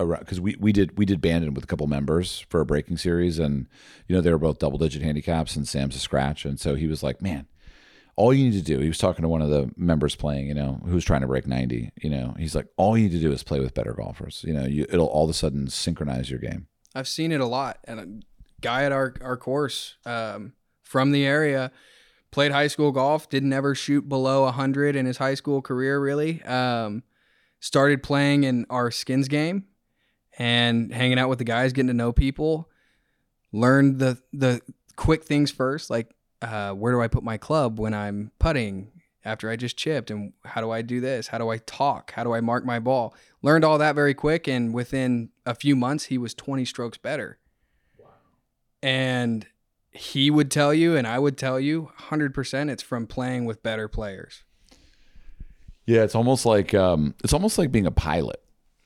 because 0.05 0.39
we, 0.39 0.55
we 0.59 0.71
did 0.71 0.97
we 0.97 1.05
did 1.05 1.21
Bandon 1.21 1.53
with 1.53 1.63
a 1.63 1.67
couple 1.67 1.87
members 1.87 2.45
for 2.49 2.61
a 2.61 2.65
breaking 2.65 2.97
series, 2.97 3.39
and 3.39 3.67
you 4.07 4.15
know 4.15 4.21
they 4.21 4.31
were 4.31 4.37
both 4.37 4.59
double 4.59 4.77
digit 4.77 5.01
handicaps, 5.01 5.55
and 5.55 5.67
Sam's 5.67 5.95
a 5.95 5.99
scratch, 5.99 6.45
and 6.45 6.59
so 6.59 6.75
he 6.75 6.87
was 6.87 7.03
like, 7.03 7.21
man. 7.21 7.47
All 8.17 8.33
you 8.33 8.43
need 8.43 8.57
to 8.57 8.61
do, 8.61 8.79
he 8.79 8.89
was 8.89 8.97
talking 8.97 9.23
to 9.23 9.29
one 9.29 9.41
of 9.41 9.49
the 9.49 9.71
members 9.77 10.17
playing, 10.17 10.47
you 10.47 10.53
know, 10.53 10.81
who's 10.85 11.05
trying 11.05 11.21
to 11.21 11.27
break 11.27 11.47
90, 11.47 11.91
you 12.01 12.09
know, 12.09 12.35
he's 12.37 12.53
like, 12.53 12.67
all 12.75 12.97
you 12.97 13.05
need 13.05 13.13
to 13.13 13.19
do 13.19 13.31
is 13.31 13.41
play 13.41 13.61
with 13.61 13.73
better 13.73 13.93
golfers. 13.93 14.43
You 14.45 14.53
know, 14.53 14.65
you, 14.65 14.85
it'll 14.89 15.07
all 15.07 15.23
of 15.23 15.29
a 15.29 15.33
sudden 15.33 15.69
synchronize 15.69 16.29
your 16.29 16.39
game. 16.39 16.67
I've 16.93 17.07
seen 17.07 17.31
it 17.31 17.39
a 17.39 17.45
lot. 17.45 17.79
And 17.85 17.99
a 17.99 18.07
guy 18.59 18.83
at 18.83 18.91
our, 18.91 19.15
our 19.21 19.37
course 19.37 19.95
um, 20.05 20.53
from 20.83 21.13
the 21.13 21.25
area 21.25 21.71
played 22.31 22.51
high 22.51 22.67
school 22.67 22.91
golf, 22.91 23.29
didn't 23.29 23.53
ever 23.53 23.73
shoot 23.75 24.07
below 24.07 24.43
100 24.43 24.95
in 24.95 25.05
his 25.05 25.17
high 25.17 25.35
school 25.35 25.61
career, 25.61 25.99
really. 25.99 26.43
Um, 26.43 27.03
started 27.59 28.01
playing 28.01 28.43
in 28.43 28.65
our 28.69 28.91
skins 28.91 29.27
game 29.27 29.65
and 30.37 30.93
hanging 30.93 31.19
out 31.19 31.29
with 31.29 31.39
the 31.39 31.45
guys, 31.45 31.73
getting 31.73 31.87
to 31.87 31.93
know 31.93 32.11
people. 32.11 32.69
Learned 33.51 33.99
the, 33.99 34.17
the 34.31 34.61
quick 34.95 35.23
things 35.23 35.51
first, 35.51 35.89
like 35.89 36.13
uh, 36.41 36.71
where 36.71 36.93
do 36.93 37.01
I 37.01 37.07
put 37.07 37.23
my 37.23 37.37
club 37.37 37.79
when 37.79 37.93
I'm 37.93 38.31
putting 38.39 38.91
after 39.23 39.49
I 39.49 39.55
just 39.55 39.77
chipped? 39.77 40.09
And 40.09 40.33
how 40.45 40.61
do 40.61 40.71
I 40.71 40.81
do 40.81 40.99
this? 41.01 41.27
How 41.27 41.37
do 41.37 41.49
I 41.49 41.57
talk? 41.57 42.11
How 42.11 42.23
do 42.23 42.33
I 42.33 42.41
mark 42.41 42.65
my 42.65 42.79
ball? 42.79 43.13
Learned 43.41 43.65
all 43.65 43.77
that 43.77 43.95
very 43.95 44.13
quick. 44.13 44.47
And 44.47 44.73
within 44.73 45.29
a 45.45 45.53
few 45.53 45.75
months, 45.75 46.05
he 46.05 46.17
was 46.17 46.33
20 46.33 46.65
strokes 46.65 46.97
better. 46.97 47.39
Wow. 47.97 48.07
And 48.81 49.47
he 49.91 50.31
would 50.31 50.49
tell 50.49 50.73
you, 50.73 50.95
and 50.95 51.05
I 51.05 51.19
would 51.19 51.37
tell 51.37 51.59
you 51.59 51.91
100% 52.09 52.69
it's 52.69 52.83
from 52.83 53.07
playing 53.07 53.45
with 53.45 53.61
better 53.61 53.87
players. 53.87 54.43
Yeah, 55.85 56.03
it's 56.03 56.15
almost 56.15 56.45
like 56.45 56.73
um, 56.73 57.15
it's 57.23 57.33
almost 57.33 57.57
like 57.57 57.71
being 57.71 57.85
a 57.87 57.91
pilot. 57.91 58.41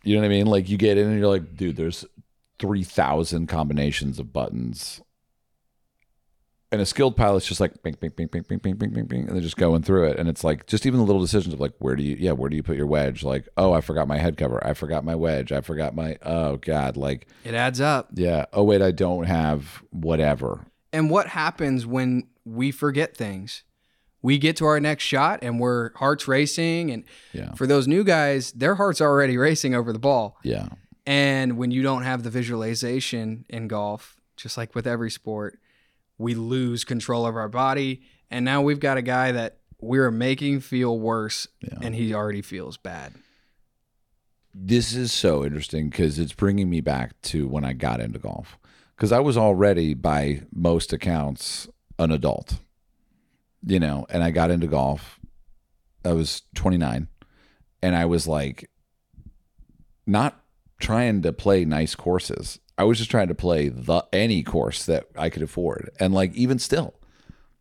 You 0.06 0.16
know 0.16 0.22
what 0.22 0.28
I 0.28 0.30
mean? 0.30 0.46
Like 0.46 0.70
you 0.70 0.78
get 0.78 0.98
in 0.98 1.08
and 1.08 1.20
you're 1.20 1.28
like, 1.28 1.56
dude, 1.56 1.76
there's 1.76 2.06
three 2.60 2.84
thousand 2.84 3.48
combinations 3.48 4.20
of 4.20 4.32
buttons, 4.32 5.02
and 6.72 6.80
a 6.82 6.86
skilled 6.86 7.16
pilot's 7.18 7.46
just 7.46 7.60
like 7.60 7.82
bing, 7.84 7.96
bing, 8.00 8.12
bing, 8.16 8.28
bing, 8.28 8.44
bing, 8.44 8.60
bing, 8.60 8.76
bing, 8.76 8.90
bing, 8.92 9.06
bing, 9.06 9.22
and 9.28 9.30
they're 9.36 9.42
just 9.42 9.58
going 9.58 9.82
through 9.82 10.06
it. 10.10 10.18
And 10.20 10.28
it's 10.30 10.44
like 10.44 10.66
just 10.68 10.86
even 10.86 11.00
the 11.00 11.06
little 11.06 11.22
decisions 11.22 11.54
of 11.54 11.60
like, 11.60 11.74
where 11.80 11.96
do 11.96 12.04
you, 12.04 12.16
yeah, 12.20 12.32
where 12.34 12.50
do 12.50 12.56
you 12.56 12.64
put 12.64 12.78
your 12.78 12.88
wedge? 12.88 13.24
Like, 13.24 13.48
oh, 13.58 13.74
I 13.74 13.82
forgot 13.82 14.08
my 14.08 14.18
head 14.18 14.38
cover. 14.38 14.66
I 14.66 14.74
forgot 14.74 15.04
my 15.04 15.16
wedge. 15.16 15.52
I 15.52 15.62
forgot 15.62 15.96
my, 15.96 16.18
oh 16.24 16.58
god, 16.58 16.98
like, 16.98 17.28
It 17.44 17.54
adds 17.54 17.82
up. 17.82 18.10
yeah. 18.14 18.46
Oh 18.54 18.64
wait, 18.64 18.82
I 18.82 18.92
don't 18.92 19.26
have 19.26 19.84
whatever. 19.92 20.66
And 20.94 21.10
what 21.10 21.28
happens 21.28 21.86
when 21.86 22.28
we 22.46 22.72
forget 22.72 23.18
things? 23.18 23.64
We 24.26 24.38
get 24.40 24.56
to 24.58 24.66
our 24.66 24.80
next 24.80 25.04
shot 25.04 25.40
and 25.44 25.60
we're 25.60 25.92
hearts 25.96 26.28
racing. 26.28 26.90
And 26.92 27.04
Yeah, 27.32 27.54
for 27.54 27.68
those 27.68 27.88
new 27.88 28.04
guys, 28.04 28.52
their 28.54 28.76
hearts 28.76 29.00
are 29.02 29.08
already 29.10 29.38
racing 29.38 29.76
over 29.76 29.94
the 29.94 30.00
ball. 30.00 30.38
yeah, 30.44 30.68
And 31.06 31.58
when 31.60 31.70
you 31.72 31.84
don't 31.84 32.04
have 32.04 32.24
the 32.24 32.32
visualization 32.32 33.46
in 33.50 33.68
golf, 33.68 34.18
just 34.36 34.58
like 34.58 34.74
with 34.74 34.88
every 34.88 35.12
sport, 35.12 35.60
we 36.18 36.34
lose 36.34 36.84
control 36.84 37.26
of 37.28 37.36
our 37.36 37.50
body. 37.50 38.02
And 38.32 38.44
now 38.44 38.62
we've 38.64 38.80
got 38.80 38.98
a 38.98 39.02
guy 39.04 39.32
that 39.34 39.60
we're 39.80 40.10
making 40.12 40.62
feel 40.62 40.98
worse 41.00 41.48
Yeah. 41.62 41.78
and 41.84 41.94
he 41.94 42.14
already 42.14 42.42
feels 42.42 42.78
bad. 42.78 43.14
this 44.58 44.94
is 44.96 45.12
so 45.12 45.44
interesting 45.44 45.90
because 45.90 46.18
it's 46.18 46.34
bringing 46.34 46.70
me 46.70 46.82
back 46.82 47.12
to 47.22 47.48
when 47.48 47.66
I 47.66 47.74
got 47.74 48.00
into 48.00 48.20
golf. 48.20 48.58
Because 48.96 49.12
I 49.12 49.20
was 49.20 49.38
already, 49.38 49.94
by 49.94 50.44
most 50.54 50.94
accounts, 50.94 51.68
an 52.00 52.10
adult, 52.12 52.60
you 53.66 53.80
know, 53.80 54.06
and 54.10 54.24
I 54.24 54.32
got 54.32 54.52
into 54.52 54.68
golf. 54.68 55.20
I 56.04 56.14
was 56.14 56.44
29, 56.56 57.08
and 57.82 57.96
I 57.96 58.06
was 58.06 58.28
like, 58.28 58.70
not 60.06 60.40
trying 60.80 61.24
to 61.24 61.34
play 61.34 61.66
nice 61.66 61.96
courses. 61.96 62.60
I 62.78 62.84
was 62.84 62.98
just 62.98 63.10
trying 63.10 63.30
to 63.30 63.36
play 63.36 63.70
the 63.70 64.06
any 64.14 64.44
course 64.44 64.86
that 64.86 65.08
I 65.18 65.30
could 65.30 65.42
afford, 65.42 65.90
and 66.00 66.14
like 66.14 66.34
even 66.36 66.60
still, 66.60 66.96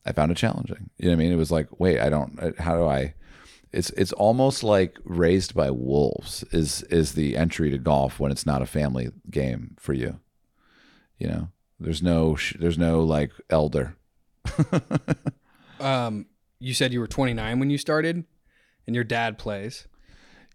I 0.05 0.13
found 0.13 0.31
it 0.33 0.37
challenging. 0.37 0.91
You 0.99 1.07
know 1.07 1.13
what 1.13 1.23
I 1.23 1.25
mean? 1.25 1.33
It 1.33 1.37
was 1.37 1.53
like, 1.53 1.69
wait, 1.79 2.01
I 2.01 2.11
don't. 2.11 2.59
How 2.59 2.77
do 2.77 2.85
I? 2.85 3.15
It's 3.73 3.91
it's 3.91 4.13
almost 4.13 4.63
like 4.63 4.99
raised 5.05 5.55
by 5.55 5.71
wolves 5.71 6.45
is 6.53 6.83
is 6.85 7.13
the 7.13 7.37
entry 7.37 7.71
to 7.71 7.79
golf 7.79 8.21
when 8.21 8.31
it's 8.31 8.47
not 8.47 8.63
a 8.63 8.67
family 8.67 9.09
game 9.31 9.77
for 9.79 9.93
you. 9.95 10.21
You 11.19 11.29
know, 11.29 11.49
there's 11.81 12.03
no 12.03 12.37
there's 12.59 12.79
no 12.79 13.03
like 13.03 13.33
elder. 13.51 13.97
Um, 15.81 16.27
you 16.59 16.75
said 16.75 16.93
you 16.93 17.01
were 17.01 17.07
29 17.07 17.59
when 17.59 17.71
you 17.71 17.79
started 17.79 18.25
and 18.87 18.95
your 18.95 19.05
dad 19.05 19.39
plays. 19.39 19.87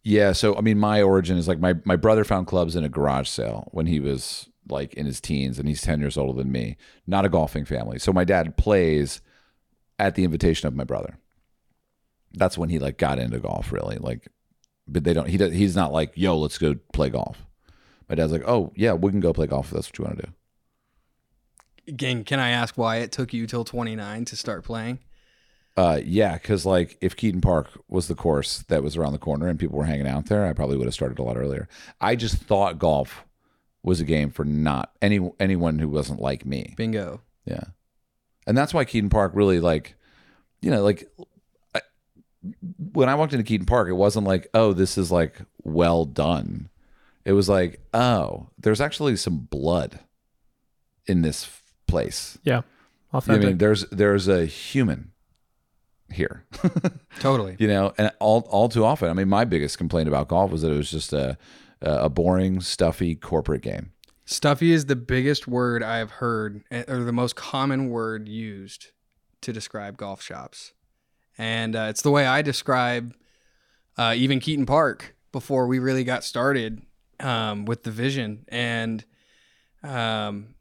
Yeah, 0.03 0.32
so 0.32 0.55
I 0.55 0.61
mean, 0.61 0.80
my 0.80 1.01
origin 1.01 1.38
is 1.38 1.47
like 1.47 1.59
my 1.59 1.76
my 1.84 1.95
brother 1.95 2.24
found 2.24 2.47
clubs 2.47 2.76
in 2.76 2.84
a 2.84 2.89
garage 2.89 3.28
sale 3.28 3.67
when 3.72 3.86
he 3.86 3.99
was 3.99 4.49
like 4.70 4.93
in 4.93 5.05
his 5.05 5.20
teens, 5.20 5.59
and 5.59 5.67
he's 5.67 5.82
ten 5.82 5.99
years 5.99 6.17
older 6.17 6.38
than 6.38 6.51
me. 6.51 6.78
Not 7.05 7.26
a 7.26 7.30
golfing 7.30 7.65
family, 7.65 7.99
so 7.99 8.13
my 8.13 8.24
dad 8.24 8.55
plays 8.55 9.22
at 9.97 10.15
the 10.15 10.24
invitation 10.24 10.67
of 10.67 10.76
my 10.76 10.86
brother. 10.86 11.17
That's 12.34 12.57
when 12.57 12.70
he 12.70 12.80
like 12.80 12.97
got 12.97 13.20
into 13.20 13.39
golf, 13.39 13.74
really. 13.74 13.97
Like, 13.97 14.30
but 14.88 15.03
they 15.03 15.13
don't. 15.13 15.28
He 15.28 15.38
does. 15.38 15.51
He's 15.53 15.76
not 15.76 15.91
like, 15.91 16.13
yo, 16.15 16.38
let's 16.38 16.57
go 16.57 16.76
play 16.93 17.09
golf. 17.09 17.45
My 18.07 18.15
dad's 18.15 18.32
like, 18.32 18.47
oh 18.47 18.72
yeah, 18.76 18.93
we 18.93 19.11
can 19.11 19.20
go 19.20 19.34
play 19.34 19.47
golf 19.47 19.67
if 19.67 19.74
that's 19.74 19.89
what 19.89 19.99
you 19.99 20.05
want 20.05 20.17
to 20.17 20.26
do. 20.28 20.34
Again, 21.89 22.24
can 22.24 22.39
I 22.39 22.51
ask 22.51 22.78
why 22.78 22.97
it 22.97 23.11
took 23.11 23.34
you 23.34 23.47
till 23.47 23.65
29 23.65 24.26
to 24.26 24.36
start 24.36 24.63
playing? 24.63 24.99
Uh, 25.80 26.02
yeah, 26.04 26.34
because 26.34 26.66
like 26.66 26.98
if 27.00 27.16
Keeton 27.16 27.40
Park 27.40 27.70
was 27.88 28.10
the 28.10 28.16
course 28.16 28.64
that 28.68 28.84
was 28.84 28.98
around 28.98 29.14
the 29.14 29.18
corner 29.18 29.48
and 29.48 29.58
people 29.58 29.78
were 29.78 29.86
hanging 29.86 30.08
out 30.08 30.26
there, 30.26 30.46
I 30.46 30.52
probably 30.52 30.76
would 30.76 30.88
have 30.88 30.94
started 30.94 31.20
a 31.20 31.24
lot 31.24 31.38
earlier. 31.38 31.70
I 32.02 32.18
just 32.18 32.36
thought 32.36 32.80
golf 32.80 33.24
was 33.82 34.02
a 34.02 34.04
game 34.04 34.30
for 34.30 34.44
not 34.44 34.92
any 35.02 35.32
anyone 35.40 35.80
who 35.80 35.88
wasn't 35.88 36.20
like 36.20 36.46
me. 36.46 36.74
Bingo. 36.76 37.22
Yeah, 37.46 37.64
and 38.46 38.58
that's 38.58 38.74
why 38.74 38.84
Keeton 38.84 39.10
Park 39.10 39.32
really 39.36 39.62
like, 39.62 39.96
you 40.62 40.70
know, 40.70 40.84
like 40.84 41.08
I, 41.74 41.80
when 42.92 43.08
I 43.08 43.16
walked 43.16 43.32
into 43.32 43.46
Keeton 43.46 43.66
Park, 43.66 43.88
it 43.88 43.94
wasn't 43.94 44.28
like, 44.28 44.50
oh, 44.54 44.74
this 44.74 44.98
is 44.98 45.14
like 45.14 45.42
well 45.64 46.04
done. 46.04 46.68
It 47.24 47.32
was 47.32 47.48
like, 47.48 47.80
oh, 47.94 48.50
there's 48.58 48.82
actually 48.82 49.16
some 49.16 49.38
blood 49.50 50.00
in 51.06 51.22
this 51.22 51.50
place. 51.88 52.38
Yeah. 52.44 52.64
authentic. 52.64 52.68
I 53.14 53.18
Authentic. 53.18 53.48
mean, 53.48 53.58
there's 53.60 53.86
there's 53.92 54.28
a 54.28 54.46
human 54.46 55.12
here, 56.12 56.45
Totally. 57.20 57.55
you 57.60 57.68
know, 57.68 57.93
and 57.97 58.12
all 58.20 58.47
all 58.49 58.70
too 58.70 58.86
often. 58.86 59.10
I 59.10 59.14
mean, 59.14 59.30
my 59.30 59.45
biggest 59.45 59.78
complaint 59.78 60.07
about 60.07 60.28
golf 60.28 60.51
was 60.51 60.62
that 60.62 60.72
it 60.72 60.78
was 60.78 60.91
just 60.91 61.14
a 61.14 61.38
a 61.82 62.10
boring, 62.10 62.60
stuffy 62.62 63.16
corporate 63.16 63.62
game. 63.62 63.91
Stuffy 64.26 64.72
is 64.72 64.86
the 64.86 64.95
biggest 64.95 65.47
word 65.47 65.82
I 65.82 65.97
have 65.97 66.12
heard, 66.12 66.62
eh, 66.70 66.84
or 66.88 67.03
the 67.03 67.12
most 67.12 67.36
common 67.36 67.89
word 67.89 68.28
used 68.28 68.91
to 69.41 69.53
describe 69.53 69.97
golf 69.97 70.22
shops. 70.22 70.74
And 71.38 71.76
uh, 71.76 71.88
it's 71.89 72.01
the 72.01 72.12
way 72.12 72.26
I 72.28 72.41
describe 72.41 73.16
uh, 73.97 74.14
even 74.16 74.39
Keeton 74.39 74.66
Park 74.66 75.16
before 75.32 75.68
we 75.68 75.80
really 75.80 76.03
got 76.03 76.24
started 76.24 76.82
um, 77.20 77.66
with 77.66 77.84
the 77.84 77.91
vision. 77.91 78.45
And, 78.49 79.03
um, 79.84 80.55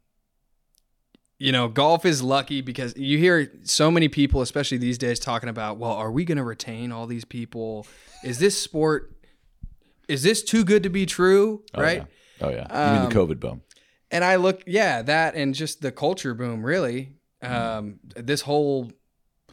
you 1.39 1.51
know, 1.53 1.69
golf 1.69 2.05
is 2.05 2.21
lucky 2.21 2.61
because 2.61 2.95
you 2.97 3.17
hear 3.17 3.51
so 3.63 3.89
many 3.89 4.09
people, 4.09 4.41
especially 4.41 4.77
these 4.77 4.97
days, 4.97 5.19
talking 5.19 5.49
about, 5.49 5.77
well, 5.77 5.93
are 5.93 6.11
we 6.11 6.25
going 6.25 6.37
to 6.37 6.43
retain 6.43 6.91
all 6.91 7.07
these 7.07 7.25
people? 7.25 7.87
Is 8.23 8.39
this 8.39 8.61
sport, 8.61 9.11
is 10.07 10.21
this 10.21 10.43
too 10.43 10.65
good 10.65 10.83
to 10.83 10.89
be 10.89 11.05
true? 11.05 11.63
Oh, 11.73 11.81
right? 11.81 11.99
Yeah. 11.99 12.05
Oh 12.41 12.49
yeah. 12.49 12.93
you 12.93 12.99
mean 12.99 13.09
the 13.09 13.15
COVID 13.15 13.39
boom? 13.39 13.61
and 14.11 14.23
I 14.23 14.35
look, 14.35 14.63
yeah, 14.65 15.01
that 15.03 15.35
and 15.35 15.53
just 15.53 15.81
the 15.81 15.91
culture 15.91 16.33
boom, 16.33 16.65
really. 16.65 17.13
Um, 17.41 17.99
this 18.15 18.41
whole 18.41 18.91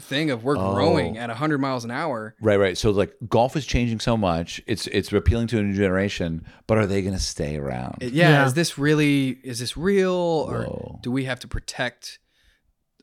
thing 0.01 0.31
of 0.31 0.45
we're 0.45 0.57
Oh. 0.59 0.75
growing 0.75 1.19
at 1.19 1.29
100 1.29 1.59
miles 1.59 1.85
an 1.85 1.91
hour. 1.91 2.35
Right, 2.41 2.59
right. 2.59 2.77
So 2.79 2.91
like 2.91 3.15
golf 3.29 3.57
is 3.57 3.67
changing 3.67 4.01
so 4.01 4.17
much. 4.17 4.61
It's 4.67 4.87
it's 4.89 5.13
appealing 5.13 5.47
to 5.49 5.59
a 5.59 5.63
new 5.63 5.75
generation, 5.77 6.45
but 6.67 6.79
are 6.79 6.87
they 6.87 7.03
going 7.03 7.15
to 7.15 7.21
stay 7.21 7.57
around? 7.57 7.97
It- 8.01 8.13
yeah, 8.13 8.31
Yeah. 8.31 8.47
is 8.47 8.55
this 8.55 8.79
really, 8.79 9.39
is 9.43 9.59
this 9.61 9.77
real? 9.77 10.13
Or 10.13 10.63
Whoa. 10.65 11.01
do 11.03 11.11
we 11.11 11.25
have 11.25 11.41
to 11.41 11.49
protect 11.49 12.19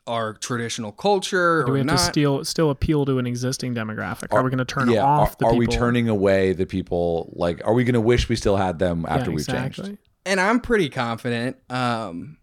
our 0.05 0.33
traditional 0.33 0.91
culture 0.91 1.63
Do 1.65 1.71
we 1.71 1.79
have 1.79 1.85
not? 1.85 1.97
to 1.97 2.03
still 2.03 2.43
still 2.43 2.69
appeal 2.69 3.05
to 3.05 3.19
an 3.19 3.25
existing 3.25 3.73
demographic? 3.73 4.33
Are, 4.33 4.39
Are- 4.39 4.43
we 4.43 4.49
going 4.49 4.57
to 4.57 4.65
turn 4.65 4.89
yeah, 4.91 5.01
off 5.03 5.33
are, 5.33 5.35
the 5.39 5.45
are 5.45 5.51
people? 5.51 5.59
we 5.59 5.67
turning 5.67 6.09
away 6.09 6.51
the 6.53 6.65
people? 6.65 7.31
Like, 7.37 7.61
are 7.65 7.73
we 7.73 7.83
going 7.85 7.93
to 7.93 8.01
wish 8.01 8.27
we 8.27 8.35
still 8.35 8.57
had 8.57 8.79
them 8.79 9.05
Yeah, 9.07 9.15
after 9.15 9.31
we've 9.31 9.47
changed? 9.47 9.97
and 10.25 10.39
I'm 10.41 10.59
pretty 10.59 10.89
confident. 10.89 11.55
Um, 11.69 12.37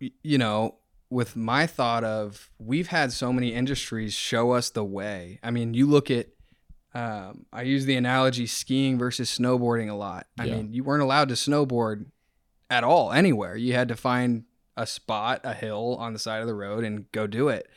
y- 0.00 0.10
you 0.22 0.38
know, 0.38 0.76
with 1.10 1.36
my 1.36 1.66
thought 1.66 2.04
of 2.04 2.50
we've 2.58 2.88
had 2.88 3.12
so 3.12 3.32
many 3.32 3.54
industries 3.54 4.12
show 4.14 4.52
us 4.52 4.70
the 4.70 4.84
way. 4.84 5.38
I 5.42 5.50
mean, 5.50 5.74
you 5.74 5.86
look 5.86 6.10
at. 6.10 6.28
Um, 6.94 7.44
I 7.52 7.62
use 7.62 7.84
the 7.84 7.96
analogy 7.96 8.46
skiing 8.46 8.98
versus 8.98 9.30
snowboarding 9.30 9.90
a 9.90 9.94
lot. 9.94 10.26
I 10.38 10.44
Yeah. 10.46 10.56
mean, 10.56 10.72
you 10.72 10.82
weren't 10.82 11.02
allowed 11.02 11.28
to 11.28 11.34
snowboard 11.34 12.06
at 12.70 12.82
all 12.82 13.12
anywhere. 13.12 13.56
You 13.56 13.74
had 13.74 13.88
to 13.88 13.94
find 13.94 14.44
a 14.76 14.86
spot, 14.86 15.42
a 15.44 15.52
hill 15.54 15.96
on 16.00 16.14
the 16.14 16.18
side 16.18 16.40
of 16.40 16.46
the 16.46 16.54
road, 16.54 16.84
and 16.84 17.10
go 17.12 17.26
do 17.26 17.48
it. 17.48 17.68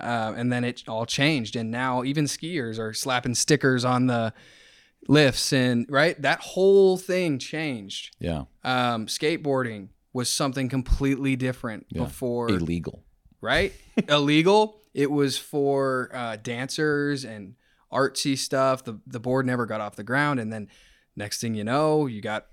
Um, 0.00 0.34
and 0.34 0.52
then 0.52 0.64
it 0.64 0.82
all 0.88 1.06
changed, 1.06 1.54
and 1.56 1.70
now 1.70 2.02
even 2.04 2.24
skiers 2.26 2.78
are 2.78 2.92
slapping 2.92 3.34
stickers 3.36 3.84
on 3.84 4.06
the 4.08 4.32
lifts, 5.08 5.52
and 5.52 5.86
right, 5.88 6.20
that 6.22 6.40
whole 6.40 6.96
thing 6.98 7.38
changed 7.38 8.14
Yeah, 8.20 8.44
um, 8.64 9.06
skateboarding 9.06 9.88
was 10.12 10.30
something 10.30 10.68
completely 10.68 11.36
different 11.36 11.86
Yeah. 11.90 12.04
before, 12.04 12.48
illegal. 12.50 13.04
right? 13.40 13.72
Illegal. 14.08 14.80
It 14.94 15.10
was 15.10 15.36
for 15.38 16.10
uh, 16.14 16.36
dancers 16.36 17.24
and 17.24 17.54
artsy 17.92 18.36
stuff. 18.36 18.84
The 18.84 19.00
the 19.06 19.20
board 19.20 19.46
never 19.46 19.66
got 19.66 19.80
off 19.80 19.96
the 19.96 20.02
ground, 20.04 20.40
and 20.40 20.52
then 20.52 20.68
next 21.14 21.40
thing 21.40 21.54
you 21.54 21.64
know, 21.64 22.06
you 22.06 22.20
got 22.22 22.46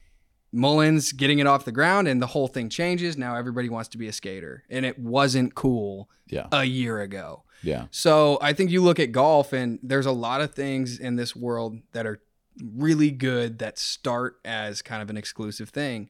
Mullins 0.52 1.12
getting 1.12 1.40
it 1.40 1.48
off 1.48 1.66
the 1.66 1.72
ground, 1.72 2.08
and 2.08 2.22
the 2.22 2.28
whole 2.28 2.48
thing 2.48 2.70
changes. 2.70 3.18
Now 3.18 3.36
everybody 3.36 3.70
wants 3.70 3.90
to 3.90 3.98
be 3.98 4.08
a 4.08 4.14
skater, 4.14 4.64
and 4.70 4.86
it 4.86 4.98
wasn't 5.00 5.56
cool 5.56 6.10
Yeah, 6.28 6.48
a 6.52 6.64
year 6.66 7.02
ago. 7.02 7.44
yeah, 7.64 7.88
So 7.92 8.38
I 8.42 8.54
think 8.54 8.70
you 8.72 8.82
look 8.82 9.00
at 9.00 9.12
golf, 9.12 9.54
and 9.54 9.80
there's 9.82 10.06
a 10.06 10.12
lot 10.12 10.42
of 10.42 10.54
things 10.54 11.00
in 11.00 11.16
this 11.16 11.36
world 11.36 11.80
that 11.94 12.06
are 12.06 12.22
really 12.64 13.12
good 13.12 13.60
that 13.60 13.78
start 13.78 14.38
as 14.46 14.82
kind 14.82 15.02
of 15.02 15.10
an 15.10 15.18
exclusive 15.18 15.70
thing, 15.70 16.10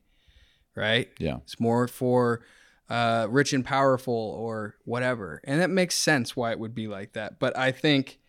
right? 0.75 1.09
yeah. 1.19 1.37
It's 1.37 1.59
more 1.59 1.87
for 1.87 2.41
uh, 2.89 3.27
rich 3.29 3.53
and 3.53 3.65
powerful 3.65 4.13
or 4.13 4.75
whatever. 4.85 5.41
And 5.43 5.59
that 5.61 5.69
makes 5.69 5.95
sense 5.95 6.35
why 6.35 6.51
it 6.51 6.59
would 6.59 6.75
be 6.75 6.87
like 6.87 7.13
that. 7.13 7.39
But 7.39 7.57
I 7.57 7.71
think 7.71 8.19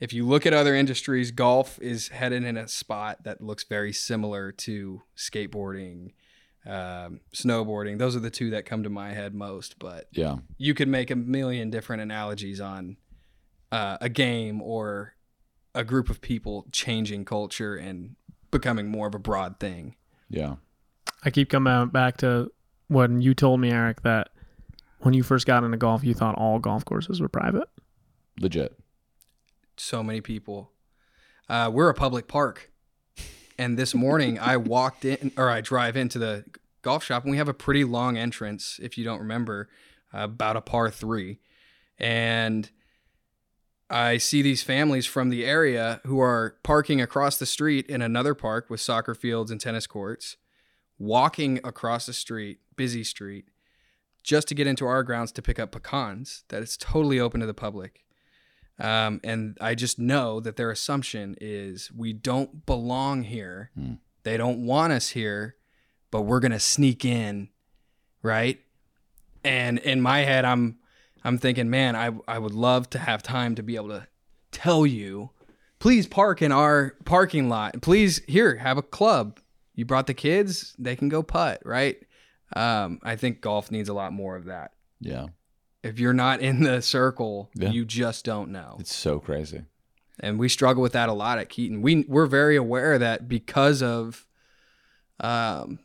if 0.00 0.12
you 0.12 0.26
look 0.26 0.46
at 0.46 0.52
other 0.52 0.74
industries, 0.74 1.30
golf 1.30 1.78
is 1.80 2.08
headed 2.08 2.42
in 2.42 2.56
a 2.56 2.66
spot 2.66 3.22
that 3.24 3.40
looks 3.40 3.62
very 3.64 3.92
similar 3.92 4.50
to 4.50 5.02
skateboarding, 5.16 6.14
um, 6.66 7.20
snowboarding. 7.32 7.98
Those 7.98 8.16
are 8.16 8.20
the 8.20 8.30
two 8.30 8.50
that 8.50 8.66
come 8.66 8.82
to 8.82 8.90
my 8.90 9.12
head 9.12 9.34
most. 9.34 9.78
But 9.78 10.08
Yeah, 10.10 10.38
you 10.58 10.74
could 10.74 10.88
make 10.88 11.10
a 11.10 11.16
million 11.16 11.70
different 11.70 12.02
analogies 12.02 12.60
on 12.60 12.96
uh, 13.70 13.98
a 14.00 14.08
game 14.08 14.60
or 14.60 15.14
a 15.74 15.84
group 15.84 16.10
of 16.10 16.20
people 16.20 16.66
changing 16.72 17.24
culture 17.24 17.76
and 17.76 18.16
becoming 18.50 18.88
more 18.88 19.06
of 19.06 19.14
a 19.14 19.18
broad 19.18 19.60
thing. 19.60 19.94
yeah. 20.28 20.56
I 21.22 21.30
keep 21.30 21.50
coming 21.50 21.88
back 21.88 22.18
to 22.18 22.50
when 22.88 23.20
you 23.20 23.34
told 23.34 23.60
me, 23.60 23.70
Erik, 23.70 24.02
that 24.02 24.28
when 25.00 25.14
you 25.14 25.22
first 25.22 25.46
got 25.46 25.64
into 25.64 25.76
golf, 25.76 26.04
you 26.04 26.14
thought 26.14 26.36
all 26.36 26.58
golf 26.58 26.84
courses 26.84 27.20
were 27.20 27.28
private. 27.28 27.68
Legit. 28.40 28.78
So 29.76 30.02
many 30.02 30.20
people. 30.20 30.72
Uh, 31.48 31.70
we're 31.72 31.88
a 31.88 31.94
public 31.94 32.28
park. 32.28 32.70
And 33.58 33.78
this 33.78 33.94
morning 33.94 34.38
I 34.38 34.56
walked 34.56 35.04
in, 35.04 35.32
or 35.36 35.50
I 35.50 35.60
drive 35.60 35.96
into 35.96 36.18
the 36.18 36.44
golf 36.82 37.04
shop, 37.04 37.24
and 37.24 37.30
we 37.30 37.36
have 37.36 37.48
a 37.48 37.54
pretty 37.54 37.84
long 37.84 38.16
entrance, 38.16 38.78
if 38.82 38.98
you 38.98 39.04
don't 39.04 39.20
remember, 39.20 39.68
about 40.12 40.56
a 40.56 40.60
par 40.60 40.90
three. 40.90 41.38
And 41.98 42.70
I 43.88 44.16
see 44.18 44.42
these 44.42 44.62
families 44.62 45.06
from 45.06 45.28
the 45.28 45.44
area 45.44 46.00
who 46.06 46.20
are 46.20 46.56
parking 46.62 47.00
across 47.00 47.38
the 47.38 47.46
street 47.46 47.86
in 47.86 48.02
another 48.02 48.34
park 48.34 48.70
with 48.70 48.80
soccer 48.80 49.14
fields 49.14 49.50
and 49.50 49.60
tennis 49.60 49.86
courts, 49.86 50.36
walking 51.02 51.58
across 51.64 52.06
the 52.06 52.12
street, 52.12 52.60
busy 52.76 53.02
street, 53.02 53.46
just 54.22 54.46
to 54.48 54.54
get 54.54 54.66
into 54.66 54.86
our 54.86 55.02
grounds 55.02 55.32
to 55.32 55.42
pick 55.42 55.58
up 55.58 55.72
pecans 55.72 56.44
that 56.48 56.62
it's 56.62 56.76
totally 56.76 57.18
open 57.18 57.40
to 57.40 57.46
the 57.46 57.54
public. 57.54 58.04
Um, 58.78 59.20
and 59.24 59.58
I 59.60 59.74
just 59.74 59.98
know 59.98 60.40
that 60.40 60.56
their 60.56 60.70
assumption 60.70 61.36
is 61.40 61.90
we 61.92 62.12
don't 62.12 62.64
belong 62.64 63.24
here. 63.24 63.70
Hmm. 63.74 63.94
They 64.22 64.36
don't 64.36 64.64
want 64.64 64.92
us 64.92 65.10
here, 65.10 65.56
but 66.10 66.22
we're 66.22 66.40
gonna 66.40 66.60
sneak 66.60 67.04
in, 67.04 67.48
right? 68.22 68.60
And 69.44 69.78
in 69.80 70.00
my 70.00 70.20
head, 70.20 70.44
I'm 70.44 70.78
I'm 71.24 71.38
thinking, 71.38 71.68
man, 71.68 71.96
I 71.96 72.12
I 72.28 72.38
would 72.38 72.54
love 72.54 72.88
to 72.90 72.98
have 72.98 73.22
time 73.22 73.56
to 73.56 73.62
be 73.62 73.74
able 73.74 73.88
to 73.88 74.06
tell 74.52 74.86
you, 74.86 75.30
please 75.80 76.06
park 76.06 76.40
in 76.40 76.52
our 76.52 76.94
parking 77.04 77.48
lot. 77.48 77.82
Please 77.82 78.22
here 78.28 78.56
have 78.56 78.78
a 78.78 78.82
club. 78.82 79.40
You 79.74 79.84
brought 79.84 80.06
the 80.06 80.14
kids, 80.14 80.74
they 80.78 80.96
can 80.96 81.08
go 81.08 81.22
putt, 81.22 81.62
right? 81.64 81.96
Um, 82.54 82.98
I 83.02 83.16
think 83.16 83.40
golf 83.40 83.70
needs 83.70 83.88
a 83.88 83.94
lot 83.94 84.12
more 84.12 84.36
of 84.36 84.44
that. 84.44 84.72
Yeah, 85.00 85.26
If 85.82 85.98
you're 85.98 86.12
not 86.12 86.40
in 86.40 86.62
the 86.62 86.80
circle, 86.82 87.50
Yeah. 87.54 87.70
you 87.70 87.84
just 87.84 88.24
don't 88.24 88.50
know. 88.50 88.76
it's 88.80 88.94
so 88.94 89.18
crazy. 89.18 89.62
And 90.20 90.38
we 90.38 90.48
struggle 90.48 90.82
with 90.82 90.92
that 90.92 91.08
a 91.08 91.12
lot 91.14 91.38
at 91.38 91.48
Keeton. 91.48 91.80
We 91.82 92.04
we're 92.06 92.26
very 92.26 92.54
aware 92.56 92.98
that 92.98 93.26
because 93.28 93.82
of 93.82 94.26
um, 95.20 95.78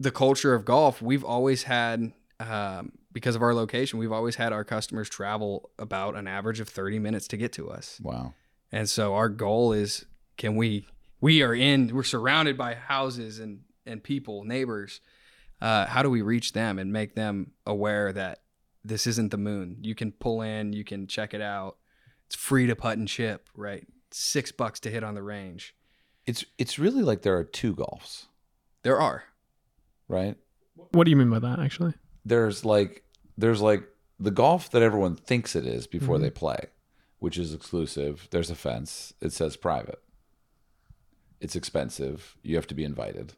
the 0.00 0.10
culture 0.10 0.54
of 0.54 0.64
golf, 0.64 1.02
we've 1.02 1.24
always 1.24 1.64
had 1.64 2.12
um, 2.40 2.92
because 3.12 3.36
of 3.36 3.42
our 3.42 3.54
location, 3.54 3.98
we've 3.98 4.10
always 4.12 4.36
had 4.36 4.52
our 4.52 4.64
customers 4.64 5.08
travel 5.08 5.70
about 5.78 6.16
an 6.16 6.26
average 6.26 6.60
of 6.60 6.68
30 6.68 6.98
minutes 6.98 7.28
to 7.28 7.36
get 7.36 7.52
to 7.52 7.70
us. 7.70 8.00
Wow. 8.02 8.34
And 8.72 8.88
so 8.88 9.14
our 9.14 9.28
goal 9.28 9.72
is 9.72 10.06
can 10.38 10.56
we 10.56 10.86
we 11.22 11.40
are 11.42 11.54
in 11.54 11.88
we're 11.94 12.02
surrounded 12.02 12.58
by 12.58 12.74
houses 12.74 13.38
and 13.38 13.60
and 13.86 14.02
people, 14.02 14.44
neighbors. 14.44 15.00
Uh, 15.60 15.86
how 15.86 16.02
do 16.02 16.10
we 16.10 16.20
reach 16.22 16.52
them 16.52 16.78
and 16.78 16.92
make 16.92 17.14
them 17.14 17.52
aware 17.64 18.12
that 18.12 18.40
this 18.84 19.06
isn't 19.06 19.30
the 19.30 19.38
moon? 19.38 19.78
You 19.80 19.94
can 19.94 20.12
pull 20.12 20.42
in, 20.42 20.72
you 20.72 20.84
can 20.84 21.06
check 21.06 21.32
it 21.34 21.40
out. 21.40 21.76
It's 22.26 22.34
free 22.36 22.66
to 22.66 22.74
putt 22.76 22.98
and 22.98 23.06
chip, 23.08 23.48
right? 23.54 23.86
Six 24.10 24.50
bucks 24.52 24.80
to 24.80 24.90
hit 24.90 25.04
on 25.04 25.14
the 25.14 25.22
range. 25.22 25.74
It's 26.26 26.44
it's 26.58 26.78
really 26.78 27.02
like 27.02 27.22
there 27.22 27.36
are 27.36 27.44
two 27.44 27.74
golfs, 27.74 28.26
There 28.82 29.00
are. 29.00 29.24
right? 30.08 30.36
What 30.92 31.04
do 31.04 31.10
you 31.10 31.16
mean 31.16 31.30
by 31.30 31.38
that, 31.38 31.58
actually? 31.58 31.94
There's 32.24 32.64
like 32.64 33.04
there's 33.38 33.60
like 33.60 33.84
the 34.20 34.30
golf 34.30 34.70
that 34.70 34.82
everyone 34.82 35.16
thinks 35.16 35.56
it 35.56 35.66
is 35.66 35.86
before 35.86 36.16
Mm-hmm. 36.16 36.22
they 36.24 36.30
play, 36.30 36.66
which 37.18 37.38
is 37.38 37.54
exclusive. 37.54 38.28
There's 38.30 38.50
a 38.50 38.54
fence. 38.54 39.12
It 39.20 39.32
says 39.32 39.56
private. 39.56 40.00
It's 41.42 41.56
expensive. 41.56 42.36
You 42.42 42.56
have 42.56 42.66
to 42.68 42.74
be 42.74 42.84
invited. 42.84 43.34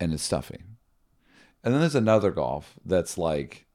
And 0.00 0.12
it's 0.12 0.22
stuffy. 0.22 0.62
And 1.62 1.72
then 1.72 1.80
there's 1.80 1.94
another 1.94 2.30
golf 2.30 2.74
that's 2.84 3.16
like, 3.18 3.66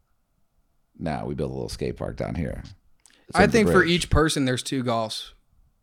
now 0.98 1.26
we 1.26 1.34
build 1.36 1.52
a 1.52 1.54
little 1.54 1.70
skate 1.70 1.98
park 1.98 2.18
down 2.18 2.36
here. 2.36 2.64
It's 3.28 3.38
I 3.38 3.48
think 3.48 3.70
for 3.70 3.84
each 3.84 4.10
person, 4.10 4.46
there's 4.46 4.64
two 4.64 4.84
golfs, 4.84 5.32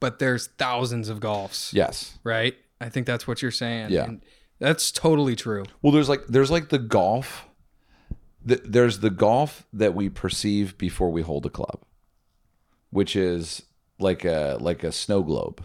but 0.00 0.18
there's 0.18 0.46
thousands 0.58 1.08
of 1.08 1.20
golfs, 1.20 1.72
Yes. 1.72 2.18
right? 2.24 2.54
I 2.80 2.88
think 2.88 3.06
that's 3.06 3.26
what 3.26 3.42
you're 3.42 3.50
saying. 3.50 3.90
Yeah. 3.90 4.04
And 4.04 4.22
that's 4.58 4.90
totally 4.90 5.36
true. 5.36 5.64
Well, 5.82 5.92
there's 5.92 6.08
like 6.08 6.26
there's 6.28 6.50
like 6.50 6.68
the 6.70 6.78
golf. 6.78 7.46
th- 8.46 8.62
There's 8.64 9.00
the 9.00 9.10
golf 9.10 9.66
that 9.72 9.94
we 9.94 10.08
perceive 10.08 10.76
before 10.78 11.10
we 11.10 11.22
hold 11.22 11.44
a 11.46 11.50
club, 11.50 11.82
which 12.90 13.16
is 13.16 13.62
like 13.98 14.24
a 14.24 14.58
like 14.60 14.84
a 14.84 14.92
snow 14.92 15.22
globe, 15.22 15.62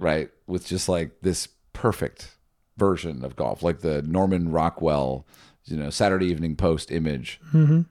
right? 0.00 0.30
With 0.46 0.66
just 0.66 0.88
like 0.88 1.20
this 1.22 1.46
perfect 1.72 2.36
version 2.76 3.24
of 3.24 3.36
golf, 3.36 3.62
like 3.62 3.80
the 3.80 4.02
Norman 4.02 4.50
Rockwell, 4.50 5.26
you 5.66 5.76
know, 5.76 5.90
Saturday 5.90 6.26
Evening 6.26 6.56
Post 6.56 6.90
image 6.90 7.40
Mm-hmm. 7.52 7.82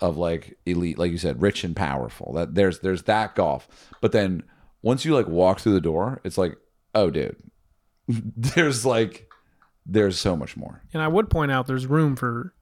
of 0.00 0.16
like 0.16 0.56
elite, 0.64 0.98
like 0.98 1.10
you 1.12 1.18
said, 1.18 1.42
rich 1.42 1.64
and 1.64 1.74
powerful. 1.76 2.32
That 2.32 2.54
there's 2.54 2.78
there's 2.80 3.02
that 3.04 3.34
golf, 3.34 3.68
but 4.00 4.12
then 4.12 4.42
once 4.82 5.04
you 5.04 5.14
like 5.14 5.26
walk 5.28 5.60
through 5.60 5.74
the 5.74 5.80
door, 5.80 6.20
it's 6.24 6.38
like, 6.38 6.56
oh, 6.94 7.10
dude, 7.10 7.36
there's 8.08 8.86
like 8.86 9.28
there's 9.84 10.18
so 10.18 10.36
much 10.36 10.56
more. 10.56 10.82
And 10.92 11.02
I 11.02 11.08
would 11.08 11.28
point 11.30 11.50
out 11.52 11.66
there's 11.66 11.86
room 11.86 12.16
for, 12.16 12.52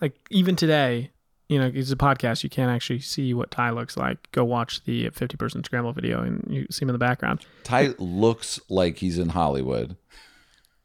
like, 0.00 0.16
even 0.30 0.56
today, 0.56 1.10
you 1.48 1.58
know, 1.58 1.70
it's 1.72 1.92
a 1.92 1.96
podcast. 1.96 2.42
You 2.42 2.50
can't 2.50 2.70
actually 2.70 3.00
see 3.00 3.32
what 3.34 3.50
Ty 3.50 3.70
looks 3.70 3.96
like. 3.96 4.30
Go 4.32 4.44
watch 4.44 4.84
the 4.84 5.10
50 5.10 5.36
person 5.36 5.62
scramble 5.64 5.92
video 5.92 6.22
and 6.22 6.44
you 6.48 6.66
see 6.70 6.84
him 6.84 6.90
in 6.90 6.94
the 6.94 6.98
background. 6.98 7.44
Ty 7.64 7.94
looks 7.98 8.58
like 8.68 8.98
he's 8.98 9.18
in 9.18 9.28
Hollywood. 9.28 9.96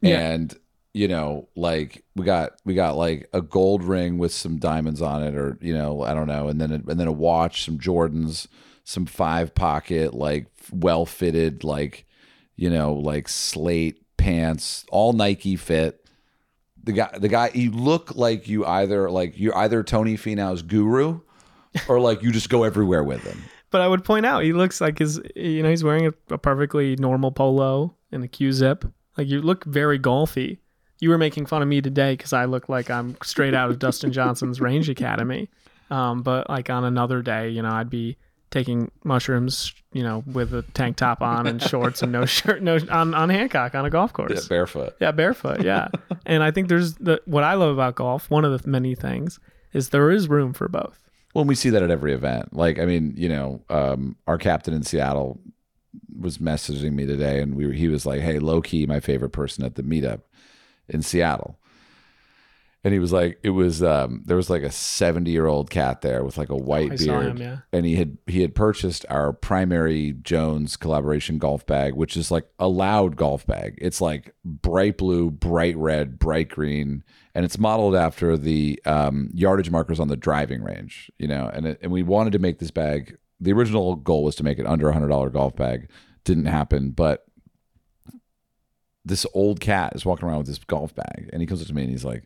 Yeah. 0.00 0.18
And 0.18 0.54
you 0.94 1.08
know, 1.08 1.48
like 1.56 2.04
we 2.14 2.24
got 2.24 2.52
we 2.64 2.74
got 2.74 2.96
like 2.96 3.28
a 3.32 3.40
gold 3.40 3.82
ring 3.82 4.18
with 4.18 4.32
some 4.32 4.58
diamonds 4.58 5.00
on 5.00 5.22
it 5.22 5.34
or 5.34 5.58
you 5.60 5.72
know, 5.72 6.02
I 6.02 6.14
don't 6.14 6.28
know, 6.28 6.48
and 6.48 6.60
then 6.60 6.70
a, 6.70 6.90
and 6.90 7.00
then 7.00 7.08
a 7.08 7.12
watch, 7.12 7.64
some 7.64 7.78
Jordans, 7.78 8.46
some 8.84 9.06
five 9.06 9.54
pocket 9.54 10.12
like 10.12 10.46
well 10.70 11.06
fitted 11.06 11.64
like 11.64 12.06
you 12.56 12.68
know, 12.68 12.92
like 12.92 13.28
slate 13.28 14.02
pants, 14.16 14.84
all 14.90 15.12
Nike 15.14 15.56
fit. 15.56 16.01
The 16.84 16.92
guy 16.92 17.16
the 17.18 17.28
guy 17.28 17.50
you 17.54 17.70
look 17.70 18.14
like 18.16 18.48
you 18.48 18.66
either 18.66 19.10
like 19.10 19.38
you're 19.38 19.56
either 19.56 19.82
Tony 19.82 20.16
Finau's 20.16 20.62
guru 20.62 21.20
or 21.88 22.00
like 22.00 22.22
you 22.22 22.32
just 22.32 22.48
go 22.48 22.64
everywhere 22.64 23.04
with 23.04 23.22
him. 23.22 23.42
But 23.70 23.80
I 23.80 23.88
would 23.88 24.04
point 24.04 24.26
out 24.26 24.42
he 24.42 24.52
looks 24.52 24.80
like 24.80 24.98
his, 24.98 25.20
you 25.34 25.62
know, 25.62 25.70
he's 25.70 25.82
wearing 25.82 26.06
a, 26.06 26.34
a 26.34 26.38
perfectly 26.38 26.96
normal 26.96 27.32
polo 27.32 27.94
and 28.10 28.22
a 28.22 28.28
Q 28.28 28.52
zip. 28.52 28.84
Like 29.16 29.28
you 29.28 29.40
look 29.40 29.64
very 29.64 29.98
golfy. 29.98 30.58
You 31.00 31.10
were 31.10 31.18
making 31.18 31.46
fun 31.46 31.62
of 31.62 31.68
me 31.68 31.80
today 31.80 32.14
because 32.14 32.32
I 32.32 32.44
look 32.44 32.68
like 32.68 32.90
I'm 32.90 33.16
straight 33.22 33.54
out 33.54 33.70
of 33.70 33.78
Dustin 33.78 34.12
Johnson's 34.12 34.60
Range 34.60 34.88
Academy. 34.88 35.48
Um, 35.90 36.22
but 36.22 36.48
like 36.48 36.70
on 36.70 36.84
another 36.84 37.22
day, 37.22 37.48
you 37.48 37.62
know, 37.62 37.70
I'd 37.70 37.90
be 37.90 38.16
taking 38.52 38.92
mushrooms, 39.02 39.72
you 39.92 40.04
know, 40.04 40.22
with 40.26 40.54
a 40.54 40.62
tank 40.74 40.96
top 40.96 41.22
on 41.22 41.48
and 41.48 41.60
shorts 41.60 42.02
and 42.02 42.12
no 42.12 42.24
shirt, 42.26 42.62
no 42.62 42.78
on 42.90 43.14
on 43.14 43.28
Hancock 43.30 43.74
on 43.74 43.84
a 43.84 43.90
golf 43.90 44.12
course. 44.12 44.32
Yeah, 44.32 44.48
barefoot. 44.48 44.94
Yeah, 45.00 45.10
barefoot. 45.10 45.62
Yeah, 45.64 45.88
and 46.26 46.44
I 46.44 46.52
think 46.52 46.68
there's 46.68 46.94
the 46.94 47.20
what 47.24 47.42
I 47.42 47.54
love 47.54 47.72
about 47.72 47.96
golf. 47.96 48.30
One 48.30 48.44
of 48.44 48.62
the 48.62 48.68
many 48.68 48.94
things 48.94 49.40
is 49.72 49.88
there 49.88 50.12
is 50.12 50.28
room 50.28 50.52
for 50.52 50.68
both. 50.68 51.02
Well, 51.34 51.44
we 51.44 51.54
see 51.54 51.70
that 51.70 51.82
at 51.82 51.90
every 51.90 52.12
event. 52.12 52.54
Like, 52.54 52.78
I 52.78 52.84
mean, 52.84 53.14
you 53.16 53.28
know, 53.28 53.64
um, 53.70 54.16
our 54.26 54.36
captain 54.36 54.74
in 54.74 54.82
Seattle 54.82 55.40
was 56.16 56.36
messaging 56.38 56.92
me 56.92 57.06
today, 57.06 57.40
and 57.40 57.54
we 57.56 57.66
were, 57.66 57.72
he 57.72 57.88
was 57.88 58.06
like, 58.06 58.20
"Hey, 58.20 58.38
low 58.38 58.60
key, 58.60 58.86
my 58.86 59.00
favorite 59.00 59.30
person 59.30 59.64
at 59.64 59.74
the 59.74 59.82
meetup 59.82 60.20
in 60.88 61.02
Seattle." 61.02 61.58
And 62.84 62.92
he 62.92 62.98
was 62.98 63.12
like, 63.12 63.38
"It 63.44 63.50
was 63.50 63.80
um, 63.80 64.22
there 64.26 64.36
was 64.36 64.50
like 64.50 64.62
a 64.62 64.70
seventy 64.72 65.30
year 65.30 65.46
old 65.46 65.70
cat 65.70 66.00
there 66.00 66.24
with 66.24 66.36
like 66.36 66.50
a 66.50 66.56
white 66.56 66.92
I 66.92 66.96
beard, 66.96 67.26
him, 67.26 67.36
yeah. 67.36 67.58
and 67.72 67.86
he 67.86 67.94
had 67.94 68.18
he 68.26 68.42
had 68.42 68.56
purchased 68.56 69.06
our 69.08 69.32
primary 69.32 70.14
Jones 70.20 70.76
collaboration 70.76 71.38
golf 71.38 71.64
bag, 71.64 71.94
which 71.94 72.16
is 72.16 72.32
like 72.32 72.48
a 72.58 72.66
loud 72.66 73.14
golf 73.14 73.46
bag. 73.46 73.78
It's 73.80 74.00
like 74.00 74.34
bright 74.44 74.98
blue, 74.98 75.30
bright 75.30 75.76
red, 75.76 76.18
bright 76.18 76.48
green, 76.48 77.04
and 77.36 77.44
it's 77.44 77.56
modeled 77.56 77.94
after 77.94 78.36
the 78.36 78.82
um, 78.84 79.30
yardage 79.32 79.70
markers 79.70 80.00
on 80.00 80.08
the 80.08 80.16
driving 80.16 80.62
range. 80.64 81.08
You 81.18 81.28
know, 81.28 81.48
and 81.54 81.66
it, 81.66 81.78
and 81.82 81.92
we 81.92 82.02
wanted 82.02 82.32
to 82.32 82.40
make 82.40 82.58
this 82.58 82.72
bag. 82.72 83.16
The 83.38 83.52
original 83.52 83.94
goal 83.94 84.24
was 84.24 84.34
to 84.36 84.44
make 84.44 84.58
it 84.58 84.66
under 84.66 84.88
a 84.88 84.92
hundred 84.92 85.08
dollar 85.08 85.30
golf 85.30 85.54
bag. 85.54 85.88
Didn't 86.24 86.46
happen, 86.46 86.90
but 86.90 87.26
this 89.04 89.24
old 89.34 89.60
cat 89.60 89.92
is 89.94 90.04
walking 90.04 90.28
around 90.28 90.38
with 90.38 90.46
this 90.48 90.58
golf 90.58 90.92
bag, 90.96 91.30
and 91.32 91.40
he 91.40 91.46
comes 91.46 91.60
up 91.60 91.68
to 91.68 91.74
me 91.74 91.82
and 91.82 91.90
he's 91.90 92.04
like 92.04 92.24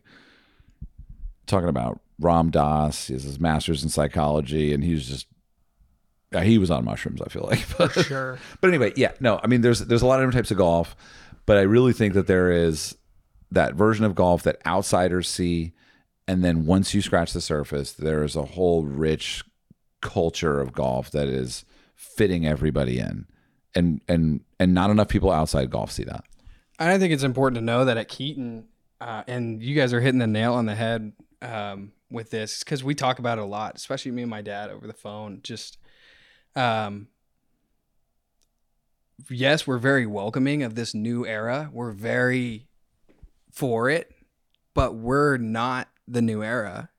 talking 1.47 1.69
about 1.69 1.99
Ram 2.19 2.49
Dass. 2.51 3.07
He 3.07 3.13
has 3.13 3.23
his 3.23 3.39
master's 3.39 3.83
in 3.83 3.89
psychology, 3.89 4.73
and 4.73 4.83
he 4.83 4.93
was 4.93 5.07
just 5.07 5.27
uh, 6.33 6.41
he 6.41 6.57
was 6.57 6.69
on 6.69 6.85
mushrooms. 6.85 7.21
I 7.21 7.29
feel 7.29 7.43
like, 7.49 7.65
but, 7.77 7.91
Sure. 7.93 8.37
but 8.61 8.67
anyway, 8.69 8.93
yeah, 8.95 9.13
no, 9.19 9.39
I 9.43 9.47
mean, 9.47 9.61
there's 9.61 9.79
there's 9.79 10.01
a 10.01 10.05
lot 10.05 10.19
of 10.19 10.23
different 10.27 10.45
types 10.45 10.51
of 10.51 10.57
golf, 10.57 10.95
but 11.45 11.57
I 11.57 11.61
really 11.61 11.93
think 11.93 12.13
that 12.13 12.27
there 12.27 12.51
is 12.51 12.95
that 13.51 13.75
version 13.75 14.05
of 14.05 14.13
golf 14.15 14.43
that 14.43 14.57
outsiders 14.65 15.27
see, 15.29 15.73
and 16.27 16.43
then 16.43 16.65
once 16.65 16.93
you 16.93 17.01
scratch 17.01 17.33
the 17.33 17.41
surface, 17.41 17.93
there 17.93 18.23
is 18.23 18.35
a 18.35 18.43
whole 18.43 18.83
rich 18.83 19.43
culture 20.01 20.59
of 20.59 20.73
golf 20.73 21.09
that 21.11 21.27
is 21.27 21.63
fitting 21.95 22.45
everybody 22.45 22.99
in, 22.99 23.25
and 23.73 24.01
and 24.07 24.41
and 24.59 24.73
not 24.73 24.89
enough 24.89 25.07
people 25.07 25.31
outside 25.31 25.69
golf 25.69 25.91
see 25.91 26.03
that. 26.03 26.23
And 26.79 26.89
I 26.89 26.99
think 26.99 27.13
it's 27.13 27.23
important 27.23 27.55
to 27.57 27.65
know 27.65 27.85
that 27.85 27.97
at 27.97 28.07
Keeton, 28.07 28.67
uh, 29.01 29.23
and 29.27 29.63
you 29.63 29.75
guys 29.75 29.93
are 29.93 30.01
hitting 30.01 30.19
the 30.19 30.27
nail 30.27 30.53
on 30.53 30.65
the 30.67 30.75
head 30.75 31.13
um, 31.41 31.91
with 32.09 32.29
this 32.31 32.63
because 32.63 32.83
we 32.83 32.95
talk 32.95 33.19
about 33.19 33.37
it 33.37 33.41
a 33.41 33.45
lot, 33.45 33.75
especially 33.75 34.11
me 34.11 34.23
and 34.23 34.29
my 34.31 34.41
dad 34.41 34.69
over 34.69 34.87
the 34.87 34.93
phone. 34.93 35.39
Just, 35.43 35.77
um, 36.55 37.07
yes, 39.29 39.65
we're 39.67 39.77
very 39.77 40.05
welcoming 40.05 40.63
of 40.63 40.75
this 40.75 40.93
new 40.93 41.25
era. 41.25 41.69
We're 41.71 41.91
very 41.91 42.67
for 43.51 43.89
it, 43.89 44.11
but 44.73 44.95
we're 44.95 45.37
not 45.37 45.89
the 46.07 46.21
new 46.21 46.43
era, 46.43 46.89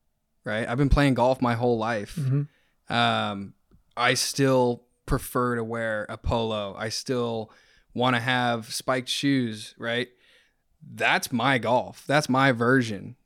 right? 0.44 0.68
I've 0.68 0.78
been 0.78 0.88
playing 0.88 1.14
golf 1.14 1.40
my 1.40 1.54
whole 1.54 1.78
life. 1.78 2.16
Mhm. 2.16 2.48
Um, 2.90 3.54
I 3.96 4.14
still 4.14 4.84
prefer 5.06 5.56
to 5.56 5.64
wear 5.64 6.06
a 6.08 6.16
polo. 6.18 6.74
I 6.76 6.88
still 6.88 7.50
want 7.94 8.16
to 8.16 8.20
have 8.20 8.72
spiked 8.72 9.08
shoes, 9.08 9.74
right? 9.78 10.08
That's 10.82 11.32
my 11.32 11.58
golf. 11.58 12.04
That's 12.06 12.28
my 12.28 12.52
version. 12.52 13.16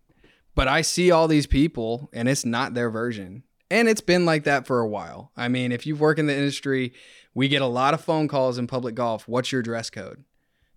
But 0.55 0.69
I 0.69 0.83
see 0.83 1.11
all 1.11 1.29
these 1.29 1.47
people 1.47 2.11
and 2.13 2.29
it's 2.29 2.45
not 2.45 2.75
their 2.75 2.91
version. 2.91 3.45
And 3.71 3.89
it's 3.89 4.03
been 4.03 4.27
like 4.27 4.45
that 4.45 4.67
for 4.67 4.81
a 4.81 4.89
while. 4.89 5.33
I 5.35 5.49
mean, 5.49 5.73
if 5.73 5.87
you 5.87 5.97
work 5.97 6.19
in 6.19 6.27
the 6.27 6.37
industry, 6.37 6.93
we 7.35 7.49
get 7.49 7.63
a 7.63 7.67
lot 7.67 7.95
of 7.95 8.03
phone 8.03 8.29
calls 8.29 8.59
in 8.59 8.67
public 8.67 8.95
golf. 8.95 9.27
What's 9.27 9.51
your 9.51 9.63
dress 9.63 9.89
code? 9.89 10.25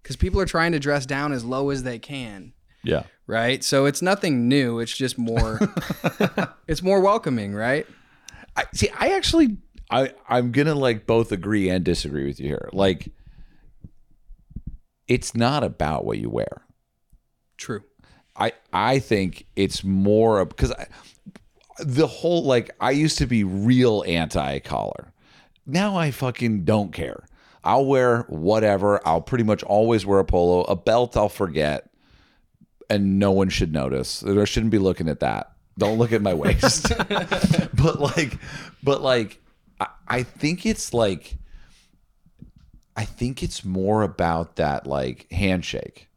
Because 0.02 0.16
people 0.16 0.40
are 0.40 0.46
trying 0.46 0.72
to 0.72 0.80
dress 0.80 1.06
down 1.06 1.34
as 1.34 1.44
low 1.44 1.72
as 1.72 1.84
they 1.84 2.00
can 2.00 2.54
Yeah, 2.84 3.04
right? 3.28 3.64
So 3.64 3.86
it's 3.86 4.02
nothing 4.02 4.48
new. 4.48 4.80
It's 4.80 4.96
just 4.96 5.18
more 5.18 5.60
it's 6.68 6.82
more 6.82 7.02
welcoming, 7.02 7.54
right? 7.54 7.86
I 8.56 8.66
see. 8.74 8.90
I 8.98 9.10
actually, 9.10 9.58
I 9.92 10.14
I'm 10.30 10.52
gonna 10.52 10.76
like 10.76 11.06
both 11.06 11.32
agree 11.32 11.70
and 11.70 11.84
disagree 11.84 12.26
with 12.26 12.40
you 12.40 12.48
here. 12.48 12.70
Like, 12.72 13.12
it's 15.08 15.36
not 15.36 15.64
about 15.64 16.06
what 16.06 16.18
you 16.20 16.30
wear. 16.30 16.66
True. 17.58 17.84
I 18.38 18.54
I 18.74 19.00
think 19.00 19.46
it's 19.56 19.84
more 19.84 20.40
of 20.40 20.50
because 20.50 20.74
the 21.80 22.08
whole 22.08 22.44
like 22.44 22.72
I 22.80 22.92
used 22.92 23.18
to 23.20 23.26
be 23.26 23.44
real 23.44 24.04
anti 24.08 24.60
collar. 24.60 25.14
Now 25.66 25.98
I 25.98 26.12
fucking 26.12 26.64
don't 26.64 26.92
care. 26.92 27.26
I'll 27.64 27.86
wear 27.86 28.22
whatever. 28.24 29.06
I'll 29.08 29.22
pretty 29.22 29.44
much 29.44 29.64
always 29.64 30.06
wear 30.06 30.20
a 30.20 30.26
polo. 30.26 30.62
A 30.64 30.76
belt 30.76 31.18
I'll 31.18 31.30
forget, 31.30 31.90
and 32.90 33.18
no 33.18 33.32
one 33.32 33.50
should 33.50 33.74
notice. 33.74 34.20
There 34.20 34.46
shouldn't 34.46 34.72
be 34.72 34.78
looking 34.78 35.10
at 35.10 35.22
that. 35.22 35.52
Don't 35.78 35.98
look 35.98 36.12
at 36.12 36.22
my 36.22 36.34
waist. 36.34 36.90
but 37.74 38.00
like, 38.00 38.38
but 38.84 39.02
like, 39.02 39.42
I, 39.80 39.88
I 40.08 40.24
think 40.24 40.66
it's 40.66 40.94
like, 40.94 41.38
I 42.96 43.04
think 43.04 43.42
it's 43.42 43.66
more 43.66 44.04
about 44.04 44.58
that 44.58 44.86
like 44.86 45.30
handshake 45.32 46.08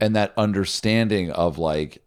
and 0.00 0.14
that 0.16 0.32
understanding 0.36 1.30
of 1.30 1.58
like 1.58 2.02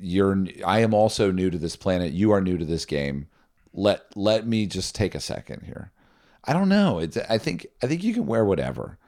you're 0.00 0.46
I 0.64 0.80
am 0.80 0.94
also 0.94 1.30
new 1.30 1.50
to 1.50 1.58
this 1.58 1.76
planet. 1.76 2.12
You 2.12 2.32
are 2.32 2.40
new 2.40 2.56
to 2.58 2.64
this 2.64 2.84
game. 2.84 3.28
Let 3.72 4.02
let 4.16 4.46
me 4.46 4.66
just 4.66 4.94
take 4.94 5.14
a 5.14 5.20
second 5.20 5.62
here. 5.62 5.92
I 6.44 6.52
don't 6.52 6.68
know. 6.68 6.98
It's 6.98 7.16
I 7.16 7.38
think 7.38 7.66
I 7.82 7.86
think 7.86 8.02
you 8.02 8.14
can 8.14 8.26
wear 8.26 8.44
whatever. 8.44 8.98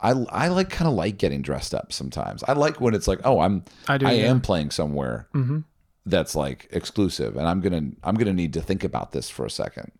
I 0.00 0.10
I 0.30 0.48
like 0.48 0.70
kind 0.70 0.88
of 0.88 0.94
like 0.94 1.18
getting 1.18 1.42
dressed 1.42 1.74
up 1.74 1.92
sometimes. 1.92 2.42
I 2.44 2.52
like 2.54 2.80
when 2.80 2.94
it's 2.94 3.06
like, 3.08 3.20
oh, 3.24 3.40
I'm 3.40 3.64
I 3.88 3.98
do, 3.98 4.06
I 4.06 4.12
yeah. 4.12 4.26
am 4.30 4.40
playing 4.40 4.70
somewhere. 4.70 5.28
Mhm. 5.34 5.64
that's 6.08 6.36
like 6.36 6.68
exclusive 6.70 7.36
and 7.36 7.48
i'm 7.48 7.60
gonna 7.60 7.90
i'm 8.04 8.14
gonna 8.14 8.32
need 8.32 8.52
to 8.52 8.60
think 8.60 8.84
about 8.84 9.10
this 9.10 9.28
for 9.28 9.44
a 9.44 9.50
second 9.50 9.90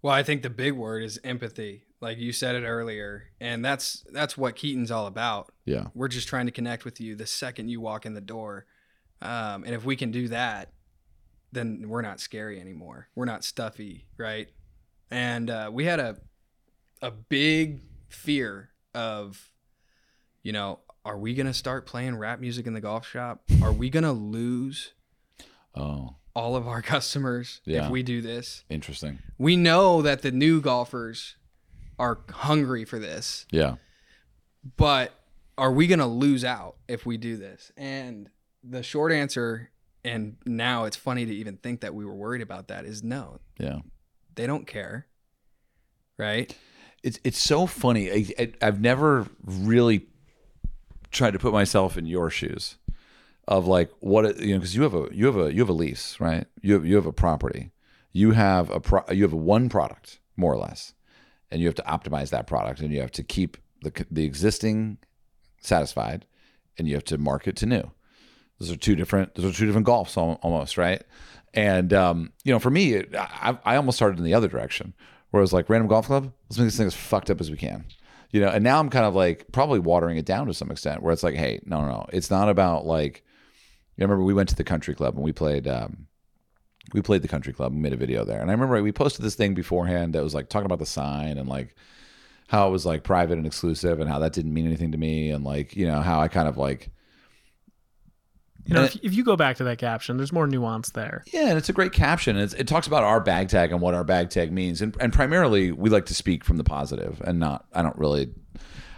Well, 0.00 0.14
I 0.14 0.22
think 0.22 0.40
the 0.42 0.48
big 0.48 0.72
word 0.72 1.02
is 1.04 1.20
empathy. 1.22 1.84
Like 2.00 2.18
you 2.18 2.32
said 2.32 2.54
it 2.54 2.64
earlier, 2.64 3.24
and 3.40 3.62
that's 3.64 4.04
that's 4.12 4.36
what 4.36 4.56
Keeton's 4.56 4.90
all 4.90 5.06
about. 5.06 5.52
yeah 5.66 5.88
We're 5.94 6.08
just 6.08 6.28
trying 6.28 6.46
to 6.46 6.52
connect 6.52 6.84
with 6.84 7.00
you 7.00 7.14
the 7.14 7.26
second 7.26 7.68
you 7.68 7.80
walk 7.80 8.06
in 8.06 8.14
the 8.14 8.20
door, 8.22 8.64
um, 9.20 9.64
and 9.64 9.74
if 9.74 9.84
we 9.84 9.96
can 9.96 10.10
do 10.10 10.28
that, 10.28 10.72
then 11.52 11.84
we're 11.88 12.00
not 12.02 12.18
scary 12.20 12.58
anymore. 12.60 13.08
We're 13.14 13.26
not 13.26 13.44
stuffy, 13.44 14.06
right? 14.16 14.48
And 15.10 15.50
uh, 15.50 15.70
we 15.72 15.84
had 15.84 16.00
a 16.00 16.16
a 17.02 17.10
big 17.10 17.80
fear 18.08 18.70
of, 18.94 19.50
you 20.42 20.52
know, 20.52 20.80
are 21.04 21.18
we 21.18 21.34
gonna 21.34 21.52
start 21.54 21.84
playing 21.86 22.16
rap 22.16 22.40
music 22.40 22.66
in 22.66 22.72
the 22.72 22.80
golf 22.80 23.06
shop? 23.06 23.42
Are 23.62 23.72
we 23.72 23.90
gonna 23.90 24.12
lose 24.12 24.92
oh 25.74 26.16
all 26.34 26.56
of 26.56 26.66
our 26.66 26.80
customers 26.94 27.60
Yeah. 27.66 27.84
if 27.86 27.90
we 27.90 28.02
do 28.02 28.20
this? 28.22 28.64
interesting 28.70 29.18
we 29.36 29.56
know 29.56 30.00
that 30.02 30.22
the 30.22 30.30
new 30.30 30.60
golfers 30.60 31.36
are 32.00 32.18
hungry 32.30 32.84
for 32.84 32.98
this, 32.98 33.46
yeah 33.52 33.76
but 34.76 35.12
are 35.56 35.72
we 35.72 35.86
going 35.86 36.00
to 36.00 36.06
lose 36.06 36.44
out 36.44 36.76
if 36.88 37.06
we 37.06 37.16
do 37.16 37.36
this? 37.36 37.72
And 37.76 38.28
the 38.62 38.82
short 38.82 39.12
answer, 39.12 39.70
and 40.04 40.36
now 40.44 40.84
it's 40.84 40.96
funny 40.96 41.24
to 41.24 41.34
even 41.34 41.56
think 41.56 41.80
that 41.80 41.94
we 41.94 42.04
were 42.04 42.14
worried 42.14 42.42
about 42.42 42.68
that, 42.68 42.84
is 42.84 43.04
no, 43.04 43.38
yeah 43.58 43.78
they 44.34 44.46
don't 44.46 44.66
care. 44.66 45.06
Right? 46.18 46.54
it's 47.02 47.18
it's 47.24 47.38
so 47.38 47.66
funny. 47.66 48.10
I, 48.10 48.26
I, 48.38 48.52
I've 48.62 48.80
never 48.80 49.26
really 49.44 50.06
tried 51.10 51.32
to 51.32 51.38
put 51.38 51.52
myself 51.52 51.96
in 51.96 52.06
your 52.06 52.30
shoes 52.30 52.76
of 53.48 53.66
like 53.66 53.90
what 54.00 54.38
you 54.38 54.54
know 54.54 54.58
because 54.58 54.76
you 54.76 54.82
have 54.82 54.94
a 54.94 55.08
you 55.12 55.26
have 55.26 55.36
a 55.36 55.52
you 55.52 55.60
have 55.60 55.68
a 55.68 55.74
lease 55.74 56.20
right 56.20 56.46
you 56.60 56.74
have 56.74 56.86
you 56.86 56.94
have 56.94 57.06
a 57.06 57.12
property 57.12 57.72
you 58.12 58.30
have 58.32 58.70
a 58.70 58.78
pro, 58.78 59.02
you 59.10 59.22
have 59.24 59.32
a 59.32 59.36
one 59.36 59.68
product 59.68 60.20
more 60.36 60.52
or 60.52 60.58
less 60.58 60.94
and 61.50 61.60
you 61.60 61.66
have 61.66 61.74
to 61.76 61.82
optimize 61.82 62.30
that 62.30 62.46
product 62.46 62.80
and 62.80 62.92
you 62.92 63.00
have 63.00 63.12
to 63.12 63.22
keep 63.22 63.56
the 63.82 64.06
the 64.10 64.24
existing 64.24 64.98
satisfied 65.60 66.26
and 66.78 66.88
you 66.88 66.94
have 66.94 67.04
to 67.04 67.18
market 67.18 67.56
to 67.56 67.66
new. 67.66 67.90
Those 68.58 68.70
are 68.70 68.76
two 68.76 68.94
different 68.94 69.34
those 69.34 69.44
are 69.44 69.56
two 69.56 69.66
different 69.66 69.86
golfs 69.86 70.16
almost 70.16 70.76
right? 70.76 71.02
And 71.54 71.92
um, 71.92 72.32
you 72.44 72.52
know 72.52 72.58
for 72.58 72.70
me 72.70 72.94
it, 72.94 73.14
I, 73.14 73.58
I 73.64 73.76
almost 73.76 73.96
started 73.96 74.18
in 74.18 74.24
the 74.24 74.34
other 74.34 74.48
direction 74.48 74.94
where 75.30 75.40
I 75.40 75.42
was 75.42 75.52
like 75.52 75.68
random 75.68 75.88
golf 75.88 76.06
club? 76.06 76.32
Let's 76.48 76.58
make 76.58 76.66
this 76.66 76.76
thing 76.76 76.86
as 76.86 76.94
fucked 76.94 77.30
up 77.30 77.40
as 77.40 77.50
we 77.50 77.56
can. 77.56 77.84
You 78.30 78.40
know 78.40 78.48
and 78.48 78.62
now 78.62 78.78
i'm 78.78 78.90
kind 78.90 79.06
of 79.06 79.14
like 79.16 79.46
probably 79.50 79.80
watering 79.80 80.16
it 80.16 80.24
down 80.24 80.46
to 80.46 80.54
some 80.54 80.70
extent 80.70 81.02
where 81.02 81.12
it's 81.12 81.24
like 81.24 81.34
hey 81.34 81.60
no 81.64 81.80
no 81.80 81.88
no. 81.88 82.06
It's 82.12 82.30
not 82.30 82.48
about 82.48 82.86
like 82.86 83.24
I 83.98 84.02
remember 84.02 84.24
we 84.24 84.34
went 84.34 84.48
to 84.48 84.56
the 84.56 84.64
country 84.64 84.94
club 84.94 85.14
and 85.14 85.24
we 85.24 85.32
played 85.32 85.68
um, 85.68 86.06
we 86.92 87.02
played 87.02 87.22
the 87.22 87.28
country 87.28 87.52
club 87.52 87.72
and 87.72 87.82
made 87.82 87.92
a 87.92 87.96
video 87.96 88.24
there 88.24 88.40
and 88.40 88.50
i 88.50 88.52
remember 88.52 88.82
we 88.82 88.92
posted 88.92 89.24
this 89.24 89.34
thing 89.34 89.54
beforehand 89.54 90.14
that 90.14 90.22
was 90.22 90.34
like 90.34 90.48
talking 90.48 90.66
about 90.66 90.78
the 90.78 90.86
sign 90.86 91.38
and 91.38 91.48
like 91.48 91.74
how 92.48 92.66
it 92.66 92.70
was 92.70 92.84
like 92.84 93.04
private 93.04 93.38
and 93.38 93.46
exclusive 93.46 94.00
and 94.00 94.08
how 94.10 94.18
that 94.18 94.32
didn't 94.32 94.52
mean 94.52 94.66
anything 94.66 94.92
to 94.92 94.98
me 94.98 95.30
and 95.30 95.44
like 95.44 95.76
you 95.76 95.86
know 95.86 96.00
how 96.00 96.20
i 96.20 96.28
kind 96.28 96.48
of 96.48 96.56
like 96.56 96.90
You 98.66 98.74
know, 98.74 98.84
if, 98.84 98.96
if 99.02 99.14
you 99.14 99.24
go 99.24 99.36
back 99.36 99.56
to 99.56 99.64
that 99.64 99.78
caption, 99.78 100.16
there's 100.18 100.32
more 100.32 100.46
nuance 100.46 100.90
there. 100.90 101.24
Yeah, 101.32 101.48
and 101.48 101.58
it's 101.58 101.70
a 101.70 101.72
great 101.72 101.92
caption. 101.92 102.36
It's, 102.36 102.52
it 102.54 102.68
talks 102.68 102.86
about 102.86 103.02
our 103.04 103.18
bag 103.18 103.48
tag 103.48 103.72
and 103.72 103.80
what 103.80 103.94
our 103.94 104.04
bag 104.04 104.28
tag 104.30 104.52
means, 104.52 104.82
and 104.82 104.94
and 105.00 105.12
primarily 105.12 105.72
we 105.72 105.88
like 105.88 106.06
to 106.06 106.14
speak 106.14 106.44
from 106.44 106.58
the 106.58 106.62
positive 106.62 107.20
and 107.24 107.40
not. 107.40 107.64
I 107.72 107.82
don't 107.82 107.96
really. 107.96 108.32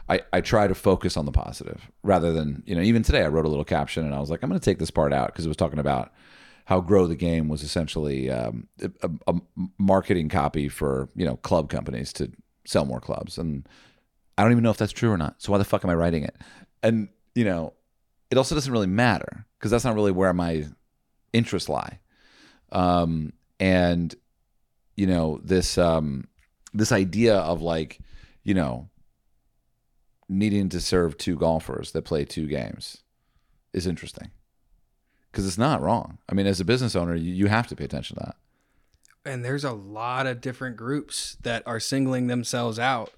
I, 0.08 0.20
I 0.32 0.40
try 0.40 0.66
to 0.66 0.74
focus 0.74 1.16
on 1.16 1.26
the 1.26 1.32
positive 1.32 1.90
rather 2.02 2.32
than 2.32 2.64
you 2.66 2.74
know 2.74 2.82
even 2.82 3.02
today 3.04 3.22
I 3.22 3.28
wrote 3.28 3.46
a 3.46 3.48
little 3.48 3.64
caption 3.64 4.04
and 4.04 4.14
I 4.14 4.18
was 4.18 4.30
like 4.30 4.42
I'm 4.42 4.50
going 4.50 4.60
to 4.60 4.64
take 4.64 4.78
this 4.78 4.90
part 4.90 5.12
out 5.12 5.28
because 5.28 5.46
it 5.46 5.48
was 5.48 5.56
talking 5.56 5.78
about 5.78 6.12
how 6.66 6.80
grow 6.80 7.06
the 7.06 7.16
game 7.16 7.48
was 7.48 7.62
essentially 7.62 8.30
um, 8.30 8.68
a, 9.02 9.10
a 9.26 9.34
marketing 9.78 10.28
copy 10.28 10.68
for 10.68 11.08
you 11.14 11.24
know 11.24 11.36
club 11.36 11.68
companies 11.68 12.12
to 12.14 12.30
sell 12.64 12.84
more 12.84 13.00
clubs. 13.00 13.38
And 13.38 13.68
I 14.38 14.42
don't 14.42 14.52
even 14.52 14.64
know 14.64 14.70
if 14.70 14.76
that's 14.76 14.92
true 14.92 15.10
or 15.10 15.18
not. 15.18 15.42
So 15.42 15.52
why 15.52 15.58
the 15.58 15.64
fuck 15.64 15.84
am 15.84 15.90
I 15.90 15.94
writing 15.94 16.24
it? 16.24 16.36
And 16.82 17.08
you 17.34 17.44
know 17.44 17.74
it 18.30 18.38
also 18.38 18.54
doesn't 18.54 18.72
really 18.72 18.86
matter 18.86 19.46
because 19.58 19.70
that's 19.70 19.84
not 19.84 19.94
really 19.94 20.12
where 20.12 20.32
my 20.32 20.64
interests 21.32 21.68
lie. 21.68 21.98
Um, 22.70 23.32
and 23.60 24.14
you 24.96 25.06
know 25.06 25.40
this 25.44 25.78
um, 25.78 26.28
this 26.72 26.92
idea 26.92 27.36
of 27.36 27.60
like 27.60 28.00
you 28.44 28.54
know 28.54 28.88
needing 30.28 30.68
to 30.70 30.80
serve 30.80 31.18
two 31.18 31.36
golfers 31.36 31.92
that 31.92 32.02
play 32.02 32.24
two 32.24 32.46
games 32.46 33.02
is 33.72 33.86
interesting 33.86 34.30
because 35.32 35.46
it's 35.46 35.58
not 35.58 35.80
wrong. 35.80 36.18
I 36.28 36.34
mean, 36.34 36.46
as 36.46 36.60
a 36.60 36.64
business 36.64 36.94
owner, 36.94 37.14
you, 37.14 37.32
you 37.32 37.46
have 37.46 37.66
to 37.68 37.76
pay 37.76 37.84
attention 37.84 38.18
to 38.18 38.24
that. 38.26 38.36
And 39.24 39.44
there's 39.44 39.64
a 39.64 39.72
lot 39.72 40.26
of 40.26 40.40
different 40.40 40.76
groups 40.76 41.36
that 41.42 41.62
are 41.66 41.80
singling 41.80 42.26
themselves 42.26 42.78
out, 42.78 43.12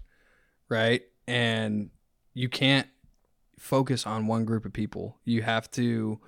right? 0.69 1.03
And 1.27 1.91
you 2.35 2.49
can't 2.49 2.86
focus 3.59 4.07
on 4.07 4.27
one 4.27 4.45
group 4.45 4.65
of 4.65 4.73
people. 4.73 5.19
You 5.24 5.43
have 5.43 5.70
to 5.73 6.20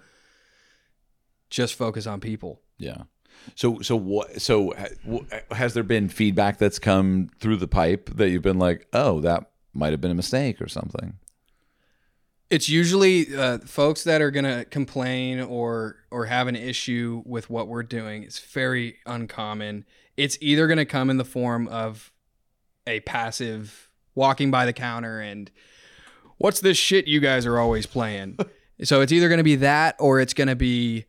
just 1.50 1.74
focus 1.74 2.06
on 2.06 2.20
people. 2.20 2.62
Yeah. 2.78 3.02
So 3.54 3.80
so 3.80 3.96
what? 3.96 4.40
So 4.40 4.72
has 5.50 5.74
there 5.74 5.82
been 5.82 6.08
feedback 6.08 6.58
that's 6.58 6.78
come 6.78 7.28
through 7.38 7.56
the 7.56 7.68
pipe 7.68 8.10
that 8.14 8.30
you've 8.30 8.42
been 8.42 8.58
like, 8.58 8.86
oh, 8.94 9.20
that 9.20 9.50
might 9.74 9.92
have 9.92 10.00
been 10.00 10.10
a 10.10 10.14
mistake 10.14 10.60
or 10.60 10.68
something? 10.68 11.18
It's 12.48 12.68
usually 12.68 13.34
uh, 13.36 13.58
folks 13.58 14.04
that 14.04 14.22
are 14.22 14.30
gonna 14.30 14.64
complain 14.64 15.40
or 15.40 15.96
or 16.10 16.26
have 16.26 16.46
an 16.46 16.56
issue 16.56 17.22
with 17.26 17.50
what 17.50 17.66
we're 17.68 17.82
doing. 17.82 18.22
It's 18.22 18.38
very 18.38 18.96
uncommon. 19.04 19.84
It's 20.16 20.38
either 20.40 20.66
gonna 20.66 20.86
come 20.86 21.10
in 21.10 21.16
the 21.16 21.24
form 21.24 21.66
of 21.68 22.12
a 22.86 23.00
passive 23.00 23.90
walking 24.14 24.50
by 24.50 24.64
the 24.64 24.72
counter 24.72 25.20
and 25.20 25.50
what's 26.38 26.60
this 26.60 26.78
shit 26.78 27.08
you 27.08 27.20
guys 27.20 27.46
are 27.46 27.58
always 27.58 27.84
playing. 27.86 28.38
so 28.84 29.00
it's 29.00 29.12
either 29.12 29.28
gonna 29.28 29.42
be 29.42 29.56
that 29.56 29.96
or 29.98 30.20
it's 30.20 30.34
gonna 30.34 30.56
be 30.56 31.06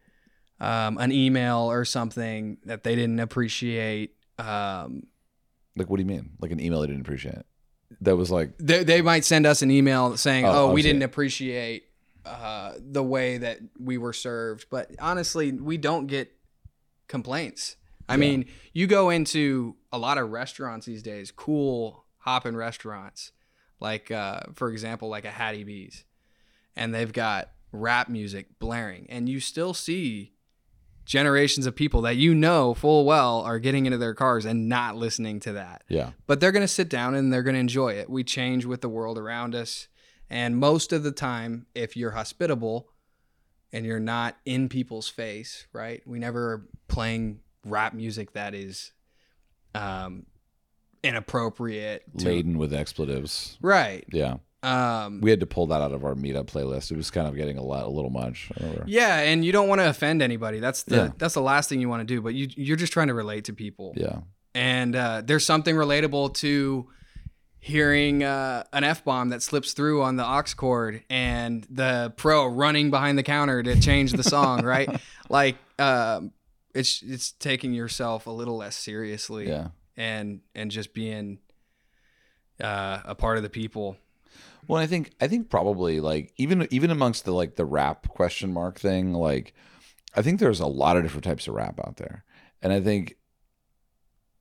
um, 0.60 0.98
an 0.98 1.12
email 1.12 1.72
or 1.72 1.86
something 1.86 2.58
that 2.66 2.84
they 2.84 2.96
didn't 2.96 3.20
appreciate. 3.20 4.16
Um, 4.40 5.04
Like, 5.76 5.88
what 5.90 5.98
do 5.98 6.02
you 6.02 6.08
mean? 6.08 6.32
Like 6.42 6.52
an 6.52 6.60
email 6.60 6.82
they 6.82 6.88
didn't 6.88 7.02
appreciate? 7.02 7.44
That 8.02 8.16
was 8.18 8.30
like, 8.30 8.58
they, 8.58 8.84
they 8.84 9.02
might 9.02 9.26
send 9.26 9.46
us 9.46 9.62
an 9.62 9.72
email 9.72 10.18
saying, 10.18 10.46
Oh, 10.46 10.70
"Oh, 10.70 10.74
we 10.74 10.82
didn't 10.82 11.04
appreciate 11.04 11.86
uh, 12.26 12.74
the 12.78 13.02
way 13.04 13.38
that 13.38 13.60
we 13.80 13.98
were 13.98 14.14
served." 14.14 14.66
But 14.70 14.92
honestly, 15.00 15.52
we 15.52 15.78
don't 15.78 16.08
get 16.08 16.32
complaints. 17.08 17.76
I 18.10 18.14
Yeah. 18.14 18.18
mean, 18.20 18.46
you 18.74 18.88
go 18.88 19.10
into 19.10 19.76
a 19.92 19.98
lot 19.98 20.18
of 20.18 20.30
restaurants 20.30 20.86
these 20.86 21.04
days, 21.04 21.32
cool 21.32 22.06
hopping 22.20 22.56
restaurants, 22.56 23.32
like 23.80 24.12
uh, 24.12 24.42
for 24.54 24.70
example, 24.70 25.08
like 25.10 25.26
a 25.26 25.32
Hattie 25.32 25.64
B's, 25.64 26.04
and 26.76 26.94
they've 26.94 27.14
got 27.14 27.52
rap 27.72 28.10
music 28.10 28.60
blaring, 28.60 29.08
and 29.10 29.28
you 29.30 29.40
still 29.40 29.74
see 29.74 30.34
generations 31.08 31.66
of 31.66 31.74
people 31.76 32.02
that 32.02 32.18
you 32.18 32.36
know 32.36 32.74
full 32.74 33.06
well 33.06 33.40
are 33.42 33.58
getting 33.60 33.86
into 33.86 33.98
their 33.98 34.14
cars 34.14 34.46
and 34.46 34.68
not 34.68 34.96
listening 34.96 35.40
to 35.40 35.54
that 35.54 35.84
yeah, 35.88 36.12
but 36.28 36.40
they're 36.40 36.52
going 36.52 36.62
to 36.62 36.68
sit 36.68 36.90
down 36.90 37.16
and 37.16 37.32
they're 37.32 37.44
going 37.44 37.56
to 37.56 37.60
enjoy 37.60 37.94
it. 37.94 38.10
We 38.10 38.24
change 38.24 38.66
with 38.66 38.82
the 38.82 38.90
world 38.90 39.18
around 39.18 39.56
us. 39.56 39.88
And 40.30 40.58
most 40.58 40.92
of 40.92 41.04
the 41.04 41.14
time, 41.14 41.68
if 41.74 41.96
you're 41.96 42.12
hospitable 42.12 42.90
and 43.72 43.86
you're 43.86 44.00
not 44.00 44.36
in 44.46 44.68
people's 44.68 45.08
face, 45.08 45.68
right? 45.72 46.02
We 46.06 46.20
never 46.20 46.52
are 46.52 46.68
playing 46.90 47.40
rap 47.66 47.94
music 47.94 48.34
that 48.34 48.54
is 48.54 48.92
um, 49.74 50.26
inappropriate. 51.04 52.04
to- 52.18 52.26
laden 52.26 52.58
with 52.58 52.74
expletives. 52.74 53.58
Right. 53.62 54.06
Yeah, 54.12 54.38
Um, 54.68 55.22
we 55.22 55.30
had 55.30 55.40
to 55.40 55.46
pull 55.46 55.68
that 55.68 55.82
out 55.82 55.94
of 55.94 56.04
our 56.04 56.14
meetup 56.14 56.46
playlist. 56.46 56.92
It 56.92 56.98
was 56.98 57.10
kind 57.10 57.28
of 57.28 57.36
getting 57.36 57.58
a 57.58 57.64
lot, 57.64 57.86
a 57.86 57.90
little 57.90 58.10
much. 58.10 58.52
Yeah, 58.86 59.20
and 59.20 59.46
you 59.46 59.52
don't 59.52 59.70
want 59.70 59.80
to 59.80 59.90
offend 59.90 60.22
anybody. 60.22 60.60
That's 60.60 60.84
the 60.84 60.96
Yeah. 60.96 61.10
that's 61.18 61.36
the 61.36 61.42
last 61.42 61.70
thing 61.70 61.80
you 61.80 61.90
want 61.90 62.02
to 62.02 62.14
do. 62.14 62.22
But 62.22 62.34
you 62.34 62.48
you're 62.56 62.76
just 62.76 62.92
trying 62.92 63.08
to 63.08 63.14
relate 63.14 63.46
to 63.46 63.54
people. 63.54 63.94
Yeah, 63.96 64.20
and 64.54 64.96
uh, 64.96 65.22
there's 65.24 65.46
something 65.46 65.76
relatable 65.76 66.34
to 66.36 66.90
hearing 67.60 68.24
uh, 68.24 68.64
an 68.74 68.84
f 68.84 69.04
bomb 69.04 69.30
that 69.30 69.42
slips 69.42 69.74
through 69.74 70.02
on 70.02 70.16
the 70.16 70.26
aux 70.26 70.44
cord 70.56 71.04
and 71.10 71.66
the 71.70 72.14
pro 72.18 72.46
running 72.46 72.90
behind 72.90 73.18
the 73.18 73.24
counter 73.24 73.64
to 73.64 73.80
change 73.80 74.12
the 74.14 74.24
song, 74.24 74.64
right? 74.66 74.90
Like 75.30 75.58
um, 75.80 76.34
it's 76.74 77.02
it's 77.02 77.32
taking 77.32 77.74
yourself 77.74 78.28
a 78.28 78.32
little 78.32 78.58
less 78.58 78.76
seriously 78.76 79.48
yeah. 79.48 79.70
and 79.96 80.42
and 80.56 80.72
just 80.72 80.94
being 80.94 81.40
uh, 82.62 83.00
a 83.06 83.16
part 83.16 83.38
of 83.38 83.44
the 83.44 83.50
people. 83.50 83.98
Well, 84.68 84.82
I 84.82 84.88
think 84.88 85.14
I 85.22 85.28
think 85.28 85.50
probably 85.50 86.00
like 86.00 86.34
even 86.38 86.68
even 86.72 86.92
amongst 86.92 87.26
the 87.26 87.32
like 87.32 87.56
the 87.56 87.66
rap 87.66 88.08
question 88.10 88.52
mark 88.54 88.80
thing, 88.80 89.14
like 89.14 89.54
I 90.16 90.22
think 90.22 90.40
there's 90.40 90.60
a 90.60 90.68
lot 90.68 90.98
of 90.98 91.04
different 91.04 91.24
types 91.24 91.48
of 91.48 91.54
rap 91.54 91.80
out 91.80 91.98
there, 91.98 92.24
and 92.62 92.74
I 92.74 92.82
think 92.82 93.16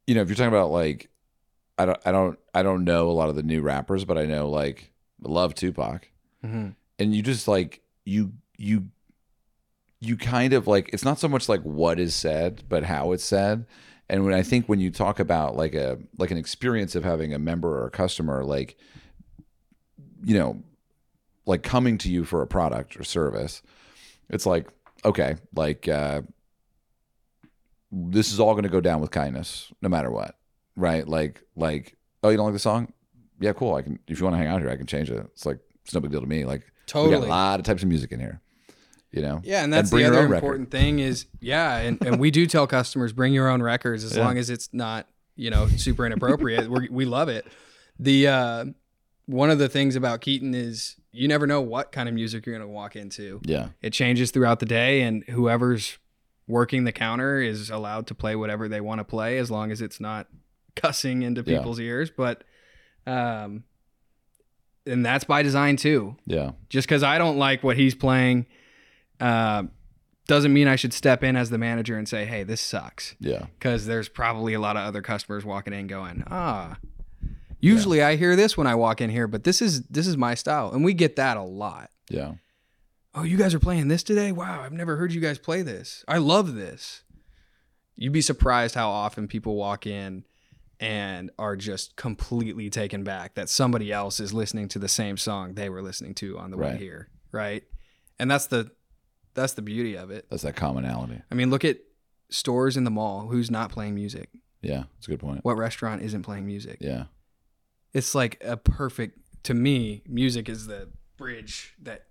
you 0.07 0.15
know 0.15 0.23
if 0.23 0.29
you're 0.29 0.37
talking 0.37 0.49
about 0.49 0.71
like 0.71 1.11
I 1.79 1.87
don't 1.87 1.99
I 2.05 2.13
don't 2.13 2.39
I 2.55 2.63
don't 2.63 2.85
know 2.85 3.11
a 3.11 3.13
lot 3.13 3.29
of 3.29 3.37
the 3.37 3.43
new 3.43 3.63
rappers, 3.63 4.05
but 4.05 4.19
I 4.19 4.25
know 4.27 4.49
like 4.49 4.93
love 5.21 5.55
Tupac, 5.55 6.09
Mm-hmm. 6.45 6.69
and 6.99 7.15
you 7.15 7.23
just 7.23 7.47
like 7.49 7.83
you 8.05 8.33
you 8.57 8.87
you 10.01 10.17
kind 10.17 10.53
of 10.53 10.67
like 10.67 10.91
it's 10.93 11.05
not 11.05 11.19
so 11.19 11.29
much 11.29 11.49
like 11.49 11.63
what 11.63 11.99
is 11.99 12.15
said, 12.15 12.65
but 12.69 12.85
how 12.85 13.13
it's 13.13 13.25
said. 13.25 13.67
And 14.09 14.25
when 14.25 14.35
I 14.35 14.43
think 14.43 14.69
when 14.69 14.79
you 14.79 14.91
talk 14.91 15.19
about 15.19 15.57
like 15.57 15.75
a 15.75 15.99
like 16.19 16.31
an 16.31 16.37
experience 16.39 16.95
of 16.95 17.03
having 17.05 17.35
a 17.35 17.39
member 17.39 17.81
or 17.81 17.87
a 17.87 17.91
customer, 17.91 18.45
like 18.45 18.77
you 20.27 20.37
know, 20.37 20.61
like 21.47 21.63
coming 21.63 21.97
to 21.99 22.11
you 22.11 22.25
for 22.25 22.43
a 22.43 22.47
product 22.47 22.99
or 22.99 23.05
service, 23.05 23.63
it's 24.29 24.45
like 24.45 24.69
okay, 25.05 25.37
like 25.55 25.87
uh, 25.89 26.23
this 27.93 28.33
is 28.33 28.41
all 28.41 28.53
going 28.55 28.65
to 28.65 28.69
go 28.69 28.81
down 28.81 29.01
with 29.01 29.11
kindness, 29.11 29.73
no 29.81 29.89
matter 29.89 30.11
what, 30.11 30.37
right? 30.75 31.07
Like 31.07 31.43
like 31.55 31.97
oh, 32.23 32.29
you 32.31 32.37
don't 32.37 32.47
like 32.47 32.53
the 32.55 32.59
song? 32.59 32.93
Yeah, 33.41 33.53
cool. 33.53 33.75
I 33.75 33.83
can 33.83 33.99
if 34.09 34.19
you 34.19 34.25
want 34.25 34.35
to 34.35 34.39
hang 34.39 34.49
out 34.49 34.61
here, 34.61 34.71
I 34.71 34.77
can 34.77 34.87
change 34.87 35.11
it. 35.11 35.19
It's 35.33 35.47
like 35.47 35.59
it's 35.85 35.95
no 35.95 36.01
big 36.01 36.11
deal 36.11 36.21
to 36.21 36.27
me. 36.27 36.45
Like 36.45 36.61
we 36.63 36.67
got 36.67 36.93
Totally. 37.03 37.27
a 37.27 37.31
lot 37.31 37.61
of 37.61 37.67
types 37.67 37.83
of 37.83 37.89
music 37.89 38.13
in 38.13 38.19
here, 38.21 38.41
you 39.13 39.23
know. 39.23 39.41
Yeah, 39.45 39.63
and 39.63 39.73
that's 39.73 39.91
bring 39.91 40.03
the 40.05 40.09
other 40.11 40.23
record. 40.27 40.35
important 40.35 40.71
thing 40.71 40.99
is 40.99 41.27
yeah, 41.41 41.77
and, 41.79 42.05
and 42.05 42.19
we 42.19 42.31
do 42.31 42.47
tell 42.47 42.67
customers 42.67 43.13
bring 43.13 43.33
your 43.33 43.49
own 43.49 43.63
records 43.63 44.03
as 44.05 44.17
Yeah. 44.17 44.25
long 44.25 44.39
as 44.39 44.51
it's 44.51 44.69
not 44.73 45.07
you 45.37 45.51
know 45.51 45.69
super 45.69 46.05
inappropriate. 46.07 46.69
we 46.69 46.89
we 46.91 47.05
love 47.05 47.29
it. 47.29 47.47
The 47.99 48.29
uh, 48.29 48.65
one 49.27 49.51
of 49.51 49.59
the 49.59 49.69
things 49.69 49.97
about 49.97 50.21
Keeton 50.21 50.55
is 50.55 50.97
you 51.13 51.27
never 51.29 51.47
know 51.47 51.61
what 51.61 51.93
kind 51.93 52.09
of 52.09 52.15
music 52.15 52.47
you're 52.47 52.55
going 52.57 52.67
to 52.67 52.73
walk 52.73 52.95
into. 52.97 53.41
Yeah, 53.45 53.69
It 53.83 53.93
changes 53.93 54.31
throughout 54.31 54.61
the 54.61 54.67
day, 54.67 55.03
and 55.03 55.25
whoever's 55.25 55.99
working 56.49 56.85
the 56.85 56.93
counter 56.93 57.41
is 57.41 57.71
allowed 57.71 58.07
to 58.07 58.15
play 58.15 58.37
whatever 58.37 58.69
they 58.69 58.81
want 58.81 59.01
to 59.01 59.05
play 59.05 59.39
as 59.39 59.51
long 59.51 59.73
as 59.73 59.81
it's 59.83 59.99
not 60.01 60.29
cussing 60.77 61.23
into 61.23 61.43
Yeah. 61.45 61.59
people's 61.59 61.81
ears. 61.81 62.11
But 62.11 62.45
um, 63.07 63.65
and 64.87 65.05
that's 65.05 65.25
by 65.25 65.43
design 65.43 65.77
too 65.77 66.17
yeah, 66.27 66.53
just 66.69 66.87
because 66.87 67.03
I 67.03 67.19
don't 67.19 67.37
like 67.39 67.63
what 67.65 67.77
he's 67.77 67.95
playing, 67.95 68.47
uh, 69.21 69.65
doesn't 70.29 70.53
mean 70.53 70.69
I 70.69 70.77
should 70.77 70.93
step 70.93 71.23
in 71.25 71.37
as 71.37 71.51
the 71.51 71.59
manager 71.59 71.97
and 71.97 72.09
say, 72.09 72.25
"Hey, 72.27 72.43
this 72.45 72.61
sucks." 72.61 73.15
yeah, 73.21 73.47
Because 73.59 73.87
there's 73.87 74.09
probably 74.09 74.55
a 74.55 74.61
lot 74.61 74.77
of 74.77 74.85
other 74.85 75.03
customers 75.03 75.45
walking 75.45 75.73
in 75.73 75.87
going, 75.87 76.23
"Ah, 76.29 76.79
usually 77.67 78.03
I 78.03 78.17
hear 78.17 78.37
this 78.37 78.57
when 78.57 78.67
I 78.67 78.75
walk 78.75 79.01
in 79.01 79.11
here, 79.11 79.27
but 79.29 79.45
this 79.45 79.61
is 79.63 79.83
this 79.89 80.07
is 80.07 80.17
my 80.17 80.35
style," 80.35 80.73
and 80.73 80.85
we 80.85 80.95
get 80.95 81.17
that 81.17 81.37
a 81.37 81.43
lot. 81.43 81.91
yeah, 82.09 82.35
Oh, 83.15 83.23
you 83.23 83.37
guys 83.39 83.55
are 83.55 83.59
playing 83.61 83.89
this 83.89 84.03
today? 84.03 84.31
Wow, 84.31 84.61
I've 84.63 84.73
never 84.73 84.97
heard 84.97 85.13
you 85.13 85.21
guys 85.23 85.39
play 85.39 85.63
this. 85.63 86.05
I 86.07 86.19
love 86.19 86.55
this. 86.55 87.03
You'd 87.95 88.13
be 88.13 88.21
surprised 88.21 88.75
how 88.75 88.91
often 88.91 89.27
people 89.27 89.57
walk 89.57 89.87
in 89.87 90.25
and 90.79 91.31
are 91.39 91.57
just 91.57 91.97
completely 91.97 92.69
taken 92.69 93.03
back 93.05 93.35
that 93.37 93.49
somebody 93.49 93.91
else 93.91 94.21
is 94.21 94.35
listening 94.35 94.69
to 94.69 94.79
the 94.79 94.89
same 94.89 95.17
song 95.17 95.55
they 95.55 95.71
were 95.71 95.81
listening 95.81 96.15
to 96.17 96.39
on 96.39 96.51
the 96.51 96.59
way 96.59 96.77
here, 96.77 97.09
right? 97.33 97.65
And 98.19 98.31
that's 98.31 98.47
the 98.49 98.71
that's 99.33 99.55
the 99.55 99.63
beauty 99.63 99.97
of 99.97 100.11
it. 100.11 100.27
that's 100.29 100.43
that 100.43 100.57
commonality. 100.57 101.23
I 101.31 101.35
mean, 101.35 101.49
look 101.49 101.65
at 101.65 101.79
stores 102.29 102.77
in 102.77 102.85
the 102.85 102.91
mall 102.91 103.29
who's 103.29 103.51
not 103.51 103.71
playing 103.71 103.95
music. 103.95 104.29
Yeah, 104.61 104.85
it's 104.99 105.07
a 105.07 105.11
good 105.11 105.21
point. 105.21 105.43
What 105.43 105.57
restaurant 105.57 106.03
isn't 106.03 106.23
playing 106.23 106.45
music? 106.45 106.79
Yeah, 106.83 107.05
It's 107.97 108.15
like 108.15 108.43
a 108.45 108.57
perfect 108.57 109.19
to 109.45 109.55
me, 109.55 110.03
music 110.09 110.49
is 110.49 110.67
the 110.67 110.89
bridge 111.17 111.75
that 111.83 112.07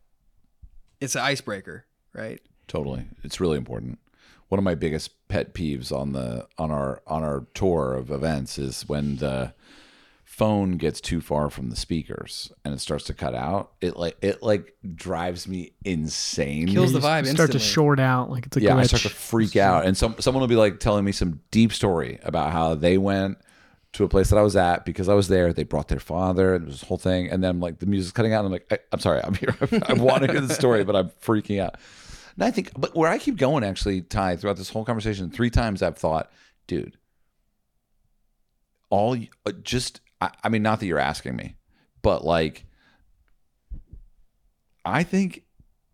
it's 1.01 1.15
an 1.15 1.21
icebreaker, 1.21 1.85
right? 2.13 2.39
totally. 2.67 3.05
It's 3.23 3.39
really 3.39 3.57
important. 3.57 3.99
One 4.49 4.57
of 4.57 4.63
my 4.63 4.75
biggest 4.75 5.27
pet 5.27 5.53
peeves 5.53 5.91
on 5.91 6.13
the 6.13 6.47
on 6.57 6.71
our 6.71 7.01
on 7.05 7.23
our 7.23 7.45
tour 7.53 7.93
of 7.93 8.09
events 8.11 8.57
is 8.57 8.87
when 8.87 9.17
the 9.17 9.53
phone 10.23 10.77
gets 10.77 10.99
too 11.01 11.21
far 11.21 11.49
from 11.49 11.69
the 11.69 11.75
speakers 11.75 12.51
and 12.63 12.73
it 12.73 12.79
starts 12.79 13.05
to 13.05 13.13
cut 13.13 13.35
out. 13.35 13.73
It 13.81 13.97
like 13.97 14.17
it 14.21 14.41
like 14.41 14.75
drives 14.95 15.47
me 15.47 15.73
insane. 15.83 16.67
Kills 16.67 16.93
the 16.93 16.99
You 16.99 17.05
vibe 17.05 17.27
Start 17.27 17.51
to 17.51 17.59
short 17.59 17.99
out 17.99 18.29
like 18.29 18.45
it's 18.45 18.57
a 18.57 18.61
yeah, 18.61 18.71
glitch. 18.71 18.79
I 18.79 18.83
start 18.83 19.01
to 19.03 19.09
freak 19.09 19.55
out, 19.55 19.85
and 19.85 19.97
some 19.97 20.15
someone 20.19 20.41
will 20.41 20.47
be 20.47 20.55
like 20.55 20.79
telling 20.79 21.05
me 21.05 21.11
some 21.11 21.41
deep 21.51 21.73
story 21.73 22.19
about 22.23 22.51
how 22.53 22.75
they 22.75 22.97
went 22.97 23.37
to 23.95 24.03
a 24.03 24.09
place 24.09 24.29
that 24.29 24.37
I 24.37 24.41
was 24.41 24.55
at 24.55 24.85
because 24.85 25.09
I 25.09 25.13
was 25.13 25.27
there. 25.27 25.53
They 25.53 25.63
brought 25.63 25.87
their 25.87 25.99
father, 25.99 26.55
and 26.55 26.67
this 26.67 26.83
whole 26.83 26.97
thing, 26.97 27.29
and 27.29 27.43
then 27.43 27.51
I'm 27.51 27.59
like 27.59 27.79
the 27.79 27.85
music's 27.85 28.11
cutting 28.11 28.33
out, 28.33 28.45
and 28.45 28.47
I'm 28.47 28.51
like, 28.51 28.67
I, 28.71 28.79
I'm 28.91 28.99
sorry, 28.99 29.21
I'm 29.23 29.33
here, 29.33 29.55
I 29.87 29.93
want 29.93 30.23
to 30.23 30.31
hear 30.31 30.41
the 30.41 30.53
story, 30.53 30.83
but 30.83 30.95
I'm 30.95 31.09
freaking 31.21 31.61
out. 31.61 31.75
And 32.35 32.43
I 32.43 32.51
think, 32.51 32.71
but 32.77 32.95
where 32.95 33.09
I 33.09 33.17
keep 33.17 33.37
going, 33.37 33.63
actually, 33.63 34.01
Ty, 34.01 34.35
throughout 34.35 34.57
this 34.57 34.69
whole 34.69 34.83
conversation, 34.83 35.29
three 35.29 35.49
times 35.49 35.81
I've 35.81 35.97
thought, 35.97 36.29
dude, 36.67 36.97
all 38.89 39.17
uh, 39.45 39.51
just, 39.63 40.01
I, 40.19 40.31
I 40.43 40.49
mean, 40.49 40.61
not 40.61 40.81
that 40.81 40.85
you're 40.85 40.99
asking 40.99 41.37
me, 41.37 41.55
but 42.01 42.25
like, 42.25 42.65
I 44.83 45.03
think 45.03 45.43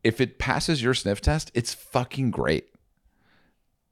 if 0.03 0.19
it 0.19 0.39
passes 0.39 0.81
your 0.81 0.95
sniff 0.95 1.21
test, 1.21 1.51
it's 1.53 1.73
fucking 1.73 2.31
great. 2.31 2.65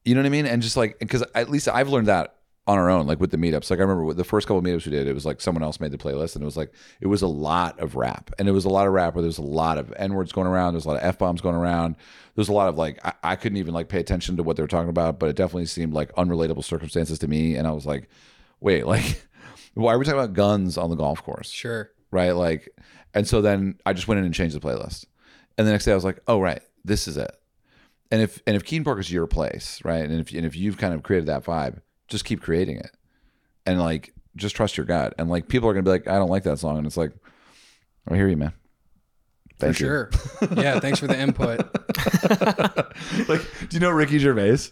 You 0.03 0.15
know 0.15 0.21
what 0.21 0.27
I 0.27 0.31
mean? 0.31 0.47
And 0.47 0.63
just 0.63 0.75
like, 0.75 0.97
because 0.97 1.23
at 1.35 1.49
least 1.49 1.67
I've 1.67 1.89
learned 1.89 2.07
that 2.07 2.38
on 2.69 2.77
our 2.77 2.87
own, 2.87 3.07
like 3.07 3.19
with 3.19 3.31
the 3.31 3.37
meetups. 3.37 3.71
Like 3.71 3.79
I 3.79 3.81
remember 3.81 4.13
the 4.13 4.23
first 4.23 4.45
couple 4.45 4.59
of 4.59 4.63
meetups 4.63 4.85
we 4.85 4.91
did, 4.91 5.07
it 5.07 5.13
was 5.13 5.25
like 5.25 5.41
someone 5.41 5.63
else 5.63 5.79
made 5.79 5.91
the 5.91 5.97
playlist, 5.97 6.35
and 6.35 6.43
it 6.43 6.45
was 6.45 6.55
like 6.55 6.71
it 7.01 7.07
was 7.07 7.23
a 7.23 7.27
lot 7.27 7.79
of 7.79 7.95
rap, 7.95 8.29
and 8.37 8.47
it 8.47 8.51
was 8.51 8.63
a 8.63 8.69
lot 8.69 8.85
of 8.85 8.93
rap 8.93 9.15
where 9.15 9.23
there 9.23 9.27
was 9.27 9.39
a 9.39 9.41
lot 9.41 9.79
of 9.79 9.91
n 9.97 10.13
words 10.13 10.31
going 10.31 10.45
around, 10.45 10.73
there's 10.73 10.85
a 10.85 10.87
lot 10.87 10.97
of 10.97 11.03
f 11.03 11.17
bombs 11.17 11.41
going 11.41 11.55
around, 11.55 11.95
there's 12.35 12.47
a 12.47 12.53
lot 12.53 12.69
of 12.69 12.77
like 12.77 13.03
I, 13.03 13.13
I 13.23 13.35
couldn't 13.35 13.57
even 13.57 13.73
like 13.73 13.89
pay 13.89 13.99
attention 13.99 14.37
to 14.37 14.43
what 14.43 14.55
they 14.55 14.61
were 14.61 14.67
talking 14.67 14.89
about, 14.89 15.19
but 15.19 15.29
it 15.29 15.35
definitely 15.35 15.65
seemed 15.65 15.93
like 15.93 16.13
unrelatable 16.13 16.63
circumstances 16.63 17.17
to 17.19 17.27
me, 17.27 17.55
and 17.55 17.67
I 17.67 17.71
was 17.71 17.87
like, 17.87 18.07
wait, 18.59 18.85
like 18.93 19.25
why 19.73 19.93
are 19.93 19.97
we 19.97 20.05
talking 20.05 20.19
about 20.19 20.33
guns 20.33 20.77
on 20.77 20.91
the 20.91 20.95
golf 20.95 21.23
course? 21.23 21.49
Sure. 21.49 21.89
right? 22.11 22.31
Like, 22.31 22.69
and 23.15 23.27
so 23.27 23.41
then 23.41 23.79
I 23.85 23.93
just 23.93 24.07
went 24.07 24.19
in 24.19 24.25
and 24.25 24.33
changed 24.33 24.55
the 24.55 24.59
playlist. 24.59 25.05
And 25.57 25.65
the 25.65 25.71
next 25.71 25.85
day 25.85 25.91
I 25.91 25.95
was 25.95 26.05
like, 26.05 26.19
oh 26.27 26.39
right, 26.39 26.61
this 26.85 27.07
is 27.07 27.17
it. 27.17 27.31
And 28.11 28.21
if 28.21 28.41
and 28.47 28.55
if 28.55 28.63
Keeton 28.63 28.83
Park 28.83 28.99
is 28.99 29.11
your 29.11 29.27
place, 29.27 29.81
right? 29.83 30.03
And 30.03 30.19
if 30.19 30.31
and 30.33 30.45
if 30.45 30.55
you've 30.55 30.77
kind 30.77 30.93
of 30.93 31.03
created 31.03 31.27
that 31.27 31.43
vibe, 31.43 31.81
just 32.09 32.25
keep 32.25 32.41
creating 32.41 32.77
it, 32.77 32.91
and 33.65 33.79
like 33.79 34.13
just 34.35 34.55
trust 34.55 34.77
your 34.77 34.85
gut. 34.85 35.13
And 35.17 35.29
like 35.29 35.47
people 35.47 35.69
are 35.69 35.73
gonna 35.73 35.83
be 35.83 35.89
like, 35.91 36.07
I 36.07 36.15
don't 36.15 36.29
like 36.29 36.43
that 36.43 36.59
song, 36.59 36.77
and 36.77 36.85
it's 36.87 36.97
like, 36.97 37.11
I 38.07 38.15
hear 38.15 38.27
you, 38.27 38.37
man. 38.37 38.53
Thank 39.59 39.75
for 39.77 39.83
you. 39.83 39.89
sure. 39.89 40.09
yeah, 40.63 40.79
thanks 40.79 40.99
for 40.99 41.07
the 41.07 41.19
input. 41.19 41.59
like, 43.29 43.41
do 43.69 43.75
you 43.75 43.79
know 43.79 43.89
Ricky 43.91 44.17
Gervais? 44.19 44.71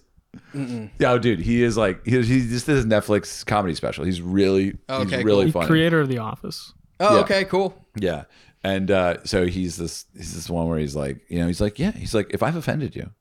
Mm-mm. 0.53 0.89
Yeah, 0.99 1.11
oh, 1.13 1.19
dude, 1.19 1.39
he 1.39 1.63
is 1.63 1.77
like 1.77 2.05
he, 2.05 2.21
he 2.21 2.47
just 2.47 2.65
did 2.65 2.75
his 2.75 2.85
Netflix 2.85 3.45
comedy 3.45 3.75
special. 3.75 4.05
He's 4.05 4.21
really, 4.21 4.77
Okay, 4.89 5.17
he's 5.17 5.25
really 5.25 5.45
The 5.47 5.51
funny. 5.51 5.67
creator 5.67 5.99
of 5.99 6.09
The 6.09 6.19
Office. 6.19 6.73
Oh, 6.99 7.15
Yeah. 7.15 7.21
okay, 7.21 7.45
cool. 7.45 7.85
Yeah. 7.95 8.23
And 8.63 8.89
uh, 8.91 9.23
so 9.23 9.45
he's 9.45 9.77
this 9.77 10.05
he's 10.15 10.33
this 10.33 10.49
one 10.49 10.67
where 10.67 10.79
he's 10.79 10.95
like, 10.95 11.21
you 11.29 11.39
know, 11.39 11.47
he's 11.47 11.61
like, 11.61 11.79
yeah, 11.79 11.91
he's 11.91 12.13
like, 12.13 12.27
if 12.31 12.41
I've 12.43 12.55
offended 12.55 12.95
you, 12.95 13.11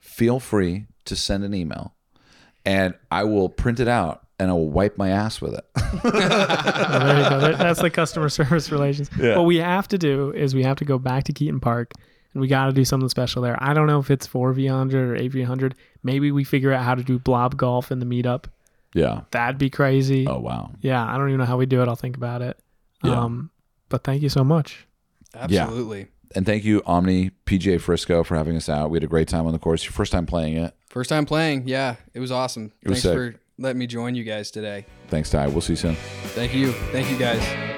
feel 0.00 0.38
free 0.40 0.86
to 1.06 1.16
send 1.16 1.44
an 1.44 1.54
email 1.54 1.94
and 2.66 2.94
I 3.10 3.24
will 3.24 3.48
print 3.48 3.80
it 3.80 3.88
out 3.88 4.26
and 4.38 4.50
I 4.50 4.54
will 4.54 4.68
wipe 4.68 4.98
my 4.98 5.08
ass 5.10 5.40
with 5.40 5.54
it. 5.54 5.64
Oh, 5.76 6.00
there 6.10 7.22
you 7.22 7.28
go. 7.30 7.56
That's 7.56 7.80
the 7.80 7.90
customer 7.90 8.28
service 8.30 8.70
relations. 8.70 9.08
Yeah. 9.18 9.36
What 9.36 9.46
we 9.46 9.56
have 9.56 9.88
to 9.88 9.98
do 9.98 10.32
is 10.32 10.54
we 10.54 10.62
have 10.64 10.76
to 10.78 10.84
go 10.84 10.98
back 10.98 11.24
to 11.24 11.32
Keeton 11.32 11.60
Park 11.60 11.92
and 12.34 12.40
we 12.40 12.48
got 12.48 12.66
to 12.66 12.72
do 12.72 12.84
something 12.84 13.08
special 13.08 13.40
there. 13.40 13.56
I 13.62 13.72
don't 13.72 13.86
know 13.86 13.98
if 13.98 14.10
it's 14.10 14.26
4v100 14.26 14.94
or 14.94 15.16
8v100. 15.16 15.72
Maybe 16.02 16.30
we 16.32 16.44
figure 16.44 16.72
out 16.72 16.84
how 16.84 16.94
to 16.94 17.02
do 17.02 17.18
blob 17.18 17.56
golf 17.56 17.90
in 17.90 17.98
the 17.98 18.06
meetup. 18.06 18.44
yeah. 18.94 19.22
That'd 19.30 19.58
be 19.58 19.70
crazy. 19.70 20.26
Oh 20.26 20.40
wow. 20.40 20.72
Yeah, 20.80 21.02
I 21.04 21.16
don't 21.16 21.28
even 21.28 21.38
know 21.38 21.46
how 21.46 21.56
we 21.56 21.66
do 21.66 21.80
it. 21.82 21.88
I'll 21.88 21.96
think 21.96 22.16
about 22.16 22.42
it. 22.42 22.58
Yeah. 23.02 23.20
Um, 23.20 23.50
but 23.88 24.04
thank 24.04 24.22
you 24.22 24.28
so 24.28 24.42
much. 24.44 24.86
Absolutely. 25.34 26.08
And 26.34 26.44
thank 26.44 26.64
you, 26.64 26.82
Omni 26.86 27.30
PGA 27.46 27.80
Frisco, 27.80 28.24
for 28.24 28.36
having 28.36 28.56
us 28.56 28.68
out. 28.68 28.90
We 28.90 28.96
had 28.96 29.04
a 29.04 29.08
great 29.08 29.28
time 29.28 29.46
on 29.46 29.52
the 29.52 29.58
course. 29.58 29.84
Your 29.84 29.92
first 29.92 30.12
time 30.12 30.26
playing 30.26 30.56
it. 30.56 30.74
First 30.96 31.10
time 31.10 31.26
playing. 31.26 31.68
Yeah, 31.68 31.96
it 32.14 32.20
was 32.20 32.32
awesome. 32.32 32.72
It 32.80 32.88
was 32.88 33.02
Thanks 33.02 33.02
sick. 33.02 33.34
for 33.34 33.40
letting 33.58 33.78
me 33.78 33.86
join 33.86 34.14
you 34.14 34.24
guys 34.24 34.50
today. 34.50 34.86
Thanks, 35.08 35.28
Ty. 35.28 35.48
We'll 35.48 35.60
see 35.60 35.74
you 35.74 35.76
soon. 35.76 35.94
Thank 35.94 36.54
you. 36.54 36.72
Thank 36.72 37.10
you 37.10 37.18
guys. 37.18 37.75